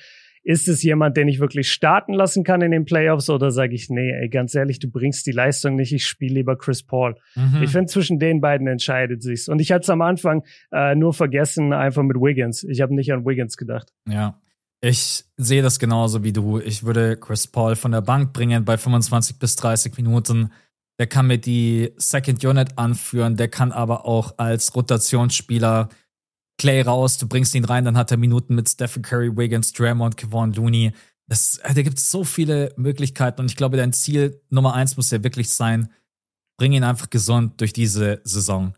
Ist 0.44 0.68
es 0.68 0.82
jemand, 0.82 1.16
den 1.16 1.28
ich 1.28 1.38
wirklich 1.38 1.70
starten 1.70 2.14
lassen 2.14 2.42
kann 2.42 2.62
in 2.62 2.72
den 2.72 2.84
Playoffs 2.84 3.30
oder 3.30 3.52
sage 3.52 3.74
ich, 3.74 3.90
nee, 3.90 4.10
ey, 4.10 4.28
ganz 4.28 4.54
ehrlich, 4.54 4.80
du 4.80 4.90
bringst 4.90 5.26
die 5.26 5.32
Leistung 5.32 5.76
nicht, 5.76 5.92
ich 5.92 6.06
spiele 6.06 6.34
lieber 6.34 6.56
Chris 6.56 6.82
Paul. 6.82 7.14
Mhm. 7.36 7.62
Ich 7.62 7.70
finde, 7.70 7.86
zwischen 7.86 8.18
den 8.18 8.40
beiden 8.40 8.66
entscheidet 8.66 9.22
sich's. 9.22 9.48
Und 9.48 9.60
ich 9.60 9.70
hatte 9.70 9.82
es 9.82 9.90
am 9.90 10.02
Anfang 10.02 10.42
äh, 10.72 10.96
nur 10.96 11.14
vergessen, 11.14 11.72
einfach 11.72 12.02
mit 12.02 12.16
Wiggins. 12.16 12.64
Ich 12.64 12.80
habe 12.80 12.94
nicht 12.94 13.12
an 13.12 13.24
Wiggins 13.24 13.56
gedacht. 13.56 13.92
Ja. 14.08 14.40
Ich 14.84 15.24
sehe 15.36 15.62
das 15.62 15.78
genauso 15.78 16.24
wie 16.24 16.32
du. 16.32 16.58
Ich 16.58 16.82
würde 16.82 17.16
Chris 17.16 17.46
Paul 17.46 17.76
von 17.76 17.92
der 17.92 18.00
Bank 18.00 18.32
bringen 18.32 18.64
bei 18.64 18.76
25 18.76 19.38
bis 19.38 19.54
30 19.54 19.96
Minuten. 19.96 20.50
Der 20.98 21.06
kann 21.06 21.28
mir 21.28 21.38
die 21.38 21.92
Second 21.96 22.44
Unit 22.44 22.76
anführen, 22.76 23.36
der 23.36 23.46
kann 23.46 23.70
aber 23.70 24.06
auch 24.06 24.34
als 24.38 24.74
Rotationsspieler 24.74 25.88
Clay 26.62 26.80
raus, 26.82 27.18
du 27.18 27.26
bringst 27.26 27.56
ihn 27.56 27.64
rein, 27.64 27.84
dann 27.84 27.96
hat 27.96 28.12
er 28.12 28.16
Minuten 28.16 28.54
mit 28.54 28.68
Stephen 28.68 29.02
Curry, 29.02 29.36
Wiggins, 29.36 29.72
Draymond, 29.72 30.16
Kevon 30.16 30.52
Looney. 30.52 30.92
Das, 31.26 31.58
äh, 31.58 31.74
da 31.74 31.82
gibt 31.82 31.98
es 31.98 32.08
so 32.08 32.22
viele 32.22 32.72
Möglichkeiten 32.76 33.40
und 33.40 33.50
ich 33.50 33.56
glaube, 33.56 33.76
dein 33.76 33.92
Ziel 33.92 34.40
Nummer 34.48 34.72
eins 34.74 34.96
muss 34.96 35.10
ja 35.10 35.24
wirklich 35.24 35.50
sein, 35.50 35.90
bring 36.56 36.72
ihn 36.72 36.84
einfach 36.84 37.10
gesund 37.10 37.60
durch 37.60 37.72
diese 37.72 38.20
Saison. 38.22 38.74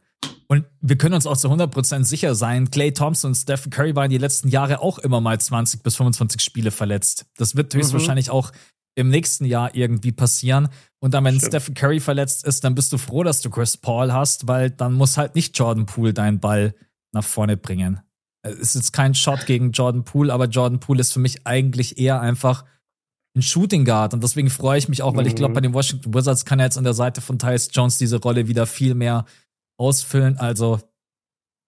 Und 0.46 0.64
wir 0.80 0.96
können 0.96 1.14
uns 1.14 1.26
auch 1.26 1.36
zu 1.36 1.50
100% 1.50 2.04
sicher 2.04 2.34
sein, 2.34 2.70
Clay 2.70 2.90
Thompson 2.90 3.32
und 3.32 3.34
Stephen 3.34 3.68
Curry 3.68 3.94
waren 3.94 4.08
die 4.08 4.16
letzten 4.16 4.48
Jahre 4.48 4.80
auch 4.80 4.98
immer 4.98 5.20
mal 5.20 5.38
20 5.38 5.82
bis 5.82 5.96
25 5.96 6.40
Spiele 6.40 6.70
verletzt. 6.70 7.26
Das 7.36 7.54
wird 7.54 7.74
höchstwahrscheinlich 7.74 8.28
mhm. 8.28 8.32
auch 8.32 8.52
im 8.94 9.10
nächsten 9.10 9.44
Jahr 9.44 9.74
irgendwie 9.74 10.12
passieren. 10.12 10.68
Und 11.00 11.12
dann, 11.12 11.24
wenn 11.24 11.36
Stimmt. 11.36 11.52
Stephen 11.52 11.74
Curry 11.74 12.00
verletzt 12.00 12.46
ist, 12.46 12.64
dann 12.64 12.74
bist 12.74 12.94
du 12.94 12.98
froh, 12.98 13.24
dass 13.24 13.42
du 13.42 13.50
Chris 13.50 13.76
Paul 13.76 14.10
hast, 14.10 14.48
weil 14.48 14.70
dann 14.70 14.94
muss 14.94 15.18
halt 15.18 15.34
nicht 15.34 15.58
Jordan 15.58 15.84
Poole 15.84 16.14
deinen 16.14 16.40
Ball 16.40 16.74
nach 17.14 17.24
vorne 17.24 17.56
bringen. 17.56 18.00
Es 18.42 18.58
ist 18.58 18.74
jetzt 18.74 18.92
kein 18.92 19.14
Shot 19.14 19.46
gegen 19.46 19.72
Jordan 19.72 20.04
Poole, 20.04 20.32
aber 20.32 20.46
Jordan 20.46 20.80
Poole 20.80 21.00
ist 21.00 21.12
für 21.12 21.20
mich 21.20 21.46
eigentlich 21.46 21.98
eher 21.98 22.20
einfach 22.20 22.64
ein 23.36 23.42
Shooting 23.42 23.84
Guard 23.84 24.14
und 24.14 24.22
deswegen 24.22 24.50
freue 24.50 24.78
ich 24.78 24.88
mich 24.88 25.02
auch, 25.02 25.16
weil 25.16 25.26
ich 25.26 25.34
glaube, 25.34 25.50
mhm. 25.50 25.54
bei 25.54 25.60
den 25.62 25.74
Washington 25.74 26.14
Wizards 26.14 26.44
kann 26.44 26.60
er 26.60 26.66
jetzt 26.66 26.78
an 26.78 26.84
der 26.84 26.94
Seite 26.94 27.20
von 27.20 27.38
Tyus 27.38 27.68
Jones 27.72 27.98
diese 27.98 28.20
Rolle 28.20 28.46
wieder 28.46 28.66
viel 28.66 28.94
mehr 28.94 29.24
ausfüllen. 29.76 30.38
Also 30.38 30.80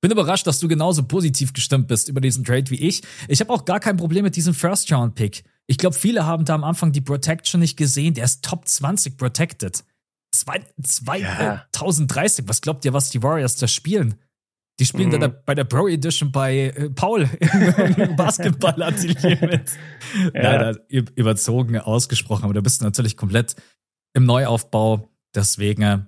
bin 0.00 0.12
überrascht, 0.12 0.46
dass 0.46 0.60
du 0.60 0.68
genauso 0.68 1.02
positiv 1.02 1.52
gestimmt 1.52 1.88
bist 1.88 2.08
über 2.08 2.20
diesen 2.20 2.44
Trade 2.44 2.70
wie 2.70 2.76
ich. 2.76 3.02
Ich 3.26 3.40
habe 3.40 3.52
auch 3.52 3.64
gar 3.64 3.80
kein 3.80 3.96
Problem 3.96 4.22
mit 4.22 4.36
diesem 4.36 4.54
First 4.54 4.92
Round 4.92 5.16
Pick. 5.16 5.42
Ich 5.66 5.78
glaube, 5.78 5.96
viele 5.96 6.26
haben 6.26 6.44
da 6.44 6.54
am 6.54 6.62
Anfang 6.62 6.92
die 6.92 7.00
Protection 7.00 7.60
nicht 7.60 7.76
gesehen. 7.76 8.14
Der 8.14 8.24
ist 8.24 8.44
Top 8.44 8.68
20 8.68 9.16
protected. 9.16 9.82
2030. 10.32 12.44
Ja. 12.44 12.48
Was 12.48 12.60
glaubt 12.60 12.84
ihr, 12.84 12.92
was 12.92 13.10
die 13.10 13.22
Warriors 13.22 13.56
da 13.56 13.66
spielen? 13.66 14.14
Die 14.78 14.84
spielen 14.84 15.08
mhm. 15.08 15.20
da 15.20 15.28
bei 15.28 15.54
der 15.54 15.64
Pro 15.64 15.88
Edition 15.88 16.30
bei 16.30 16.68
äh, 16.68 16.90
Paul 16.90 17.22
im 17.96 18.16
Basketballatelier 18.16 19.38
mit. 19.40 19.70
ja. 20.34 20.42
Leider 20.42 20.78
überzogen 20.88 21.78
ausgesprochen, 21.78 22.44
aber 22.44 22.54
da 22.54 22.60
bist 22.60 22.80
du 22.80 22.84
natürlich 22.84 23.16
komplett 23.16 23.56
im 24.12 24.24
Neuaufbau. 24.24 25.08
Deswegen, 25.34 25.82
äh, 25.82 25.98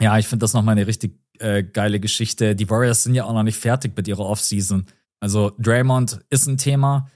ja, 0.00 0.18
ich 0.18 0.26
finde 0.26 0.44
das 0.44 0.52
nochmal 0.52 0.72
eine 0.72 0.86
richtig 0.86 1.20
äh, 1.38 1.62
geile 1.62 2.00
Geschichte. 2.00 2.56
Die 2.56 2.68
Warriors 2.68 3.04
sind 3.04 3.14
ja 3.14 3.24
auch 3.24 3.32
noch 3.32 3.42
nicht 3.44 3.58
fertig 3.58 3.96
mit 3.96 4.08
ihrer 4.08 4.26
Offseason. 4.26 4.86
Also 5.20 5.52
Draymond 5.58 6.20
ist 6.30 6.46
ein 6.48 6.58
Thema. 6.58 7.08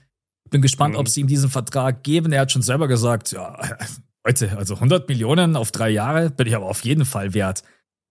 Bin 0.49 0.61
gespannt, 0.61 0.93
mhm. 0.93 1.01
ob 1.01 1.09
sie 1.09 1.21
ihm 1.21 1.27
diesen 1.27 1.49
Vertrag 1.49 2.03
geben. 2.03 2.31
Er 2.31 2.41
hat 2.41 2.51
schon 2.51 2.61
selber 2.61 2.87
gesagt, 2.87 3.33
ja, 3.33 3.59
Leute, 4.25 4.57
also 4.57 4.75
100 4.75 5.07
Millionen 5.09 5.55
auf 5.55 5.71
drei 5.71 5.89
Jahre 5.89 6.29
bin 6.29 6.47
ich 6.47 6.55
aber 6.55 6.65
auf 6.65 6.83
jeden 6.83 7.05
Fall 7.05 7.33
wert. 7.33 7.63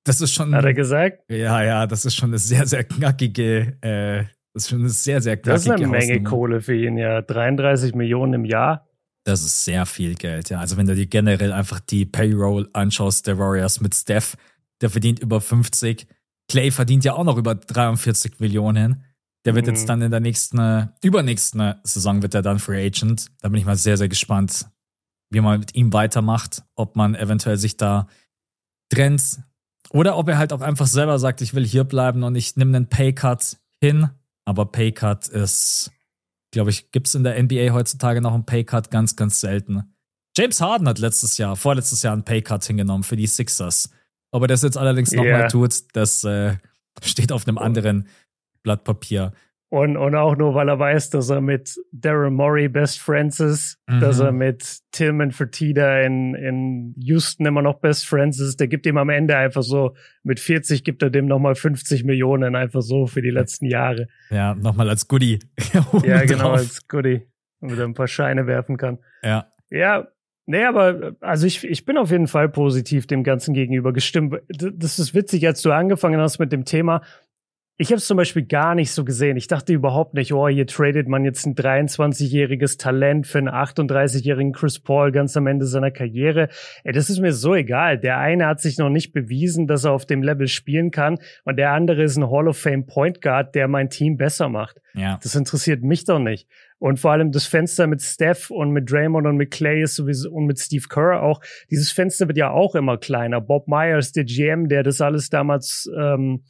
Das 0.07 0.21
ist 0.21 0.33
schon. 0.33 0.55
Hat 0.55 0.65
er 0.65 0.73
gesagt? 0.73 1.25
Ja, 1.29 1.63
ja, 1.63 1.87
das 1.87 2.05
ist 2.05 2.15
schon 2.15 2.31
eine 2.31 2.39
sehr, 2.39 2.65
sehr 2.65 2.85
knackige, 2.85 3.77
äh, 3.81 4.25
das 4.55 4.65
ist 4.65 4.71
schon 4.71 4.81
eine 4.81 4.89
sehr, 4.89 5.21
sehr 5.21 5.37
knackige 5.37 5.53
Das 5.53 5.63
ist 5.67 5.71
eine 5.71 5.87
Menge 5.89 6.15
Hausnummer. 6.15 6.31
Kohle 6.31 6.61
für 6.61 6.77
ihn, 6.77 6.97
ja. 6.97 7.23
33 7.23 7.95
Millionen 7.95 8.35
im 8.35 8.45
Jahr. 8.45 8.87
Das 9.25 9.43
ist 9.43 9.65
sehr 9.65 9.85
viel 9.85 10.15
Geld, 10.15 10.49
ja. 10.49 10.61
Also 10.61 10.77
wenn 10.77 10.87
du 10.87 10.95
dir 10.95 11.07
generell 11.07 11.53
einfach 11.53 11.81
die 11.81 12.07
Payroll 12.07 12.71
anschaust 12.73 13.27
der 13.27 13.39
Warriors 13.39 13.81
mit 13.81 13.95
Steph, 13.95 14.37
der 14.81 14.91
verdient 14.91 15.19
über 15.19 15.41
50. 15.41 16.07
Clay 16.49 16.71
verdient 16.71 17.05
ja 17.05 17.15
auch 17.15 17.25
noch 17.25 17.37
über 17.37 17.57
43 17.57 18.39
Millionen. 18.39 19.03
Der 19.45 19.57
wird 19.57 19.67
mhm. 19.67 19.73
jetzt 19.73 19.89
dann 19.89 20.03
in 20.03 20.13
der 20.13 20.21
nächsten, 20.21 20.91
übernächsten 21.03 21.75
Saison 21.83 22.23
wird 22.23 22.35
er 22.35 22.43
dann 22.43 22.61
Free 22.61 22.87
Agent. 22.87 23.27
Da 23.41 23.49
bin 23.49 23.59
ich 23.59 23.67
mal 23.67 23.77
sehr, 23.77 23.97
sehr 23.97 24.09
gespannt, 24.09 24.67
wie 25.31 25.41
man 25.41 25.59
mit 25.59 25.75
ihm 25.75 25.93
weitermacht, 25.93 26.63
ob 26.77 26.95
man 26.95 27.17
eventuell 27.17 27.57
sich 27.57 27.77
da 27.77 28.07
trennt 28.89 29.41
oder 29.91 30.17
ob 30.17 30.29
er 30.29 30.39
halt 30.39 30.53
auch 30.53 30.61
einfach 30.61 30.87
selber 30.87 31.19
sagt, 31.19 31.41
ich 31.41 31.55
will 31.55 31.67
hier 31.67 31.85
bleiben 31.85 32.23
und 32.23 32.35
ich 32.35 32.57
nehme 32.57 32.77
einen 32.77 32.89
Paycut 32.89 33.57
hin. 33.81 34.11
Aber 34.45 34.67
Paycut 34.67 35.29
ist, 35.29 35.91
glaube 36.53 36.71
ich, 36.71 36.91
gibt 36.93 37.09
es 37.09 37.15
in 37.15 37.25
der 37.25 37.43
NBA 37.43 37.73
heutzutage 37.73 38.21
noch 38.21 38.35
einen 38.35 38.47
Paycut 38.47 38.91
ganz, 38.91 39.17
ganz 39.17 39.41
selten. 39.41 39.93
James 40.37 40.61
Harden 40.61 40.89
hat 40.89 40.99
letztes 40.99 41.39
Jahr, 41.39 41.57
vorletztes 41.57 42.03
Jahr 42.03 42.13
einen 42.13 42.25
Paycut 42.25 42.65
hingenommen 42.65 43.05
für 43.05 43.17
die 43.17 43.27
Sixers. 43.27 43.91
Ob 44.31 44.43
er 44.43 44.49
das 44.49 44.63
jetzt 44.63 44.77
allerdings 44.77 45.13
nochmal 45.13 45.41
yeah. 45.41 45.49
tut, 45.49 45.75
das 45.95 46.25
äh, 46.25 46.57
steht 47.03 47.33
auf 47.33 47.47
einem 47.47 47.59
anderen 47.59 48.07
Blatt 48.63 48.85
Papier. 48.85 49.33
Und, 49.69 49.97
und 49.97 50.15
auch 50.15 50.37
nur, 50.37 50.55
weil 50.55 50.69
er 50.69 50.79
weiß, 50.79 51.11
dass 51.11 51.29
er 51.29 51.41
mit 51.41 51.75
Daryl 51.91 52.31
Morey 52.31 52.69
Best 52.69 53.01
Friends 53.01 53.41
ist, 53.41 53.79
mhm. 53.89 53.99
dass 53.99 54.21
er 54.21 54.31
mit 54.31 54.79
Tillman 54.93 55.33
Fertitta 55.33 56.03
in, 56.03 56.37
in 56.37 56.95
Houston 56.99 57.47
immer 57.47 57.63
noch 57.63 57.81
Best 57.81 58.07
Friends 58.07 58.39
ist. 58.39 58.61
Der 58.61 58.69
gibt 58.69 58.87
ihm 58.87 58.97
am 58.97 59.09
Ende 59.09 59.37
einfach 59.37 59.63
so, 59.63 59.97
mit 60.23 60.39
40 60.39 60.85
gibt 60.85 61.03
er 61.03 61.11
dem 61.11 61.27
nochmal 61.27 61.57
50 61.57 62.05
Millionen 62.05 62.55
einfach 62.55 62.81
so 62.83 63.07
für 63.07 63.23
die 63.23 63.31
letzten 63.31 63.67
Jahre. 63.67 64.07
Ja, 64.31 64.55
nochmal 64.55 64.89
als 64.89 65.09
Goodie. 65.09 65.41
ja, 66.05 66.25
genau, 66.25 66.53
als 66.53 66.87
Goodie. 66.87 67.23
Damit 67.61 67.79
er 67.79 67.85
ein 67.87 67.95
paar 67.95 68.09
Scheine 68.09 68.47
werfen 68.47 68.77
kann. 68.77 68.99
Ja. 69.25 69.49
Ja, 69.69 70.07
Nee, 70.49 70.65
aber 70.65 71.17
also 71.21 71.45
ich, 71.45 71.65
ich 71.65 71.85
bin 71.85 71.99
auf 71.99 72.13
jeden 72.13 72.29
Fall 72.29 72.49
positiv 72.49 73.09
dem 73.09 73.25
Ganzen 73.25 73.53
gegenüber 73.53 73.93
gestimmt. 73.93 74.37
Das 74.49 75.01
ist 75.01 75.13
witzig, 75.13 75.45
als 75.45 75.61
du 75.61 75.73
angefangen 75.73 76.21
hast 76.21 76.39
mit 76.39 76.53
dem 76.53 76.65
Thema. 76.65 77.03
Ich 77.79 77.89
habe 77.89 77.97
es 77.97 78.07
zum 78.07 78.17
Beispiel 78.17 78.47
gar 78.47 78.75
nicht 78.75 78.91
so 78.91 79.05
gesehen. 79.05 79.37
Ich 79.37 79.49
dachte 79.49 79.75
überhaupt 79.75 80.15
nicht, 80.15 80.33
oh, 80.33 80.49
hier 80.49 80.67
tradet 80.67 81.09
man 81.09 81.27
jetzt 81.27 81.45
ein 81.45 81.55
23-jähriges 81.55 82.79
Talent 82.79 83.27
für 83.27 83.37
einen 83.37 83.51
38-jährigen 83.51 84.53
Chris 84.53 84.79
Paul 84.79 85.13
ganz 85.13 85.37
am 85.37 85.47
Ende 85.47 85.67
seiner 85.67 85.91
Karriere. 85.91 86.49
Ey, 86.85 86.95
das 86.95 87.11
ist 87.11 87.21
mir 87.21 87.35
so 87.35 87.55
egal. 87.55 87.99
Der 87.99 88.17
eine 88.17 88.47
hat 88.47 88.63
sich 88.63 88.79
noch 88.79 88.89
nicht 88.89 89.13
bewiesen, 89.13 89.67
dass 89.67 89.85
er 89.85 89.93
auf 89.93 90.07
dem 90.07 90.23
Level 90.23 90.49
spielen 90.49 90.91
kann 90.91 91.19
und 91.45 91.57
der 91.59 91.73
andere 91.73 92.05
ist 92.05 92.17
ein 92.17 92.31
Hall 92.31 92.49
of 92.49 92.57
Fame 92.57 92.87
Point 92.87 93.21
Guard, 93.21 93.55
der 93.55 93.69
mein 93.69 93.91
Team 93.91 94.17
besser 94.17 94.49
macht. 94.49 94.81
Ja. 94.95 95.21
Das 95.23 95.35
interessiert 95.35 95.83
mich 95.83 96.07
doch 96.07 96.19
nicht. 96.19 96.49
Und 96.79 96.99
vor 96.99 97.13
allem 97.13 97.31
das 97.31 97.45
Fenster 97.45 97.87
mit 97.87 98.01
Steph 98.01 98.51
und 98.51 98.71
mit 98.71 98.91
Draymond 98.91 99.27
und 99.27 99.37
mit 99.37 99.51
Clay 99.51 99.83
ist 99.83 99.97
sowieso 99.97 100.31
und 100.31 100.47
mit 100.47 100.59
Steve 100.59 100.85
Kerr 100.89 101.23
auch. 101.23 101.43
Dieses 101.71 101.93
Fenster 101.93 102.27
wird 102.27 102.39
ja 102.39 102.51
auch 102.51 102.75
immer 102.75 102.97
kleiner. 102.97 103.43
Bob 103.43 103.69
Myers, 103.69 104.13
der 104.13 104.25
GM, 104.25 104.69
der 104.69 104.83
das 104.83 105.03
alles 105.03 105.29
damals 105.29 105.91
ähm, 105.95 106.43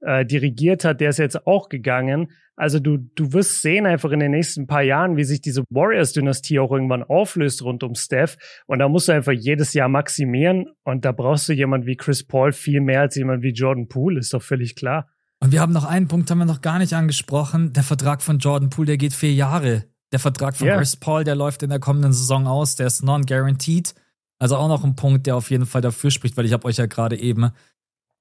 äh, 0.00 0.24
dirigiert 0.24 0.84
hat, 0.84 1.00
der 1.00 1.10
ist 1.10 1.18
jetzt 1.18 1.46
auch 1.46 1.68
gegangen. 1.68 2.30
Also 2.56 2.78
du, 2.78 2.98
du 2.98 3.32
wirst 3.32 3.62
sehen 3.62 3.84
einfach 3.84 4.12
in 4.12 4.20
den 4.20 4.30
nächsten 4.30 4.66
paar 4.66 4.82
Jahren, 4.82 5.16
wie 5.16 5.24
sich 5.24 5.40
diese 5.40 5.64
Warriors-Dynastie 5.70 6.60
auch 6.60 6.70
irgendwann 6.70 7.02
auflöst 7.02 7.62
rund 7.62 7.82
um 7.82 7.94
Steph. 7.94 8.36
Und 8.66 8.78
da 8.78 8.88
musst 8.88 9.08
du 9.08 9.12
einfach 9.12 9.32
jedes 9.32 9.72
Jahr 9.74 9.88
maximieren. 9.88 10.66
Und 10.84 11.04
da 11.04 11.12
brauchst 11.12 11.48
du 11.48 11.52
jemand 11.52 11.86
wie 11.86 11.96
Chris 11.96 12.24
Paul 12.24 12.52
viel 12.52 12.80
mehr 12.80 13.00
als 13.00 13.16
jemand 13.16 13.42
wie 13.42 13.52
Jordan 13.52 13.88
Poole, 13.88 14.20
ist 14.20 14.32
doch 14.32 14.42
völlig 14.42 14.76
klar. 14.76 15.08
Und 15.40 15.52
wir 15.52 15.60
haben 15.60 15.72
noch 15.72 15.84
einen 15.84 16.08
Punkt, 16.08 16.30
haben 16.30 16.38
wir 16.38 16.44
noch 16.44 16.62
gar 16.62 16.78
nicht 16.78 16.94
angesprochen. 16.94 17.72
Der 17.72 17.82
Vertrag 17.82 18.22
von 18.22 18.38
Jordan 18.38 18.70
Poole, 18.70 18.86
der 18.86 18.96
geht 18.98 19.12
vier 19.12 19.32
Jahre. 19.32 19.84
Der 20.12 20.20
Vertrag 20.20 20.56
von 20.56 20.68
yeah. 20.68 20.76
Chris 20.76 20.96
Paul, 20.96 21.24
der 21.24 21.34
läuft 21.34 21.62
in 21.64 21.70
der 21.70 21.80
kommenden 21.80 22.12
Saison 22.12 22.46
aus, 22.46 22.76
der 22.76 22.86
ist 22.86 23.02
non-guaranteed. 23.02 23.94
Also 24.38 24.56
auch 24.56 24.68
noch 24.68 24.84
ein 24.84 24.94
Punkt, 24.94 25.26
der 25.26 25.36
auf 25.36 25.50
jeden 25.50 25.66
Fall 25.66 25.80
dafür 25.80 26.10
spricht, 26.10 26.36
weil 26.36 26.44
ich 26.44 26.52
habe 26.52 26.66
euch 26.66 26.76
ja 26.76 26.86
gerade 26.86 27.18
eben 27.18 27.50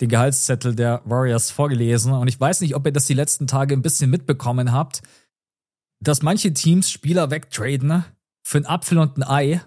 den 0.01 0.09
Gehaltszettel 0.09 0.75
der 0.75 1.01
Warriors 1.05 1.51
vorgelesen. 1.51 2.13
Und 2.13 2.27
ich 2.27 2.39
weiß 2.39 2.61
nicht, 2.61 2.75
ob 2.75 2.85
ihr 2.85 2.91
das 2.91 3.05
die 3.05 3.13
letzten 3.13 3.47
Tage 3.47 3.73
ein 3.73 3.81
bisschen 3.81 4.09
mitbekommen 4.09 4.71
habt, 4.71 5.01
dass 5.99 6.21
manche 6.21 6.53
Teams 6.53 6.91
Spieler 6.91 7.31
wegtraden 7.31 8.03
für 8.43 8.57
einen 8.57 8.65
Apfel 8.65 8.97
und 8.97 9.17
ein 9.17 9.23
Ei, 9.23 9.61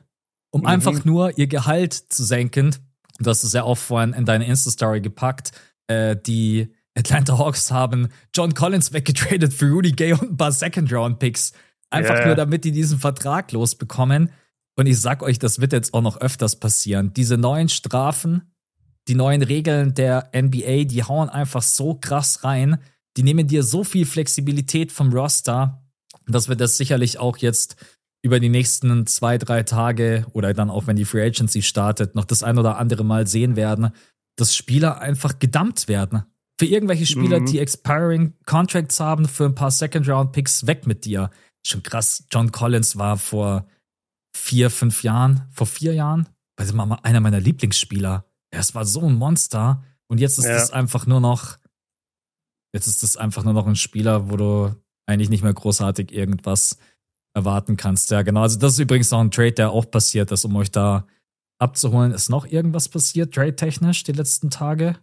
um 0.51 0.63
mhm. 0.63 0.67
einfach 0.67 1.05
nur 1.05 1.39
ihr 1.39 1.47
Gehalt 1.47 1.95
zu 1.95 2.25
senken. 2.25 2.77
Du 3.19 3.31
hast 3.31 3.45
es 3.45 3.53
ja 3.53 3.63
auch 3.63 3.79
vorhin 3.79 4.13
in 4.13 4.27
deine 4.27 4.47
Insta-Story 4.47 5.01
gepackt. 5.01 5.53
Äh, 5.87 6.17
die 6.17 6.75
Atlanta 6.97 7.39
Hawks 7.39 7.71
haben 7.71 8.09
John 8.35 8.55
Collins 8.55 8.93
weggetradet 8.93 9.53
für 9.53 9.71
Rudy 9.71 9.93
Gay 9.93 10.13
und 10.13 10.33
ein 10.33 10.37
paar 10.37 10.53
Second-Round-Picks. 10.53 11.53
Einfach 11.91 12.17
yeah. 12.17 12.27
nur, 12.27 12.35
damit 12.35 12.65
die 12.65 12.73
diesen 12.73 12.99
Vertrag 12.99 13.53
losbekommen. 13.53 14.31
Und 14.77 14.87
ich 14.87 15.01
sag 15.01 15.23
euch, 15.23 15.39
das 15.39 15.61
wird 15.61 15.73
jetzt 15.73 15.95
auch 15.95 16.03
noch 16.03 16.21
öfters 16.21 16.57
passieren. 16.57 17.15
Diese 17.15 17.39
neuen 17.39 17.69
Strafen 17.69 18.51
die 19.09 19.15
neuen 19.15 19.43
Regeln 19.43 19.95
der 19.95 20.31
NBA, 20.35 20.85
die 20.85 21.05
hauen 21.05 21.29
einfach 21.29 21.63
so 21.63 21.95
krass 21.95 22.45
rein. 22.45 22.79
Die 23.17 23.23
nehmen 23.23 23.47
dir 23.47 23.63
so 23.63 23.85
viel 23.85 24.05
Flexibilität 24.05 24.93
vom 24.93 25.13
Roster, 25.13 25.83
dass 26.27 26.49
wir 26.49 26.57
das 26.57 26.77
sicherlich 26.77 27.19
auch 27.19 27.39
jetzt 27.39 27.77
über 28.23 28.41
die 28.41 28.49
nächsten 28.49 29.07
zwei, 29.07 29.39
drei 29.39 29.63
Tage 29.63 30.27
oder 30.33 30.53
dann 30.53 30.71
auch, 30.71 30.87
wenn 30.87 30.97
die 30.97 31.05
Free 31.05 31.25
Agency 31.25 31.63
startet, 31.63 32.15
noch 32.15 32.25
das 32.25 32.43
ein 32.43 32.59
oder 32.59 32.79
andere 32.79 33.05
Mal 33.05 33.27
sehen 33.27 33.55
werden, 33.55 33.91
dass 34.37 34.57
Spieler 34.57 35.01
einfach 35.01 35.39
gedumpt 35.39 35.87
werden. 35.87 36.25
Für 36.59 36.67
irgendwelche 36.67 37.07
Spieler, 37.07 37.41
mhm. 37.41 37.47
die 37.47 37.59
expiring 37.59 38.33
Contracts 38.47 38.99
haben, 38.99 39.29
für 39.29 39.45
ein 39.45 39.55
paar 39.55 39.71
Second-Round-Picks 39.71 40.67
weg 40.67 40.87
mit 40.87 41.05
dir. 41.05 41.31
Schon 41.65 41.83
krass. 41.83 42.25
John 42.33 42.51
Collins 42.51 42.97
war 42.97 43.19
vor 43.19 43.67
vier, 44.35 44.71
fünf 44.71 45.03
Jahren, 45.03 45.43
vor 45.53 45.67
vier 45.67 45.95
Jahren, 45.95 46.29
weiß 46.57 46.71
ich 46.71 46.75
mal, 46.75 46.99
einer 47.03 47.21
meiner 47.21 47.41
Lieblingsspieler 47.41 48.25
es 48.51 48.75
war 48.75 48.85
so 48.85 49.03
ein 49.03 49.15
Monster. 49.15 49.83
Und 50.09 50.21
jetzt 50.21 50.39
ist 50.39 50.47
es 50.47 50.69
ja. 50.69 50.75
einfach 50.75 51.07
nur 51.07 51.21
noch, 51.21 51.59
jetzt 52.73 52.87
ist 52.87 53.03
es 53.03 53.17
einfach 53.17 53.45
nur 53.45 53.53
noch 53.53 53.67
ein 53.67 53.77
Spieler, 53.77 54.31
wo 54.31 54.37
du 54.37 54.75
eigentlich 55.07 55.31
nicht 55.31 55.43
mehr 55.43 55.55
großartig 55.55 56.13
irgendwas 56.13 56.79
erwarten 57.35 57.77
kannst. 57.77 58.11
Ja, 58.11 58.23
genau. 58.23 58.43
Also 58.43 58.59
das 58.59 58.75
ist 58.75 58.79
übrigens 58.79 59.11
noch 59.11 59.21
ein 59.21 59.31
Trade, 59.31 59.53
der 59.53 59.71
auch 59.71 59.91
passiert 59.91 60.33
ist, 60.33 60.45
um 60.45 60.57
euch 60.57 60.71
da 60.71 61.07
abzuholen. 61.59 62.13
Ist 62.13 62.29
noch 62.29 62.47
irgendwas 62.47 62.89
passiert, 62.89 63.35
trade-technisch, 63.35 64.05
die 64.05 64.13
letzten 64.13 64.51
Tage? 64.51 64.97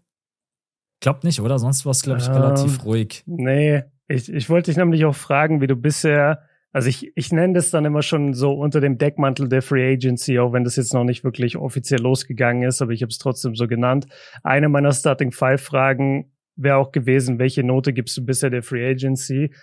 Glaubt 0.99 1.23
nicht, 1.23 1.41
oder? 1.41 1.59
Sonst 1.59 1.85
war 1.85 1.91
es, 1.91 2.01
glaube 2.01 2.19
ich, 2.19 2.27
ähm, 2.27 2.33
relativ 2.33 2.85
ruhig. 2.85 3.23
Nee, 3.25 3.83
ich, 4.07 4.31
ich 4.31 4.49
wollte 4.49 4.71
dich 4.71 4.77
nämlich 4.77 5.05
auch 5.05 5.15
fragen, 5.15 5.61
wie 5.61 5.67
du 5.67 5.75
bisher 5.75 6.47
also 6.73 6.89
ich, 6.89 7.11
ich 7.15 7.31
nenne 7.31 7.53
das 7.53 7.69
dann 7.69 7.85
immer 7.85 8.01
schon 8.01 8.33
so 8.33 8.51
unter 8.53 8.81
dem 8.81 8.97
Deckmantel 8.97 9.47
der 9.47 9.61
Free 9.61 9.93
Agency, 9.93 10.39
auch 10.39 10.53
wenn 10.53 10.63
das 10.63 10.75
jetzt 10.75 10.93
noch 10.93 11.03
nicht 11.03 11.23
wirklich 11.23 11.55
offiziell 11.55 12.01
losgegangen 12.01 12.67
ist, 12.67 12.81
aber 12.81 12.91
ich 12.91 13.03
habe 13.03 13.11
es 13.11 13.19
trotzdem 13.19 13.55
so 13.55 13.67
genannt. 13.67 14.07
Eine 14.41 14.69
meiner 14.69 14.91
Starting 14.91 15.31
Five 15.31 15.61
Fragen 15.61 16.31
wäre 16.55 16.77
auch 16.77 16.91
gewesen, 16.91 17.37
welche 17.37 17.63
Note 17.63 17.93
gibst 17.93 18.17
du 18.17 18.25
bisher 18.25 18.49
der 18.49 18.63
Free 18.63 18.89
Agency? 18.89 19.53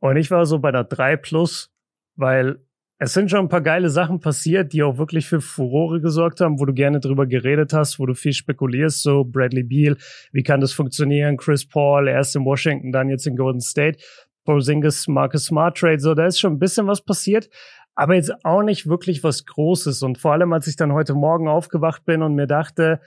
Und 0.00 0.16
ich 0.16 0.30
war 0.32 0.44
so 0.44 0.58
bei 0.58 0.72
der 0.72 0.82
3 0.82 1.16
plus, 1.16 1.72
weil 2.16 2.58
es 2.98 3.12
sind 3.12 3.30
schon 3.30 3.40
ein 3.40 3.48
paar 3.48 3.60
geile 3.60 3.90
Sachen 3.90 4.20
passiert, 4.20 4.72
die 4.72 4.82
auch 4.82 4.96
wirklich 4.96 5.26
für 5.26 5.42
Furore 5.42 6.00
gesorgt 6.00 6.40
haben, 6.40 6.58
wo 6.58 6.64
du 6.64 6.72
gerne 6.72 6.98
drüber 6.98 7.26
geredet 7.26 7.74
hast, 7.74 7.98
wo 7.98 8.06
du 8.06 8.14
viel 8.14 8.32
spekulierst, 8.32 9.02
so 9.02 9.22
Bradley 9.22 9.64
Beal, 9.64 9.98
wie 10.32 10.42
kann 10.42 10.60
das 10.60 10.72
funktionieren? 10.72 11.36
Chris 11.36 11.66
Paul, 11.66 12.08
erst 12.08 12.34
in 12.36 12.44
Washington, 12.44 12.92
dann 12.92 13.10
jetzt 13.10 13.26
in 13.26 13.36
Golden 13.36 13.60
State. 13.60 13.98
Porzingis, 14.46 15.06
Marcus 15.08 15.44
Smart 15.44 15.76
Trade, 15.76 16.00
so, 16.00 16.14
da 16.14 16.26
ist 16.26 16.40
schon 16.40 16.54
ein 16.54 16.58
bisschen 16.58 16.86
was 16.86 17.02
passiert, 17.02 17.50
aber 17.94 18.14
jetzt 18.14 18.32
auch 18.44 18.62
nicht 18.62 18.88
wirklich 18.88 19.22
was 19.22 19.44
Großes. 19.44 20.02
Und 20.02 20.16
vor 20.16 20.32
allem, 20.32 20.54
als 20.54 20.66
ich 20.66 20.76
dann 20.76 20.92
heute 20.92 21.12
Morgen 21.12 21.48
aufgewacht 21.48 22.06
bin 22.06 22.22
und 22.22 22.34
mir 22.34 22.46
dachte, 22.46 23.00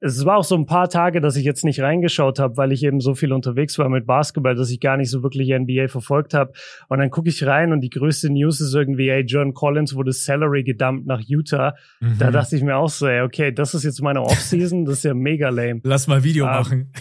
es 0.00 0.24
war 0.24 0.36
auch 0.36 0.44
so 0.44 0.54
ein 0.54 0.66
paar 0.66 0.88
Tage, 0.88 1.20
dass 1.20 1.36
ich 1.36 1.44
jetzt 1.44 1.64
nicht 1.64 1.80
reingeschaut 1.80 2.38
habe, 2.38 2.56
weil 2.56 2.72
ich 2.72 2.82
eben 2.84 3.00
so 3.00 3.14
viel 3.14 3.32
unterwegs 3.32 3.78
war 3.78 3.88
mit 3.88 4.06
Basketball, 4.06 4.54
dass 4.54 4.70
ich 4.70 4.80
gar 4.80 4.96
nicht 4.96 5.10
so 5.10 5.22
wirklich 5.22 5.48
NBA 5.50 5.88
verfolgt 5.88 6.34
habe. 6.34 6.52
Und 6.88 6.98
dann 6.98 7.10
gucke 7.10 7.28
ich 7.28 7.46
rein 7.46 7.72
und 7.72 7.80
die 7.80 7.90
größte 7.90 8.30
News 8.30 8.60
ist 8.60 8.74
irgendwie, 8.74 9.08
ey, 9.08 9.22
John 9.22 9.54
Collins 9.54 9.94
wurde 9.94 10.12
Salary 10.12 10.62
gedumpt 10.62 11.06
nach 11.06 11.20
Utah. 11.20 11.74
Mhm. 12.00 12.18
Da 12.18 12.30
dachte 12.30 12.56
ich 12.56 12.62
mir 12.62 12.76
auch 12.76 12.90
so, 12.90 13.06
ey, 13.06 13.22
okay, 13.22 13.52
das 13.52 13.74
ist 13.74 13.84
jetzt 13.84 14.02
meine 14.02 14.20
Offseason, 14.20 14.84
das 14.84 14.98
ist 14.98 15.04
ja 15.04 15.14
mega 15.14 15.48
lame. 15.48 15.80
Lass 15.84 16.06
mal 16.06 16.22
Video 16.22 16.44
um, 16.44 16.50
ähm, 16.50 16.56
machen. 16.56 16.92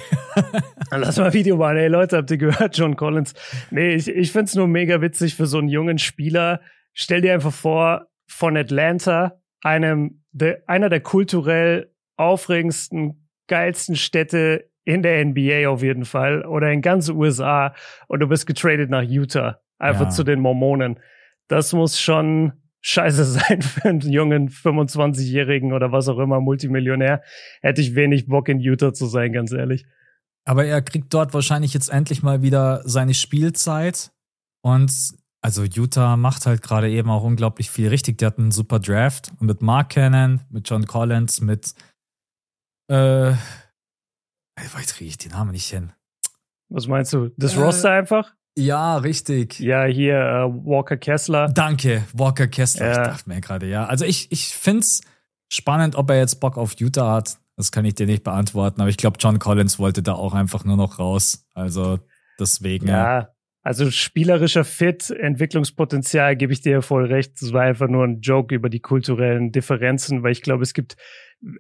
lass 0.92 1.18
mal 1.18 1.34
Video 1.34 1.58
machen. 1.58 1.78
Ey, 1.78 1.88
Leute, 1.88 2.18
habt 2.18 2.32
ihr 2.32 2.38
gehört, 2.38 2.78
John 2.78 2.96
Collins? 2.96 3.34
Nee, 3.70 3.96
ich, 3.96 4.08
ich 4.08 4.32
find's 4.32 4.56
nur 4.56 4.68
mega 4.68 5.02
witzig 5.02 5.36
für 5.36 5.46
so 5.46 5.58
einen 5.58 5.68
jungen 5.68 5.98
Spieler. 5.98 6.62
Stell 6.94 7.22
dir 7.22 7.34
einfach 7.34 7.54
vor, 7.54 8.08
von 8.28 8.56
Atlanta, 8.56 9.40
einem, 9.62 10.24
de, 10.32 10.58
einer 10.68 10.90
der 10.90 11.02
kulturell 11.02 11.93
aufregendsten, 12.18 13.28
geilsten 13.48 13.96
Städte 13.96 14.70
in 14.86 15.02
der 15.02 15.24
NBA 15.24 15.68
auf 15.70 15.82
jeden 15.82 16.06
Fall 16.06 16.46
oder 16.46 16.72
in 16.72 16.82
ganz 16.82 17.10
USA 17.10 17.74
und 18.08 18.20
du 18.20 18.28
bist 18.28 18.46
getradet 18.46 18.90
nach 18.90 19.04
Utah, 19.04 19.60
einfach 19.80 20.06
ja. 20.06 20.10
zu 20.10 20.24
den 20.24 20.40
Mormonen. 20.40 21.00
Das 21.48 21.74
muss 21.74 22.00
schon 22.00 22.54
scheiße 22.82 23.24
sein 23.26 23.62
für 23.62 23.90
einen 23.90 24.02
jungen 24.02 24.50
25-Jährigen 24.50 25.74
oder 25.74 25.92
was 25.92 26.08
auch 26.10 26.20
immer, 26.20 26.42
Multimillionär. 26.42 27.22
Hätte 27.62 27.82
ich 27.82 27.96
wenig 27.96 28.28
Bock 28.28 28.50
in 28.50 28.60
Utah 28.60 28.94
zu 28.94 29.06
sein, 29.06 29.32
ganz 29.32 29.52
ehrlich. 29.52 29.86
Aber 30.46 30.66
er 30.66 30.82
kriegt 30.82 31.14
dort 31.14 31.34
wahrscheinlich 31.34 31.74
jetzt 31.74 31.90
endlich 31.90 32.22
mal 32.22 32.42
wieder 32.42 32.82
seine 32.86 33.14
Spielzeit 33.14 34.12
und 34.62 34.92
also 35.42 35.64
Utah 35.64 36.16
macht 36.16 36.46
halt 36.46 36.62
gerade 36.62 36.90
eben 36.90 37.10
auch 37.10 37.24
unglaublich 37.24 37.70
viel 37.70 37.90
richtig. 37.90 38.18
Die 38.18 38.26
hatten 38.26 38.44
einen 38.44 38.52
super 38.52 38.80
Draft 38.80 39.34
und 39.40 39.48
mit 39.48 39.62
Mark 39.62 39.90
Cannon, 39.90 40.42
mit 40.50 40.70
John 40.70 40.86
Collins, 40.86 41.42
mit 41.42 41.74
äh, 42.90 43.32
jetzt 44.60 44.96
kriege 44.96 45.10
ich 45.10 45.18
den 45.18 45.32
Namen 45.32 45.52
nicht 45.52 45.70
hin. 45.70 45.94
Was 46.70 46.88
meinst 46.88 47.14
du? 47.14 47.30
Das 47.38 47.56
äh, 47.56 47.60
Roster 47.60 47.92
einfach? 47.92 48.34
Ja, 48.58 48.98
richtig. 48.98 49.60
Ja, 49.60 49.86
hier 49.86 50.16
äh, 50.16 50.66
Walker 50.66 50.98
Kessler. 50.98 51.50
Danke, 51.50 52.04
Walker 52.14 52.48
Kessler. 52.48 52.86
Ja. 52.86 52.92
Ich 52.92 53.08
dachte 53.08 53.30
mir 53.30 53.42
gerade, 53.42 53.68
ja. 53.68 53.86
Also 53.86 54.06
ich, 54.06 54.32
ich 54.32 54.50
finde 54.50 54.82
es 54.82 55.02
spannend, 55.52 55.96
ob 55.96 56.10
er 56.10 56.18
jetzt 56.18 56.40
Bock 56.40 56.58
auf 56.58 56.74
Utah 56.80 57.14
hat. 57.14 57.38
Das 57.56 57.72
kann 57.72 57.86
ich 57.86 57.96
dir 57.96 58.08
nicht 58.08 58.24
beantworten, 58.24 58.82
aber 58.82 58.90
ich 58.90 58.98
glaube, 58.98 59.18
John 59.20 59.38
Collins 59.38 59.78
wollte 59.78 60.02
da 60.02 60.14
auch 60.14 60.34
einfach 60.34 60.66
nur 60.66 60.78
noch 60.78 60.98
raus. 60.98 61.46
Also 61.54 62.00
deswegen. 62.40 62.88
Ja, 62.88 63.30
also 63.62 63.90
spielerischer 63.92 64.66
Fit, 64.66 65.10
Entwicklungspotenzial, 65.10 66.36
gebe 66.36 66.52
ich 66.52 66.62
dir 66.62 66.82
voll 66.82 67.06
recht. 67.06 67.42
Das 67.42 67.54
war 67.54 67.62
einfach 67.62 67.88
nur 67.88 68.04
ein 68.04 68.20
Joke 68.20 68.54
über 68.54 68.70
die 68.70 68.82
kulturellen 68.82 69.52
Differenzen, 69.54 70.22
weil 70.22 70.34
ich 70.34 70.42
glaube, 70.42 70.64
es 70.64 70.74
gibt, 70.74 70.98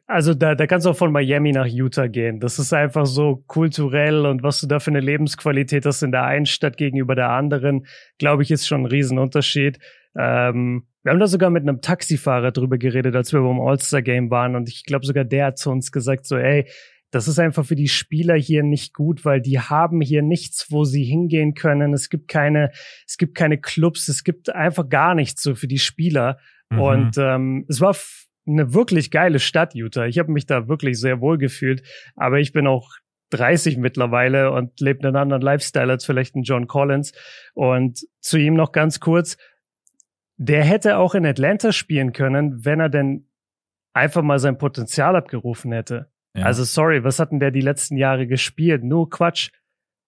also 0.07 0.33
da, 0.33 0.55
da 0.55 0.67
kannst 0.67 0.85
du 0.85 0.91
auch 0.91 0.97
von 0.97 1.11
Miami 1.11 1.51
nach 1.51 1.65
Utah 1.65 2.07
gehen. 2.07 2.39
Das 2.39 2.57
ist 2.59 2.73
einfach 2.73 3.05
so 3.05 3.43
kulturell 3.47 4.25
und 4.25 4.43
was 4.43 4.61
du 4.61 4.67
da 4.67 4.79
für 4.79 4.91
eine 4.91 5.01
Lebensqualität 5.01 5.85
hast 5.85 6.03
in 6.03 6.11
der 6.11 6.23
einen 6.23 6.45
Stadt 6.45 6.77
gegenüber 6.77 7.15
der 7.15 7.29
anderen, 7.29 7.85
glaube 8.17 8.43
ich, 8.43 8.51
ist 8.51 8.67
schon 8.67 8.83
ein 8.83 8.85
Riesenunterschied. 8.85 9.79
Ähm, 10.17 10.87
wir 11.03 11.11
haben 11.11 11.19
da 11.19 11.27
sogar 11.27 11.49
mit 11.49 11.63
einem 11.63 11.81
Taxifahrer 11.81 12.51
drüber 12.51 12.77
geredet, 12.77 13.15
als 13.15 13.33
wir 13.33 13.41
beim 13.41 13.59
All-Star-Game 13.59 14.31
waren. 14.31 14.55
Und 14.55 14.69
ich 14.69 14.85
glaube, 14.85 15.05
sogar 15.05 15.25
der 15.25 15.47
hat 15.47 15.57
zu 15.57 15.69
uns 15.69 15.91
gesagt, 15.91 16.25
so, 16.25 16.37
ey, 16.37 16.69
das 17.11 17.27
ist 17.27 17.39
einfach 17.39 17.65
für 17.65 17.75
die 17.75 17.89
Spieler 17.89 18.35
hier 18.35 18.63
nicht 18.63 18.93
gut, 18.93 19.25
weil 19.25 19.41
die 19.41 19.59
haben 19.59 20.01
hier 20.01 20.21
nichts, 20.21 20.67
wo 20.71 20.83
sie 20.85 21.03
hingehen 21.03 21.53
können. 21.53 21.93
Es 21.93 22.09
gibt 22.09 22.27
keine, 22.27 22.71
es 23.05 23.17
gibt 23.17 23.35
keine 23.35 23.59
Clubs, 23.59 24.07
es 24.07 24.23
gibt 24.23 24.49
einfach 24.49 24.87
gar 24.89 25.13
nichts 25.13 25.43
so 25.43 25.55
für 25.55 25.67
die 25.67 25.77
Spieler. 25.77 26.39
Mhm. 26.69 26.79
Und 26.79 27.17
ähm, 27.17 27.65
es 27.67 27.81
war 27.81 27.95
eine 28.45 28.73
wirklich 28.73 29.11
geile 29.11 29.39
Stadt, 29.39 29.75
Utah. 29.75 30.05
Ich 30.05 30.19
habe 30.19 30.31
mich 30.31 30.45
da 30.45 30.67
wirklich 30.67 30.99
sehr 30.99 31.21
wohl 31.21 31.37
gefühlt. 31.37 31.83
Aber 32.15 32.39
ich 32.39 32.51
bin 32.51 32.67
auch 32.67 32.91
30 33.29 33.77
mittlerweile 33.77 34.51
und 34.51 34.79
lebe 34.79 35.07
einen 35.07 35.15
anderen 35.15 35.41
Lifestyle 35.41 35.91
als 35.91 36.05
vielleicht 36.05 36.35
ein 36.35 36.43
John 36.43 36.67
Collins. 36.67 37.13
Und 37.53 38.05
zu 38.19 38.37
ihm 38.37 38.55
noch 38.55 38.71
ganz 38.71 38.99
kurz 38.99 39.37
der 40.37 40.63
hätte 40.63 40.97
auch 40.97 41.15
in 41.15 41.25
Atlanta 41.25 41.71
spielen 41.71 42.11
können, 42.13 42.65
wenn 42.65 42.79
er 42.79 42.89
denn 42.89 43.27
einfach 43.93 44.23
mal 44.23 44.39
sein 44.39 44.57
Potenzial 44.57 45.15
abgerufen 45.15 45.71
hätte. 45.71 46.09
Ja. 46.35 46.45
Also 46.45 46.63
sorry, 46.63 47.03
was 47.03 47.19
hat 47.19 47.31
denn 47.31 47.39
der 47.39 47.51
die 47.51 47.61
letzten 47.61 47.95
Jahre 47.95 48.25
gespielt? 48.27 48.83
Nur 48.83 49.09
Quatsch. 49.09 49.51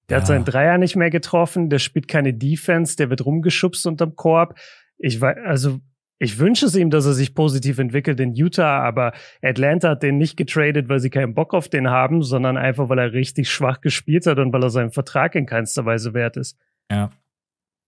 Der 0.09 0.17
ja. 0.17 0.21
hat 0.21 0.27
seinen 0.27 0.45
Dreier 0.45 0.77
nicht 0.77 0.95
mehr 0.95 1.09
getroffen, 1.09 1.69
der 1.69 1.79
spielt 1.79 2.07
keine 2.07 2.33
Defense, 2.33 2.95
der 2.95 3.09
wird 3.09 3.25
rumgeschubst 3.25 3.87
unterm 3.87 4.15
Korb. 4.15 4.57
Ich 4.97 5.21
weiß, 5.21 5.37
also 5.45 5.79
ich 6.17 6.39
wünsche 6.39 6.65
es 6.65 6.75
ihm, 6.75 6.89
dass 6.89 7.05
er 7.05 7.13
sich 7.13 7.35
positiv 7.35 7.77
entwickelt 7.77 8.19
in 8.19 8.33
Utah, 8.33 8.79
aber 8.79 9.13
Atlanta 9.41 9.89
hat 9.89 10.03
den 10.03 10.17
nicht 10.17 10.37
getradet, 10.37 10.87
weil 10.87 10.99
sie 10.99 11.09
keinen 11.09 11.33
Bock 11.33 11.53
auf 11.53 11.67
den 11.67 11.89
haben, 11.89 12.23
sondern 12.23 12.57
einfach, 12.57 12.87
weil 12.89 12.99
er 12.99 13.13
richtig 13.13 13.49
schwach 13.49 13.81
gespielt 13.81 14.25
hat 14.25 14.39
und 14.39 14.53
weil 14.53 14.63
er 14.63 14.69
seinen 14.69 14.91
Vertrag 14.91 15.35
in 15.35 15.45
keinster 15.45 15.85
Weise 15.85 16.13
wert 16.13 16.37
ist. 16.37 16.57
Ja, 16.89 17.11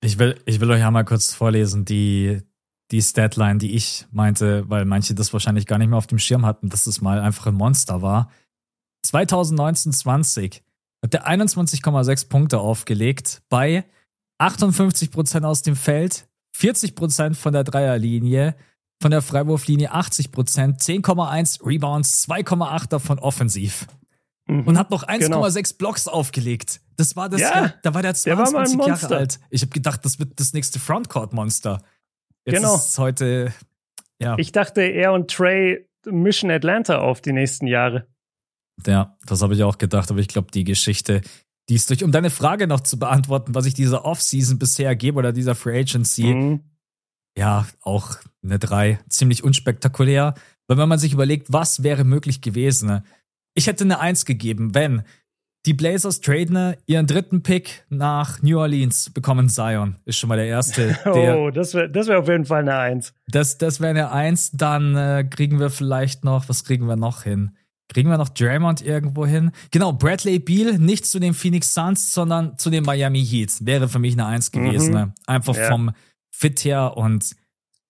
ich 0.02 0.20
will, 0.20 0.36
ich 0.46 0.60
will 0.60 0.70
euch 0.72 0.80
ja 0.80 0.92
mal 0.92 1.06
kurz 1.06 1.34
vorlesen, 1.34 1.86
die, 1.86 2.42
die 2.92 3.02
Statline, 3.02 3.60
die 3.60 3.76
ich 3.76 4.06
meinte, 4.12 4.70
weil 4.70 4.86
manche 4.86 5.16
das 5.16 5.32
wahrscheinlich 5.32 5.66
gar 5.66 5.78
nicht 5.78 5.90
mehr 5.90 5.98
auf 5.98 6.08
dem 6.08 6.20
Schirm 6.20 6.46
hatten, 6.46 6.70
dass 6.70 6.86
es 6.86 7.02
mal 7.02 7.20
einfach 7.20 7.48
ein 7.48 7.56
Monster 7.56 8.02
war. 8.02 8.30
2019-20 9.06 10.62
hat 11.02 11.14
er 11.14 11.28
21,6 11.28 12.30
Punkte 12.30 12.60
aufgelegt 12.60 13.42
bei 13.50 13.86
58 14.40 15.12
Prozent 15.12 15.46
aus 15.46 15.62
dem 15.62 15.76
Feld, 15.76 16.27
40 16.58 16.96
Prozent 16.96 17.38
von 17.38 17.54
der 17.54 17.64
Dreierlinie, 17.64 18.56
von 19.00 19.12
der 19.12 19.22
Freiwurflinie 19.22 19.92
80 19.92 20.32
Prozent, 20.32 20.82
10,1 20.82 21.64
Rebounds, 21.64 22.28
2,8 22.28 22.90
davon 22.90 23.20
offensiv. 23.20 23.86
Mhm, 24.48 24.64
und 24.64 24.78
hat 24.78 24.90
noch 24.90 25.04
1,6 25.04 25.20
genau. 25.20 25.78
Blocks 25.78 26.08
aufgelegt. 26.08 26.82
Das 26.96 27.16
war 27.16 27.30
das, 27.30 27.42
ja, 27.42 27.74
da 27.84 27.94
war 27.94 28.02
der 28.02 28.16
22 28.16 28.78
der 28.78 28.80
war 28.80 28.88
Jahre 28.88 29.16
alt. 29.18 29.40
Ich 29.52 29.62
habe 29.62 29.72
gedacht, 29.72 30.04
das 30.04 30.18
wird 30.18 30.40
das 30.40 30.54
nächste 30.54 30.80
Frontcourt-Monster. 30.80 31.84
Jetzt 32.46 32.56
genau. 32.56 32.76
ist 32.76 32.98
heute, 32.98 33.54
ja. 34.20 34.36
Ich 34.40 34.52
dachte, 34.52 34.82
er 34.82 35.14
und 35.14 35.30
Trey 35.30 35.88
mischen 36.06 36.50
Atlanta 36.50 37.00
auf 37.00 37.22
die 37.22 37.34
nächsten 37.34 37.68
Jahre. 37.68 38.08
Ja, 38.88 39.16
das 39.28 39.44
habe 39.44 39.54
ich 39.54 39.64
auch 39.64 39.78
gedacht, 39.78 40.10
aber 40.10 40.22
ich 40.22 40.28
glaube, 40.28 40.50
die 40.52 40.64
Geschichte, 40.64 41.22
die 41.70 41.76
ist 41.76 41.90
durch, 41.90 42.04
um 42.04 42.12
deine 42.12 42.30
Frage 42.30 42.68
noch 42.68 42.82
zu 42.82 42.98
beantworten, 42.98 43.56
was 43.56 43.66
ich 43.66 43.74
dieser 43.74 44.06
Offseason 44.06 44.58
bisher 44.58 44.96
gebe 44.96 45.18
oder 45.20 45.34
dieser 45.34 45.56
Free 45.56 45.80
Agency, 45.80 46.34
mhm. 46.34 46.60
ja, 47.38 47.68
auch 47.82 48.16
eine 48.44 48.60
3, 48.60 49.00
ziemlich 49.10 49.44
unspektakulär. 49.44 50.34
Weil 50.68 50.78
wenn 50.78 50.90
man 50.90 51.00
sich 51.00 51.14
überlegt, 51.14 51.52
was 51.52 51.84
wäre 51.84 52.04
möglich 52.04 52.42
gewesen, 52.42 52.88
ne? 52.88 53.04
Ich 53.54 53.66
hätte 53.66 53.84
eine 53.86 54.00
Eins 54.00 54.26
gegeben, 54.26 54.76
wenn 54.76 55.04
die 55.66 55.74
Blazers 55.74 56.22
traden 56.22 56.76
ihren 56.86 57.08
dritten 57.08 57.44
Pick 57.44 57.86
nach 57.90 58.42
New 58.42 58.58
Orleans, 58.60 59.10
bekommen 59.10 59.50
Zion. 59.50 59.98
Ist 60.06 60.18
schon 60.18 60.30
mal 60.30 60.38
der 60.38 60.46
erste. 60.46 60.98
Der, 61.06 61.38
oh, 61.38 61.50
das 61.50 61.74
wäre 61.74 61.90
das 61.90 62.08
wär 62.08 62.20
auf 62.20 62.28
jeden 62.30 62.46
Fall 62.46 62.62
eine 62.62 62.78
Eins. 62.78 63.14
Das, 63.28 63.58
das 63.58 63.82
wäre 63.82 63.90
eine 63.90 64.12
Eins. 64.12 64.52
Dann 64.52 64.96
äh, 64.96 65.26
kriegen 65.30 65.60
wir 65.60 65.70
vielleicht 65.70 66.24
noch, 66.24 66.48
was 66.48 66.64
kriegen 66.64 66.88
wir 66.88 66.96
noch 66.96 67.24
hin? 67.24 67.52
Kriegen 67.90 68.10
wir 68.10 68.18
noch 68.18 68.30
Draymond 68.30 68.82
irgendwo 68.82 69.26
hin? 69.26 69.52
Genau, 69.72 69.94
Bradley 69.94 70.40
Beal, 70.40 70.78
nicht 70.78 71.06
zu 71.06 71.20
den 71.20 71.34
Phoenix 71.34 71.74
Suns, 71.74 72.14
sondern 72.14 72.58
zu 72.58 72.70
den 72.70 72.84
Miami 72.84 73.26
Heat. 73.26 73.66
Wäre 73.66 73.88
für 73.88 74.00
mich 74.00 74.14
eine 74.14 74.26
Eins 74.26 74.52
gewesen. 74.52 74.90
Mhm. 74.90 74.94
Ne? 74.94 75.14
Einfach 75.26 75.56
ja. 75.56 75.70
vom 75.70 75.92
Fit 76.30 76.66
her 76.66 76.98
und 76.98 77.36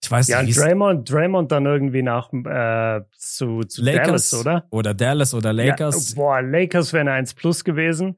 ich 0.04 0.12
weiß 0.12 0.28
ja, 0.28 0.44
nicht. 0.44 0.56
Ja, 0.56 0.64
Draymond, 0.64 1.12
Draymond 1.12 1.52
dann 1.52 1.66
irgendwie 1.66 2.04
nach 2.04 2.32
äh, 2.32 3.02
zu, 3.18 3.62
zu 3.62 3.82
Lakers 3.82 4.30
Dallas, 4.30 4.34
oder? 4.34 4.66
Oder 4.70 4.94
Dallas 4.94 5.34
oder 5.34 5.54
Lakers. 5.54 6.12
Ja, 6.12 6.16
boah, 6.16 6.42
Lakers 6.42 6.94
wäre 6.94 7.02
eine 7.02 7.14
1 7.14 7.34
Plus 7.34 7.64
gewesen. 7.64 8.16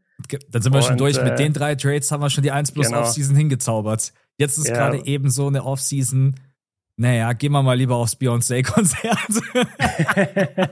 Dann 0.50 0.62
sind 0.62 0.74
wir 0.74 0.80
Und, 0.80 0.84
schon 0.84 0.98
durch. 0.98 1.18
Äh, 1.18 1.24
Mit 1.24 1.40
den 1.40 1.54
drei 1.54 1.76
Trades 1.76 2.12
haben 2.12 2.22
wir 2.22 2.30
schon 2.30 2.44
die 2.44 2.52
1 2.52 2.74
Plus 2.74 2.88
genau. 2.88 3.02
Offseason 3.02 3.36
hingezaubert. 3.36 4.14
Jetzt 4.38 4.58
ist 4.58 4.68
ja. 4.68 4.76
gerade 4.76 5.06
eben 5.06 5.30
so 5.30 5.48
eine 5.48 5.64
Offseason, 5.64 6.36
naja, 7.00 7.32
gehen 7.32 7.54
wir 7.54 7.64
mal 7.64 7.78
lieber 7.78 7.95
aufs 7.95 8.18
Beyoncé-Konzert. 8.20 9.41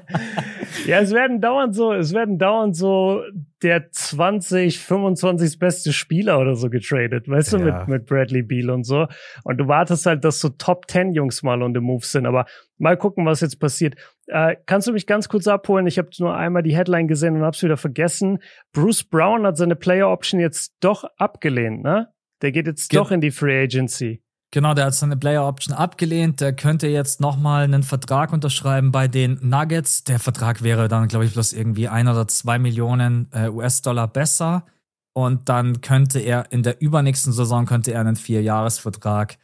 ja, 0.85 0.99
es 0.99 1.13
werden 1.13 1.39
dauernd 1.39 1.73
so, 1.73 1.93
es 1.93 2.13
werden 2.13 2.37
dauernd 2.37 2.75
so 2.75 3.21
der 3.63 3.89
20, 3.89 4.77
25 4.77 5.57
beste 5.57 5.93
Spieler 5.93 6.37
oder 6.39 6.57
so 6.57 6.69
getradet, 6.69 7.29
weißt 7.29 7.53
ja. 7.53 7.59
du, 7.59 7.63
mit, 7.63 7.87
mit 7.87 8.05
Bradley 8.07 8.41
Beal 8.41 8.71
und 8.71 8.83
so. 8.83 9.07
Und 9.45 9.57
du 9.57 9.69
wartest 9.69 10.05
halt, 10.05 10.25
dass 10.25 10.41
so 10.41 10.49
Top 10.49 10.91
10 10.91 11.13
Jungs 11.13 11.43
mal 11.43 11.63
on 11.63 11.73
the 11.73 11.79
move 11.79 12.05
sind. 12.05 12.25
Aber 12.25 12.45
mal 12.77 12.97
gucken, 12.97 13.25
was 13.25 13.39
jetzt 13.39 13.61
passiert. 13.61 13.95
Äh, 14.25 14.57
kannst 14.65 14.89
du 14.89 14.91
mich 14.91 15.07
ganz 15.07 15.29
kurz 15.29 15.47
abholen? 15.47 15.87
Ich 15.87 15.97
habe 15.97 16.09
nur 16.19 16.35
einmal 16.35 16.61
die 16.61 16.75
Headline 16.75 17.07
gesehen 17.07 17.37
und 17.37 17.43
hab's 17.43 17.63
wieder 17.63 17.77
vergessen. 17.77 18.39
Bruce 18.73 19.05
Brown 19.05 19.45
hat 19.45 19.55
seine 19.55 19.77
Player 19.77 20.09
Option 20.09 20.41
jetzt 20.41 20.75
doch 20.81 21.05
abgelehnt, 21.15 21.83
ne? 21.83 22.09
Der 22.41 22.51
geht 22.51 22.67
jetzt 22.67 22.89
Ge 22.89 22.99
doch 22.99 23.11
in 23.11 23.21
die 23.21 23.31
Free 23.31 23.63
Agency. 23.63 24.21
Genau, 24.51 24.73
der 24.73 24.85
hat 24.85 24.95
seine 24.95 25.17
Player 25.17 25.45
Option 25.45 25.75
abgelehnt. 25.75 26.39
Der 26.39 26.53
könnte 26.53 26.87
jetzt 26.87 27.19
nochmal 27.19 27.63
einen 27.63 27.83
Vertrag 27.83 28.31
unterschreiben 28.31 28.91
bei 28.91 29.07
den 29.09 29.39
Nuggets. 29.41 30.05
Der 30.05 30.19
Vertrag 30.19 30.63
wäre 30.63 30.87
dann, 30.87 31.09
glaube 31.09 31.25
ich, 31.25 31.33
bloß 31.33 31.51
irgendwie 31.51 31.89
ein 31.89 32.07
oder 32.07 32.27
zwei 32.27 32.57
Millionen 32.57 33.29
äh, 33.33 33.49
US-Dollar 33.49 34.07
besser. 34.07 34.65
Und 35.13 35.49
dann 35.49 35.81
könnte 35.81 36.19
er 36.19 36.51
in 36.51 36.63
der 36.63 36.79
übernächsten 36.79 37.33
Saison 37.33 37.65
könnte 37.65 37.91
er 37.91 38.01
einen 38.01 38.15
Vierjahresvertrag 38.15 39.37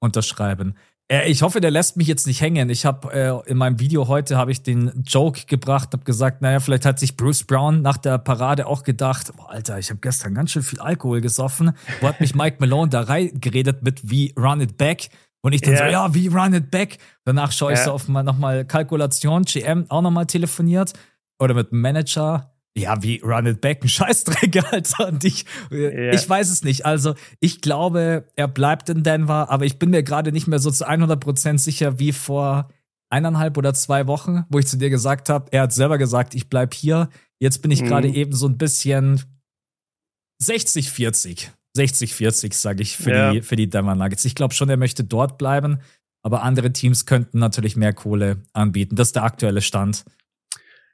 unterschreiben. 0.00 0.74
Äh, 1.10 1.30
ich 1.30 1.42
hoffe, 1.42 1.60
der 1.60 1.70
lässt 1.70 1.96
mich 1.96 2.06
jetzt 2.06 2.26
nicht 2.26 2.40
hängen. 2.40 2.70
Ich 2.70 2.86
habe 2.86 3.12
äh, 3.12 3.50
in 3.50 3.58
meinem 3.58 3.80
Video 3.80 4.08
heute 4.08 4.36
habe 4.36 4.52
ich 4.52 4.62
den 4.62 5.02
Joke 5.06 5.42
gebracht, 5.46 5.90
habe 5.92 6.04
gesagt, 6.04 6.40
naja, 6.40 6.60
vielleicht 6.60 6.86
hat 6.86 6.98
sich 6.98 7.16
Bruce 7.16 7.44
Brown 7.44 7.82
nach 7.82 7.96
der 7.96 8.18
Parade 8.18 8.66
auch 8.66 8.84
gedacht, 8.84 9.32
oh, 9.36 9.42
Alter, 9.42 9.78
ich 9.78 9.90
habe 9.90 10.00
gestern 10.00 10.34
ganz 10.34 10.52
schön 10.52 10.62
viel 10.62 10.80
Alkohol 10.80 11.20
gesoffen. 11.20 11.72
Wo 12.00 12.08
hat 12.08 12.20
mich 12.20 12.34
Mike 12.34 12.56
Malone 12.60 12.90
da 12.90 13.02
reingeredet 13.02 13.82
mit 13.82 14.08
wie 14.08 14.32
Run 14.38 14.60
It 14.60 14.78
Back? 14.78 15.08
Und 15.42 15.52
ich 15.54 15.62
dann 15.62 15.72
yeah. 15.72 15.86
so, 15.86 15.90
ja, 15.90 16.14
wie 16.14 16.28
Run 16.28 16.54
It 16.54 16.70
Back? 16.70 16.98
Danach 17.24 17.50
schaue 17.50 17.72
ich 17.72 17.78
yeah. 17.78 17.86
so 17.86 17.92
auf 17.92 18.08
mal 18.08 18.22
nochmal 18.22 18.64
Kalkulation, 18.64 19.42
GM 19.42 19.86
auch 19.88 20.02
nochmal 20.02 20.26
telefoniert 20.26 20.92
oder 21.40 21.54
mit 21.54 21.72
Manager 21.72 22.49
ja, 22.76 23.02
wie 23.02 23.20
Run 23.20 23.46
It 23.46 23.60
Back, 23.60 23.82
ein 23.82 23.88
Scheißdreck, 23.90 24.72
Alter. 24.72 25.08
Und 25.08 25.24
ich, 25.24 25.44
yeah. 25.70 26.14
ich 26.14 26.28
weiß 26.28 26.50
es 26.50 26.62
nicht. 26.62 26.86
Also, 26.86 27.14
ich 27.40 27.60
glaube, 27.60 28.28
er 28.36 28.48
bleibt 28.48 28.88
in 28.88 29.02
Denver, 29.02 29.50
aber 29.50 29.64
ich 29.64 29.78
bin 29.78 29.90
mir 29.90 30.02
gerade 30.02 30.32
nicht 30.32 30.46
mehr 30.46 30.58
so 30.58 30.70
zu 30.70 30.88
100% 30.88 31.58
sicher 31.58 31.98
wie 31.98 32.12
vor 32.12 32.68
eineinhalb 33.10 33.58
oder 33.58 33.74
zwei 33.74 34.06
Wochen, 34.06 34.44
wo 34.48 34.58
ich 34.58 34.66
zu 34.66 34.78
dir 34.78 34.88
gesagt 34.88 35.28
habe, 35.28 35.50
er 35.50 35.62
hat 35.62 35.72
selber 35.72 35.98
gesagt, 35.98 36.34
ich 36.34 36.48
bleib 36.48 36.74
hier. 36.74 37.08
Jetzt 37.40 37.60
bin 37.60 37.70
ich 37.70 37.82
mhm. 37.82 37.86
gerade 37.86 38.08
eben 38.08 38.32
so 38.32 38.46
ein 38.46 38.56
bisschen 38.56 39.20
60-40. 40.42 41.48
60-40, 41.76 42.54
sage 42.54 42.82
ich, 42.82 42.96
für, 42.96 43.10
ja. 43.10 43.32
die, 43.32 43.42
für 43.42 43.56
die 43.56 43.68
Denver 43.68 43.94
Nuggets. 43.94 44.24
Ich 44.24 44.34
glaube 44.34 44.54
schon, 44.54 44.68
er 44.68 44.76
möchte 44.76 45.04
dort 45.04 45.38
bleiben, 45.38 45.80
aber 46.22 46.42
andere 46.42 46.72
Teams 46.72 47.06
könnten 47.06 47.38
natürlich 47.38 47.76
mehr 47.76 47.92
Kohle 47.92 48.42
anbieten. 48.52 48.96
Das 48.96 49.08
ist 49.08 49.16
der 49.16 49.24
aktuelle 49.24 49.60
Stand. 49.60 50.04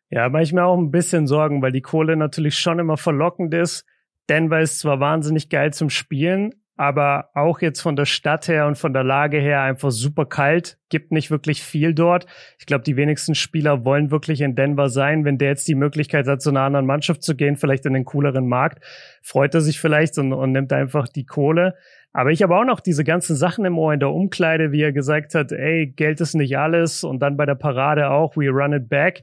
Ja, 0.09 0.29
mache 0.29 0.43
ich 0.45 0.53
mir 0.53 0.65
auch 0.65 0.79
ein 0.79 0.91
bisschen 0.91 1.27
Sorgen, 1.27 1.63
weil 1.63 1.73
die 1.73 1.83
Kohle 1.83 2.17
natürlich 2.17 2.59
schon 2.59 2.79
immer 2.79 2.97
verlockend 2.97 3.53
ist. 3.55 3.85
Denver 4.29 4.61
ist 4.61 4.81
zwar 4.81 5.01
wahnsinnig 5.01 5.49
geil 5.49 5.73
zum 5.73 5.91
Spielen, 5.91 6.53
aber 6.77 7.31
auch 7.35 7.61
jetzt 7.61 7.81
von 7.81 7.97
der 7.97 8.05
Stadt 8.05 8.49
her 8.49 8.67
und 8.67 8.77
von 8.77 8.93
der 8.93 9.03
Lage 9.03 9.39
her 9.39 9.63
einfach 9.63 9.91
super 9.91 10.27
kalt, 10.27 10.79
gibt 10.91 11.11
nicht 11.11 11.31
wirklich 11.31 11.63
viel 11.63 11.95
dort. 11.95 12.27
Ich 12.59 12.67
glaube, 12.67 12.85
die 12.85 12.97
wenigsten 12.97 13.35
Spieler 13.35 13.85
wollen 13.85 14.11
wirklich 14.11 14.43
in 14.43 14.55
Denver 14.55 14.91
sein. 14.91 15.25
Wenn 15.25 15.39
der 15.39 15.49
jetzt 15.49 15.69
die 15.69 15.75
Möglichkeit 15.75 16.29
hat, 16.29 16.43
zu 16.43 16.51
einer 16.51 16.61
anderen 16.61 16.87
Mannschaft 16.87 17.23
zu 17.23 17.35
gehen, 17.35 17.57
vielleicht 17.57 17.87
in 17.87 17.95
den 17.95 18.05
cooleren 18.05 18.47
Markt, 18.47 18.85
freut 19.23 19.55
er 19.55 19.61
sich 19.61 19.81
vielleicht 19.81 20.19
und, 20.19 20.33
und 20.33 20.53
nimmt 20.53 20.73
einfach 20.73 21.09
die 21.09 21.25
Kohle. 21.25 21.75
Aber 22.13 22.31
ich 22.31 22.43
habe 22.43 22.57
auch 22.57 22.65
noch 22.65 22.81
diese 22.81 23.05
ganzen 23.05 23.37
Sachen 23.37 23.65
im 23.65 23.79
Ohr 23.79 23.93
in 23.93 24.01
der 24.01 24.11
Umkleide, 24.11 24.71
wie 24.71 24.83
er 24.83 24.93
gesagt 24.93 25.35
hat, 25.35 25.53
ey, 25.53 25.87
Geld 25.87 26.21
ist 26.21 26.35
nicht 26.35 26.59
alles 26.59 27.05
und 27.05 27.21
dann 27.21 27.37
bei 27.37 27.47
der 27.47 27.57
Parade 27.57 28.11
auch, 28.11 28.37
we 28.37 28.49
run 28.49 28.73
it 28.73 28.89
back. 28.89 29.23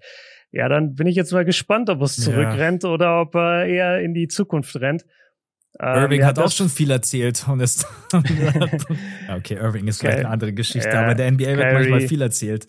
Ja, 0.53 0.69
dann 0.69 0.93
bin 0.93 1.07
ich 1.07 1.15
jetzt 1.15 1.34
mal 1.34 1.45
gespannt, 1.45 1.89
ob 1.89 2.01
es 2.03 2.15
zurückrennt 2.15 2.84
ja. 2.84 2.89
oder 2.89 3.21
ob 3.21 3.34
er 3.34 3.65
eher 3.65 3.99
in 4.01 4.13
die 4.13 4.27
Zukunft 4.27 4.75
rennt. 4.80 5.03
Ähm, 5.80 6.03
Irving 6.03 6.21
ja, 6.21 6.27
hat 6.27 6.38
auch 6.38 6.51
schon 6.51 6.69
viel 6.69 6.91
erzählt 6.91 7.43
und 7.47 7.59
ist 7.59 7.88
okay, 9.35 9.55
Irving 9.55 9.88
ist 9.88 10.01
vielleicht 10.01 10.19
eine 10.19 10.30
andere 10.30 10.53
Geschichte, 10.53 10.89
ja, 10.89 11.01
aber 11.01 11.15
der 11.15 11.31
NBA 11.31 11.45
wird 11.45 11.59
Kyrie, 11.59 11.73
manchmal 11.73 12.01
viel 12.01 12.21
erzählt. 12.21 12.67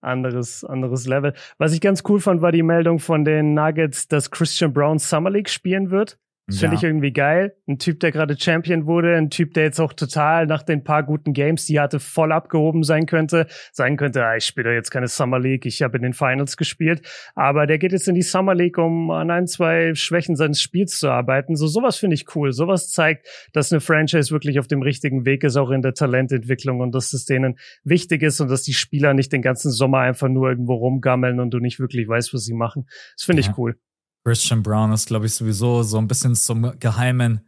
Anderes, 0.00 0.64
anderes 0.64 1.06
Level. 1.06 1.34
Was 1.58 1.74
ich 1.74 1.82
ganz 1.82 2.02
cool 2.08 2.20
fand, 2.20 2.40
war 2.40 2.52
die 2.52 2.62
Meldung 2.62 2.98
von 2.98 3.26
den 3.26 3.52
Nuggets, 3.52 4.08
dass 4.08 4.30
Christian 4.30 4.72
Brown 4.72 4.98
Summer 4.98 5.30
League 5.30 5.50
spielen 5.50 5.90
wird. 5.90 6.18
Das 6.50 6.60
finde 6.60 6.76
ich 6.76 6.82
irgendwie 6.82 7.12
geil. 7.12 7.54
Ein 7.68 7.78
Typ, 7.78 8.00
der 8.00 8.10
gerade 8.10 8.36
Champion 8.38 8.86
wurde, 8.86 9.16
ein 9.16 9.30
Typ, 9.30 9.54
der 9.54 9.64
jetzt 9.64 9.80
auch 9.80 9.92
total 9.92 10.46
nach 10.46 10.62
den 10.62 10.82
paar 10.82 11.02
guten 11.02 11.32
Games, 11.32 11.66
die 11.66 11.76
er 11.76 11.84
hatte, 11.84 12.00
voll 12.00 12.32
abgehoben 12.32 12.82
sein 12.82 13.06
könnte. 13.06 13.46
Sein 13.72 13.96
könnte, 13.96 14.24
ah, 14.24 14.36
ich 14.36 14.44
spiele 14.44 14.74
jetzt 14.74 14.90
keine 14.90 15.08
Summer 15.08 15.38
League, 15.38 15.64
ich 15.66 15.82
habe 15.82 15.96
in 15.96 16.02
den 16.02 16.12
Finals 16.12 16.56
gespielt. 16.56 17.02
Aber 17.34 17.66
der 17.66 17.78
geht 17.78 17.92
jetzt 17.92 18.08
in 18.08 18.14
die 18.14 18.22
Summer 18.22 18.54
League, 18.54 18.78
um 18.78 19.10
an 19.10 19.30
ein, 19.30 19.46
zwei 19.46 19.94
Schwächen 19.94 20.34
seines 20.34 20.60
Spiels 20.60 20.98
zu 20.98 21.08
arbeiten. 21.08 21.54
So 21.56 21.66
sowas 21.66 21.96
finde 21.96 22.14
ich 22.14 22.34
cool. 22.34 22.52
Sowas 22.52 22.90
zeigt, 22.90 23.28
dass 23.52 23.72
eine 23.72 23.80
Franchise 23.80 24.30
wirklich 24.32 24.58
auf 24.58 24.66
dem 24.66 24.82
richtigen 24.82 25.24
Weg 25.24 25.44
ist, 25.44 25.56
auch 25.56 25.70
in 25.70 25.82
der 25.82 25.94
Talententwicklung 25.94 26.80
und 26.80 26.94
dass 26.94 27.12
es 27.12 27.24
denen 27.24 27.58
wichtig 27.84 28.22
ist 28.22 28.40
und 28.40 28.50
dass 28.50 28.62
die 28.62 28.74
Spieler 28.74 29.14
nicht 29.14 29.32
den 29.32 29.42
ganzen 29.42 29.70
Sommer 29.70 29.98
einfach 30.00 30.28
nur 30.28 30.50
irgendwo 30.50 30.74
rumgammeln 30.74 31.38
und 31.38 31.50
du 31.50 31.58
nicht 31.58 31.78
wirklich 31.78 32.08
weißt, 32.08 32.34
was 32.34 32.44
sie 32.44 32.54
machen. 32.54 32.86
Das 33.16 33.24
finde 33.24 33.42
ja. 33.42 33.48
ich 33.48 33.58
cool. 33.58 33.76
Christian 34.24 34.62
Brown 34.62 34.92
ist, 34.92 35.06
glaube 35.06 35.26
ich, 35.26 35.34
sowieso 35.34 35.82
so 35.82 35.98
ein 35.98 36.08
bisschen 36.08 36.34
zum 36.34 36.78
geheimen 36.78 37.40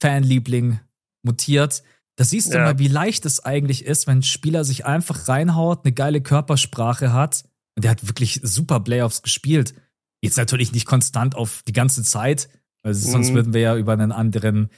Fanliebling 0.00 0.80
mutiert. 1.22 1.82
Da 2.16 2.24
siehst 2.24 2.52
du 2.52 2.58
ja. 2.58 2.64
mal, 2.64 2.78
wie 2.78 2.88
leicht 2.88 3.24
es 3.26 3.44
eigentlich 3.44 3.84
ist, 3.84 4.06
wenn 4.06 4.18
ein 4.18 4.22
Spieler 4.22 4.64
sich 4.64 4.84
einfach 4.84 5.28
reinhaut, 5.28 5.84
eine 5.84 5.92
geile 5.92 6.20
Körpersprache 6.20 7.12
hat. 7.12 7.44
Und 7.76 7.84
der 7.84 7.90
hat 7.90 8.06
wirklich 8.06 8.40
super 8.42 8.80
Playoffs 8.80 9.22
gespielt. 9.22 9.74
Jetzt 10.20 10.36
natürlich 10.36 10.72
nicht 10.72 10.86
konstant 10.86 11.34
auf 11.34 11.62
die 11.66 11.72
ganze 11.72 12.02
Zeit, 12.02 12.48
also 12.82 13.10
sonst 13.10 13.30
mhm. 13.30 13.34
würden 13.34 13.54
wir 13.54 13.60
ja 13.60 13.76
über 13.76 13.92
einen 13.92 14.12
anderen 14.12 14.68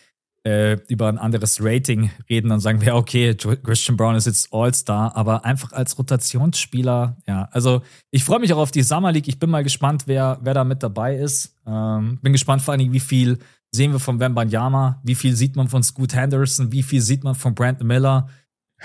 äh, 0.45 0.79
über 0.89 1.09
ein 1.09 1.19
anderes 1.19 1.59
Rating 1.63 2.11
reden, 2.29 2.51
dann 2.51 2.61
sagen 2.61 2.81
wir, 2.83 2.95
okay, 2.95 3.35
Christian 3.35 3.97
Brown 3.97 4.15
ist 4.15 4.27
jetzt 4.27 4.53
All-Star, 4.53 5.17
aber 5.17 5.45
einfach 5.45 5.73
als 5.73 5.99
Rotationsspieler, 5.99 7.17
ja. 7.27 7.49
Also 7.51 7.83
ich 8.11 8.25
freue 8.25 8.41
mich 8.41 8.53
auch 8.53 8.59
auf 8.59 8.71
die 8.71 8.83
Summer 8.83 9.11
League. 9.11 9.27
Ich 9.27 9.39
bin 9.39 9.49
mal 9.49 9.65
gespannt, 9.65 10.03
wer, 10.07 10.39
wer 10.43 10.55
da 10.55 10.65
mit 10.65 10.83
dabei 10.83 11.17
ist. 11.17 11.57
Ähm, 11.67 12.19
bin 12.23 12.33
gespannt 12.33 12.63
vor 12.63 12.73
allen 12.73 12.81
Dingen, 12.81 12.93
wie 12.93 13.01
viel 13.01 13.39
sehen 13.73 13.93
wir 13.93 14.01
von 14.01 14.21
Wembanyama, 14.21 15.01
wie 15.03 15.15
viel 15.15 15.35
sieht 15.35 15.57
man 15.57 15.69
von 15.69 15.83
Scoot 15.83 16.15
Henderson, 16.15 16.71
wie 16.73 16.83
viel 16.83 17.01
sieht 17.01 17.25
man 17.25 17.35
von 17.35 17.55
Brandon 17.55 17.87
Miller. 17.87 18.29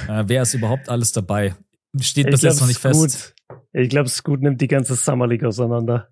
Äh, 0.08 0.24
wer 0.28 0.44
ist 0.44 0.54
überhaupt 0.54 0.88
alles 0.88 1.12
dabei? 1.12 1.56
Steht 2.00 2.32
bis 2.32 2.42
jetzt 2.42 2.62
noch 2.62 2.68
nicht 2.68 2.80
fest. 2.80 3.36
Ich 3.74 3.90
glaube, 3.90 4.10
Scoot 4.10 4.42
nimmt 4.42 4.62
die 4.62 4.68
ganze 4.68 4.96
Summer 4.96 5.28
League 5.28 5.44
auseinander. 5.44 6.10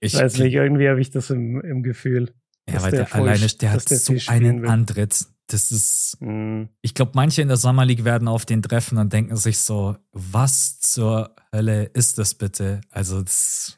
Ich 0.00 0.14
weiß 0.14 0.38
nicht, 0.38 0.54
irgendwie 0.54 0.88
habe 0.88 1.00
ich 1.00 1.10
das 1.10 1.30
im, 1.30 1.60
im 1.60 1.82
Gefühl. 1.82 2.34
Ja, 2.68 2.82
weil 2.82 2.90
der, 2.92 3.04
der 3.04 3.14
alleine, 3.14 3.46
der 3.46 3.72
hat 3.72 3.90
der 3.90 3.98
so 3.98 4.14
einen 4.28 4.62
will. 4.62 4.68
Antritt. 4.68 5.26
Das 5.48 5.70
ist, 5.70 6.16
mhm. 6.20 6.68
ich 6.80 6.94
glaube, 6.94 7.12
manche 7.14 7.42
in 7.42 7.48
der 7.48 7.56
Summer 7.56 7.84
League 7.84 8.04
werden 8.04 8.28
auf 8.28 8.46
den 8.46 8.62
treffen 8.62 8.96
und 8.98 9.12
denken 9.12 9.36
sich 9.36 9.58
so, 9.58 9.96
was 10.12 10.80
zur 10.80 11.34
Hölle 11.52 11.84
ist 11.84 12.18
das 12.18 12.34
bitte? 12.34 12.80
Also, 12.90 13.22
das, 13.22 13.76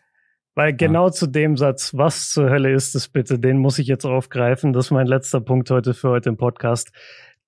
weil 0.54 0.74
genau 0.74 1.06
ja. 1.06 1.12
zu 1.12 1.26
dem 1.26 1.56
Satz, 1.56 1.94
was 1.94 2.30
zur 2.30 2.48
Hölle 2.48 2.72
ist 2.72 2.94
das 2.94 3.08
bitte, 3.08 3.38
den 3.38 3.58
muss 3.58 3.78
ich 3.78 3.88
jetzt 3.88 4.04
aufgreifen. 4.04 4.72
Das 4.72 4.86
ist 4.86 4.90
mein 4.92 5.06
letzter 5.06 5.40
Punkt 5.40 5.70
heute 5.70 5.94
für 5.94 6.10
heute 6.10 6.28
im 6.28 6.36
Podcast. 6.36 6.92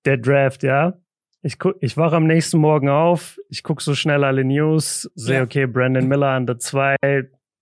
Der 0.05 0.17
Draft, 0.17 0.63
ja. 0.63 0.93
Ich, 1.41 1.59
guck, 1.59 1.75
ich 1.79 1.95
wache 1.95 2.15
am 2.15 2.27
nächsten 2.27 2.57
Morgen 2.57 2.89
auf, 2.89 3.37
ich 3.47 3.63
gucke 3.63 3.81
so 3.81 3.95
schnell 3.95 4.23
alle 4.23 4.43
News, 4.43 5.09
sehe, 5.15 5.37
ja. 5.37 5.43
okay, 5.43 5.67
Brandon 5.67 6.07
Miller 6.07 6.29
an 6.29 6.47
der 6.47 6.57
2, 6.57 6.95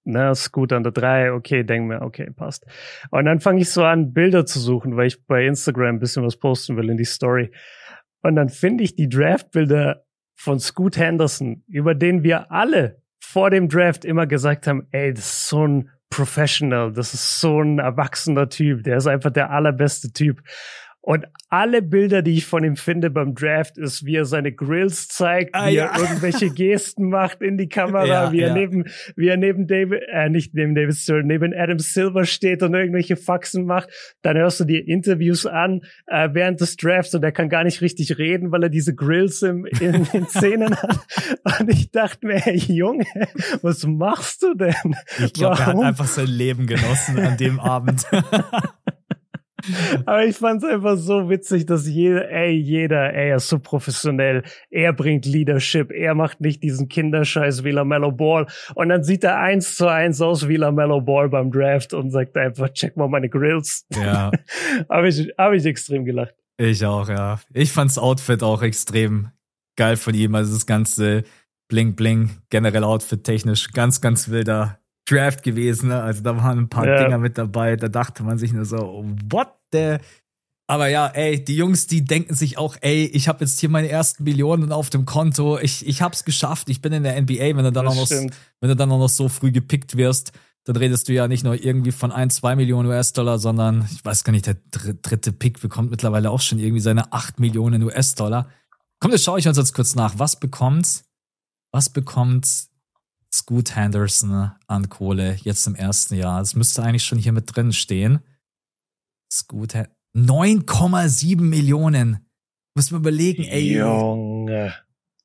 ne, 0.05 0.33
Scoot 0.35 0.71
an 0.71 0.83
der 0.83 0.91
3, 0.91 1.33
okay, 1.33 1.63
denk 1.63 1.87
mir, 1.87 2.01
okay, 2.01 2.29
passt. 2.31 2.65
Und 3.11 3.25
dann 3.25 3.39
fange 3.39 3.61
ich 3.61 3.69
so 3.69 3.83
an, 3.83 4.13
Bilder 4.13 4.45
zu 4.45 4.59
suchen, 4.59 4.95
weil 4.95 5.07
ich 5.07 5.25
bei 5.25 5.45
Instagram 5.45 5.95
ein 5.95 5.99
bisschen 5.99 6.23
was 6.23 6.37
posten 6.37 6.77
will 6.77 6.89
in 6.89 6.97
die 6.97 7.05
Story. 7.05 7.51
Und 8.21 8.35
dann 8.35 8.49
finde 8.49 8.83
ich 8.83 8.95
die 8.95 9.09
Draftbilder 9.09 10.05
von 10.35 10.59
Scoot 10.59 10.97
Henderson, 10.97 11.63
über 11.67 11.95
den 11.95 12.23
wir 12.23 12.51
alle 12.51 13.01
vor 13.19 13.49
dem 13.49 13.67
Draft 13.67 14.05
immer 14.05 14.27
gesagt 14.27 14.67
haben, 14.67 14.87
ey, 14.91 15.13
das 15.13 15.25
ist 15.25 15.49
so 15.49 15.67
ein 15.67 15.89
Professional, 16.09 16.93
das 16.93 17.13
ist 17.13 17.41
so 17.41 17.61
ein 17.61 17.79
erwachsener 17.79 18.47
Typ, 18.47 18.83
der 18.83 18.97
ist 18.97 19.07
einfach 19.07 19.31
der 19.31 19.49
allerbeste 19.49 20.13
Typ. 20.13 20.41
Und 21.05 21.27
alle 21.49 21.83
Bilder, 21.83 22.23
die 22.23 22.33
ich 22.33 22.47
von 22.47 22.63
ihm 22.63 22.77
finde 22.77 23.11
beim 23.11 23.35
Draft, 23.35 23.77
ist, 23.77 24.07
wie 24.07 24.15
er 24.15 24.25
seine 24.25 24.51
Grills 24.51 25.07
zeigt, 25.07 25.53
ah, 25.53 25.67
wie 25.67 25.75
ja. 25.75 25.85
er 25.93 25.99
irgendwelche 26.01 26.49
Gesten 26.49 27.09
macht 27.09 27.43
in 27.43 27.59
die 27.59 27.69
Kamera, 27.69 28.07
ja, 28.07 28.31
wie 28.31 28.39
er 28.39 28.47
ja. 28.47 28.53
neben, 28.55 28.85
wie 29.15 29.27
er 29.27 29.37
neben 29.37 29.67
David, 29.67 30.01
äh, 30.11 30.29
nicht 30.29 30.55
neben 30.55 30.73
David 30.73 30.95
Stern, 30.95 31.27
neben 31.27 31.53
Adam 31.53 31.77
Silver 31.77 32.25
steht 32.25 32.63
und 32.63 32.73
irgendwelche 32.73 33.17
Faxen 33.17 33.67
macht. 33.67 33.89
Dann 34.23 34.35
hörst 34.35 34.59
du 34.61 34.63
dir 34.63 34.87
Interviews 34.87 35.45
an 35.45 35.81
äh, 36.07 36.29
während 36.31 36.59
des 36.59 36.75
Drafts 36.75 37.13
und 37.13 37.23
er 37.23 37.31
kann 37.31 37.49
gar 37.49 37.65
nicht 37.65 37.81
richtig 37.81 38.17
reden, 38.17 38.51
weil 38.51 38.63
er 38.63 38.69
diese 38.69 38.95
Grills 38.95 39.43
im, 39.43 39.65
in 39.79 40.05
den 40.11 40.25
Szenen 40.25 40.75
hat. 40.75 41.05
Und 41.59 41.69
ich 41.69 41.91
dachte 41.91 42.25
mir, 42.25 42.39
hey 42.39 42.57
Junge, 42.57 43.05
was 43.61 43.85
machst 43.85 44.41
du 44.41 44.55
denn? 44.55 44.95
Ich 45.23 45.33
glaube, 45.33 45.59
er 45.59 45.65
hat 45.67 45.81
einfach 45.83 46.07
sein 46.07 46.25
Leben 46.25 46.65
genossen 46.65 47.19
an 47.19 47.37
dem 47.37 47.59
Abend. 47.59 48.07
Aber 50.05 50.25
ich 50.25 50.37
fand 50.37 50.63
es 50.63 50.69
einfach 50.69 50.97
so 50.97 51.29
witzig, 51.29 51.65
dass 51.65 51.87
jeder, 51.87 52.29
ey, 52.29 52.51
jeder, 52.51 53.13
ey, 53.13 53.29
er 53.29 53.37
ist 53.37 53.49
so 53.49 53.59
professionell. 53.59 54.43
Er 54.69 54.93
bringt 54.93 55.25
Leadership. 55.25 55.91
Er 55.91 56.15
macht 56.15 56.41
nicht 56.41 56.63
diesen 56.63 56.87
Kinderscheiß 56.87 57.63
wie 57.63 57.71
LaMelo 57.71 58.11
Ball. 58.11 58.47
Und 58.75 58.89
dann 58.89 59.03
sieht 59.03 59.23
er 59.23 59.39
eins 59.39 59.75
zu 59.75 59.87
eins 59.87 60.21
aus 60.21 60.47
wie 60.47 60.57
LaMelo 60.57 61.01
Ball 61.01 61.29
beim 61.29 61.51
Draft 61.51 61.93
und 61.93 62.11
sagt 62.11 62.37
einfach, 62.37 62.69
check 62.69 62.97
mal 62.97 63.07
meine 63.07 63.29
Grills. 63.29 63.85
Ja. 63.93 64.31
habe 64.89 65.07
ich, 65.07 65.31
hab 65.37 65.53
ich 65.53 65.65
extrem 65.65 66.05
gelacht. 66.05 66.35
Ich 66.57 66.85
auch, 66.85 67.09
ja. 67.09 67.39
Ich 67.53 67.71
fand's 67.71 67.97
Outfit 67.97 68.43
auch 68.43 68.61
extrem 68.61 69.31
geil 69.75 69.97
von 69.97 70.13
ihm. 70.13 70.35
Also 70.35 70.53
das 70.53 70.65
ganze 70.65 71.23
Bling 71.67 71.95
Bling, 71.95 72.29
generell 72.49 72.83
Outfit 72.83 73.23
technisch, 73.23 73.71
ganz, 73.71 73.99
ganz 73.99 74.29
wilder 74.29 74.79
Draft 75.05 75.43
gewesen. 75.43 75.89
Ne? 75.89 76.01
Also 76.01 76.21
da 76.21 76.35
waren 76.37 76.59
ein 76.59 76.69
paar 76.69 76.87
ja. 76.87 77.03
Dinger 77.03 77.17
mit 77.17 77.37
dabei. 77.37 77.75
Da 77.75 77.87
dachte 77.87 78.23
man 78.23 78.37
sich 78.37 78.53
nur 78.53 78.65
so, 78.65 79.05
what 79.29 79.49
the? 79.71 79.97
Aber 80.67 80.87
ja, 80.87 81.07
ey, 81.07 81.43
die 81.43 81.55
Jungs, 81.55 81.85
die 81.85 82.03
denken 82.03 82.33
sich 82.33 82.57
auch, 82.57 82.75
ey, 82.81 83.05
ich 83.05 83.27
habe 83.27 83.45
jetzt 83.45 83.59
hier 83.59 83.69
meine 83.69 83.87
ersten 83.87 84.23
Millionen 84.23 84.71
auf 84.71 84.89
dem 84.89 85.05
Konto. 85.05 85.59
Ich, 85.59 85.85
ich 85.85 86.01
hab's 86.01 86.25
geschafft. 86.25 86.69
Ich 86.69 86.81
bin 86.81 86.91
in 86.91 87.03
der 87.03 87.21
NBA. 87.21 87.55
Wenn 87.55 87.65
du 87.65 87.71
dann 87.71 87.87
auch 87.87 87.95
noch, 87.95 88.09
wenn 88.09 88.69
du 88.69 88.75
dann 88.75 88.91
auch 88.91 88.97
noch 88.97 89.09
so 89.09 89.29
früh 89.29 89.51
gepickt 89.51 89.95
wirst, 89.95 90.31
dann 90.63 90.75
redest 90.75 91.07
du 91.07 91.13
ja 91.13 91.27
nicht 91.27 91.43
nur 91.43 91.63
irgendwie 91.63 91.91
von 91.91 92.11
ein, 92.11 92.31
zwei 92.31 92.55
Millionen 92.55 92.89
US-Dollar, 92.89 93.37
sondern 93.37 93.87
ich 93.91 94.03
weiß 94.03 94.23
gar 94.23 94.31
nicht, 94.31 94.47
der 94.47 94.57
dritte 94.71 95.31
Pick 95.31 95.61
bekommt 95.61 95.91
mittlerweile 95.91 96.31
auch 96.31 96.41
schon 96.41 96.57
irgendwie 96.57 96.81
seine 96.81 97.13
acht 97.13 97.39
Millionen 97.39 97.83
US-Dollar. 97.83 98.49
Komm, 98.99 99.11
das 99.11 99.23
schaue 99.23 99.37
ich 99.37 99.47
uns 99.47 99.57
jetzt 99.57 99.73
kurz 99.75 99.93
nach. 99.93 100.17
Was 100.17 100.39
bekommt, 100.39 101.03
was 101.71 101.91
bekommt 101.91 102.47
Scoot 103.33 103.75
Henderson 103.75 104.51
an 104.67 104.89
Kohle 104.89 105.37
jetzt 105.43 105.67
im 105.67 105.75
ersten 105.75 106.15
Jahr. 106.15 106.39
Das 106.39 106.55
müsste 106.55 106.83
eigentlich 106.83 107.03
schon 107.03 107.17
hier 107.17 107.31
mit 107.31 107.55
drin 107.55 107.73
stehen. 107.73 108.19
Scoot 109.31 109.73
9,7 110.15 111.41
Millionen. 111.41 112.25
Muss 112.75 112.91
man 112.91 113.01
überlegen, 113.01 113.43
ey. 113.43 113.77
Junge. 113.77 114.73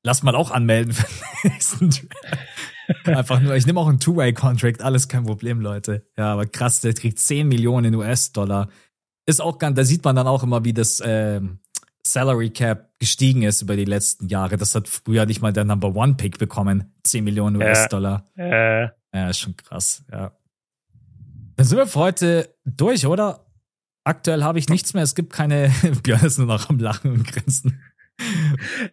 Lass 0.03 0.23
mal 0.23 0.35
auch 0.35 0.51
anmelden 0.51 0.93
für 0.93 1.07
den 1.07 1.51
nächsten 1.51 1.89
Einfach 3.05 3.39
nur, 3.39 3.55
ich 3.55 3.65
nehme 3.65 3.79
auch 3.79 3.87
einen 3.87 3.99
Two-Way-Contract, 3.99 4.81
alles 4.81 5.07
kein 5.07 5.25
Problem, 5.25 5.61
Leute. 5.61 6.05
Ja, 6.17 6.33
aber 6.33 6.45
krass, 6.45 6.81
der 6.81 6.93
kriegt 6.93 7.19
10 7.19 7.47
Millionen 7.47 7.95
US-Dollar. 7.95 8.69
Ist 9.25 9.41
auch 9.41 9.59
ganz, 9.59 9.77
da 9.77 9.83
sieht 9.83 10.03
man 10.03 10.15
dann 10.15 10.27
auch 10.27 10.43
immer, 10.43 10.65
wie 10.65 10.73
das 10.73 11.01
ähm, 11.05 11.59
Salary 12.05 12.49
Cap 12.49 12.89
gestiegen 12.99 13.43
ist 13.43 13.61
über 13.61 13.75
die 13.75 13.85
letzten 13.85 14.27
Jahre. 14.27 14.57
Das 14.57 14.75
hat 14.75 14.87
früher 14.87 15.25
nicht 15.25 15.41
mal 15.41 15.53
der 15.53 15.65
Number 15.65 15.95
One 15.95 16.15
Pick 16.15 16.37
bekommen. 16.37 16.93
10 17.03 17.23
Millionen 17.23 17.57
US-Dollar. 17.57 18.27
Äh, 18.37 18.83
äh. 18.83 18.89
Ja, 19.13 19.29
ist 19.29 19.39
schon 19.39 19.55
krass, 19.55 20.03
ja. 20.11 20.31
Dann 21.55 21.65
sind 21.65 21.77
wir 21.77 21.87
für 21.87 21.99
heute 21.99 22.49
durch, 22.65 23.05
oder? 23.05 23.45
Aktuell 24.03 24.43
habe 24.43 24.57
ich 24.57 24.69
nichts 24.69 24.93
mehr. 24.93 25.03
Es 25.03 25.15
gibt 25.15 25.33
keine. 25.33 25.71
Björn 26.03 26.25
ist 26.25 26.37
nur 26.37 26.47
noch 26.47 26.69
am 26.69 26.79
Lachen 26.79 27.11
und 27.11 27.27
Grinsen. 27.27 27.79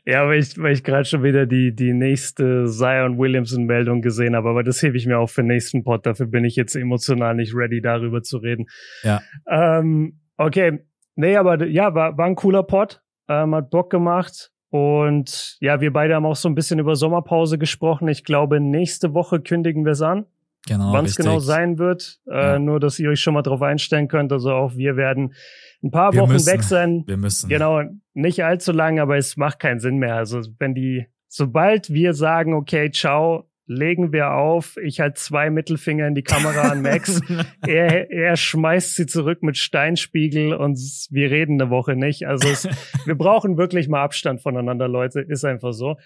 Ja, 0.06 0.26
weil 0.26 0.40
ich, 0.40 0.56
weil 0.59 0.72
ich 0.72 0.85
gerade 0.85 1.05
schon 1.05 1.22
wieder 1.22 1.47
die, 1.47 1.74
die 1.74 1.93
nächste 1.93 2.66
Zion 2.66 3.18
Williamson-Meldung 3.18 4.01
gesehen 4.01 4.35
habe, 4.35 4.48
aber 4.48 4.62
das 4.62 4.82
hebe 4.82 4.97
ich 4.97 5.06
mir 5.06 5.18
auch 5.18 5.28
für 5.28 5.43
den 5.43 5.48
nächsten 5.48 5.85
Pod. 5.85 6.06
Dafür 6.06 6.26
bin 6.26 6.44
ich 6.44 6.56
jetzt 6.56 6.74
emotional 6.74 7.35
nicht 7.35 7.55
ready, 7.55 7.80
darüber 7.80 8.22
zu 8.22 8.39
reden. 8.39 8.66
Ja. 9.02 9.20
Ähm, 9.47 10.20
okay, 10.36 10.80
Nee, 11.19 11.36
aber 11.36 11.66
ja, 11.66 11.97
war, 11.97 12.16
war 12.16 12.27
ein 12.27 12.36
cooler 12.36 12.62
Pod. 12.62 13.03
Ähm, 13.28 13.53
hat 13.53 13.70
Bock 13.70 13.90
gemacht. 13.90 14.53
Und 14.70 15.57
ja, 15.61 15.81
wir 15.81 15.93
beide 15.93 16.15
haben 16.15 16.24
auch 16.24 16.36
so 16.36 16.49
ein 16.49 16.55
bisschen 16.55 16.78
über 16.78 16.95
Sommerpause 16.95 17.59
gesprochen. 17.59 18.07
Ich 18.07 18.23
glaube, 18.23 18.61
nächste 18.61 19.15
Woche 19.15 19.40
kündigen 19.40 19.85
wir 19.85 19.93
es 19.93 20.03
an. 20.03 20.27
Genau. 20.69 20.93
Wann 20.93 21.07
es 21.07 21.16
genau 21.16 21.40
sein 21.40 21.78
wird. 21.78 22.20
Äh, 22.31 22.36
ja. 22.36 22.59
Nur, 22.61 22.78
dass 22.78 23.01
ihr 23.01 23.11
euch 23.11 23.20
schon 23.20 23.35
mal 23.35 23.43
drauf 23.43 23.62
einstellen 23.62 24.07
könnt. 24.07 24.32
Also 24.32 24.53
auch 24.53 24.77
wir 24.77 24.97
werden 24.97 25.35
ein 25.82 25.90
paar 25.90 26.12
wir 26.12 26.20
Wochen 26.20 26.35
müssen. 26.35 26.53
weg 26.53 26.62
sein. 26.62 27.03
Wir 27.09 27.16
müssen. 27.16 27.49
Genau, 27.49 27.82
nicht 28.15 28.45
allzu 28.45 28.70
lang, 28.70 29.01
aber 29.01 29.16
es 29.16 29.36
macht 29.36 29.59
keinen 29.59 29.81
Sinn 29.81 29.97
mehr. 29.97 30.15
Also 30.15 30.40
wenn 30.61 30.77
die, 30.77 31.07
sobald 31.27 31.93
wir 31.93 32.15
sagen, 32.15 32.55
okay, 32.55 32.93
ciao, 32.93 33.48
legen 33.69 34.12
wir 34.12 34.32
auf. 34.32 34.77
Ich 34.78 35.01
halt 35.01 35.19
zwei 35.19 35.51
Mittelfinger 35.51 36.07
in 36.07 36.15
die 36.15 36.23
Kamera 36.23 36.70
an 36.70 36.82
Max. 36.82 37.20
er, 37.66 38.11
er 38.11 38.36
schmeißt 38.36 38.97
sie 38.97 39.07
zurück 39.07 39.43
mit 39.43 39.57
Steinspiegel 39.57 40.55
und 40.55 40.78
wir 41.11 41.31
reden 41.31 41.61
eine 41.61 41.70
Woche 41.70 41.95
nicht. 41.95 42.27
Also 42.27 42.49
es, 42.49 42.69
wir 43.07 43.15
brauchen 43.15 43.59
wirklich 43.59 43.89
mal 43.89 44.03
Abstand 44.03 44.43
voneinander, 44.43 44.89
Leute. 44.89 45.20
Ist 45.20 45.45
einfach 45.45 45.73
so. 45.73 45.97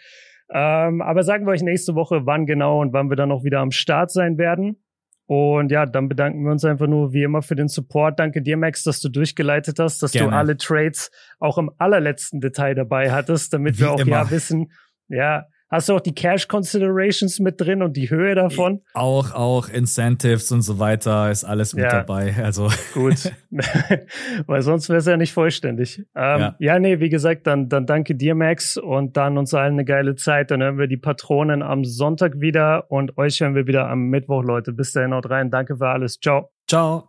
Ähm, 0.51 1.01
aber 1.01 1.23
sagen 1.23 1.47
wir 1.47 1.53
euch 1.53 1.63
nächste 1.63 1.95
Woche, 1.95 2.27
wann 2.27 2.47
genau 2.47 2.81
und 2.81 2.93
wann 2.93 3.09
wir 3.09 3.17
dann 3.17 3.31
auch 3.31 3.45
wieder 3.45 3.61
am 3.61 3.71
Start 3.71 4.11
sein 4.11 4.37
werden. 4.39 4.83
Und 5.27 5.71
ja, 5.71 5.87
dann 5.87 6.09
bedanken 6.09 6.45
wir 6.45 6.51
uns 6.51 6.65
einfach 6.65 6.89
nur 6.89 7.13
wie 7.13 7.23
immer 7.23 7.43
für 7.43 7.55
den 7.55 7.69
Support. 7.69 8.19
Danke 8.19 8.43
dir, 8.43 8.57
Max, 8.57 8.83
dass 8.83 9.01
du 9.01 9.09
durchgeleitet 9.09 9.79
hast, 9.79 10.03
dass 10.03 10.13
Gerne. 10.13 10.31
du 10.31 10.37
alle 10.37 10.57
Trades 10.57 11.11
auch 11.39 11.59
im 11.59 11.71
allerletzten 11.79 12.41
Detail 12.41 12.75
dabei 12.75 13.13
hattest, 13.13 13.55
damit 13.55 13.77
wie 13.77 13.85
wir 13.85 13.93
auch 13.93 14.01
immer. 14.01 14.11
ja 14.11 14.31
wissen, 14.31 14.73
ja, 15.09 15.47
Hast 15.73 15.89
du 15.89 15.95
auch 15.95 16.01
die 16.01 16.15
Cash 16.15 16.49
Considerations 16.49 17.41
mit 17.41 17.59
drin 17.59 17.83
und 17.83 17.97
die 17.97 18.11
Höhe 18.11 18.35
davon? 18.35 18.83
Auch, 18.93 19.33
auch 19.33 19.71
Incentives 19.71 20.53
und 20.53 20.61
so 20.61 20.79
weiter 20.79 21.31
ist 21.31 21.45
alles 21.45 21.75
mit 21.75 21.85
ja. 21.85 21.91
dabei. 21.91 22.35
Also 22.43 22.69
gut, 22.93 23.33
weil 24.47 24.61
sonst 24.61 24.91
wäre 24.91 24.99
es 24.99 25.07
ja 25.07 25.17
nicht 25.17 25.33
vollständig. 25.33 26.01
Ähm, 26.15 26.41
ja. 26.41 26.57
ja, 26.59 26.79
nee, 26.79 27.01
wie 27.01 27.09
gesagt, 27.09 27.47
dann, 27.47 27.71
dann 27.71 27.87
danke 27.87 28.15
dir, 28.15 28.35
Max, 28.35 28.77
und 28.77 29.17
dann 29.17 29.39
uns 29.39 29.55
allen 29.55 29.73
eine 29.73 29.87
geile 29.87 30.15
Zeit. 30.15 30.51
Dann 30.51 30.63
hören 30.63 30.77
wir 30.77 30.89
die 30.89 30.99
Patronen 30.99 31.63
am 31.63 31.87
Sonntag 31.87 32.39
wieder 32.39 32.91
und 32.91 33.17
euch 33.17 33.41
hören 33.41 33.55
wir 33.55 33.67
wieder 33.67 33.89
am 33.89 34.11
Mittwoch, 34.11 34.43
Leute. 34.43 34.75
Bis 34.75 34.93
dahin, 34.93 35.15
haut 35.15 35.31
rein. 35.31 35.51
Danke 35.51 35.79
für 35.79 35.89
alles. 35.89 36.21
Ciao. 36.21 36.51
Ciao. 36.69 37.09